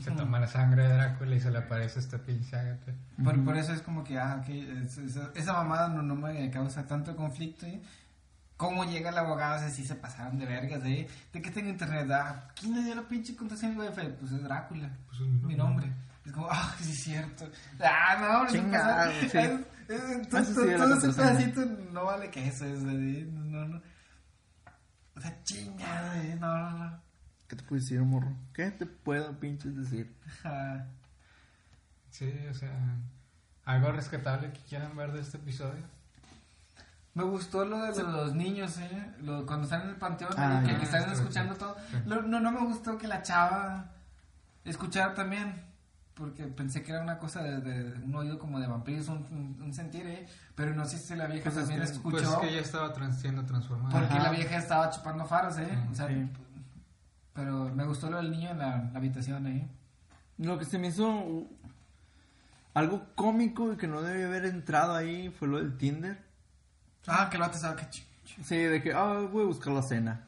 se 0.02 0.12
toma 0.12 0.40
la 0.40 0.48
sangre 0.48 0.88
de 0.88 0.94
Drácula 0.94 1.36
y 1.36 1.40
se 1.40 1.52
le 1.52 1.60
aparece 1.60 2.00
esta 2.00 2.18
pinche 2.18 2.56
Agatha. 2.56 2.92
Por, 3.24 3.44
por 3.46 3.58
eso 3.58 3.74
es 3.74 3.82
como 3.82 4.04
que, 4.04 4.18
ah, 4.18 4.40
ok, 4.42 4.50
es- 4.50 4.98
esa, 4.98 5.32
esa 5.36 5.54
mamada 5.54 5.88
no, 5.90 6.02
no 6.02 6.16
me 6.16 6.50
causa 6.52 6.86
tanto 6.88 7.16
conflicto, 7.16 7.66
¿eh? 7.66 7.82
¿Cómo 8.58 8.86
llega 8.86 9.10
el 9.10 9.18
abogado? 9.18 9.56
O 9.58 9.60
sea, 9.60 9.70
sí 9.70 9.86
se 9.86 9.96
pasaron 9.96 10.38
de 10.40 10.46
vergas, 10.46 10.82
¿eh? 10.86 11.08
¿De 11.34 11.42
qué 11.42 11.52
tengo 11.52 11.70
internet? 11.70 12.10
Ah, 12.12 12.48
¿quién 12.60 12.76
le 12.76 12.84
dio 12.84 12.96
la 12.96 13.02
pinche 13.02 13.36
contraseña 13.36 13.74
de 13.74 13.90
Wi-Fi? 13.90 14.08
Pues 14.20 14.32
es 14.32 14.44
Drácula, 14.44 14.90
Pues 15.08 15.20
es 15.22 15.28
mi 15.28 15.34
mi 15.48 15.56
nombre. 15.56 15.88
nombre. 15.88 15.92
Es 16.26 16.32
como, 16.32 16.48
ah, 16.50 16.74
sí 16.80 16.92
es 16.92 17.04
cierto. 17.04 17.50
Ah, 17.84 18.18
no, 18.46 18.48
Chingado, 18.52 18.96
pasaron. 18.96 19.14
sí. 19.30 19.38
Es- 19.38 20.02
es- 20.02 20.30
todo- 20.30 20.44
sí 20.46 20.54
todo- 20.54 20.96
ese 20.98 21.14
pedacito 21.14 21.66
no 21.92 22.06
vale 22.06 22.30
que 22.32 22.48
eso, 22.48 22.66
es, 22.66 22.80
¿eh? 22.84 23.28
No, 23.32 23.66
no. 23.68 23.82
O 25.16 25.22
sea, 25.22 25.44
chingada, 25.44 26.24
¿eh? 26.24 26.38
No, 26.40 26.58
no, 26.58 26.72
no. 26.86 27.03
¿Qué 27.54 27.58
te 27.58 27.64
puedo 27.66 27.82
decir, 27.84 28.02
morro? 28.02 28.34
¿Qué 28.52 28.72
te 28.72 28.88
puedo 28.88 29.32
pinches 29.40 29.76
decir? 29.78 30.12
Sí, 32.10 32.34
o 32.50 32.54
sea, 32.56 32.72
algo 33.66 33.92
rescatable 33.92 34.52
que 34.52 34.60
quieran 34.62 34.96
ver 34.98 35.12
de 35.12 35.22
este 35.22 35.38
episodio. 35.38 35.84
Me 37.14 37.22
gustó 37.24 37.64
lo 37.64 37.80
de 37.94 38.02
los 38.02 38.34
niños, 38.34 38.80
¿eh? 38.80 39.12
Lo- 39.22 39.46
cuando 39.46 39.66
están 39.66 39.84
en 39.84 39.90
el 39.90 39.96
panteón, 39.98 40.34
Ah, 40.36 40.64
que, 40.66 40.72
ya. 40.72 40.80
que 40.80 40.86
están 40.86 41.12
escuchando 41.12 41.54
todo. 41.54 41.76
Sí. 41.92 41.98
Lo- 42.08 42.24
no, 42.24 42.40
no 42.40 42.52
me 42.52 42.62
gustó 42.66 42.98
que 42.98 43.08
la 43.08 43.22
chava 43.22 43.92
escuchara 44.66 45.14
también, 45.14 45.54
porque 46.16 46.46
pensé 46.48 46.82
que 46.82 46.92
era 46.92 47.04
una 47.04 47.20
cosa 47.20 47.44
de, 47.44 47.62
de 47.62 48.00
un 48.04 48.16
oído 48.16 48.40
como 48.40 48.60
de 48.60 48.66
vampiros, 48.66 49.10
un, 49.10 49.18
un- 49.30 49.62
un 49.64 49.74
sentir, 49.76 50.08
¿eh? 50.08 50.28
Pero 50.56 50.74
no 50.74 50.86
sé 50.86 50.98
si 50.98 51.16
la 51.16 51.28
vieja 51.28 51.44
Pues 51.44 51.58
es 51.58 51.62
también 51.66 51.86
que- 51.86 51.92
escuchó, 51.94 52.18
Pues 52.18 52.24
es 52.30 52.36
que 52.38 52.54
ya 52.56 52.62
estaba 52.62 52.92
trans- 52.94 53.22
siendo 53.22 53.46
transformada. 53.46 53.92
porque 54.00 54.16
Ajá. 54.16 54.24
la 54.24 54.30
vieja 54.32 54.58
estaba 54.58 54.90
chupando 54.90 55.24
faros, 55.26 55.56
¿eh? 55.60 55.72
Mm, 55.72 55.92
O 55.92 55.96
sea, 55.96 56.08
sí. 56.08 56.28
Pero 57.34 57.74
me 57.74 57.86
gustó 57.86 58.10
lo 58.10 58.18
del 58.18 58.32
niño 58.32 58.52
en 58.52 58.60
la, 58.60 58.90
la 58.92 58.98
habitación, 58.98 59.48
¿eh? 59.48 59.68
Lo 60.38 60.58
que 60.58 60.66
se 60.66 60.78
me 60.80 60.88
hizo 60.88 61.48
algo 62.74 63.06
cómico 63.16 63.74
y 63.74 63.78
que 63.78 63.88
no 63.88 64.02
debe 64.02 64.26
haber 64.26 64.46
entrado 64.46 64.96
ahí 64.96 65.30
fue 65.30 65.48
lo 65.48 65.58
del 65.58 65.78
Tinder. 65.78 66.18
Ah, 67.08 67.30
que 67.30 67.38
lo 67.38 67.50
te 67.50 67.58
sabe 67.58 67.82
que... 67.82 68.04
Sí, 68.44 68.58
de 68.58 68.82
que, 68.82 68.94
ah, 68.94 69.28
voy 69.32 69.44
a 69.44 69.48
buscar 69.48 69.74
la 69.74 69.84
cena. 69.84 70.22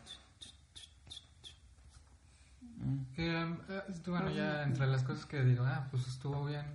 Que, 3.16 3.42
eh, 3.42 3.84
bueno, 4.06 4.30
ya 4.30 4.64
entre 4.64 4.86
las 4.86 5.02
cosas 5.04 5.26
que 5.26 5.44
digo, 5.44 5.64
ah, 5.66 5.88
pues 5.90 6.08
estuvo 6.08 6.46
bien, 6.46 6.66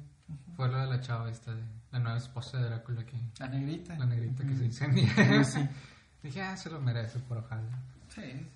fue 0.56 0.68
lo 0.68 0.78
de 0.78 0.86
la 0.86 1.00
chava 1.00 1.30
esta, 1.30 1.54
de 1.54 1.62
la 1.92 2.00
nueva 2.00 2.18
esposa 2.18 2.58
de 2.58 2.64
Drácula, 2.64 3.04
que, 3.04 3.16
La 3.38 3.46
negrita. 3.46 3.96
la 3.96 4.06
negrita 4.06 4.44
que 4.44 4.56
se 4.56 4.64
incendia. 4.64 5.44
Sí, 5.44 5.44
sí. 5.44 5.68
Dije, 6.22 6.42
ah, 6.42 6.56
se 6.56 6.68
lo 6.68 6.80
merece 6.80 7.20
por 7.20 7.38
ojalá. 7.38 7.78
Sí, 8.08 8.46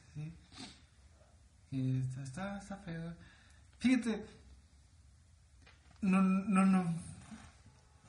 está, 2.00 2.22
está, 2.22 2.58
está 2.58 2.76
feo. 2.78 3.12
Fíjate. 3.78 4.24
No, 6.00 6.20
no, 6.22 6.64
no. 6.66 6.94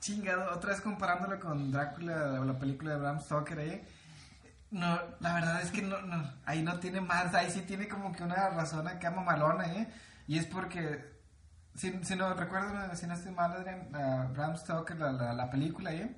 Chingado, 0.00 0.54
otra 0.54 0.70
vez 0.70 0.80
comparándolo 0.80 1.40
con 1.40 1.72
Drácula, 1.72 2.16
la, 2.26 2.40
la 2.44 2.58
película 2.58 2.92
de 2.92 2.98
Bram 3.00 3.20
Stoker, 3.20 3.58
¿eh? 3.58 3.84
No, 4.70 4.98
la 5.20 5.34
verdad 5.34 5.62
es 5.62 5.70
que 5.70 5.80
no, 5.82 6.00
no, 6.02 6.30
ahí 6.44 6.62
no 6.62 6.78
tiene 6.78 7.00
más, 7.00 7.34
ahí 7.34 7.50
sí 7.50 7.62
tiene 7.62 7.88
como 7.88 8.12
que 8.12 8.22
una 8.22 8.50
razón 8.50 8.86
acá 8.86 9.10
mamalona, 9.10 9.72
¿eh? 9.72 9.88
Y 10.28 10.38
es 10.38 10.46
porque, 10.46 11.04
si, 11.74 11.92
si 12.04 12.14
no 12.16 12.34
recuerdo, 12.34 12.94
si 12.94 13.06
no 13.06 13.14
estoy 13.14 13.32
mal, 13.32 13.52
Adrián, 13.52 13.88
uh, 13.90 14.32
Bram 14.34 14.56
Stoker, 14.56 14.98
la, 14.98 15.12
la, 15.12 15.32
la 15.32 15.50
película, 15.50 15.92
¿eh? 15.94 16.14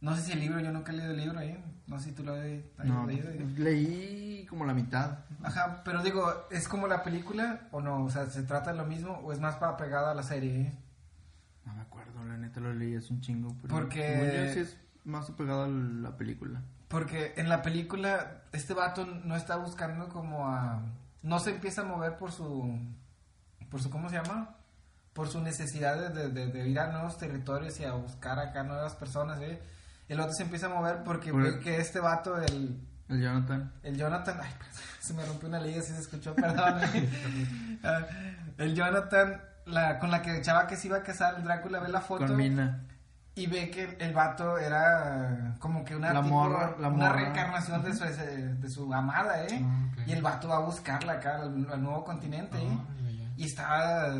No 0.00 0.14
sé 0.16 0.22
si 0.22 0.32
el 0.32 0.40
libro, 0.40 0.60
yo 0.60 0.70
nunca 0.70 0.92
he 0.92 0.96
leído 0.96 1.12
el 1.12 1.18
libro, 1.18 1.40
¿eh? 1.40 1.62
No 1.86 1.98
sé 1.98 2.10
si 2.10 2.12
tú 2.14 2.22
lo 2.24 2.34
has 2.34 2.42
No, 2.84 3.06
leído. 3.06 3.30
¿eh? 3.30 3.46
leí 3.56 4.46
como 4.48 4.64
la 4.64 4.74
mitad. 4.74 5.18
Ajá, 5.44 5.82
pero 5.84 6.02
digo, 6.02 6.46
¿es 6.50 6.68
como 6.68 6.86
la 6.86 7.02
película 7.02 7.68
o 7.72 7.80
no? 7.80 8.04
O 8.04 8.10
sea, 8.10 8.26
¿se 8.26 8.42
trata 8.42 8.72
de 8.72 8.78
lo 8.78 8.84
mismo 8.84 9.14
o 9.24 9.32
es 9.32 9.40
más 9.40 9.56
para 9.56 9.76
pegada 9.76 10.12
a 10.12 10.14
la 10.14 10.22
serie, 10.22 10.60
eh? 10.62 10.78
No 11.64 11.74
me 11.74 11.82
acuerdo, 11.82 12.24
la 12.24 12.36
neta 12.36 12.60
lo 12.60 12.72
leí, 12.72 12.94
es 12.94 13.10
un 13.10 13.20
chingo. 13.20 13.54
Pero 13.62 13.74
Porque- 13.74 14.46
yo 14.48 14.52
sí 14.54 14.60
es 14.60 14.76
más 15.04 15.28
apegado 15.30 15.64
a 15.64 15.68
la 15.68 16.16
película. 16.16 16.62
Porque 16.88 17.32
en 17.36 17.48
la 17.48 17.62
película 17.62 18.42
este 18.52 18.74
vato 18.74 19.06
no 19.06 19.34
está 19.36 19.56
buscando 19.56 20.08
como 20.08 20.48
a... 20.48 20.82
No 21.22 21.38
se 21.38 21.50
empieza 21.50 21.82
a 21.82 21.84
mover 21.84 22.16
por 22.16 22.32
su... 22.32 22.78
Por 23.70 23.80
su 23.80 23.88
¿Cómo 23.90 24.08
se 24.10 24.16
llama? 24.16 24.56
Por 25.14 25.28
su 25.28 25.40
necesidad 25.40 25.98
de, 25.98 26.08
de- 26.10 26.28
de- 26.30 26.52
de 26.52 26.68
ir 26.68 26.78
a 26.78 26.90
nuevos 26.92 27.16
territorios 27.16 27.78
y 27.80 27.84
a 27.84 27.92
buscar 27.94 28.38
acá 28.38 28.62
nuevas 28.64 28.94
personas, 28.94 29.40
¿eh? 29.40 29.60
El 30.08 30.20
otro 30.20 30.32
se 30.34 30.42
empieza 30.42 30.66
a 30.66 30.70
mover 30.74 31.02
porque 31.04 31.30
Por- 31.30 31.42
ve 31.42 31.58
que 31.60 31.78
este 31.78 32.00
vato, 32.00 32.36
el, 32.42 32.78
El 33.12 33.20
Jonathan. 33.22 33.72
el 33.82 33.96
Jonathan... 33.96 34.38
Ay, 34.42 34.50
se 35.00 35.14
me 35.14 35.24
rompió 35.24 35.48
una 35.48 35.60
liga, 35.60 35.82
si 35.82 35.92
se 35.92 36.00
escuchó, 36.00 36.34
perdón. 36.34 36.80
Ah, 37.84 38.06
el 38.58 38.74
Jonathan, 38.74 39.40
la, 39.66 39.98
con 39.98 40.10
la 40.10 40.22
que 40.22 40.40
chava 40.40 40.66
que 40.68 40.76
se 40.76 40.86
iba 40.86 40.98
a 40.98 41.02
casar, 41.02 41.34
el 41.36 41.44
Drácula 41.44 41.80
ve 41.80 41.88
la 41.88 42.00
foto... 42.00 42.26
Con 42.26 42.36
Mina. 42.36 42.80
Y 43.34 43.46
ve 43.46 43.70
que 43.70 43.84
el, 43.84 43.96
el 44.02 44.12
vato 44.12 44.58
era 44.58 45.54
como 45.58 45.84
que 45.84 45.96
una, 45.96 46.12
La 46.12 46.20
tipo- 46.22 46.28
morra, 46.34 46.76
la 46.78 46.88
una 46.88 47.06
morra. 47.08 47.12
reencarnación 47.16 47.82
de 47.82 47.94
su, 47.94 48.04
de 48.04 48.68
su 48.68 48.92
amada, 48.92 49.42
¿eh? 49.46 49.60
Ah. 49.64 49.88
Y 50.06 50.12
el 50.12 50.20
vato 50.22 50.48
va 50.48 50.56
a 50.56 50.60
buscarla 50.60 51.14
acá 51.14 51.36
al, 51.40 51.66
al 51.72 51.82
nuevo 51.82 52.04
continente, 52.04 52.58
¿eh? 52.58 52.68
Ah. 52.70 53.32
Y 53.36 53.44
está... 53.46 54.14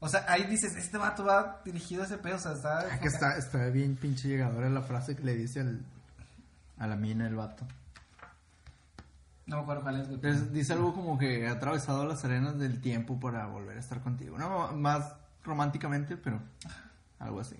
O 0.00 0.08
sea, 0.08 0.24
ahí 0.28 0.44
dices, 0.44 0.74
este 0.76 0.98
vato 0.98 1.24
va 1.24 1.60
dirigido 1.64 2.02
a 2.02 2.06
ese 2.06 2.18
pedo, 2.18 2.36
o 2.36 2.38
sea, 2.38 2.52
está... 2.52 2.80
Ah, 2.90 2.98
que 3.00 3.08
está, 3.08 3.36
está 3.36 3.58
bien 3.66 3.96
pinche 3.96 4.28
llegadora 4.28 4.68
la 4.70 4.82
frase 4.82 5.14
que 5.14 5.22
le 5.22 5.34
dice 5.34 5.60
al, 5.60 5.80
a 6.78 6.86
la 6.86 6.96
mina 6.96 7.26
el 7.26 7.34
vato. 7.36 7.66
No 9.46 9.56
me 9.56 9.62
acuerdo 9.62 9.82
cuál 9.82 10.00
es, 10.22 10.52
dice 10.52 10.72
algo 10.72 10.94
como 10.94 11.18
que 11.18 11.40
he 11.44 11.48
atravesado 11.48 12.06
las 12.06 12.24
arenas 12.24 12.58
del 12.58 12.80
tiempo 12.80 13.20
para 13.20 13.46
volver 13.46 13.76
a 13.76 13.80
estar 13.80 14.00
contigo. 14.00 14.38
No, 14.38 14.72
más 14.72 15.14
románticamente, 15.44 16.16
pero 16.16 16.40
algo 17.18 17.40
así. 17.40 17.56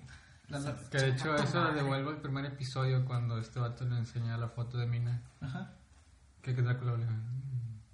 La- 0.47 0.59
la- 0.59 0.75
Que 0.89 0.97
de 0.97 1.09
hecho 1.09 1.35
eso 1.35 1.59
madre. 1.61 1.75
devuelve 1.75 2.11
el 2.11 2.17
primer 2.17 2.45
episodio 2.45 3.05
cuando 3.05 3.37
este 3.37 3.59
vato 3.59 3.85
le 3.85 3.97
enseña 3.97 4.37
la 4.37 4.47
foto 4.49 4.77
de 4.77 4.87
Mina. 4.87 5.21
Ajá. 5.41 5.73
Que 6.41 6.55
que 6.55 6.61
Drácula 6.61 6.95
le 6.97 7.07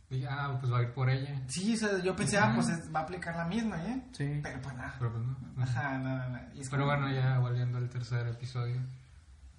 dije, 0.10 0.28
ah, 0.30 0.58
pues 0.60 0.72
va 0.72 0.80
a 0.80 0.82
ir 0.84 0.92
por 0.94 1.10
ella. 1.10 1.42
Sí, 1.48 1.74
o 1.74 1.78
sea, 1.78 2.00
yo 2.00 2.14
pensé, 2.16 2.38
ah, 2.38 2.52
pues 2.56 2.68
es- 2.70 2.94
va 2.94 3.00
a 3.00 3.04
aplicar 3.04 3.36
la 3.36 3.46
misma, 3.46 3.82
¿eh? 3.86 4.04
Sí. 4.12 4.40
Pero 4.44 4.62
pues 4.62 4.76
nada. 4.76 4.96
Pero 5.00 5.12
pues 5.14 5.24
no. 5.26 5.64
Ajá, 5.64 5.98
nada, 6.00 6.28
nada. 6.30 6.52
Y 6.54 6.62
es 6.62 6.70
Pero 6.70 6.84
como- 6.86 6.98
bueno, 6.98 7.14
ya 7.14 7.40
volviendo 7.40 7.78
al 7.78 7.90
tercer 7.90 8.28
episodio. 8.28 8.82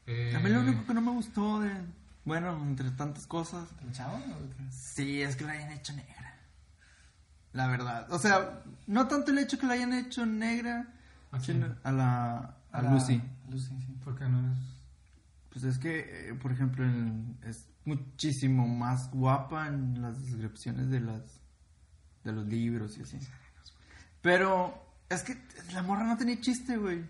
Eh, 0.07 0.35
A 0.37 0.41
mí 0.41 0.51
lo 0.51 0.61
único 0.61 0.85
que 0.87 0.95
no 0.95 1.01
me 1.01 1.11
gustó 1.12 1.61
de... 1.61 1.70
Bueno, 2.25 2.57
entre 2.62 2.91
tantas 2.93 3.27
cosas... 3.27 3.68
Sí, 4.70 5.23
es 5.23 5.37
que 5.37 5.45
la 5.45 5.53
hayan 5.53 5.73
hecho 5.73 5.93
negra. 5.93 6.39
La 7.53 7.66
verdad. 7.66 8.11
O 8.12 8.18
sea, 8.18 8.62
no 8.87 9.09
tanto 9.09 9.31
el 9.33 9.39
hecho 9.39 9.59
que 9.59 9.66
la 9.66 9.75
hayan 9.75 9.93
hecho 9.93 10.25
negra, 10.25 10.87
¿A 11.33 11.39
quién? 11.39 11.62
sino 11.62 11.77
a 11.83 11.93
la... 11.93 12.57
A, 12.73 12.83
la- 12.83 12.93
Lucy. 12.93 13.20
Lucy, 13.51 13.77
sí. 13.87 13.93
¿Por 14.05 14.18
qué 14.18 14.27
no 14.29 14.53
es? 14.53 14.59
Pues 15.51 15.64
es 15.64 15.79
que, 15.79 16.31
eh, 16.31 16.35
por 16.35 16.53
ejemplo, 16.53 16.85
en- 16.85 17.37
es 17.43 17.66
muchísimo 17.85 18.66
más 18.68 19.11
guapa 19.11 19.66
en 19.68 20.01
las 20.01 20.23
descripciones 20.25 20.89
de 20.91 21.01
las 21.01 21.20
de 22.25 22.31
los 22.33 22.47
libros 22.47 22.97
y 22.99 23.03
así. 23.03 23.18
Pero 24.23 24.81
es 25.11 25.23
que 25.25 25.37
la 25.75 25.83
morra 25.83 26.05
no 26.05 26.16
tenía 26.16 26.41
chiste, 26.41 26.77
güey. 26.77 27.05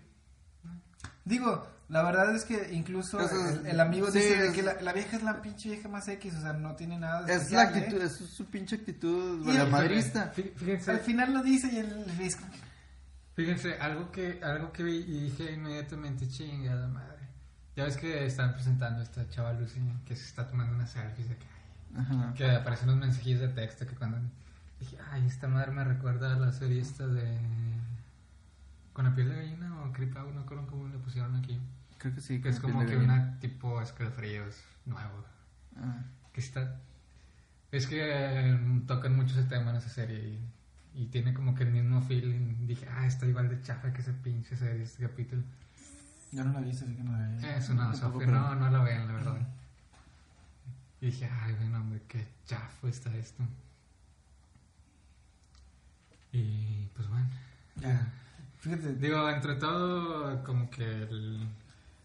Digo, 1.23 1.65
la 1.89 2.01
verdad 2.03 2.35
es 2.35 2.45
que 2.45 2.73
incluso 2.73 3.19
es- 3.19 3.31
el, 3.59 3.65
el 3.67 3.79
amigo 3.79 4.09
sí, 4.11 4.19
dice 4.19 4.47
es- 4.47 4.53
que 4.53 4.63
la, 4.63 4.81
la 4.81 4.93
vieja 4.93 5.17
es 5.17 5.23
la 5.23 5.41
pinche 5.41 5.69
vieja 5.69 5.87
más 5.89 6.07
X, 6.07 6.33
o 6.35 6.41
sea, 6.41 6.53
no 6.53 6.75
tiene 6.75 6.97
nada 6.97 7.23
de 7.23 7.33
Es 7.35 7.51
la 7.51 7.63
actitud, 7.63 8.01
¿eh? 8.01 8.05
es 8.05 8.13
su, 8.15 8.25
su 8.27 8.45
pinche 8.45 8.75
actitud, 8.77 9.45
Y 9.47 9.53
la 9.53 9.63
el- 9.63 9.69
madrista. 9.69 10.31
Fí- 10.35 10.53
Fíjense, 10.55 10.91
Al 10.91 10.99
final 10.99 11.33
lo 11.33 11.43
dice 11.43 11.69
y 11.71 11.77
el 11.77 12.05
que, 12.17 12.29
fíjense, 13.35 13.73
algo 13.79 14.11
que, 14.11 14.39
algo 14.43 14.71
que 14.71 14.83
vi 14.83 14.97
y 14.97 15.19
dije 15.29 15.51
inmediatamente, 15.53 16.27
chingada 16.27 16.87
madre. 16.87 17.13
Ya 17.75 17.85
ves 17.85 17.97
que 17.97 18.25
están 18.25 18.53
presentando 18.53 18.99
a 18.99 19.03
esta 19.03 19.27
chava 19.29 19.51
Lucy 19.53 19.79
que 20.05 20.15
se 20.15 20.25
está 20.25 20.47
tomando 20.47 20.75
unas 20.75 20.91
selfies 20.91 21.29
de 21.29 21.35
que, 21.37 21.45
Ajá. 21.97 22.33
que 22.35 22.49
aparecen 22.51 22.89
unos 22.89 23.01
mensajillos 23.07 23.41
de 23.41 23.47
texto 23.49 23.87
que 23.87 23.95
cuando 23.95 24.19
dije, 24.79 24.95
ay, 25.11 25.25
esta 25.25 25.47
madre 25.47 25.71
me 25.71 25.83
recuerda 25.83 26.33
a 26.33 26.37
la 26.39 26.51
serie 26.51 26.81
esta 26.81 27.07
de 27.07 27.35
con 28.93 29.05
la 29.05 29.15
piel 29.15 29.29
de 29.29 29.35
gallina 29.35 29.75
o 29.81 29.85
Out, 29.85 30.33
no 30.33 30.41
recuerdo 30.41 30.67
cómo 30.67 30.87
le 30.87 30.97
pusieron 30.97 31.35
aquí. 31.35 31.59
Creo 31.97 32.13
que 32.13 32.21
sí. 32.21 32.41
Que 32.41 32.49
es 32.49 32.59
como 32.59 32.85
que 32.85 32.95
una 32.95 33.39
tipo 33.39 33.81
escalofríos 33.81 34.63
nuevo. 34.85 35.25
Ah. 35.75 36.03
Que 36.31 36.41
está. 36.41 36.79
Es 37.71 37.87
que 37.87 37.99
eh, 38.01 38.81
tocan 38.87 39.15
mucho 39.15 39.39
ese 39.39 39.49
tema 39.49 39.71
en 39.71 39.77
esa 39.77 39.89
serie 39.89 40.19
y, 40.19 41.01
y 41.01 41.05
tiene 41.07 41.33
como 41.33 41.55
que 41.55 41.63
el 41.63 41.71
mismo 41.71 42.01
feeling. 42.01 42.67
Dije, 42.67 42.87
ah, 42.91 43.05
está 43.07 43.25
igual 43.25 43.49
de 43.49 43.61
chafa 43.61 43.91
que 43.91 44.01
ese 44.01 44.13
pinche 44.13 44.55
serie, 44.55 44.83
este 44.83 45.03
capítulo. 45.03 45.41
Yo 46.31 46.43
no 46.43 46.53
la 46.53 46.61
he 46.61 46.63
visto, 46.63 46.85
así 46.85 46.95
que 46.95 47.03
no 47.03 47.11
la 47.11 47.29
he 47.29 47.31
visto. 47.33 47.47
Es 47.47 47.69
una 47.69 47.91
Tampoco, 47.91 48.19
Sofía, 48.19 48.27
no, 48.27 48.55
no 48.55 48.69
la 48.69 48.83
vean, 48.83 49.07
la 49.07 49.13
verdad. 49.13 49.47
Y 51.01 51.07
dije, 51.07 51.29
ay, 51.41 51.53
bueno, 51.55 51.79
hombre, 51.79 52.01
qué 52.07 52.27
chafo 52.45 52.87
está 52.87 53.15
esto. 53.15 53.43
Y 56.31 56.87
pues 56.95 57.07
bueno. 57.07 57.29
Ya. 57.75 58.11
Fíjate, 58.63 58.93
Digo, 58.95 59.29
entre 59.29 59.55
todo, 59.55 60.41
como 60.43 60.69
que 60.69 60.85
el, 60.85 61.45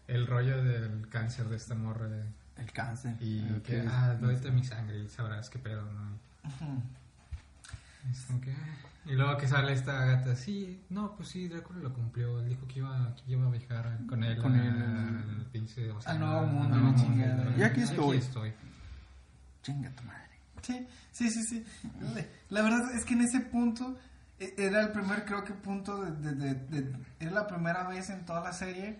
el 0.07 0.27
rollo 0.27 0.61
del 0.63 1.07
cáncer 1.07 1.45
de 1.47 1.55
esta 1.55 1.73
morra. 1.73 2.07
de- 2.07 2.25
El 2.57 2.71
cáncer. 2.73 3.15
y 3.21 3.39
El 3.39 3.61
que, 3.61 3.81
que- 3.81 3.87
ah, 3.87 4.15
dóyte 4.19 4.51
mi 4.51 4.63
sangre 4.65 4.99
y 4.99 5.07
sabrás 5.07 5.49
qué 5.49 5.57
pedo, 5.59 5.83
¿no? 5.83 6.19
ujú. 6.49 6.81
Es 8.11 8.21
como 8.25 8.41
que, 8.41 8.51
ah. 8.51 8.75
Y 9.05 9.13
luego 9.13 9.37
que 9.37 9.47
sale 9.47 9.71
esta 9.71 10.05
gata, 10.05 10.35
sí, 10.35 10.81
no, 10.89 11.15
pues 11.15 11.29
sí, 11.29 11.47
Drácula 11.47 11.79
lo 11.79 11.93
cumplió. 11.93 12.41
Él 12.41 12.49
dijo 12.49 12.67
que 12.67 12.79
iba, 12.79 13.15
que 13.15 13.31
iba 13.31 13.47
a 13.47 13.49
viajar 13.49 13.97
con 14.07 14.23
él, 14.23 14.37
Con 14.37 14.55
al 14.55 15.45
pinche 15.53 15.89
océano, 15.91 16.27
nuevo 16.27 16.45
mundo, 16.47 16.75
al 16.75 16.81
nuevo 16.83 16.97
mundo, 16.97 17.01
chingada. 17.01 17.57
Y 17.57 17.63
aquí 17.63 17.81
estoy. 17.81 18.17
estoy. 18.17 18.53
Chinga 19.63 19.89
tu 19.91 20.03
madre. 20.03 20.19
Sí, 20.61 20.85
sí, 21.11 21.29
sí, 21.31 21.43
sí. 21.43 21.65
La 22.49 22.61
verdad 22.61 22.93
es 22.93 23.05
que 23.05 23.13
en 23.13 23.21
ese 23.21 23.39
punto 23.39 23.97
era 24.39 24.81
el 24.81 24.89
primer, 24.91 25.25
creo 25.25 25.43
que 25.43 25.53
punto 25.53 26.03
de, 26.03 26.11
de- 26.33 26.53
de- 26.53 26.81
de- 26.81 26.97
era 27.19 27.31
la 27.31 27.47
primera 27.47 27.87
vez 27.87 28.09
en 28.09 28.25
toda 28.25 28.41
la 28.41 28.53
serie 28.53 28.99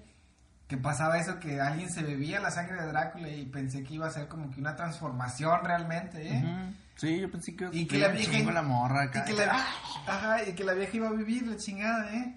que 0.68 0.78
pasaba 0.78 1.18
eso 1.18 1.40
que 1.40 1.60
alguien 1.60 1.90
se 1.90 2.04
bebía 2.04 2.40
la 2.40 2.52
sangre 2.52 2.80
de 2.82 2.88
Drácula 2.90 3.28
y 3.30 3.46
pensé 3.46 3.84
que 3.84 3.96
iba 3.96 4.06
a 4.08 4.12
ser 4.12 4.28
como 4.28 4.52
que 4.52 4.60
una 4.60 4.76
transformación 4.76 5.62
realmente, 5.64 6.28
¿eh? 6.28 6.44
Ujú. 6.46 6.74
Sí, 6.96 7.20
yo 7.22 7.32
pensé 7.32 7.56
que 7.56 7.70
Y 7.72 7.88
que 7.88 7.98
iba 7.98 8.08
la 8.10 8.14
vieja- 8.14 8.32
chingo 8.32 8.52
la 8.52 8.62
morra 8.62 9.06
Y 9.06 9.08
acá. 9.08 9.26
que, 9.26 9.34
la, 9.34 9.66
ajá, 10.06 10.44
y 10.48 10.54
que 10.54 10.64
la 10.64 10.74
vieja 10.74 10.98
iba 10.98 11.08
a 11.08 11.14
vivir 11.14 11.48
la 11.48 11.56
chingada, 11.58 12.14
¿eh? 12.14 12.36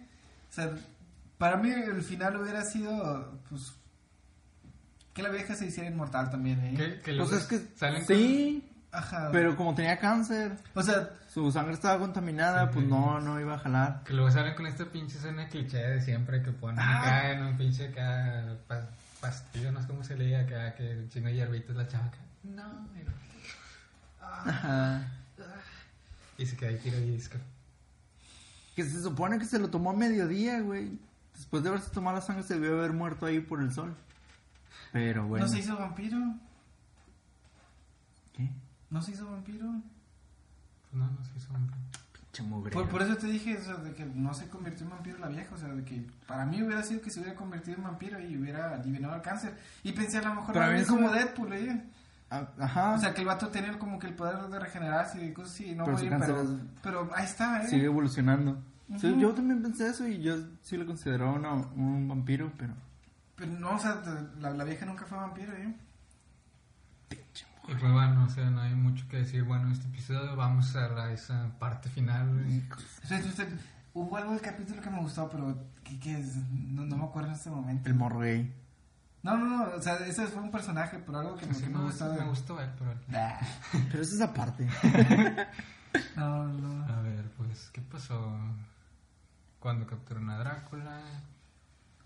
O 0.51 0.53
sea, 0.55 0.71
para 1.37 1.57
mí 1.57 1.71
el 1.71 2.03
final 2.03 2.37
hubiera 2.41 2.65
sido, 2.65 3.39
pues, 3.51 3.75
que 5.13 5.23
la 5.23 5.29
vieja 5.29 5.55
se 5.55 5.67
hiciera 5.67 5.91
inmortal 5.91 6.31
también, 6.31 6.61
¿eh? 6.65 6.75
Que, 6.75 7.01
que 7.01 7.19
Pues 7.19 7.33
es 7.33 7.45
que 7.47 7.59
salen 7.77 8.07
sí, 8.07 8.67
Ajá. 8.93 9.31
pero 9.33 9.57
como 9.57 9.75
tenía 9.75 9.99
cáncer, 9.99 10.53
O 10.75 10.83
sea, 10.83 11.09
su 11.29 11.51
sangre 11.51 11.73
estaba 11.75 11.99
contaminada, 11.99 12.67
Sí. 12.67 12.71
pues 12.75 12.87
no, 12.87 13.21
no 13.21 13.41
iba 13.41 13.55
a 13.55 13.59
jalar. 13.59 14.03
que 14.05 14.13
luego 14.13 14.31
salen 14.31 14.55
con 14.55 14.67
esta 14.67 14.85
pinche 14.85 15.17
escena 15.17 15.49
cliché 15.49 15.79
de 15.79 16.01
siempre 16.03 16.43
que 16.43 16.53
ponen 16.53 16.79
Ah. 16.79 17.01
acá 17.01 17.33
en 17.33 17.43
un 17.45 17.57
pinche 17.57 17.89
acá 17.89 18.55
pa- 18.69 18.89
pastillo, 19.21 19.73
no 19.73 19.81
sé 19.81 19.87
cómo 19.87 20.05
se 20.05 20.17
leía 20.17 20.41
acá, 20.41 20.75
que 20.75 20.91
el 20.91 21.09
chingo 21.09 21.29
de 21.29 21.35
hierbitas 21.35 21.75
la 21.77 21.89
chava 21.89 22.07
acá. 22.07 22.19
No, 22.45 22.87
mira. 22.95 23.13
Ah, 24.21 24.45
Ajá. 24.47 25.03
y 26.39 26.45
se 26.47 26.57
queda 26.57 26.71
ahí 26.71 26.77
tiro 26.79 26.99
y 26.99 27.11
disco. 27.13 27.39
Que 28.77 28.85
se 28.85 29.03
supone 29.03 29.39
que 29.39 29.45
se 29.45 29.59
lo 29.59 29.69
tomó 29.69 29.91
a 29.91 29.95
mediodía, 29.95 30.61
güey. 30.61 30.99
Después 31.35 31.63
de 31.63 31.69
haberse 31.71 31.91
tomado 31.91 32.17
la 32.17 32.23
sangre 32.23 32.43
se 32.43 32.55
debió 32.59 32.79
haber 32.79 32.93
muerto 32.93 33.27
ahí 33.27 33.41
por 33.41 33.61
el 33.61 33.73
sol. 33.73 33.95
Pero 34.93 35.27
bueno. 35.27 35.47
¿no 35.47 35.51
se 35.53 35.59
hizo 35.61 35.77
vampiro? 35.79 36.19
¿No 38.93 39.03
se 39.03 39.13
hizo 39.13 39.29
vampiro? 39.31 39.67
Pues 40.83 40.93
no, 40.95 41.07
no 41.11 41.25
se 41.25 41.37
hizo 41.37 41.53
hombre. 41.55 41.75
Pinche 42.13 42.43
mugre. 42.43 42.71
Por, 42.73 42.89
por 42.89 43.03
eso 43.03 43.17
te 43.17 43.27
dije, 43.27 43.57
o 43.57 43.63
sea, 43.63 43.75
de 43.77 43.93
que 43.95 44.05
no 44.05 44.33
se 44.35 44.49
convirtió 44.49 44.85
en 44.85 44.91
vampiro 44.91 45.19
la 45.19 45.29
vieja, 45.29 45.55
o 45.55 45.59
sea, 45.59 45.69
de 45.69 45.83
que 45.85 46.07
para 46.27 46.45
mí 46.47 46.63
hubiera 46.63 46.83
sido 46.83 47.01
que 47.01 47.11
se 47.11 47.21
hubiera 47.21 47.35
convertido 47.37 47.79
en 47.79 47.85
vampiro 47.85 48.21
y 48.21 48.37
hubiera 48.37 48.75
adivinado 48.75 49.15
el 49.17 49.23
cáncer. 49.23 49.57
Y 49.83 49.93
pensé 49.93 50.19
a 50.19 50.23
lo 50.23 50.35
mejor 50.37 50.53
Pero 50.53 50.65
a 50.67 50.71
mí 50.71 50.85
como 50.85 51.11
Deadpool, 51.11 51.53
¿eh? 51.55 51.83
Ah, 52.31 52.49
Ajá. 52.59 52.93
O 52.95 52.99
sea, 52.99 53.13
que 53.13 53.21
el 53.23 53.27
vato 53.27 53.49
tenía 53.49 53.79
como 53.79 53.99
que 53.99 54.07
el 54.07 54.15
poder 54.15 54.39
de 54.49 54.59
regenerarse 54.59 55.23
y 55.25 55.33
cosas 55.33 55.53
así, 55.55 55.75
no 55.75 55.85
Pero 55.85 55.97
morir, 55.97 56.11
cáncer 56.11 56.35
pero, 56.35 56.43
es- 56.43 56.61
pero 56.83 57.11
ahí 57.15 57.25
está, 57.25 57.63
¿eh? 57.63 57.69
Sigue 57.69 57.85
evolucionando. 57.87 58.63
Sí, 58.99 59.15
yo 59.19 59.33
también 59.33 59.63
pensé 59.63 59.89
eso 59.89 60.07
y 60.07 60.21
yo 60.23 60.37
sí 60.63 60.77
lo 60.77 60.85
consideraba 60.87 61.33
una- 61.33 61.53
un 61.55 62.09
vampiro, 62.09 62.53
pero... 62.59 62.75
Pero 63.37 63.53
no, 63.53 63.77
o 63.77 63.79
sea, 63.79 64.03
la, 64.39 64.51
la 64.51 64.65
vieja 64.65 64.85
nunca 64.85 65.07
fue 65.07 65.17
vampiro, 65.19 65.53
¿eh? 65.55 65.75
Y 67.69 67.75
pues 67.75 67.93
bueno, 67.93 68.25
o 68.25 68.29
sea, 68.29 68.51
no 68.51 68.61
hay 68.61 68.75
mucho 68.75 69.07
que 69.09 69.19
decir. 69.19 69.45
Bueno, 69.45 69.71
este 69.73 69.87
episodio 69.87 70.35
vamos 70.37 70.75
a 70.77 70.89
la, 70.89 71.13
esa 71.13 71.51
parte 71.59 71.89
final. 71.89 72.29
güey. 72.35 72.63
Usted- 73.03 73.25
usted- 73.27 73.61
Hubo 73.95 74.17
algo 74.17 74.33
del 74.33 74.41
capítulo 74.41 74.81
que 74.81 74.89
me 74.89 75.01
gustó, 75.01 75.29
pero 75.29 75.55
¿qué, 75.85 75.99
qué 76.01 76.19
es? 76.19 76.37
No, 76.51 76.87
no 76.87 76.97
me 76.97 77.05
acuerdo 77.05 77.29
en 77.29 77.35
este 77.35 77.51
momento. 77.51 77.89
El 77.91 77.95
morro 77.95 78.21
gay. 78.21 78.51
No, 79.23 79.37
no, 79.37 79.45
no, 79.69 79.77
o 79.77 79.83
sea, 79.83 79.97
ese 80.07 80.27
fue 80.29 80.43
un 80.43 80.51
personaje, 80.51 80.99
pero 81.05 81.19
algo 81.21 81.37
que, 81.37 81.45
me- 81.47 81.55
Sí, 81.55 81.65
que 81.65 81.69
me 81.69 81.75
no, 81.79 81.83
gustó. 81.85 82.13
me 82.13 82.25
gustó 82.25 82.59
él, 82.61 82.71
pero... 82.79 82.95
Nah. 83.09 83.39
Pero 83.91 84.03
eso 84.03 84.15
es 84.17 84.21
aparte. 84.23 84.67
No, 86.17 86.45
no. 86.49 86.85
A 86.91 87.01
ver, 87.03 87.31
pues, 87.37 87.69
¿qué 87.71 87.83
pasó? 87.83 88.35
Cuando 89.61 89.87
capturan 89.87 90.31
a 90.31 90.39
Drácula, 90.39 91.01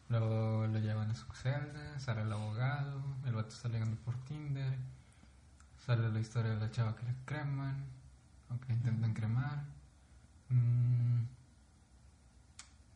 luego 0.08 0.66
lo 0.66 0.78
llevan 0.80 1.10
a 1.10 1.14
su 1.14 1.24
celda, 1.34 1.98
sale 2.00 2.22
el 2.22 2.32
abogado, 2.32 3.00
el 3.24 3.32
vato 3.34 3.48
está 3.50 3.68
ligando 3.68 3.96
por 4.04 4.16
Tinder, 4.24 4.76
sale 5.86 6.10
la 6.10 6.18
historia 6.20 6.52
de 6.52 6.60
la 6.60 6.70
chava 6.70 6.96
que 6.96 7.04
le 7.06 7.14
creman, 7.24 7.76
o 8.50 8.58
que 8.60 8.72
intentan 8.72 9.14
cremar. 9.14 9.64
Mm, 10.48 11.22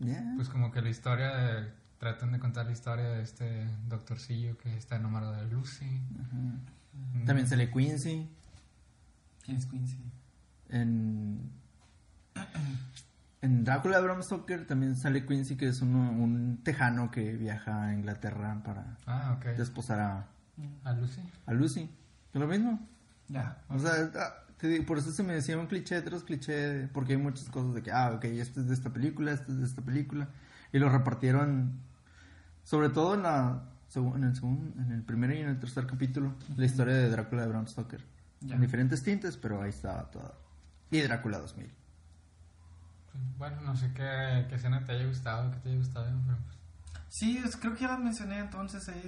Ya. 0.00 0.32
pues 0.36 0.48
como 0.48 0.70
que 0.72 0.82
la 0.82 0.90
historia 0.90 1.36
de... 1.36 1.80
Tratan 2.00 2.32
de 2.32 2.38
contar 2.38 2.64
la 2.64 2.72
historia 2.72 3.04
de 3.10 3.22
este 3.22 3.66
doctorcillo 3.86 4.56
que 4.56 4.74
está 4.74 4.96
enamorado 4.96 5.32
de 5.34 5.44
Lucy. 5.50 6.00
Ujú. 6.18 7.24
También 7.26 7.46
sale 7.46 7.70
Quincy. 7.70 8.26
¿Quién 9.44 9.58
es 9.58 9.66
Quincy? 9.66 9.98
En, 10.70 11.50
en 13.42 13.64
Drácula 13.64 13.98
de 13.98 14.02
Bram 14.04 14.22
Stoker 14.22 14.66
también 14.66 14.96
sale 14.96 15.26
Quincy, 15.26 15.56
que 15.58 15.68
es 15.68 15.82
uno- 15.82 16.10
un 16.10 16.62
tejano 16.64 17.10
que 17.10 17.32
viaja 17.36 17.88
a 17.88 17.92
Inglaterra 17.94 18.62
para 18.64 18.96
Ah, 19.06 19.38
desposar 19.58 20.00
a, 20.00 20.26
¿A 20.84 20.92
Lucy? 20.94 21.20
a 21.44 21.52
Lucy. 21.52 21.90
Es 22.32 22.40
lo 22.40 22.46
mismo. 22.46 22.86
Ya. 23.28 23.62
O 23.68 23.78
sea, 23.78 23.92
ah, 24.16 24.34
te 24.58 24.68
digo, 24.68 24.84
por 24.86 24.98
eso 24.98 25.10
se 25.12 25.22
me 25.22 25.34
decía 25.34 25.56
un 25.58 25.66
cliché 25.66 25.96
detrás 25.96 26.22
cliché, 26.22 26.88
porque 26.92 27.12
hay 27.14 27.18
muchas 27.18 27.48
cosas 27.48 27.74
de 27.74 27.82
que, 27.82 27.90
ah, 27.92 28.12
ok, 28.14 28.24
este 28.24 28.60
es 28.60 28.68
de 28.68 28.74
esta 28.74 28.90
película, 28.90 29.32
este 29.32 29.52
es 29.52 29.58
de 29.58 29.66
esta 29.66 29.82
película. 29.82 30.28
Y 30.72 30.78
lo 30.78 30.88
repartieron, 30.88 31.80
sobre 32.64 32.90
todo 32.90 33.14
en, 33.14 33.22
la, 33.22 33.62
en, 33.94 34.24
el, 34.24 34.34
segun- 34.34 34.72
en 34.78 34.92
el 34.92 35.02
primer 35.02 35.32
y 35.32 35.38
en 35.40 35.48
el 35.48 35.58
tercer 35.60 35.86
capítulo, 35.86 36.34
la 36.56 36.64
historia 36.64 36.94
de 36.94 37.08
Drácula 37.10 37.42
de 37.42 37.48
Bram 37.48 37.66
Stoker. 37.66 38.04
Ya. 38.40 38.54
En 38.54 38.60
diferentes 38.60 39.02
tintes, 39.02 39.36
pero 39.36 39.60
ahí 39.62 39.70
estaba 39.70 40.10
toda. 40.10 40.34
Y 40.90 41.00
Drácula 41.00 41.38
2000. 41.38 41.70
Bueno, 43.38 43.60
no 43.62 43.76
sé 43.76 43.90
qué, 43.92 44.46
qué 44.48 44.54
escena 44.54 44.84
te 44.84 44.92
haya 44.92 45.06
gustado, 45.06 45.50
que 45.50 45.56
te 45.58 45.68
haya 45.70 45.78
gustado, 45.78 46.06
pero 46.26 46.38
pues... 46.44 46.56
Sí, 47.08 47.38
es- 47.44 47.56
creo 47.56 47.74
que 47.74 47.80
ya 47.80 47.88
las 47.88 47.98
mencioné 48.00 48.38
entonces 48.38 48.88
ahí, 48.88 49.02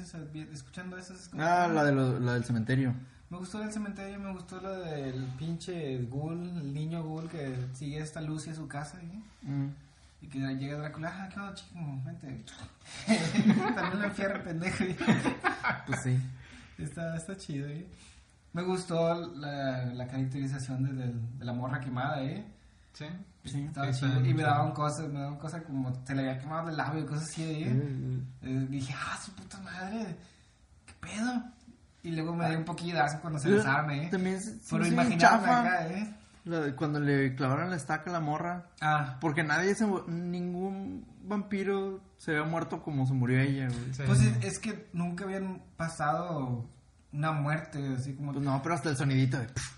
escuchando 0.53 0.97
eso. 0.97 1.15
es 1.15 1.29
como- 1.29 1.43
Ah, 1.43 1.69
la, 1.69 1.85
de 1.85 1.93
lo- 1.93 2.19
la 2.19 2.35
del 2.35 2.45
cementerio. 2.45 2.95
Me 3.33 3.39
gustó 3.39 3.61
del 3.61 3.73
cementerio, 3.73 4.19
me 4.21 4.31
gustó 4.33 4.61
lo 4.61 4.71
del 4.81 5.25
pinche 5.39 5.99
ghoul, 6.05 6.39
el 6.59 6.75
niño 6.75 7.03
ghoul 7.03 7.31
que 7.31 7.57
sigue 7.73 7.99
esta 7.99 8.21
Lucy 8.21 8.51
a 8.51 8.55
su 8.55 8.69
casa 8.69 8.99
¿eh? 9.01 9.23
Mm. 9.49 9.69
y 10.21 10.27
que 10.29 10.39
llega 10.39 10.77
Drácula, 10.77 11.11
ah, 11.19 11.29
qué 11.33 11.41
onda, 11.41 11.55
chico, 11.55 11.79
vente. 12.05 12.45
También 13.75 14.01
lo 14.01 14.05
enfierra 14.05 14.37
el 14.37 14.43
pendejo. 14.43 14.85
¿eh? 14.85 14.97
Pues 15.87 16.03
sí. 16.03 16.19
Está, 16.77 17.17
está 17.17 17.35
chido, 17.39 17.67
¿eh? 17.69 17.87
Me 18.53 18.63
gustó 18.65 19.15
la, 19.37 19.87
la 19.87 20.07
caracterización 20.07 20.83
de, 20.85 20.93
del- 20.93 21.39
de 21.39 21.45
la 21.47 21.55
morra 21.55 21.81
quemada, 21.81 22.23
¿eh? 22.23 22.45
Sí. 22.93 23.07
Sí. 23.47 23.63
Estaba 23.63 23.91
Sí, 23.95 24.01
chido. 24.07 24.27
Y 24.27 24.35
me 24.35 24.43
daban 24.43 24.73
cosas, 24.73 25.09
me 25.09 25.21
daban 25.21 25.39
cosas 25.39 25.63
como 25.63 25.91
se 26.05 26.15
le 26.15 26.21
había 26.29 26.39
quemado 26.39 26.69
el 26.69 26.77
labio, 26.77 27.07
cosas 27.07 27.31
así, 27.31 27.45
¿eh? 27.65 27.71
Mm. 27.73 28.21
Eh, 28.43 28.67
dije, 28.69 28.95
ah, 28.95 29.19
su 29.25 29.33
puta 29.33 29.59
madre, 29.61 30.17
¿qué 30.85 30.93
pedo? 31.01 31.43
Y 32.03 32.11
luego 32.11 32.35
me 32.35 32.49
dio 32.49 32.59
un 32.59 32.65
poquillo 32.65 32.95
de 32.95 33.01
asco 33.01 33.21
cuando 33.21 33.39
se 33.39 33.51
desarme, 33.51 34.05
¿eh? 34.07 34.09
También 34.11 34.41
se- 34.41 34.59
Pero 34.71 34.85
chafa 35.19 35.61
acá, 35.61 35.87
¿eh? 35.89 36.15
la 36.45 36.59
de 36.61 36.75
cuando 36.75 36.99
le 36.99 37.37
clavaron 37.37 37.71
la 37.71 37.77
estaca 37.77 38.11
a 38.11 38.13
la 38.15 38.19
morra. 38.21 38.67
Ah, 38.81 39.19
Porque 39.21 39.45
nadie 39.45 39.75
se 39.77 39.87
ningún 40.09 41.07
vampiro 41.23 42.01
se 42.19 42.33
había 42.33 42.43
muerto 42.45 42.83
como 42.83 43.07
se 43.07 43.13
murió 43.13 43.39
ella, 43.41 43.69
güey. 43.69 43.95
Sí. 43.95 44.03
pues 44.07 44.21
es, 44.23 44.45
es 44.45 44.59
que 44.59 44.89
nunca 44.93 45.25
habían 45.25 45.63
pasado 45.77 46.69
una 47.13 47.31
muerte, 47.33 47.95
así 47.97 48.15
como... 48.15 48.33
Pues 48.33 48.45
no, 48.45 48.61
pero 48.63 48.75
hasta 48.75 48.89
el 48.91 48.97
sonidito 48.97 49.39
de 49.39 49.45
pf, 49.47 49.71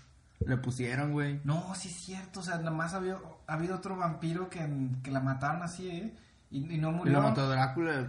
le 0.47 0.57
pusieron, 0.57 1.11
güey. 1.11 1.39
No, 1.43 1.75
sí 1.75 1.89
es 1.89 1.95
cierto, 1.95 2.39
o 2.39 2.43
sea, 2.43 2.57
nada 2.57 2.71
más 2.71 2.95
había 2.95 3.17
ha 3.47 3.53
habido 3.53 3.75
otro 3.75 3.95
vampiro 3.95 4.49
que, 4.49 4.67
que 5.03 5.11
la 5.11 5.19
mataron 5.19 5.61
así, 5.61 5.87
¿eh? 5.89 6.15
Y, 6.49 6.73
y 6.73 6.77
no 6.79 6.89
Y 6.89 6.93
murió. 6.95 7.13
lo 7.13 7.21
mató 7.21 7.47
Drácula. 7.47 8.07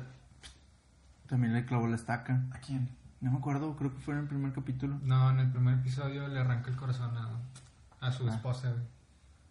También 1.29 1.53
le 1.53 1.65
clavó 1.67 1.87
la 1.89 1.97
estaca. 1.97 2.43
¿A 2.53 2.59
quién? 2.59 2.89
No 3.21 3.33
me 3.33 3.39
acuerdo, 3.39 3.75
creo 3.77 3.93
que 3.93 4.01
fue 4.01 4.15
en 4.15 4.21
el 4.21 4.27
primer 4.27 4.53
capítulo. 4.53 4.99
No, 5.03 5.31
en 5.31 5.39
el 5.41 5.51
primer 5.51 5.75
episodio 5.79 6.29
le 6.29 6.39
arranca 6.41 6.71
el 6.71 6.77
corazón 6.77 7.17
a, 7.17 8.07
a 8.07 8.13
su 8.13 8.29
Ah. 8.29 8.35
esposa, 8.35 8.69
güey. 8.71 8.83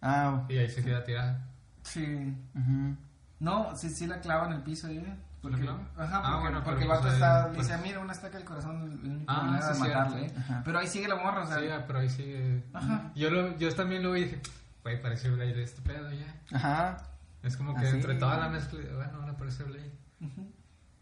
Ah, 0.02 0.44
Y 0.48 0.56
ahí 0.58 0.70
se 0.70 0.84
queda 0.84 1.02
tirada. 1.04 1.40
Sí. 1.82 2.34
ujú. 2.54 2.96
No, 3.40 3.76
sí, 3.76 3.90
sí 3.90 4.06
la 4.06 4.20
clava 4.20 4.46
en 4.46 4.52
el 4.54 4.62
piso, 4.62 4.88
¿eh? 4.88 5.14
Porque? 5.42 5.62
Ajá, 5.68 5.86
Ah, 5.96 6.22
porque, 6.22 6.40
bueno, 6.40 6.64
porque 6.64 6.82
el 6.82 6.88
vato 6.88 7.02
pues 7.02 7.14
está, 7.14 7.48
pues- 7.52 7.68
dice, 7.68 7.78
mira, 7.82 8.00
una 8.00 8.12
estaca 8.12 8.36
del 8.38 8.46
corazón, 8.46 9.24
Ah, 9.28 9.60
sí, 9.62 9.72
de 9.74 9.78
matarle. 9.88 10.26
¿eh? 10.26 10.34
Pero 10.64 10.78
ahí 10.78 10.86
sigue 10.86 11.08
la 11.08 11.16
morra, 11.16 11.42
o 11.42 11.46
sea, 11.46 11.58
Sí, 11.58 11.66
ah, 11.68 11.84
pero 11.86 11.98
ahí 12.00 12.08
sigue. 12.08 12.64
Ajá. 12.72 13.10
Yo, 13.14 13.30
lo, 13.30 13.56
yo 13.58 13.74
también 13.74 14.02
lo 14.02 14.12
vi 14.12 14.20
y 14.20 14.24
dije, 14.24 14.40
güey, 14.82 15.00
parece 15.02 15.30
Blade 15.30 15.54
de 15.54 15.62
este 15.64 15.82
pedo 15.82 16.10
ya. 16.12 16.34
Ajá. 16.56 16.96
Es 17.42 17.56
como 17.56 17.72
Ah, 17.76 17.80
que 17.80 17.90
sí. 17.90 17.96
entre 17.96 18.14
toda 18.14 18.38
la 18.38 18.48
mezcla, 18.48 18.80
bueno, 18.96 19.18
ahora 19.20 19.36
parece 19.36 19.62
Blade. 19.64 19.92
Ujú. 20.20 20.50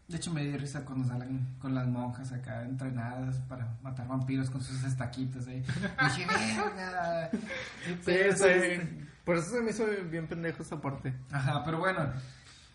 De 0.07 0.17
hecho, 0.17 0.31
me 0.31 0.43
dio 0.43 0.57
risa 0.57 0.85
cuando 0.85 1.07
salen 1.07 1.55
con 1.59 1.73
las 1.73 1.87
monjas 1.87 2.31
acá 2.31 2.61
entrenadas 2.63 3.37
para 3.49 3.67
matar 3.81 4.07
vampiros 4.07 4.49
con 4.51 4.61
sus 4.61 4.83
estaquitas 4.83 5.47
ahí. 5.47 5.61
Dije, 5.61 6.25
verga. 6.27 7.29
qué 7.85 7.93
pedo 8.05 8.29
es 8.29 8.41
este". 8.41 9.05
Por 9.25 9.37
eso 9.37 9.49
se 9.49 9.61
me 9.61 9.71
hizo 9.71 9.85
bien 10.11 10.27
pendejo 10.27 10.61
esa 10.61 10.79
parte. 10.79 11.11
Ajá, 11.31 11.63
pero 11.63 11.79
bueno. 11.79 12.13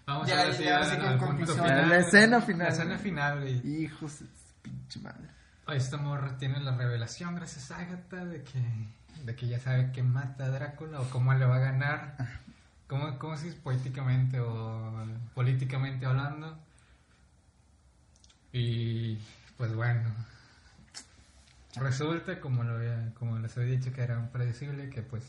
Vamos 0.06 0.26
Ya, 0.26 0.40
a 0.40 0.44
ver 0.46 0.52
ya, 0.54 0.58
si 0.58 0.64
ya, 0.64 0.84
sí, 0.84 0.96
con 0.96 1.06
al 1.06 1.18
punto 1.18 1.26
conclusión. 1.28 1.64
final, 1.66 1.88
La 1.88 1.98
escena 1.98 2.40
final. 2.40 2.66
La 2.66 2.72
escena 2.72 2.98
final, 2.98 3.40
güey. 3.40 3.82
Hijos 3.82 4.18
de 4.18 4.26
pinche 4.62 4.98
madre. 5.00 5.28
Esta 5.68 5.98
morra 5.98 6.36
tiene 6.36 6.58
la 6.58 6.76
revelación 6.76 7.36
gracias 7.36 7.70
a 7.70 7.78
Agatha 7.78 8.24
de 8.24 8.42
que, 8.42 8.60
de 9.24 9.36
que 9.36 9.46
ya 9.46 9.60
sabe 9.60 9.92
que 9.92 10.02
mata 10.02 10.46
a 10.46 10.48
Drácula 10.48 11.00
o 11.00 11.04
cómo 11.10 11.32
le 11.34 11.44
va 11.46 11.56
a 11.56 11.60
ganar. 11.60 12.16
¿Cómo, 12.88 13.16
cómo 13.20 13.36
si 13.36 13.46
es 13.46 13.54
poéticamente 13.54 14.40
o 14.40 15.06
políticamente 15.32 16.06
hablando? 16.06 16.58
Y 18.52 19.18
pues 19.56 19.74
bueno, 19.74 20.02
resulta, 21.76 22.40
como, 22.40 22.64
lo 22.64 22.74
había- 22.76 23.12
como 23.18 23.38
les 23.38 23.56
he 23.56 23.64
dicho, 23.64 23.92
que 23.92 24.02
era 24.02 24.18
un 24.18 24.28
predecible, 24.28 24.90
que 24.90 25.02
pues 25.02 25.24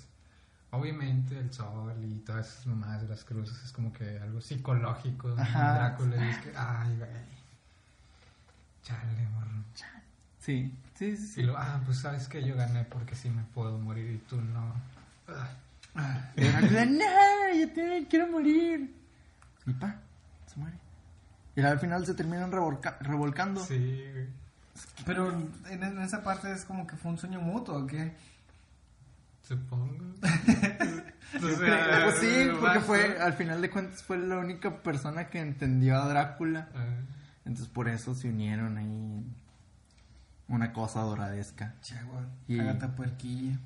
obviamente 0.72 1.38
el 1.38 1.52
sol 1.54 1.94
y 2.04 2.16
todas 2.20 2.48
esas 2.50 2.66
mamadas 2.68 3.02
de 3.04 3.08
las 3.10 3.24
cruces 3.24 3.62
es 3.64 3.72
como 3.72 3.92
que 3.94 4.20
algo 4.20 4.42
psicológico 4.42 5.36
Ajá. 5.38 5.74
Drácula. 5.76 6.16
Y 6.26 6.30
es 6.30 6.38
que, 6.40 6.52
ay, 6.56 6.96
güey, 6.98 7.10
chale, 8.84 9.28
morro. 9.34 9.52
Sí, 10.40 10.74
sí, 10.96 11.16
sí. 11.18 11.28
sí. 11.28 11.42
Y 11.42 11.44
lo, 11.44 11.58
ah, 11.58 11.80
pues 11.86 12.00
sabes 12.00 12.28
que 12.28 12.44
yo 12.44 12.56
gané 12.56 12.84
porque 12.86 13.16
sí 13.16 13.30
me 13.30 13.44
puedo 13.54 13.78
morir 13.78 14.10
y 14.12 14.18
tú 14.28 14.38
no. 14.42 14.74
Ah, 15.94 16.32
Drácula, 16.36 16.86
no, 16.86 17.60
yo 17.60 17.72
te 17.74 18.08
quiero 18.10 18.28
morir. 18.32 18.96
Y 19.68 19.74
pa, 19.74 19.96
se 20.48 20.60
muere. 20.60 20.78
Y 21.56 21.62
al 21.62 21.80
final 21.80 22.06
se 22.06 22.14
terminan 22.14 22.52
revolca- 22.52 22.98
revolcando. 23.02 23.64
sí, 23.66 24.06
güey. 24.12 24.28
Pero 25.06 25.32
en, 25.32 25.84
en 25.84 26.02
esa 26.02 26.24
parte 26.24 26.52
es 26.52 26.64
como 26.66 26.88
que 26.88 26.96
fue 26.96 27.12
un 27.12 27.18
sueño 27.18 27.40
mutuo, 27.42 27.78
¿o 27.84 27.88
qué? 27.88 28.16
Supongo. 29.48 30.16
Pues 31.40 32.18
sí, 32.20 32.50
porque 32.60 32.80
fue, 32.82 33.18
al 33.22 33.32
final 33.34 33.62
de 33.62 33.70
cuentas 33.70 34.04
fue 34.04 34.18
la 34.18 34.38
única 34.38 34.84
persona 34.84 35.30
que 35.30 35.40
entendió 35.40 35.96
a 36.02 36.06
Drácula. 36.10 36.68
Ah, 36.76 36.84
Entonces 37.46 37.70
por 37.70 37.88
eso 37.88 38.14
se 38.14 38.28
unieron 38.28 38.78
ahí 38.78 39.26
una 40.50 40.74
cosa 40.74 41.00
doradesca. 41.02 41.74
Chagua, 41.82 42.26
Y- 42.50 42.60
Agatha 42.60 42.94
Puerquilla. 42.98 43.58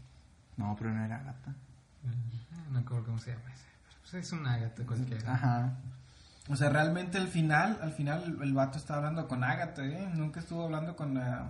No, 0.57 0.75
pero 0.77 0.91
no 0.93 1.03
era 1.03 1.17
gata. 1.23 1.55
no 2.03 2.71
me 2.71 2.79
acuerdo 2.81 3.05
cómo 3.05 3.17
se 3.17 3.31
llama 3.31 3.51
ese. 3.51 3.63
pero, 3.87 3.97
Pues 4.03 4.13
es 4.13 4.31
una 4.31 4.57
gata 4.57 4.83
cualquiera. 4.85 5.33
Ajá. 5.33 5.73
O 6.47 6.55
sea, 6.55 6.69
realmente 6.69 7.17
al 7.17 7.27
final, 7.27 7.79
al 7.81 7.91
final 7.91 8.37
el, 8.41 8.53
vato 8.53 8.77
estaba 8.77 8.99
hablando 8.99 9.27
con 9.27 9.43
Agatha, 9.43 9.83
¿eh? 9.83 10.09
Nunca 10.13 10.39
estuvo 10.39 10.63
hablando 10.63 10.95
con... 10.95 11.17
ah, 11.17 11.47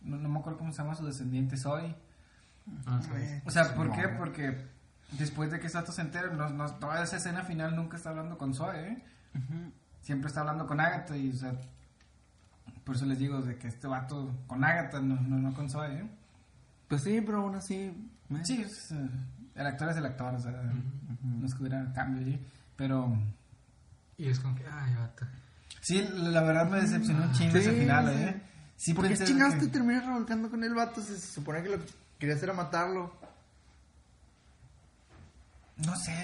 no, 0.00 0.16
no 0.16 0.28
me 0.28 0.38
acuerdo 0.38 0.58
cómo 0.58 0.72
se 0.72 0.78
llama 0.82 0.94
su 0.94 1.04
descendiente, 1.04 1.56
Zoe. 1.58 1.94
Ah, 2.86 3.00
sí. 3.02 3.10
O 3.44 3.50
sea, 3.50 3.74
¿por 3.74 3.92
qué? 3.92 4.08
Porque 4.08 4.66
después 5.12 5.50
de 5.50 5.60
que 5.60 5.68
Sato 5.68 5.92
se 5.92 6.00
entere, 6.00 6.34
no, 6.34 6.48
no- 6.48 6.74
toda 6.76 7.02
esa 7.02 7.16
escena 7.16 7.42
final 7.42 7.76
nunca 7.76 7.96
está 7.98 8.10
hablando 8.10 8.38
con 8.38 8.54
Zoe, 8.54 8.88
¿eh? 8.92 9.04
Siempre 10.00 10.28
está 10.28 10.40
hablando 10.40 10.66
con 10.66 10.80
Agatha 10.80 11.16
y, 11.16 11.30
o 11.30 11.34
sea... 11.36 11.52
Por 12.84 12.94
eso 12.94 13.04
les 13.04 13.18
digo 13.18 13.42
de 13.42 13.58
que 13.58 13.66
este 13.68 13.86
vato 13.88 14.32
con 14.46 14.62
Agatha, 14.64 15.00
no, 15.00 15.16
no, 15.20 15.36
no 15.38 15.52
con 15.52 15.68
Zoe, 15.68 15.92
¿eh? 15.92 16.06
Pues 16.88 17.02
sí, 17.02 17.20
pero 17.20 17.40
aún 17.42 17.56
así. 17.56 17.74
eh. 18.30 18.40
Sí, 18.44 18.62
es, 18.62 18.92
eh, 18.92 19.10
el 19.56 19.66
actor 19.66 19.90
es 19.90 19.96
el 19.96 20.06
actor, 20.06 20.34
o 20.34 20.40
sea... 20.40 20.52
No 21.22 21.44
es 21.46 21.54
que 21.54 21.60
hubiera 21.62 21.92
cambio 21.92 22.24
ahí, 22.24 22.46
pero... 22.76 23.14
Y 24.18 24.28
es 24.28 24.40
como 24.40 24.54
que, 24.56 24.64
ay, 24.66 24.94
gata. 24.94 25.28
Sí, 25.80 26.08
la 26.14 26.42
verdad 26.42 26.68
me 26.68 26.80
decepcionó 26.80 27.24
un 27.24 27.32
chingo 27.32 27.52
Sí, 27.52 27.58
ese 27.58 27.72
final, 27.72 28.08
sí. 28.08 28.22
¿eh? 28.22 28.42
sí 28.76 28.94
¿Por 28.94 29.06
qué 29.08 29.16
chingados 29.18 29.54
que- 29.54 29.60
te 29.60 29.68
terminas 29.68 30.04
revolcando 30.06 30.50
con 30.50 30.64
el 30.64 30.74
vato 30.74 31.00
si 31.00 31.14
se 31.16 31.26
supone 31.34 31.62
que 31.62 31.68
lo 31.68 31.78
que 31.78 31.92
querías 32.18 32.42
era 32.42 32.52
matarlo? 32.52 33.14
No 35.84 35.94
sé. 35.96 36.14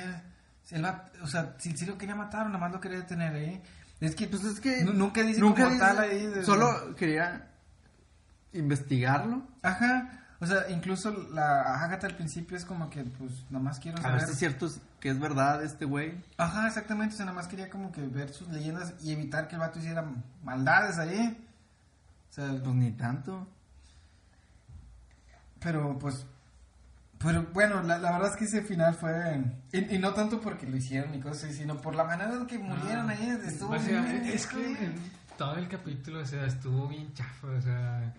el 0.70 0.80
vato- 0.82 1.12
o 1.22 1.26
sea, 1.26 1.54
si, 1.58 1.76
si 1.76 1.84
lo 1.84 1.98
quería 1.98 2.14
matar 2.14 2.46
o 2.46 2.48
nada 2.48 2.58
más 2.58 2.72
lo 2.72 2.80
quería 2.80 2.98
detener 2.98 3.34
ahí. 3.34 3.62
Es 4.00 4.14
que, 4.16 4.26
Pues 4.26 4.42
es 4.44 4.58
que... 4.58 4.82
nu- 4.84 4.94
nunca 4.94 5.22
dice 5.22 5.38
nunca 5.38 5.64
como 5.64 5.74
dice- 5.74 5.84
tal 5.84 5.98
ahí. 6.00 6.26
de- 6.26 6.44
Solo 6.44 6.94
quería 6.96 7.50
investigarlo. 8.54 9.46
Ajá. 9.62 10.24
O 10.40 10.46
sea, 10.46 10.70
incluso 10.70 11.10
la 11.32 11.60
Agatha 11.84 12.06
al 12.06 12.16
principio 12.16 12.56
es 12.56 12.64
como 12.64 12.88
que, 12.88 13.04
pues, 13.04 13.32
nada 13.50 13.62
más 13.62 13.78
quiero 13.78 13.98
A 13.98 14.02
saber. 14.02 14.18
ver 14.20 14.26
si 14.28 14.32
es 14.32 14.38
cierto 14.38 14.70
que 15.02 15.08
es 15.10 15.18
verdad 15.18 15.64
este 15.64 15.84
güey. 15.84 16.14
Ajá, 16.36 16.68
exactamente. 16.68 17.14
O 17.14 17.16
sea, 17.16 17.26
nada 17.26 17.34
más 17.36 17.48
quería 17.48 17.68
como 17.68 17.90
que 17.90 18.02
ver 18.06 18.30
sus 18.32 18.46
leyendas 18.48 18.94
y 19.02 19.10
evitar 19.12 19.48
que 19.48 19.56
el 19.56 19.60
vato 19.60 19.80
hiciera 19.80 20.04
maldades 20.44 20.96
ahí. 20.96 21.44
O 22.30 22.32
sea, 22.32 22.46
Pues 22.62 22.74
ni 22.76 22.92
tanto. 22.92 23.48
pero 25.60 25.98
pues. 25.98 26.24
Pero 27.18 27.46
bueno, 27.52 27.82
la, 27.82 27.98
la 27.98 28.12
verdad 28.12 28.30
es 28.32 28.36
que 28.36 28.44
ese 28.44 28.62
final 28.62 28.94
fue. 28.94 29.44
Y, 29.72 29.94
y 29.96 29.98
no 29.98 30.12
tanto 30.12 30.40
porque 30.40 30.66
lo 30.66 30.76
hicieron 30.76 31.14
y 31.14 31.20
cosas 31.20 31.44
así, 31.44 31.54
sino 31.58 31.76
por 31.80 31.94
la 31.94 32.04
manera 32.04 32.32
en 32.34 32.46
que 32.46 32.58
murieron 32.58 33.10
ahí. 33.10 33.28
Estuvo 33.44 33.74
O 33.74 33.78
sea, 33.78 34.02
bien- 34.02 34.24
es 34.24 34.46
que 34.46 34.66
en 34.84 34.94
todo 35.38 35.54
el 35.56 35.68
capítulo, 35.68 36.20
o 36.20 36.26
sea, 36.26 36.46
estuvo 36.46 36.88
bien 36.88 37.12
chafa, 37.14 37.46
o 37.48 37.60
sea, 37.60 38.12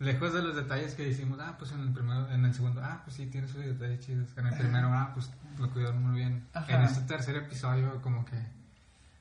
lejos 0.00 0.32
de 0.32 0.42
los 0.42 0.56
detalles 0.56 0.94
que 0.94 1.04
decimos, 1.06 1.38
ah, 1.40 1.54
pues 1.58 1.70
en 1.72 1.80
el 1.80 1.92
primero, 1.92 2.28
en 2.30 2.44
el 2.44 2.52
segundo, 2.54 2.80
ah, 2.82 3.00
pues 3.04 3.16
sí, 3.16 3.26
tiene 3.26 3.46
sus 3.46 3.64
detalles 3.64 4.00
chidos, 4.04 4.28
en 4.36 4.46
el 4.46 4.54
primero, 4.58 4.88
ah, 4.92 5.10
pues 5.14 5.30
lo 5.58 5.70
cuidaron 5.70 6.02
muy 6.02 6.16
bien. 6.20 6.46
Ajá. 6.52 6.72
En 6.76 6.82
este 6.82 7.00
tercer 7.02 7.36
episodio, 7.36 8.00
como 8.02 8.24
que, 8.24 8.36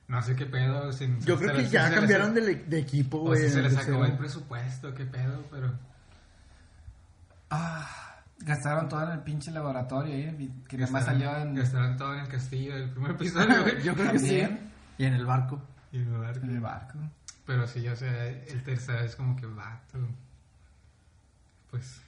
no 0.07 0.21
sé 0.21 0.35
qué 0.35 0.45
pedo, 0.45 0.91
sin, 0.93 1.19
Yo 1.21 1.37
creo 1.37 1.55
que 1.55 1.67
ya 1.69 1.93
cambiaron 1.93 2.33
de, 2.33 2.41
le- 2.41 2.55
de 2.55 2.79
equipo, 2.79 3.17
O 3.17 3.21
güey. 3.27 3.41
si 3.43 3.49
se 3.49 3.61
les 3.61 3.73
el 3.73 3.79
acabó 3.79 4.05
el 4.05 4.17
presupuesto, 4.17 4.93
qué 4.93 5.05
pedo, 5.05 5.43
pero... 5.51 5.73
Ah, 7.49 8.21
gastaron 8.39 8.87
todo 8.89 9.03
en 9.03 9.11
el 9.11 9.19
pinche 9.19 9.51
laboratorio 9.51 10.13
ahí. 10.13 10.63
Que 10.67 10.77
nada 10.77 10.91
más 10.91 11.05
gastaron- 11.05 11.19
salió 11.21 11.37
en. 11.37 11.55
Gastaron 11.55 11.97
todo 11.97 12.13
en 12.13 12.19
el 12.21 12.27
castillo 12.27 12.75
del 12.75 12.89
primer 12.91 13.11
episodio, 13.11 13.61
güey. 13.63 13.81
Yo 13.83 13.93
creo 13.95 14.11
que 14.11 14.19
sí. 14.19 14.47
Y 14.97 15.05
en 15.05 15.13
el 15.13 15.25
barco. 15.25 15.61
Y 15.91 15.97
el 15.97 16.05
barco. 16.09 16.39
En 16.45 16.49
el 16.51 16.59
barco. 16.59 16.99
Pero 17.45 17.67
sí, 17.67 17.87
o 17.87 17.95
sea, 17.95 18.27
el 18.27 18.63
tercer 18.63 19.03
es 19.05 19.15
como 19.15 19.35
que 19.35 19.47
vato. 19.47 19.97
Pues, 21.71 22.01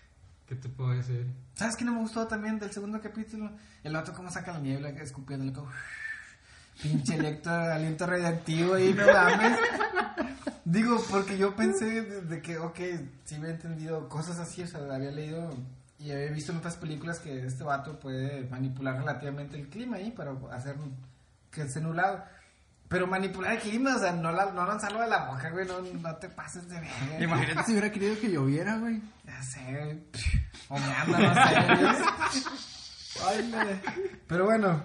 ¿qué 0.52 0.57
te 0.57 0.68
puedo 0.68 0.90
decir? 0.90 1.26
¿Sabes 1.53 1.78
qué 1.78 1.86
no 1.86 1.94
me 1.94 1.99
gustó 1.99 2.28
también 2.28 2.60
del 2.60 2.72
segundo 2.72 2.99
capítulo? 2.99 3.52
El 3.86 3.94
vato 3.94 4.11
cómo 4.14 4.30
saca 4.30 4.52
la 4.52 4.60
niebla 4.60 4.90
escupiéndole 4.90 5.53
como... 5.53 5.72
Pinche 6.84 7.15
electro, 7.15 7.53
aliento 7.73 8.06
radiactivo 8.06 8.73
ahí, 8.73 8.94
no 8.94 9.06
mames. 9.07 9.57
Digo, 10.65 11.02
porque 11.10 11.38
yo 11.38 11.56
pensé 11.56 12.02
de 12.02 12.41
que, 12.41 12.57
ok, 12.57 12.80
sí 13.23 13.36
había 13.36 13.52
entendido 13.52 14.10
cosas 14.10 14.40
así, 14.40 14.64
o 14.64 14.68
sea, 14.68 14.82
había 14.94 15.11
leído 15.11 15.56
y 15.99 16.11
había 16.11 16.32
visto 16.32 16.52
en 16.52 16.57
otras 16.57 16.76
películas 16.76 17.19
que 17.19 17.45
este 17.45 17.64
vato 17.64 17.98
puede 17.98 18.44
manipular 18.49 18.98
relativamente 18.98 19.57
el 19.57 19.69
clima 19.69 19.98
ahí 19.98 20.11
para 20.11 20.34
hacer 20.52 20.76
que 21.49 21.61
esté 21.61 21.80
nublado. 21.80 22.26
Pero 22.91 23.07
manipular 23.07 23.53
el 23.53 23.59
clima, 23.59 23.95
o 23.95 23.99
sea, 23.99 24.11
no, 24.11 24.31
la, 24.34 24.51
no 24.51 24.65
lanzarlo 24.68 24.99
de 24.99 25.07
la 25.07 25.26
boca, 25.30 25.49
güey, 25.49 25.65
no, 25.65 25.80
no 25.81 26.15
te 26.18 26.27
pases 26.27 26.68
de 26.68 26.77
ver. 26.77 27.22
Imagínate 27.23 27.63
si 27.63 27.72
hubiera 27.72 27.89
querido 27.89 28.19
que 28.19 28.30
lloviera, 28.30 28.77
güey. 28.80 29.01
Ya 29.26 29.41
sé, 29.41 30.03
o 30.68 30.77
me 30.77 30.93
anda, 30.93 31.18
no 31.18 31.34
sé. 31.34 32.43
Ay, 33.26 33.49
me- 33.49 33.81
Pero 34.27 34.43
bueno, 34.45 34.84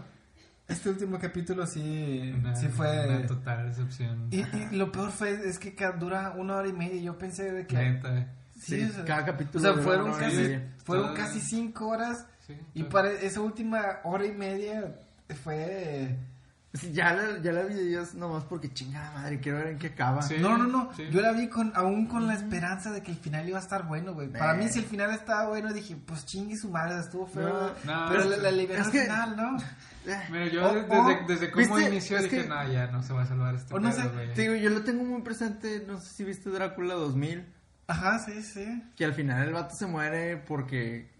este 0.69 0.91
último 0.91 1.19
capítulo 1.19 1.67
sí, 1.67 2.33
Una, 2.39 2.55
sí 2.55 2.69
fue... 2.69 3.07
Una 3.09 3.27
total 3.27 3.69
decepción. 3.71 4.29
Y, 4.31 4.41
y 4.41 4.69
lo 4.77 4.93
peor 4.93 5.11
fue, 5.11 5.31
es 5.49 5.59
que 5.59 5.75
dura 5.99 6.31
una 6.37 6.57
hora 6.57 6.69
y 6.69 6.73
media 6.73 6.95
y 6.97 7.03
yo 7.03 7.19
pensé 7.19 7.51
de 7.51 7.67
que... 7.67 7.77
Neta. 7.77 8.29
Sí, 8.61 8.77
Sí, 8.79 8.85
o 8.85 8.93
sea, 8.95 9.05
cada 9.05 9.25
capítulo 9.27 9.71
O 9.71 9.75
sea, 9.75 9.83
fueron, 9.83 10.13
casi, 10.15 10.59
fueron 10.85 11.15
casi 11.15 11.41
cinco 11.41 11.89
horas 11.89 12.25
Sí, 12.47 12.57
y 12.75 12.85
para 12.85 13.11
esa 13.11 13.41
última 13.41 13.99
hora 14.05 14.25
y 14.27 14.33
media 14.33 14.95
fue... 15.43 16.17
Ya 16.93 17.13
la, 17.15 17.39
ya 17.43 17.53
la 17.53 17.63
vi 17.65 17.91
yo 17.91 18.03
nomás 18.15 18.45
porque 18.45 18.73
chingada 18.73 19.11
madre, 19.13 19.41
quiero 19.41 19.59
ver 19.59 19.69
en 19.69 19.79
qué 19.79 19.89
acaba. 19.89 20.23
Sí. 20.23 20.37
No, 20.41 20.57
no, 20.59 20.65
no. 20.65 20.91
sí. 20.97 21.05
Yo 21.11 21.21
la 21.21 21.33
vi 21.33 21.49
con, 21.49 21.73
aún 21.75 22.07
con 22.07 22.27
la 22.27 22.35
esperanza 22.35 22.91
de 22.93 23.03
que 23.03 23.11
el 23.13 23.19
final 23.19 23.49
iba 23.49 23.59
a 23.59 23.63
estar 23.63 23.87
bueno, 23.87 24.15
güey. 24.15 24.29
Para 24.29 24.55
mí, 24.55 24.69
si 24.69 24.81
el 24.81 24.85
final 24.85 25.11
estaba 25.13 25.49
bueno, 25.49 25.73
dije, 25.73 25.97
pues 25.97 26.25
chingue 26.27 26.57
su 26.57 26.71
madre, 26.71 26.99
estuvo 27.01 27.27
feo. 27.27 27.75
No, 27.85 27.95
no, 28.05 28.09
pero 28.09 28.23
es 28.23 28.29
la, 28.31 28.37
la 28.39 28.51
liberó 28.51 28.81
es 28.81 28.87
al 28.87 28.93
que- 28.93 29.03
final, 29.03 29.37
¿no? 29.37 29.57
Eh, 30.07 30.17
Mira, 30.31 30.47
yo 30.47 30.73
desde, 31.27 31.51
cómo 31.51 31.75
¿viste? 31.75 31.91
inició 31.91 32.17
Es 32.19 32.23
dije, 32.25 32.43
que- 32.43 32.49
no, 32.49 32.71
ya 32.73 32.87
no 32.87 33.03
se 33.03 33.13
va 33.13 33.23
a 33.23 33.27
salvar 33.27 33.57
este 33.57 33.75
o 33.75 33.81
no 33.81 33.91
pedo, 33.91 34.03
sé, 34.03 34.09
güey". 34.11 34.35
te 34.35 34.43
digo, 34.43 34.55
yo 34.55 34.71
lo 34.71 34.83
tengo 34.85 35.03
muy 35.03 35.21
presente, 35.23 35.83
no 35.85 35.99
sé 36.01 36.15
si 36.15 36.23
viste 36.23 36.49
Drácula 36.49 36.95
2000, 36.95 37.45
Ajá, 37.89 38.21
sí, 38.21 38.41
sí. 38.41 38.85
que 38.95 39.05
al 39.05 39.15
final 39.15 39.49
el 39.49 39.53
vato 39.53 39.75
se 39.75 39.89
muere 39.89 40.37
porque 40.37 41.11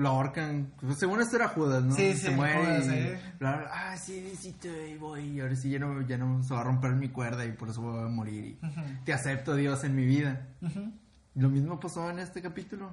lo 0.00 0.08
ahorcan. 0.08 0.72
Pues, 0.80 0.98
según 0.98 1.20
esto 1.20 1.36
era 1.36 1.48
Judas, 1.48 1.82
¿no? 1.82 1.94
Sí, 1.94 2.14
se 2.14 2.28
sí, 2.28 2.34
muere 2.34 2.58
Judas, 2.58 2.86
y 2.86 2.90
sí. 2.90 3.22
bla, 3.38 3.56
bla, 3.56 3.70
ah, 3.72 3.96
sí, 3.96 4.32
sí, 4.38 4.52
te 4.52 4.96
voy, 4.98 5.22
y 5.36 5.40
ahora 5.40 5.54
sí 5.56 5.70
ya 5.70 5.78
no, 5.78 6.00
ya 6.02 6.16
no 6.18 6.42
se 6.42 6.54
va 6.54 6.60
a 6.60 6.64
romper 6.64 6.92
mi 6.92 7.08
cuerda 7.10 7.44
y 7.44 7.52
por 7.52 7.68
eso 7.68 7.80
voy 7.82 8.02
a 8.02 8.08
morir 8.08 8.44
y 8.60 8.66
Ujú, 8.66 8.80
te 9.04 9.12
acepto 9.12 9.54
Dios 9.54 9.84
en 9.84 9.94
mi 9.94 10.04
vida. 10.06 10.48
ujú. 10.62 10.92
Lo 11.36 11.48
mismo 11.48 11.78
pasó 11.78 12.10
en 12.10 12.18
este 12.18 12.42
capítulo. 12.42 12.92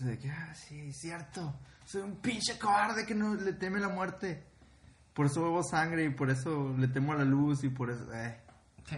O 0.00 0.02
sea, 0.04 0.16
que, 0.18 0.30
ah, 0.30 0.54
sí, 0.54 0.92
cierto. 0.92 1.54
Soy 1.84 2.02
un 2.02 2.16
pinche 2.16 2.58
cobarde 2.58 3.06
que 3.06 3.14
no 3.14 3.34
le 3.34 3.52
teme 3.52 3.78
la 3.80 3.88
muerte. 3.88 4.44
Por 5.14 5.26
eso 5.26 5.42
bebo 5.42 5.62
sangre 5.62 6.04
y 6.04 6.10
por 6.10 6.30
eso 6.30 6.74
le 6.78 6.88
temo 6.88 7.12
a 7.12 7.16
la 7.16 7.24
luz 7.24 7.64
y 7.64 7.68
por 7.68 7.90
eso. 7.90 8.04
Eh. 8.12 8.36
Sí, 8.88 8.96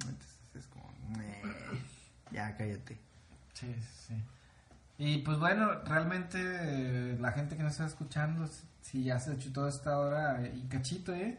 Entonces 0.00 0.38
es 0.54 0.66
como. 0.66 0.86
eh, 1.22 1.42
ya, 2.32 2.54
cállate. 2.56 2.98
sí, 3.54 3.74
sí. 4.06 4.14
Y 4.98 5.18
pues 5.18 5.38
bueno, 5.38 5.70
realmente 5.84 6.38
eh, 6.40 7.18
la 7.20 7.32
gente 7.32 7.56
que 7.56 7.62
nos 7.62 7.72
está 7.72 7.86
escuchando, 7.86 8.48
si 8.80 9.04
ya 9.04 9.18
se 9.18 9.36
chutó 9.38 9.68
esta 9.68 9.98
hora 9.98 10.40
y 10.54 10.62
cachito, 10.68 11.12
¿eh? 11.14 11.38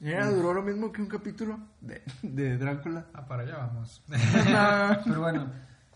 Mira, 0.00 0.30
duró 0.30 0.52
lo 0.54 0.62
mismo 0.62 0.92
que 0.92 1.02
un 1.02 1.08
capítulo 1.08 1.58
de, 1.80 2.02
de 2.22 2.56
Drácula. 2.58 3.06
Ah, 3.14 3.26
para 3.26 3.42
allá 3.42 3.56
vamos. 3.56 4.02
Pero 5.04 5.20
bueno, 5.20 5.50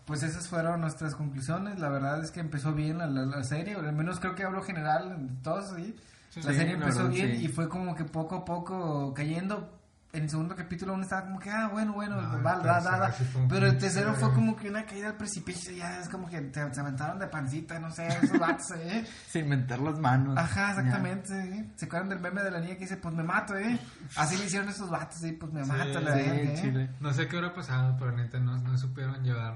pues 0.05 0.23
esas 0.23 0.47
fueron 0.47 0.81
nuestras 0.81 1.15
conclusiones. 1.15 1.79
La 1.79 1.89
verdad 1.89 2.21
es 2.23 2.31
que 2.31 2.39
empezó 2.41 2.73
bien 2.73 2.97
la, 2.97 3.07
la- 3.07 3.25
la 3.25 3.43
serie, 3.43 3.75
o 3.75 3.79
al 3.79 3.93
menos 3.93 4.19
creo 4.19 4.35
que 4.35 4.43
hablo 4.43 4.61
general 4.63 5.27
de 5.27 5.41
todos, 5.43 5.73
¿sí? 5.75 5.95
La 6.37 6.41
Sí, 6.41 6.41
serie 6.57 6.65
la 6.77 6.79
empezó 6.79 6.97
verdad, 7.03 7.11
bien 7.13 7.37
sí. 7.37 7.45
y 7.45 7.47
fue 7.47 7.69
como 7.69 7.95
que 7.95 8.03
poco 8.05 8.35
a 8.37 8.43
poco 8.45 9.13
cayendo. 9.13 9.69
En 10.15 10.25
el 10.25 10.29
segundo 10.29 10.55
capítulo 10.55 10.93
uno 10.93 11.01
estaba 11.01 11.23
como 11.23 11.39
que, 11.39 11.49
ah, 11.49 11.69
bueno, 11.73 11.93
bueno, 11.93 12.21
No, 12.21 12.43
va, 12.43 12.53
el 12.57 12.61
da, 12.61 12.79
da, 12.81 13.15
Pero 13.49 13.65
el 13.65 13.79
tercero 13.79 14.13
fue 14.13 14.31
como 14.31 14.55
que 14.55 14.69
una 14.69 14.85
caída 14.85 15.07
al 15.09 15.15
precipicio, 15.15 15.71
ya 15.75 15.99
es 16.01 16.07
como 16.07 16.29
que 16.29 16.39
te, 16.39 16.71
se 16.71 16.79
aventaron 16.81 17.17
de 17.17 17.25
pancita, 17.25 17.79
no 17.79 17.89
sé, 17.89 18.07
esos 18.09 18.37
vatos, 18.37 18.69
¿eh? 18.77 19.03
Sin 19.27 19.49
meter 19.49 19.79
las 19.79 19.97
manos. 19.97 20.37
Ajá, 20.37 20.69
exactamente. 20.69 21.33
¿eh? 21.33 21.65
¿Se 21.77 21.85
acuerdan 21.87 22.09
del 22.09 22.19
meme 22.19 22.43
de 22.43 22.51
la 22.51 22.59
niña 22.59 22.75
que 22.75 22.81
dice, 22.81 22.97
pues 22.97 23.15
me 23.15 23.23
mato, 23.23 23.57
eh? 23.57 23.79
Así 24.15 24.37
le 24.37 24.45
hicieron 24.45 24.69
esos 24.69 24.87
vatos, 24.87 25.23
¿eh? 25.23 25.35
Pues 25.39 25.51
me 25.51 25.63
Sí, 25.65 25.71
mato, 25.71 25.99
la 25.99 26.13
Sí, 26.13 26.19
¿eh? 26.23 26.59
chile. 26.61 26.89
No 26.99 27.11
sé 27.11 27.27
qué 27.27 27.37
habrá 27.37 27.51
pasado, 27.55 27.95
pero 27.97 28.11
neta 28.11 28.39
no, 28.39 28.55
no 28.59 28.77
supieron 28.77 29.23
llevar 29.23 29.55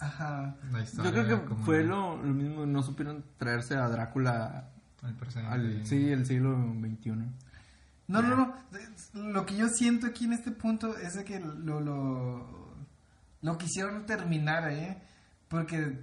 Ajá. 0.00 0.54
la 0.72 0.78
Yo 0.78 0.84
historia. 0.84 1.10
creo 1.12 1.26
que 1.42 1.44
como 1.48 1.64
fue 1.66 1.84
lo, 1.84 2.16
lo 2.16 2.32
mismo. 2.32 2.64
No 2.64 2.82
supieron 2.82 3.22
traerse 3.36 3.76
a 3.76 3.86
Drácula 3.90 4.70
al 5.02 5.14
presente. 5.16 5.50
al 5.50 5.84
sí, 5.86 6.10
el 6.10 6.24
siglo 6.24 6.56
XXI. 6.80 7.12
No, 8.08 8.22
no, 8.22 8.36
no. 8.36 8.54
Lo 9.32 9.46
que 9.46 9.54
yo 9.56 9.68
siento 9.68 10.06
aquí 10.06 10.24
en 10.24 10.32
este 10.32 10.50
punto 10.50 10.96
es 10.96 11.14
de 11.14 11.24
que 11.24 11.38
lo, 11.40 11.80
lo, 11.80 12.74
lo 13.42 13.58
quisieron 13.58 14.06
terminar, 14.06 14.70
¿eh? 14.72 15.00
Porque 15.48 16.00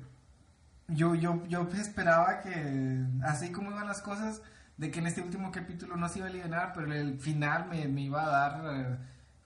yo, 0.88 1.16
yo, 1.16 1.44
yo 1.48 1.68
esperaba 1.74 2.42
que, 2.42 3.04
así 3.24 3.52
como 3.52 3.72
iban 3.72 3.88
las 3.88 4.02
cosas, 4.02 4.42
de 4.78 4.92
que 4.92 5.00
en 5.00 5.08
este 5.08 5.22
último 5.22 5.52
capítulo 5.52 5.96
no 5.98 6.08
se 6.10 6.20
iba 6.20 6.28
a 6.28 6.30
aliviar, 6.30 6.74
pero 6.74 6.94
el 6.94 7.20
final 7.20 7.68
me, 7.70 7.88
me 7.88 8.02
iba 8.02 8.24
a 8.24 8.30
dar 8.30 8.62
eh, 8.76 8.98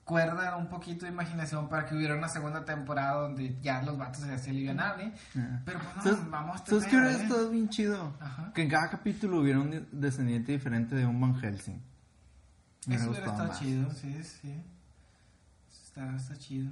cuerda, 0.04 0.56
un 0.56 0.68
poquito 0.68 1.06
de 1.06 1.12
imaginación 1.12 1.68
para 1.68 1.86
que 1.86 1.94
hubiera 1.94 2.16
una 2.16 2.28
segunda 2.28 2.64
temporada 2.64 3.22
donde 3.22 3.58
ya 3.62 3.80
los 3.82 3.96
vatos 3.96 4.22
se 4.22 4.38
se 4.38 4.50
alivianan, 4.50 5.00
¿eh? 5.00 5.14
Pero 5.64 5.78
pues 5.78 5.96
no, 5.96 6.02
¿Sabes, 6.02 6.30
vamos 6.30 6.60
a 6.60 6.66
¿sabes 6.66 6.84
qué 6.84 6.90
tener, 6.90 7.06
hubiera 7.06 7.20
¿eh? 7.20 7.22
estado 7.26 7.50
bien 7.50 7.68
chido? 7.70 8.16
Ajá. 8.20 8.52
Que 8.52 8.62
en 8.62 8.68
cada 8.68 8.90
capítulo 8.90 9.40
hubiera 9.40 9.60
un 9.60 9.70
de- 9.70 9.86
descendiente 9.92 10.52
diferente 10.52 10.94
de 10.96 11.06
un 11.06 11.18
Van 11.20 11.34
Helsing. 11.40 11.80
Me 12.86 12.94
Eso 12.96 13.10
más. 13.48 13.58
chido, 13.58 13.90
sí, 13.92 14.22
sí. 14.24 14.54
Está, 15.86 16.16
está 16.16 16.36
chido. 16.38 16.70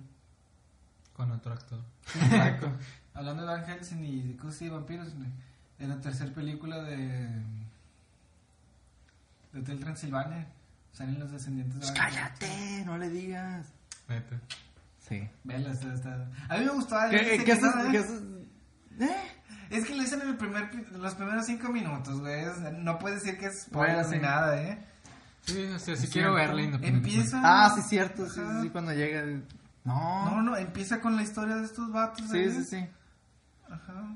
Con 1.14 1.30
otro 1.32 1.52
actor. 1.52 1.80
Hablando 3.14 3.42
de 3.44 3.48
Van 3.48 3.64
Helsing 3.66 4.04
y 4.04 4.22
de 4.22 4.36
cosas 4.36 4.62
y 4.62 4.68
vampiros, 4.68 5.08
en 5.78 5.88
la 5.88 6.00
tercera 6.00 6.32
película 6.32 6.82
de, 6.82 6.96
de 9.52 9.60
Hotel 9.60 9.80
Transilvania 9.80 10.46
salen 10.92 11.18
los 11.18 11.30
descendientes 11.30 11.74
de 11.74 11.80
Pues 11.80 11.92
Van 11.94 12.06
Helsing. 12.10 12.20
cállate, 12.22 12.84
no 12.86 12.98
le 12.98 13.08
digas. 13.10 13.66
Neta. 14.08 14.40
Sí. 15.08 15.28
Vela, 15.44 15.72
está, 15.72 15.92
está- 15.94 16.28
A 16.48 16.56
mí 16.58 16.64
me 16.64 16.70
gustaba. 16.72 17.10
¿Qué, 17.10 17.42
qué 17.44 17.54
no, 17.56 17.68
¿eh? 17.88 18.04
qué? 18.98 19.04
¿Eh? 19.04 19.16
Es 19.70 19.84
que 19.86 19.94
lo 19.94 20.02
dicen 20.02 20.20
en 20.22 20.28
el 20.28 20.36
primer, 20.36 20.72
los 20.92 21.14
primeros 21.14 21.44
cinco 21.46 21.68
minutos, 21.70 22.20
güey. 22.20 22.44
o 22.46 22.54
sea, 22.54 22.70
no 22.70 22.98
puedes 22.98 23.22
decir 23.22 23.38
que 23.38 23.46
es 23.46 23.68
Bueno, 23.70 24.02
spoiler 24.02 24.04
sí. 24.06 24.16
ni 24.16 24.22
nada, 24.22 24.62
¿eh? 24.62 24.84
Sí, 25.48 25.64
o 25.64 25.78
sea, 25.78 25.96
sí 25.96 26.04
Es 26.04 26.10
quiero 26.10 26.34
verla 26.34 26.62
independientemente. 26.62 27.16
Empieza. 27.20 27.40
Ah, 27.44 27.72
sí, 27.74 27.82
cierto. 27.82 28.26
Sí, 28.28 28.40
sí, 28.40 28.62
sí, 28.62 28.68
cuando 28.70 28.92
llega. 28.92 29.22
No. 29.84 30.24
No, 30.30 30.42
no, 30.42 30.56
empieza 30.56 31.00
con 31.00 31.16
la 31.16 31.22
historia 31.22 31.56
de 31.56 31.64
estos 31.64 31.90
vatos. 31.92 32.24
Sí, 32.30 32.36
ahí. 32.38 32.50
sí, 32.52 32.64
sí. 32.64 32.86
Ajá. 33.70 34.14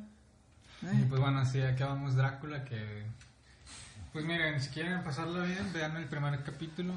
Y 0.93 1.03
pues 1.05 1.21
bueno, 1.21 1.39
así 1.41 1.61
acabamos 1.63 2.15
Drácula 2.17 2.65
que... 2.65 3.05
Pues 4.13 4.25
miren, 4.25 4.61
si 4.61 4.69
quieren 4.71 5.03
pasarlo 5.03 5.43
bien, 5.45 5.73
vean 5.73 5.97
el 5.97 6.07
primer 6.07 6.43
capítulo. 6.43 6.93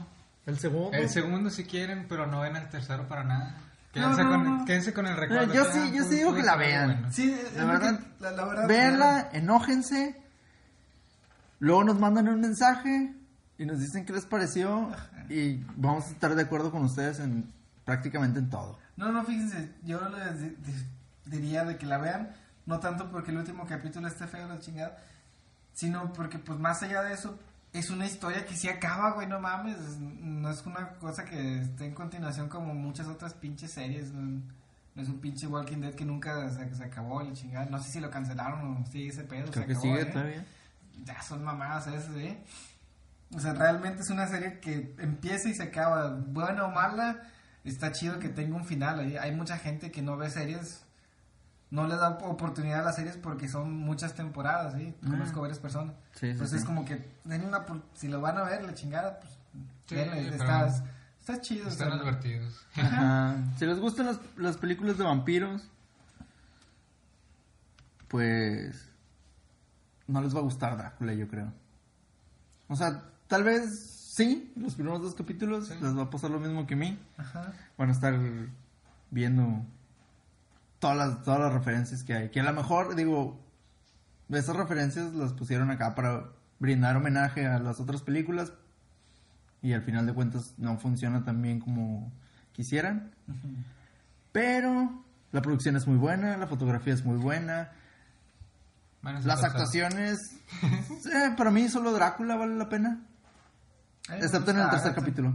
El 0.45 0.59
segundo. 0.59 0.91
El 0.97 1.09
segundo 1.09 1.49
si 1.49 1.63
quieren, 1.63 2.05
pero 2.09 2.27
no 2.27 2.41
ven 2.41 2.55
el 2.57 2.67
tercero 2.69 3.07
para 3.07 3.23
nada. 3.23 3.55
Quédense, 3.93 4.23
No, 4.23 4.29
no, 4.37 4.43
con, 4.43 4.57
no. 4.59 4.65
quédense 4.65 4.93
con 4.93 5.07
el 5.07 5.15
recuerdo. 5.15 5.53
yo 5.53 5.65
que, 5.67 5.71
sí- 5.71 5.79
yo 5.93 6.03
sí 6.03 6.07
pues, 6.07 6.09
digo 6.09 6.31
pues, 6.31 6.41
que 6.41 6.45
la 6.45 6.51
está 6.53 6.65
vean. 6.67 6.85
bueno. 6.91 7.11
Sí, 7.13 7.37
La 7.55 7.65
verdad, 7.65 7.99
que- 7.99 8.05
la, 8.23 8.31
la 8.31 8.45
verdad. 8.45 8.67
Véanla, 8.67 9.29
enójense. 9.31 10.21
Luego 11.59 11.83
nos 11.85 11.99
mandan 11.99 12.27
un 12.27 12.41
mensaje 12.41 13.13
y 13.57 13.65
nos 13.65 13.79
dicen 13.79 14.05
qué 14.05 14.13
les 14.13 14.25
pareció. 14.25 14.91
Y 15.29 15.57
vamos 15.75 16.05
a 16.05 16.09
estar 16.09 16.35
de 16.35 16.41
acuerdo 16.43 16.71
con 16.71 16.83
ustedes 16.83 17.19
en 17.19 17.51
prácticamente 17.85 18.39
en 18.39 18.49
todo. 18.49 18.77
No, 18.97 19.11
no, 19.11 19.23
fíjense, 19.23 19.71
yo 19.83 19.99
les 20.09 20.39
di- 20.41 20.55
di- 20.71 20.85
diría 21.25 21.65
de 21.65 21.77
que 21.77 21.85
la 21.85 21.97
vean, 21.97 22.29
no 22.65 22.79
tanto 22.79 23.09
porque 23.11 23.31
el 23.31 23.37
último 23.37 23.65
capítulo 23.65 24.07
esté 24.07 24.25
feo, 24.27 24.47
la 24.47 24.59
chingada, 24.59 24.97
sino 25.73 26.13
porque, 26.13 26.39
pues, 26.39 26.57
más 26.59 26.81
allá 26.83 27.01
de 27.03 27.13
eso, 27.13 27.37
es 27.73 27.89
una 27.89 28.05
historia 28.05 28.45
que 28.45 28.55
sí 28.55 28.69
acaba, 28.69 29.11
güey, 29.11 29.27
no 29.27 29.39
mames, 29.39 29.77
es- 29.77 29.97
no 29.99 30.49
es 30.49 30.65
una 30.65 30.89
cosa 30.93 31.25
que 31.25 31.61
esté 31.61 31.85
en 31.85 31.93
continuación 31.93 32.47
como 32.49 32.73
muchas 32.73 33.07
otras 33.07 33.33
pinches 33.33 33.71
series, 33.71 34.11
no, 34.13 34.41
no 34.95 35.01
es 35.01 35.09
un 35.09 35.19
pinche 35.19 35.45
Walking 35.47 35.81
Dead 35.81 35.93
que 35.93 36.05
nunca 36.05 36.49
se, 36.49 36.73
se 36.73 36.83
acabó, 36.83 37.21
la 37.21 37.33
chingada, 37.33 37.65
no 37.65 37.81
sé 37.83 37.91
si 37.91 37.99
lo 37.99 38.09
cancelaron 38.09 38.77
o 38.77 38.85
sigue 38.87 39.09
ese 39.09 39.23
pedo, 39.23 39.51
Creo 39.51 39.53
se 39.63 39.65
que 39.67 39.71
acabó, 39.73 39.81
sigue 39.81 40.01
¿eh? 40.01 40.05
todavía. 40.05 40.45
ya 41.03 41.21
son 41.21 41.43
mamadas 41.43 41.87
esas, 41.87 42.15
¿eh? 42.15 42.37
O 43.33 43.39
sea, 43.39 43.53
realmente 43.53 44.01
es 44.01 44.09
una 44.09 44.27
serie 44.27 44.59
que 44.59 44.95
empieza 44.99 45.49
y 45.49 45.55
se 45.55 45.63
acaba, 45.63 46.11
buena 46.15 46.65
o 46.65 46.71
mala, 46.71 47.21
está 47.63 47.91
chido 47.91 48.19
que 48.19 48.29
tenga 48.29 48.55
un 48.55 48.65
final. 48.65 48.99
Hay, 48.99 49.17
hay 49.17 49.35
mucha 49.35 49.57
gente 49.57 49.91
que 49.91 50.01
no 50.01 50.15
ve 50.15 50.29
series, 50.29 50.83
no 51.71 51.87
les 51.87 51.99
da 51.99 52.09
oportunidad 52.09 52.81
a 52.81 52.83
las 52.83 52.95
series 52.95 53.17
porque 53.17 53.49
son 53.49 53.73
muchas 53.73 54.13
temporadas, 54.13 54.75
¿sí? 54.75 54.95
Conozco 55.05 55.41
varias 55.41 55.59
personas. 55.59 55.95
Sí, 56.13 56.19
sí, 56.21 56.27
Entonces 56.27 56.51
sí. 56.51 56.57
es 56.59 56.65
como 56.65 56.85
que, 56.85 57.03
una, 57.25 57.65
por- 57.65 57.83
si 57.95 58.07
lo 58.07 58.21
van 58.21 58.37
a 58.37 58.43
ver, 58.43 58.63
la 58.63 58.73
chingada, 58.73 59.19
pues, 59.19 59.33
Sí, 59.87 59.95
denle, 59.95 60.29
estás, 60.29 60.83
está 61.19 61.39
chido. 61.41 61.67
Están 61.67 61.89
o 61.89 61.91
sea, 61.93 62.01
advertidos. 62.01 62.65
Ajá. 62.75 63.35
Si 63.57 63.65
les 63.65 63.79
gustan 63.79 64.05
las, 64.07 64.19
las 64.37 64.57
películas 64.57 64.97
de 64.97 65.03
vampiros, 65.03 65.61
pues 68.07 68.89
no 70.07 70.21
les 70.21 70.35
va 70.35 70.39
a 70.39 70.43
gustar 70.43 70.77
Drácula, 70.77 71.13
yo 71.13 71.27
creo. 71.27 71.51
O 72.67 72.75
sea, 72.75 73.03
tal 73.27 73.43
vez 73.43 73.63
sí, 74.15 74.51
los 74.55 74.75
primeros 74.75 75.01
dos 75.01 75.15
capítulos 75.15 75.67
Sí. 75.67 75.73
les 75.81 75.97
va 75.97 76.03
a 76.03 76.09
pasar 76.09 76.31
lo 76.31 76.39
mismo 76.39 76.65
que 76.65 76.73
a 76.75 76.77
mí. 76.77 76.99
Ajá. 77.17 77.53
Van 77.77 77.89
a 77.89 77.91
estar 77.91 78.17
viendo 79.11 79.65
todas 80.79 80.97
las, 80.97 81.23
todas 81.23 81.39
las 81.39 81.53
referencias 81.53 82.03
que 82.03 82.13
hay. 82.13 82.29
Que 82.29 82.39
a 82.39 82.43
lo 82.43 82.53
mejor, 82.53 82.95
digo, 82.95 83.39
esas 84.29 84.55
referencias 84.55 85.13
las 85.13 85.33
pusieron 85.33 85.71
acá 85.71 85.95
para 85.95 86.29
brindar 86.59 86.95
homenaje 86.97 87.45
a 87.45 87.59
las 87.59 87.79
otras 87.79 88.01
películas. 88.01 88.53
Y 89.61 89.73
al 89.73 89.81
final 89.81 90.05
de 90.05 90.13
cuentas 90.13 90.53
no 90.57 90.77
funciona 90.77 91.23
tan 91.23 91.41
bien 91.41 91.59
como 91.59 92.11
quisieran. 92.53 93.11
Pero 94.31 95.03
la 95.31 95.41
producción 95.41 95.75
es 95.75 95.87
muy 95.87 95.97
buena, 95.97 96.37
la 96.37 96.47
fotografía 96.47 96.93
es 96.93 97.03
muy 97.03 97.17
buena. 97.17 97.71
Las 99.01 99.43
actuaciones, 99.43 100.17
eh, 100.61 101.33
para 101.37 101.51
mí 101.51 101.67
solo 101.69 101.91
Drácula 101.91 102.35
vale 102.35 102.55
la 102.55 102.69
pena. 102.69 103.01
Excepto 104.09 104.51
en 104.51 104.57
el 104.57 104.63
gusta 104.63 104.71
tercer 104.71 104.91
Agatha. 104.91 104.95
capítulo. 105.01 105.33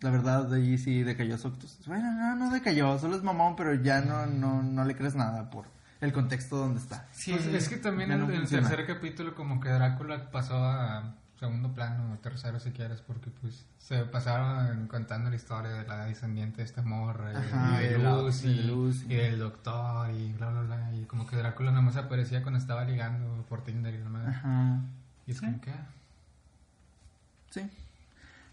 La 0.00 0.10
verdad, 0.10 0.44
de 0.48 0.56
ahí 0.56 0.78
sí 0.78 1.02
decayó 1.02 1.38
Soctus. 1.38 1.78
Bueno, 1.86 2.10
no, 2.12 2.34
no 2.34 2.50
decayó, 2.50 2.98
solo 2.98 3.16
es 3.16 3.22
mamón, 3.22 3.54
pero 3.54 3.74
ya 3.74 4.00
no, 4.00 4.26
no, 4.26 4.62
no 4.62 4.84
le 4.84 4.96
crees 4.96 5.14
nada 5.14 5.48
por 5.50 5.66
el 6.00 6.12
contexto 6.12 6.56
donde 6.56 6.80
está. 6.80 7.06
Sí, 7.12 7.32
Pues 7.32 7.46
es 7.46 7.68
que 7.68 7.76
también 7.76 8.10
en 8.10 8.18
no 8.20 8.28
el, 8.28 8.38
funciona. 8.40 8.68
tercer 8.68 8.86
capítulo 8.86 9.34
como 9.36 9.60
que 9.60 9.68
Drácula 9.68 10.30
pasó 10.32 10.56
a 10.56 11.14
segundo 11.38 11.72
plano 11.74 12.12
o 12.14 12.18
tercero 12.18 12.58
si 12.60 12.70
quieres 12.70 13.00
porque 13.00 13.28
pues 13.30 13.64
se 13.78 14.04
pasaron 14.04 14.86
contando 14.86 15.28
la 15.28 15.34
historia 15.36 15.72
de 15.72 15.86
la 15.88 16.04
descendiente 16.04 16.58
de 16.58 16.62
esta 16.64 16.82
morra 16.82 17.32
y- 17.32 17.36
Ajá, 17.36 17.82
y, 17.82 17.88
de 17.88 17.98
Lucy, 17.98 18.56
de 18.56 18.62
Lucy. 18.64 19.06
y 19.06 19.14
del 19.16 19.38
doctor 19.40 20.10
y 20.12 20.32
bla 20.34 20.50
bla 20.50 20.60
bla 20.62 20.92
y 20.94 21.04
como 21.06 21.26
que 21.26 21.34
Drácula 21.36 21.70
nada 21.72 21.82
más 21.82 21.96
aparecía 21.96 22.42
cuando 22.42 22.58
estaba 22.60 22.84
ligando 22.84 23.44
por 23.48 23.64
Tinder 23.64 23.92
y 23.94 23.98
la 23.98 24.08
madre 24.08 24.28
Ajá. 24.30 24.80
y 25.26 25.32
es 25.32 25.40
como 25.40 25.60
que 25.60 25.70
ah, 25.70 25.86
Sí. 27.50 27.68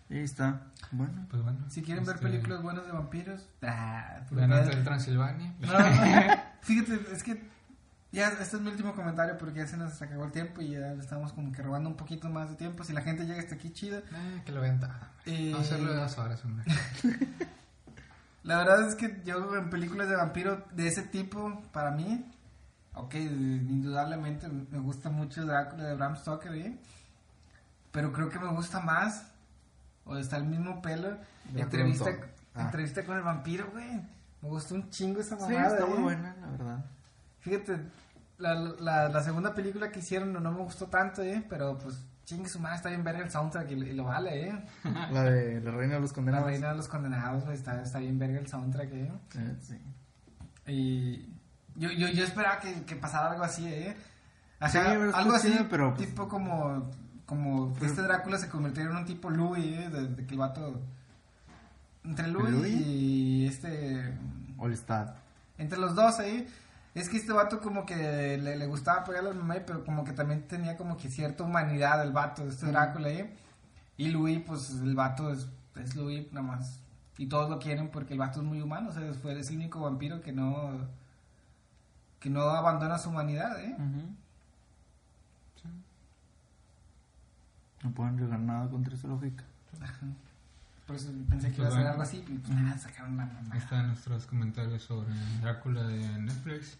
Ahí 0.09 0.19
está. 0.21 0.61
Bueno. 0.91 1.27
pues 1.29 1.43
bueno 1.43 1.59
Si 1.69 1.83
quieren 1.83 2.03
ver 2.03 2.15
este, 2.15 2.27
películas 2.27 2.63
buenas 2.63 2.85
de 2.85 2.91
vampiros, 2.91 3.47
ah, 3.61 4.21
vean 4.31 4.51
Hotel 4.51 4.83
Transilvania 4.83 5.53
No, 5.59 5.71
no, 5.71 6.43
fíjate, 6.61 6.99
es 7.13 7.23
que 7.23 7.47
ya 8.11 8.29
este 8.29 8.57
es 8.57 8.61
mi 8.61 8.71
último 8.71 8.95
comentario 8.95 9.37
porque 9.37 9.59
ya 9.59 9.67
se 9.67 9.77
nos 9.77 10.01
acabó 10.01 10.25
el 10.25 10.31
tiempo 10.31 10.61
y 10.61 10.71
ya 10.71 10.93
estamos 10.93 11.31
como 11.33 11.51
que 11.51 11.61
robando 11.61 11.89
un 11.89 11.95
poquito 11.95 12.27
más 12.29 12.49
de 12.49 12.55
tiempo. 12.55 12.83
Si 12.83 12.91
la 12.91 13.01
gente 13.01 13.25
llega 13.25 13.39
hasta 13.39 13.55
aquí, 13.55 13.71
chido. 13.71 13.99
Eh, 13.99 14.41
que 14.45 14.51
lo 14.51 14.61
vean 14.61 14.79
Eh, 15.25 15.51
no 15.51 15.59
hacerlo 15.59 15.93
de 15.93 15.99
dos 15.99 16.17
horas 16.17 16.43
hombre 16.43 16.65
La 18.43 18.57
verdad 18.57 18.87
es 18.87 18.95
que 18.95 19.21
yo 19.25 19.55
en 19.55 19.69
películas 19.69 20.09
de 20.09 20.15
vampiro 20.15 20.65
de 20.71 20.87
ese 20.87 21.03
tipo, 21.03 21.61
para 21.71 21.91
mí, 21.91 22.25
ok, 22.93 23.13
indudablemente 23.15 24.47
me 24.47 24.79
gusta 24.79 25.09
mucho 25.09 25.45
Drácula 25.45 25.83
de 25.83 25.93
Bram 25.93 26.15
Stoker, 26.15 26.55
¿eh? 26.55 26.79
Pero 27.91 28.11
creo 28.11 28.29
que 28.29 28.39
me 28.39 28.51
gusta 28.51 28.79
más, 28.79 29.27
o 30.09 30.17
está 30.17 30.37
el 30.37 30.45
mismo 30.45 30.81
pelo, 30.81 31.17
De 31.53 31.61
entrevista. 31.61 32.09
Ah. 32.55 32.63
entrevista 32.63 33.03
con 33.05 33.15
el 33.17 33.23
vampiro, 33.23 33.69
güey. 33.71 34.01
Me 34.41 34.49
gustó 34.49 34.75
un 34.75 34.89
chingo 34.89 35.21
esa 35.21 35.35
Sí, 35.37 35.41
mamada, 35.53 35.67
está 35.75 35.85
¿eh? 35.85 35.89
muy 35.89 35.99
buena, 36.03 36.35
la 36.41 36.47
verdad. 36.47 36.85
Fíjate, 37.39 37.79
la, 38.37 38.53
la, 38.55 39.09
la 39.09 39.23
segunda 39.23 39.53
película 39.53 39.91
que 39.91 39.99
hicieron 39.99 40.33
no, 40.33 40.39
no 40.39 40.51
me 40.51 40.59
gustó 40.63 40.87
tanto, 40.87 41.21
¿eh? 41.21 41.43
Pero 41.49 41.77
pues 41.77 42.03
chingue 42.25 42.47
su 42.49 42.59
madre, 42.59 42.77
está 42.77 42.89
bien 42.89 43.03
ver 43.03 43.15
el 43.17 43.29
soundtrack 43.31 43.71
y, 43.71 43.73
y 43.73 43.93
lo 43.93 44.05
vale, 44.05 44.49
¿eh? 44.49 44.65
La 45.11 45.23
de 45.23 45.61
La 45.61 45.71
Reina 45.71 45.95
de 45.95 45.99
los 46.01 46.11
La 46.11 46.15
Condenados. 46.15 46.47
reina 46.47 46.69
de 46.69 46.75
los 46.75 46.87
condenados, 46.87 47.43
güey, 47.45 47.55
está, 47.57 47.81
está 47.81 47.99
bien 47.99 48.17
verga 48.19 48.39
el 48.39 48.47
soundtrack, 48.47 48.91
¿eh? 48.93 49.11
Eh, 49.35 49.55
sí. 49.61 49.77
Y 50.67 51.17
yo, 51.75 51.89
yo, 51.91 52.07
yo 52.09 52.23
esperaba 52.23 52.59
que, 52.59 52.83
que 52.83 52.95
pasara 52.95 53.31
algo 53.31 53.43
así, 53.43 53.67
¿eh? 53.67 53.95
Sí, 54.69 54.77
algo 54.77 55.05
está 55.35 55.35
así, 55.35 55.67
pero, 55.69 55.93
pues- 55.95 56.07
tipo 56.09 56.27
como, 56.27 56.89
como 57.29 57.75
este 57.79 58.01
Drácula 58.01 58.39
se 58.39 58.49
convirtiera 58.49 58.89
en 58.89 58.97
un 58.97 59.05
tipo 59.05 59.29
Louis, 59.29 59.63
¿eh? 59.63 59.89
De, 59.91 60.07
de 60.07 60.25
que 60.25 60.33
el 60.33 60.39
vato... 60.39 60.81
Entre 62.03 62.27
Louis, 62.27 62.51
Louis? 62.51 62.75
y 62.75 63.45
este... 63.45 64.17
All 64.57 64.73
Star. 64.73 65.15
Entre 65.59 65.77
los 65.77 65.93
dos 65.93 66.17
ahí, 66.19 66.47
es 66.95 67.07
que 67.07 67.17
este 67.17 67.31
vato 67.31 67.59
como 67.59 67.85
que 67.85 68.37
le, 68.37 68.57
le 68.57 68.65
gustaba 68.65 69.01
apoyar 69.01 69.23
a 69.23 69.27
la 69.27 69.35
mamá, 69.35 69.57
pero 69.63 69.85
como 69.85 70.03
que 70.03 70.13
también 70.13 70.47
tenía 70.47 70.75
como 70.75 70.97
que 70.97 71.11
cierta 71.11 71.43
humanidad 71.43 72.01
el 72.01 72.11
vato, 72.11 72.47
este 72.47 72.65
Drácula 72.65 73.09
ahí. 73.09 73.31
Y 73.95 74.07
Louis, 74.07 74.41
pues 74.45 74.71
el 74.71 74.95
vato 74.95 75.31
es, 75.31 75.47
es 75.75 75.95
Louis 75.95 76.33
nada 76.33 76.47
más. 76.47 76.79
Y 77.19 77.27
todos 77.27 77.47
lo 77.47 77.59
quieren 77.59 77.89
porque 77.89 78.13
el 78.13 78.19
vato 78.19 78.39
es 78.39 78.45
muy 78.45 78.59
humano, 78.59 78.89
o 78.89 78.93
sea, 78.93 79.13
fue, 79.13 79.39
es 79.39 79.49
el 79.51 79.57
único 79.57 79.81
vampiro 79.81 80.21
que 80.21 80.31
no 80.31 80.87
que 82.19 82.29
no 82.29 82.41
abandona 82.41 82.97
su 82.97 83.09
humanidad, 83.09 83.63
¿eh? 83.63 83.77
No 87.83 87.91
pueden 87.91 88.17
regar 88.17 88.39
nada 88.39 88.69
contra 88.69 88.93
esa 88.95 89.07
lógica. 89.07 89.43
Por 90.85 90.95
eso 90.95 91.11
pensé 91.29 91.51
que 91.51 91.61
iba 91.61 91.67
a 91.67 91.71
ser 91.71 91.85
algo 91.85 92.01
así, 92.01 92.17
y 92.27 92.37
pues 92.39 92.49
nada, 92.49 92.77
sacaron 92.77 93.13
una 93.13 93.25
mamá. 93.27 93.49
Ahí 93.51 93.59
están 93.59 93.87
nuestros 93.87 94.25
comentarios 94.25 94.81
sobre 94.81 95.13
Drácula 95.41 95.83
de 95.83 95.99
Netflix. 96.19 96.77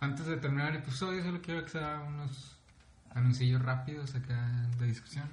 Antes 0.00 0.26
de 0.26 0.36
terminar 0.36 0.70
el 0.70 0.76
episodio, 0.78 1.22
solo 1.22 1.40
quiero 1.40 1.64
que 1.64 1.70
se 1.70 1.78
hagan 1.78 2.14
unos 2.14 2.56
anuncios 3.14 3.62
rápidos 3.62 4.14
acá 4.14 4.50
de 4.78 4.86
discusión. 4.86 5.28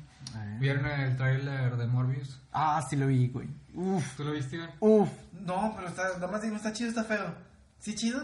¿Vieron 0.59 0.85
el 0.85 1.17
tráiler 1.17 1.75
de 1.75 1.87
Morbius? 1.87 2.39
Ah, 2.53 2.81
sí 2.87 2.95
lo 2.95 3.07
vi, 3.07 3.27
güey. 3.29 3.49
Uf, 3.73 4.15
¿Tú 4.15 4.23
lo 4.23 4.31
viste, 4.31 4.55
Iván? 4.57 4.69
uf. 4.79 5.09
No, 5.41 5.73
pero 5.75 5.87
está, 5.89 6.03
nada 6.13 6.27
más 6.31 6.41
digo, 6.41 6.55
está 6.55 6.71
chido, 6.71 6.89
está 6.89 7.03
feo. 7.03 7.33
¿Sí 7.79 7.95
chido? 7.95 8.23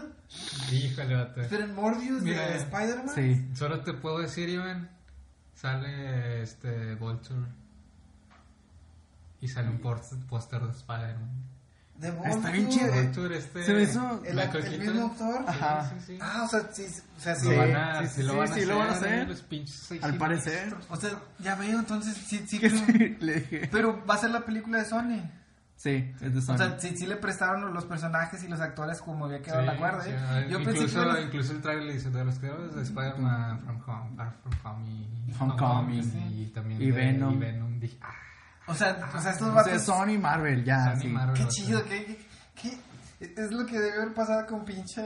Híjole, 0.72 1.16
vato. 1.16 1.42
Pero 1.50 1.64
en 1.64 1.74
Morbius 1.74 2.22
Mira, 2.22 2.46
de 2.46 2.56
Spider-Man. 2.58 3.14
Sí. 3.14 3.48
Solo 3.54 3.80
te 3.80 3.92
puedo 3.92 4.20
decir, 4.20 4.48
Iván, 4.48 4.88
sale 5.60 6.42
este 6.42 6.94
Vulture. 6.94 7.46
Y 9.40 9.48
sale 9.48 9.68
un 9.70 9.78
póster 9.78 10.60
de 10.60 10.70
Spider-Man. 10.72 11.50
De 11.96 12.08
Está 12.08 12.50
bien 12.50 12.66
Vulture. 12.66 12.90
chido. 12.90 13.02
Vulture, 13.04 13.38
este... 13.38 13.64
Se 13.64 13.74
me 13.74 13.82
hizo- 13.82 14.22
¿El, 14.24 14.78
mismo 14.80 15.06
actor? 15.06 15.44
Ajá. 15.46 15.88
Sí, 15.90 15.94
sí, 15.98 16.04
sí. 16.06 16.18
Ah, 16.22 16.42
o 16.44 16.48
sea, 16.48 16.60
sí, 16.72 16.86
o 17.16 17.20
sea, 17.20 17.34
sí. 17.36 17.44
Lo 17.46 17.50
Sí, 17.52 17.56
van 17.58 17.76
a, 17.76 18.06
sí, 18.08 18.22
lo 18.22 18.36
van 18.36 18.50
hacer, 18.50 18.66
lo 18.68 18.78
van 18.78 18.88
a 18.88 18.92
hacer. 18.92 19.28
Los 19.28 19.42
pinches 19.42 19.74
seis 19.76 20.02
Al 20.02 20.16
parecer. 20.16 20.74
O 20.88 20.96
sea, 20.96 21.10
ya 21.40 21.54
veo, 21.56 21.78
entonces 21.78 22.16
sí, 22.16 22.42
sí. 22.46 22.58
¿Qué 22.60 22.70
creo- 22.70 22.86
sí? 22.86 23.16
Le 23.20 23.34
dije. 23.40 23.68
Pero 23.70 24.04
va 24.06 24.14
a 24.14 24.18
ser 24.18 24.30
la 24.30 24.44
película 24.44 24.78
de 24.78 24.84
Sony. 24.86 25.20
Sí, 25.82 26.12
es 26.20 26.34
de 26.34 26.38
O 26.40 26.42
Sony. 26.42 26.58
sea, 26.58 26.78
sí, 26.78 26.94
sí 26.94 27.06
le 27.06 27.16
prestaron 27.16 27.72
los 27.72 27.86
personajes 27.86 28.44
y 28.44 28.48
los 28.48 28.60
actores 28.60 29.00
como 29.00 29.24
había 29.24 29.40
quedado 29.40 29.62
Sí, 29.62 29.66
la 29.66 29.74
guarda. 29.76 30.02
sí, 30.04 30.10
¿eh? 30.10 30.18
ah, 30.28 30.40
Yo 30.46 30.58
pensé 30.58 30.72
que 30.72 30.84
incluso, 30.84 31.20
incluso 31.22 31.52
el 31.52 31.62
trailer 31.62 31.94
dice 31.94 32.10
de 32.10 32.22
los 32.22 32.38
creadores 32.38 32.74
de 32.74 32.82
Spider-Man 32.82 33.60
From 33.62 33.80
Home, 33.86 34.16
Far 34.16 34.34
From 34.42 34.54
Home 34.76 34.90
y 34.90 35.32
Homecoming, 35.40 36.32
y, 36.34 36.46
también 36.48 36.82
y 36.82 36.86
de- 36.86 36.92
Venom. 36.92 37.32
y 37.32 37.38
Venom. 37.38 37.80
Dije, 37.80 37.96
ah, 38.02 38.12
O 38.66 38.74
sea, 38.74 38.98
o 39.16 39.20
sea, 39.22 39.30
estos 39.30 39.48
o 39.48 39.52
sea, 39.54 39.62
vatos... 39.62 39.82
Sony 39.82 40.10
y 40.10 40.18
Marvel, 40.18 40.64
ya. 40.64 40.92
Sony 40.92 41.00
sí. 41.00 41.08
Marvel. 41.08 41.34
Qué 41.38 41.48
chido, 41.48 41.82
qué, 41.84 42.04
qué, 42.04 42.18
qué- 42.60 42.78
Es 43.20 43.36
es 43.36 43.52
lo 43.52 43.66
que 43.66 43.78
debe 43.78 44.00
haber 44.00 44.14
pasado 44.14 44.46
con 44.46 44.64
pinche. 44.64 45.02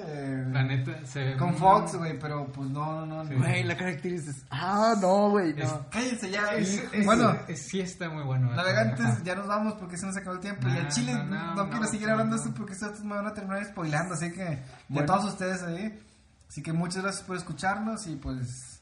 La 0.52 0.62
neta, 0.62 1.04
se 1.04 1.18
ve 1.24 1.36
Con 1.36 1.50
muy- 1.50 1.58
Fox, 1.58 1.96
güey, 1.96 2.16
pero 2.16 2.46
pues 2.52 2.70
no, 2.70 3.04
no, 3.04 3.24
no. 3.24 3.28
Sí. 3.28 3.34
Güey, 3.34 3.64
la 3.64 3.76
característica. 3.76 4.46
Ah, 4.50 4.94
no, 5.00 5.30
güey, 5.30 5.52
no. 5.52 5.64
Es- 5.64 5.72
Cállense 5.90 6.30
ya. 6.30 6.54
Es- 6.54 6.80
es- 6.92 7.04
bueno, 7.04 7.36
es- 7.48 7.66
sí 7.66 7.80
está 7.80 8.08
muy 8.08 8.22
bueno. 8.22 8.52
¿eh? 8.52 8.56
navegantes, 8.56 9.04
Ajá. 9.04 9.20
ya 9.24 9.34
nos 9.34 9.48
vamos 9.48 9.74
porque 9.74 9.96
se 9.98 10.06
nos 10.06 10.16
acabó 10.16 10.36
el 10.36 10.40
tiempo. 10.40 10.68
y 10.68 10.70
al 10.78 10.88
chile 10.90 11.12
no, 11.12 11.24
no, 11.24 11.54
no, 11.56 11.64
quiero 11.70 11.80
no, 11.86 11.88
seguir 11.88 12.06
no, 12.06 12.12
hablando 12.12 12.36
de 12.36 12.42
no. 12.42 12.48
esto 12.48 12.56
porque 12.56 12.72
estos 12.74 13.02
me 13.02 13.16
van 13.16 13.26
a 13.26 13.34
terminar 13.34 13.64
spoilando. 13.64 14.14
Así 14.14 14.30
que, 14.32 14.44
de 14.44 14.62
Bueno. 14.88 15.06
todos 15.06 15.32
ustedes 15.32 15.62
ahí. 15.64 16.00
Así 16.48 16.62
que 16.62 16.72
muchas 16.72 17.02
gracias 17.02 17.24
por 17.24 17.36
escucharnos 17.36 18.06
y 18.06 18.14
pues. 18.14 18.80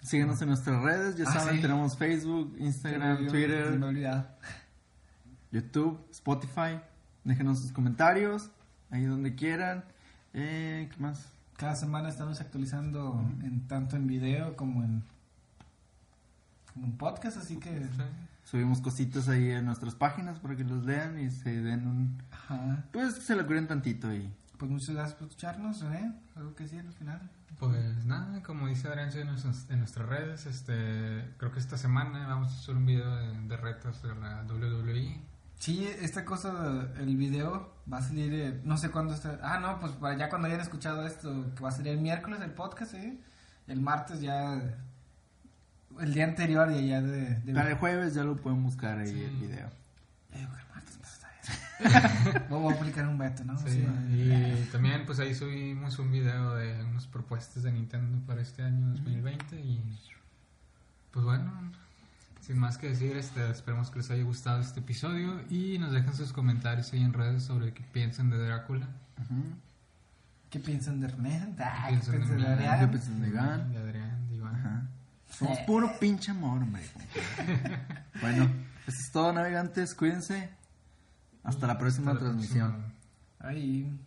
Síguenos 0.00 0.40
en 0.40 0.48
nuestras 0.48 0.80
redes, 0.82 1.16
ya 1.16 1.24
Ah, 1.28 1.32
saben, 1.40 1.56
sí. 1.56 1.60
tenemos 1.60 1.98
Facebook, 1.98 2.54
Instagram, 2.58 3.26
Twitter. 3.26 3.78
YouTube, 5.50 6.06
Spotify. 6.12 6.80
Déjenos 7.28 7.58
sus 7.60 7.72
comentarios, 7.72 8.50
ahí 8.90 9.04
donde 9.04 9.34
quieran. 9.34 9.84
Eh, 10.32 10.88
¿Qué 10.90 10.96
más? 10.98 11.30
Cada 11.58 11.76
semana 11.76 12.08
estamos 12.08 12.40
actualizando 12.40 13.22
en 13.42 13.68
tanto 13.68 13.96
en 13.96 14.06
video 14.06 14.56
como 14.56 14.82
en. 14.82 15.02
como 16.72 16.86
en 16.86 16.92
podcast, 16.92 17.36
así 17.36 17.58
que. 17.58 17.80
Sí. 17.80 18.02
Subimos 18.44 18.80
cositas 18.80 19.28
ahí 19.28 19.50
en 19.50 19.66
nuestras 19.66 19.94
páginas 19.94 20.38
para 20.38 20.56
que 20.56 20.64
los 20.64 20.86
lean 20.86 21.20
y 21.20 21.30
se 21.30 21.60
den 21.60 21.86
un... 21.86 22.22
Ajá. 22.30 22.86
Pues 22.92 23.16
se 23.16 23.36
lo 23.36 23.46
curen 23.46 23.68
tantito 23.68 24.08
ahí. 24.08 24.34
Pues 24.56 24.70
muchas 24.70 24.94
gracias 24.94 25.18
por 25.18 25.28
escucharnos, 25.28 25.82
René. 25.82 26.14
¿Algo 26.34 26.54
que 26.54 26.62
decir 26.62 26.80
al 26.80 26.94
final? 26.94 27.30
Pues 27.58 28.06
nada, 28.06 28.42
como 28.42 28.68
dice 28.68 28.88
Adrián 28.88 29.14
en 29.14 29.26
nuestras, 29.26 29.68
en 29.68 29.80
nuestras 29.80 30.08
redes, 30.08 30.46
este, 30.46 31.34
creo 31.36 31.52
que 31.52 31.58
esta 31.58 31.76
semana 31.76 32.26
vamos 32.26 32.54
a 32.54 32.58
hacer 32.58 32.74
un 32.74 32.86
video 32.86 33.14
de, 33.16 33.38
de 33.48 33.56
retos 33.58 34.02
de 34.02 34.14
la 34.14 34.44
WWE. 34.44 35.20
Sí, 35.58 35.84
esta 36.00 36.24
cosa, 36.24 36.88
el 36.98 37.16
video 37.16 37.72
va 37.92 37.98
a 37.98 38.02
salir, 38.02 38.32
eh, 38.32 38.60
no 38.64 38.76
sé 38.78 38.90
cuándo 38.90 39.12
está. 39.14 39.38
Ah, 39.42 39.58
no, 39.58 39.80
pues 39.80 39.92
para 39.92 40.16
ya 40.16 40.28
cuando 40.28 40.46
hayan 40.46 40.60
escuchado 40.60 41.04
esto, 41.06 41.52
que 41.56 41.62
va 41.62 41.70
a 41.70 41.72
salir 41.72 41.92
el 41.94 42.00
miércoles 42.00 42.40
el 42.42 42.50
podcast, 42.52 42.94
¿eh? 42.94 43.18
El 43.66 43.80
martes 43.80 44.20
ya. 44.20 44.62
El 46.00 46.14
día 46.14 46.24
anterior 46.24 46.70
y 46.70 46.88
ya 46.88 47.00
de. 47.02 47.34
de 47.40 47.52
Para 47.54 47.70
el 47.70 47.76
jueves 47.76 48.14
ya 48.14 48.22
lo 48.22 48.36
pueden 48.36 48.62
buscar 48.62 48.98
ahí 48.98 49.08
Sí. 49.10 49.20
el 49.24 49.36
video. 49.36 49.66
Eh, 50.32 50.40
el 50.46 50.74
martes, 50.74 50.96
está 51.02 51.28
bien. 52.30 52.44
Voy 52.48 52.72
a 52.72 52.76
aplicar 52.76 53.08
un 53.08 53.18
veto, 53.18 53.44
¿no? 53.44 53.58
Sí, 53.58 53.70
Sí. 53.70 53.86
y 54.62 54.68
también 54.70 55.04
pues 55.06 55.18
ahí 55.18 55.34
subimos 55.34 55.98
un 55.98 56.12
video 56.12 56.54
de 56.54 56.84
unas 56.84 57.06
propuestas 57.08 57.64
de 57.64 57.72
Nintendo 57.72 58.24
para 58.26 58.42
este 58.42 58.62
año 58.62 58.90
2020 58.92 59.56
y 59.60 59.82
pues 61.10 61.24
bueno, 61.24 61.50
sin 62.48 62.58
más 62.58 62.78
que 62.78 62.88
decir, 62.88 63.14
este, 63.14 63.50
esperemos 63.50 63.90
que 63.90 63.98
les 63.98 64.10
haya 64.10 64.22
gustado 64.22 64.62
este 64.62 64.80
episodio 64.80 65.38
y 65.50 65.78
nos 65.78 65.92
dejen 65.92 66.14
sus 66.14 66.32
comentarios 66.32 66.90
ahí 66.94 67.02
en 67.02 67.12
redes 67.12 67.42
sobre 67.42 67.74
qué 67.74 67.82
piensan 67.92 68.30
de 68.30 68.38
Drácula. 68.38 68.88
¿Qué 70.48 70.58
piensan 70.58 70.98
de? 70.98 71.08
Ah, 71.08 71.88
¿Qué 71.88 71.90
piensan 71.90 72.12
de 72.12 72.18
piensan 72.20 72.38
de 72.38 72.44
René? 72.46 72.46
Adrián? 72.46 72.80
¿Qué 72.80 72.86
piensan 72.88 73.20
de 73.20 73.30
Gan? 73.30 73.70
De 73.70 73.76
Adrián, 73.76 74.28
de 74.30 74.36
Iván. 74.36 74.54
Ajá. 74.56 74.86
Somos 75.30 75.58
puro 75.66 75.92
pinche 76.00 76.30
amor, 76.30 76.62
hombre. 76.62 76.82
bueno, 78.22 78.50
eso 78.86 78.98
es 78.98 79.10
todo, 79.12 79.30
navegantes. 79.30 79.94
Cuídense. 79.94 80.48
Hasta 81.44 81.66
la 81.66 81.76
próxima 81.76 82.12
Hasta 82.12 82.24
la 82.24 82.30
transmisión. 82.30 82.70
próxima. 82.70 82.94
Ahí. 83.40 83.98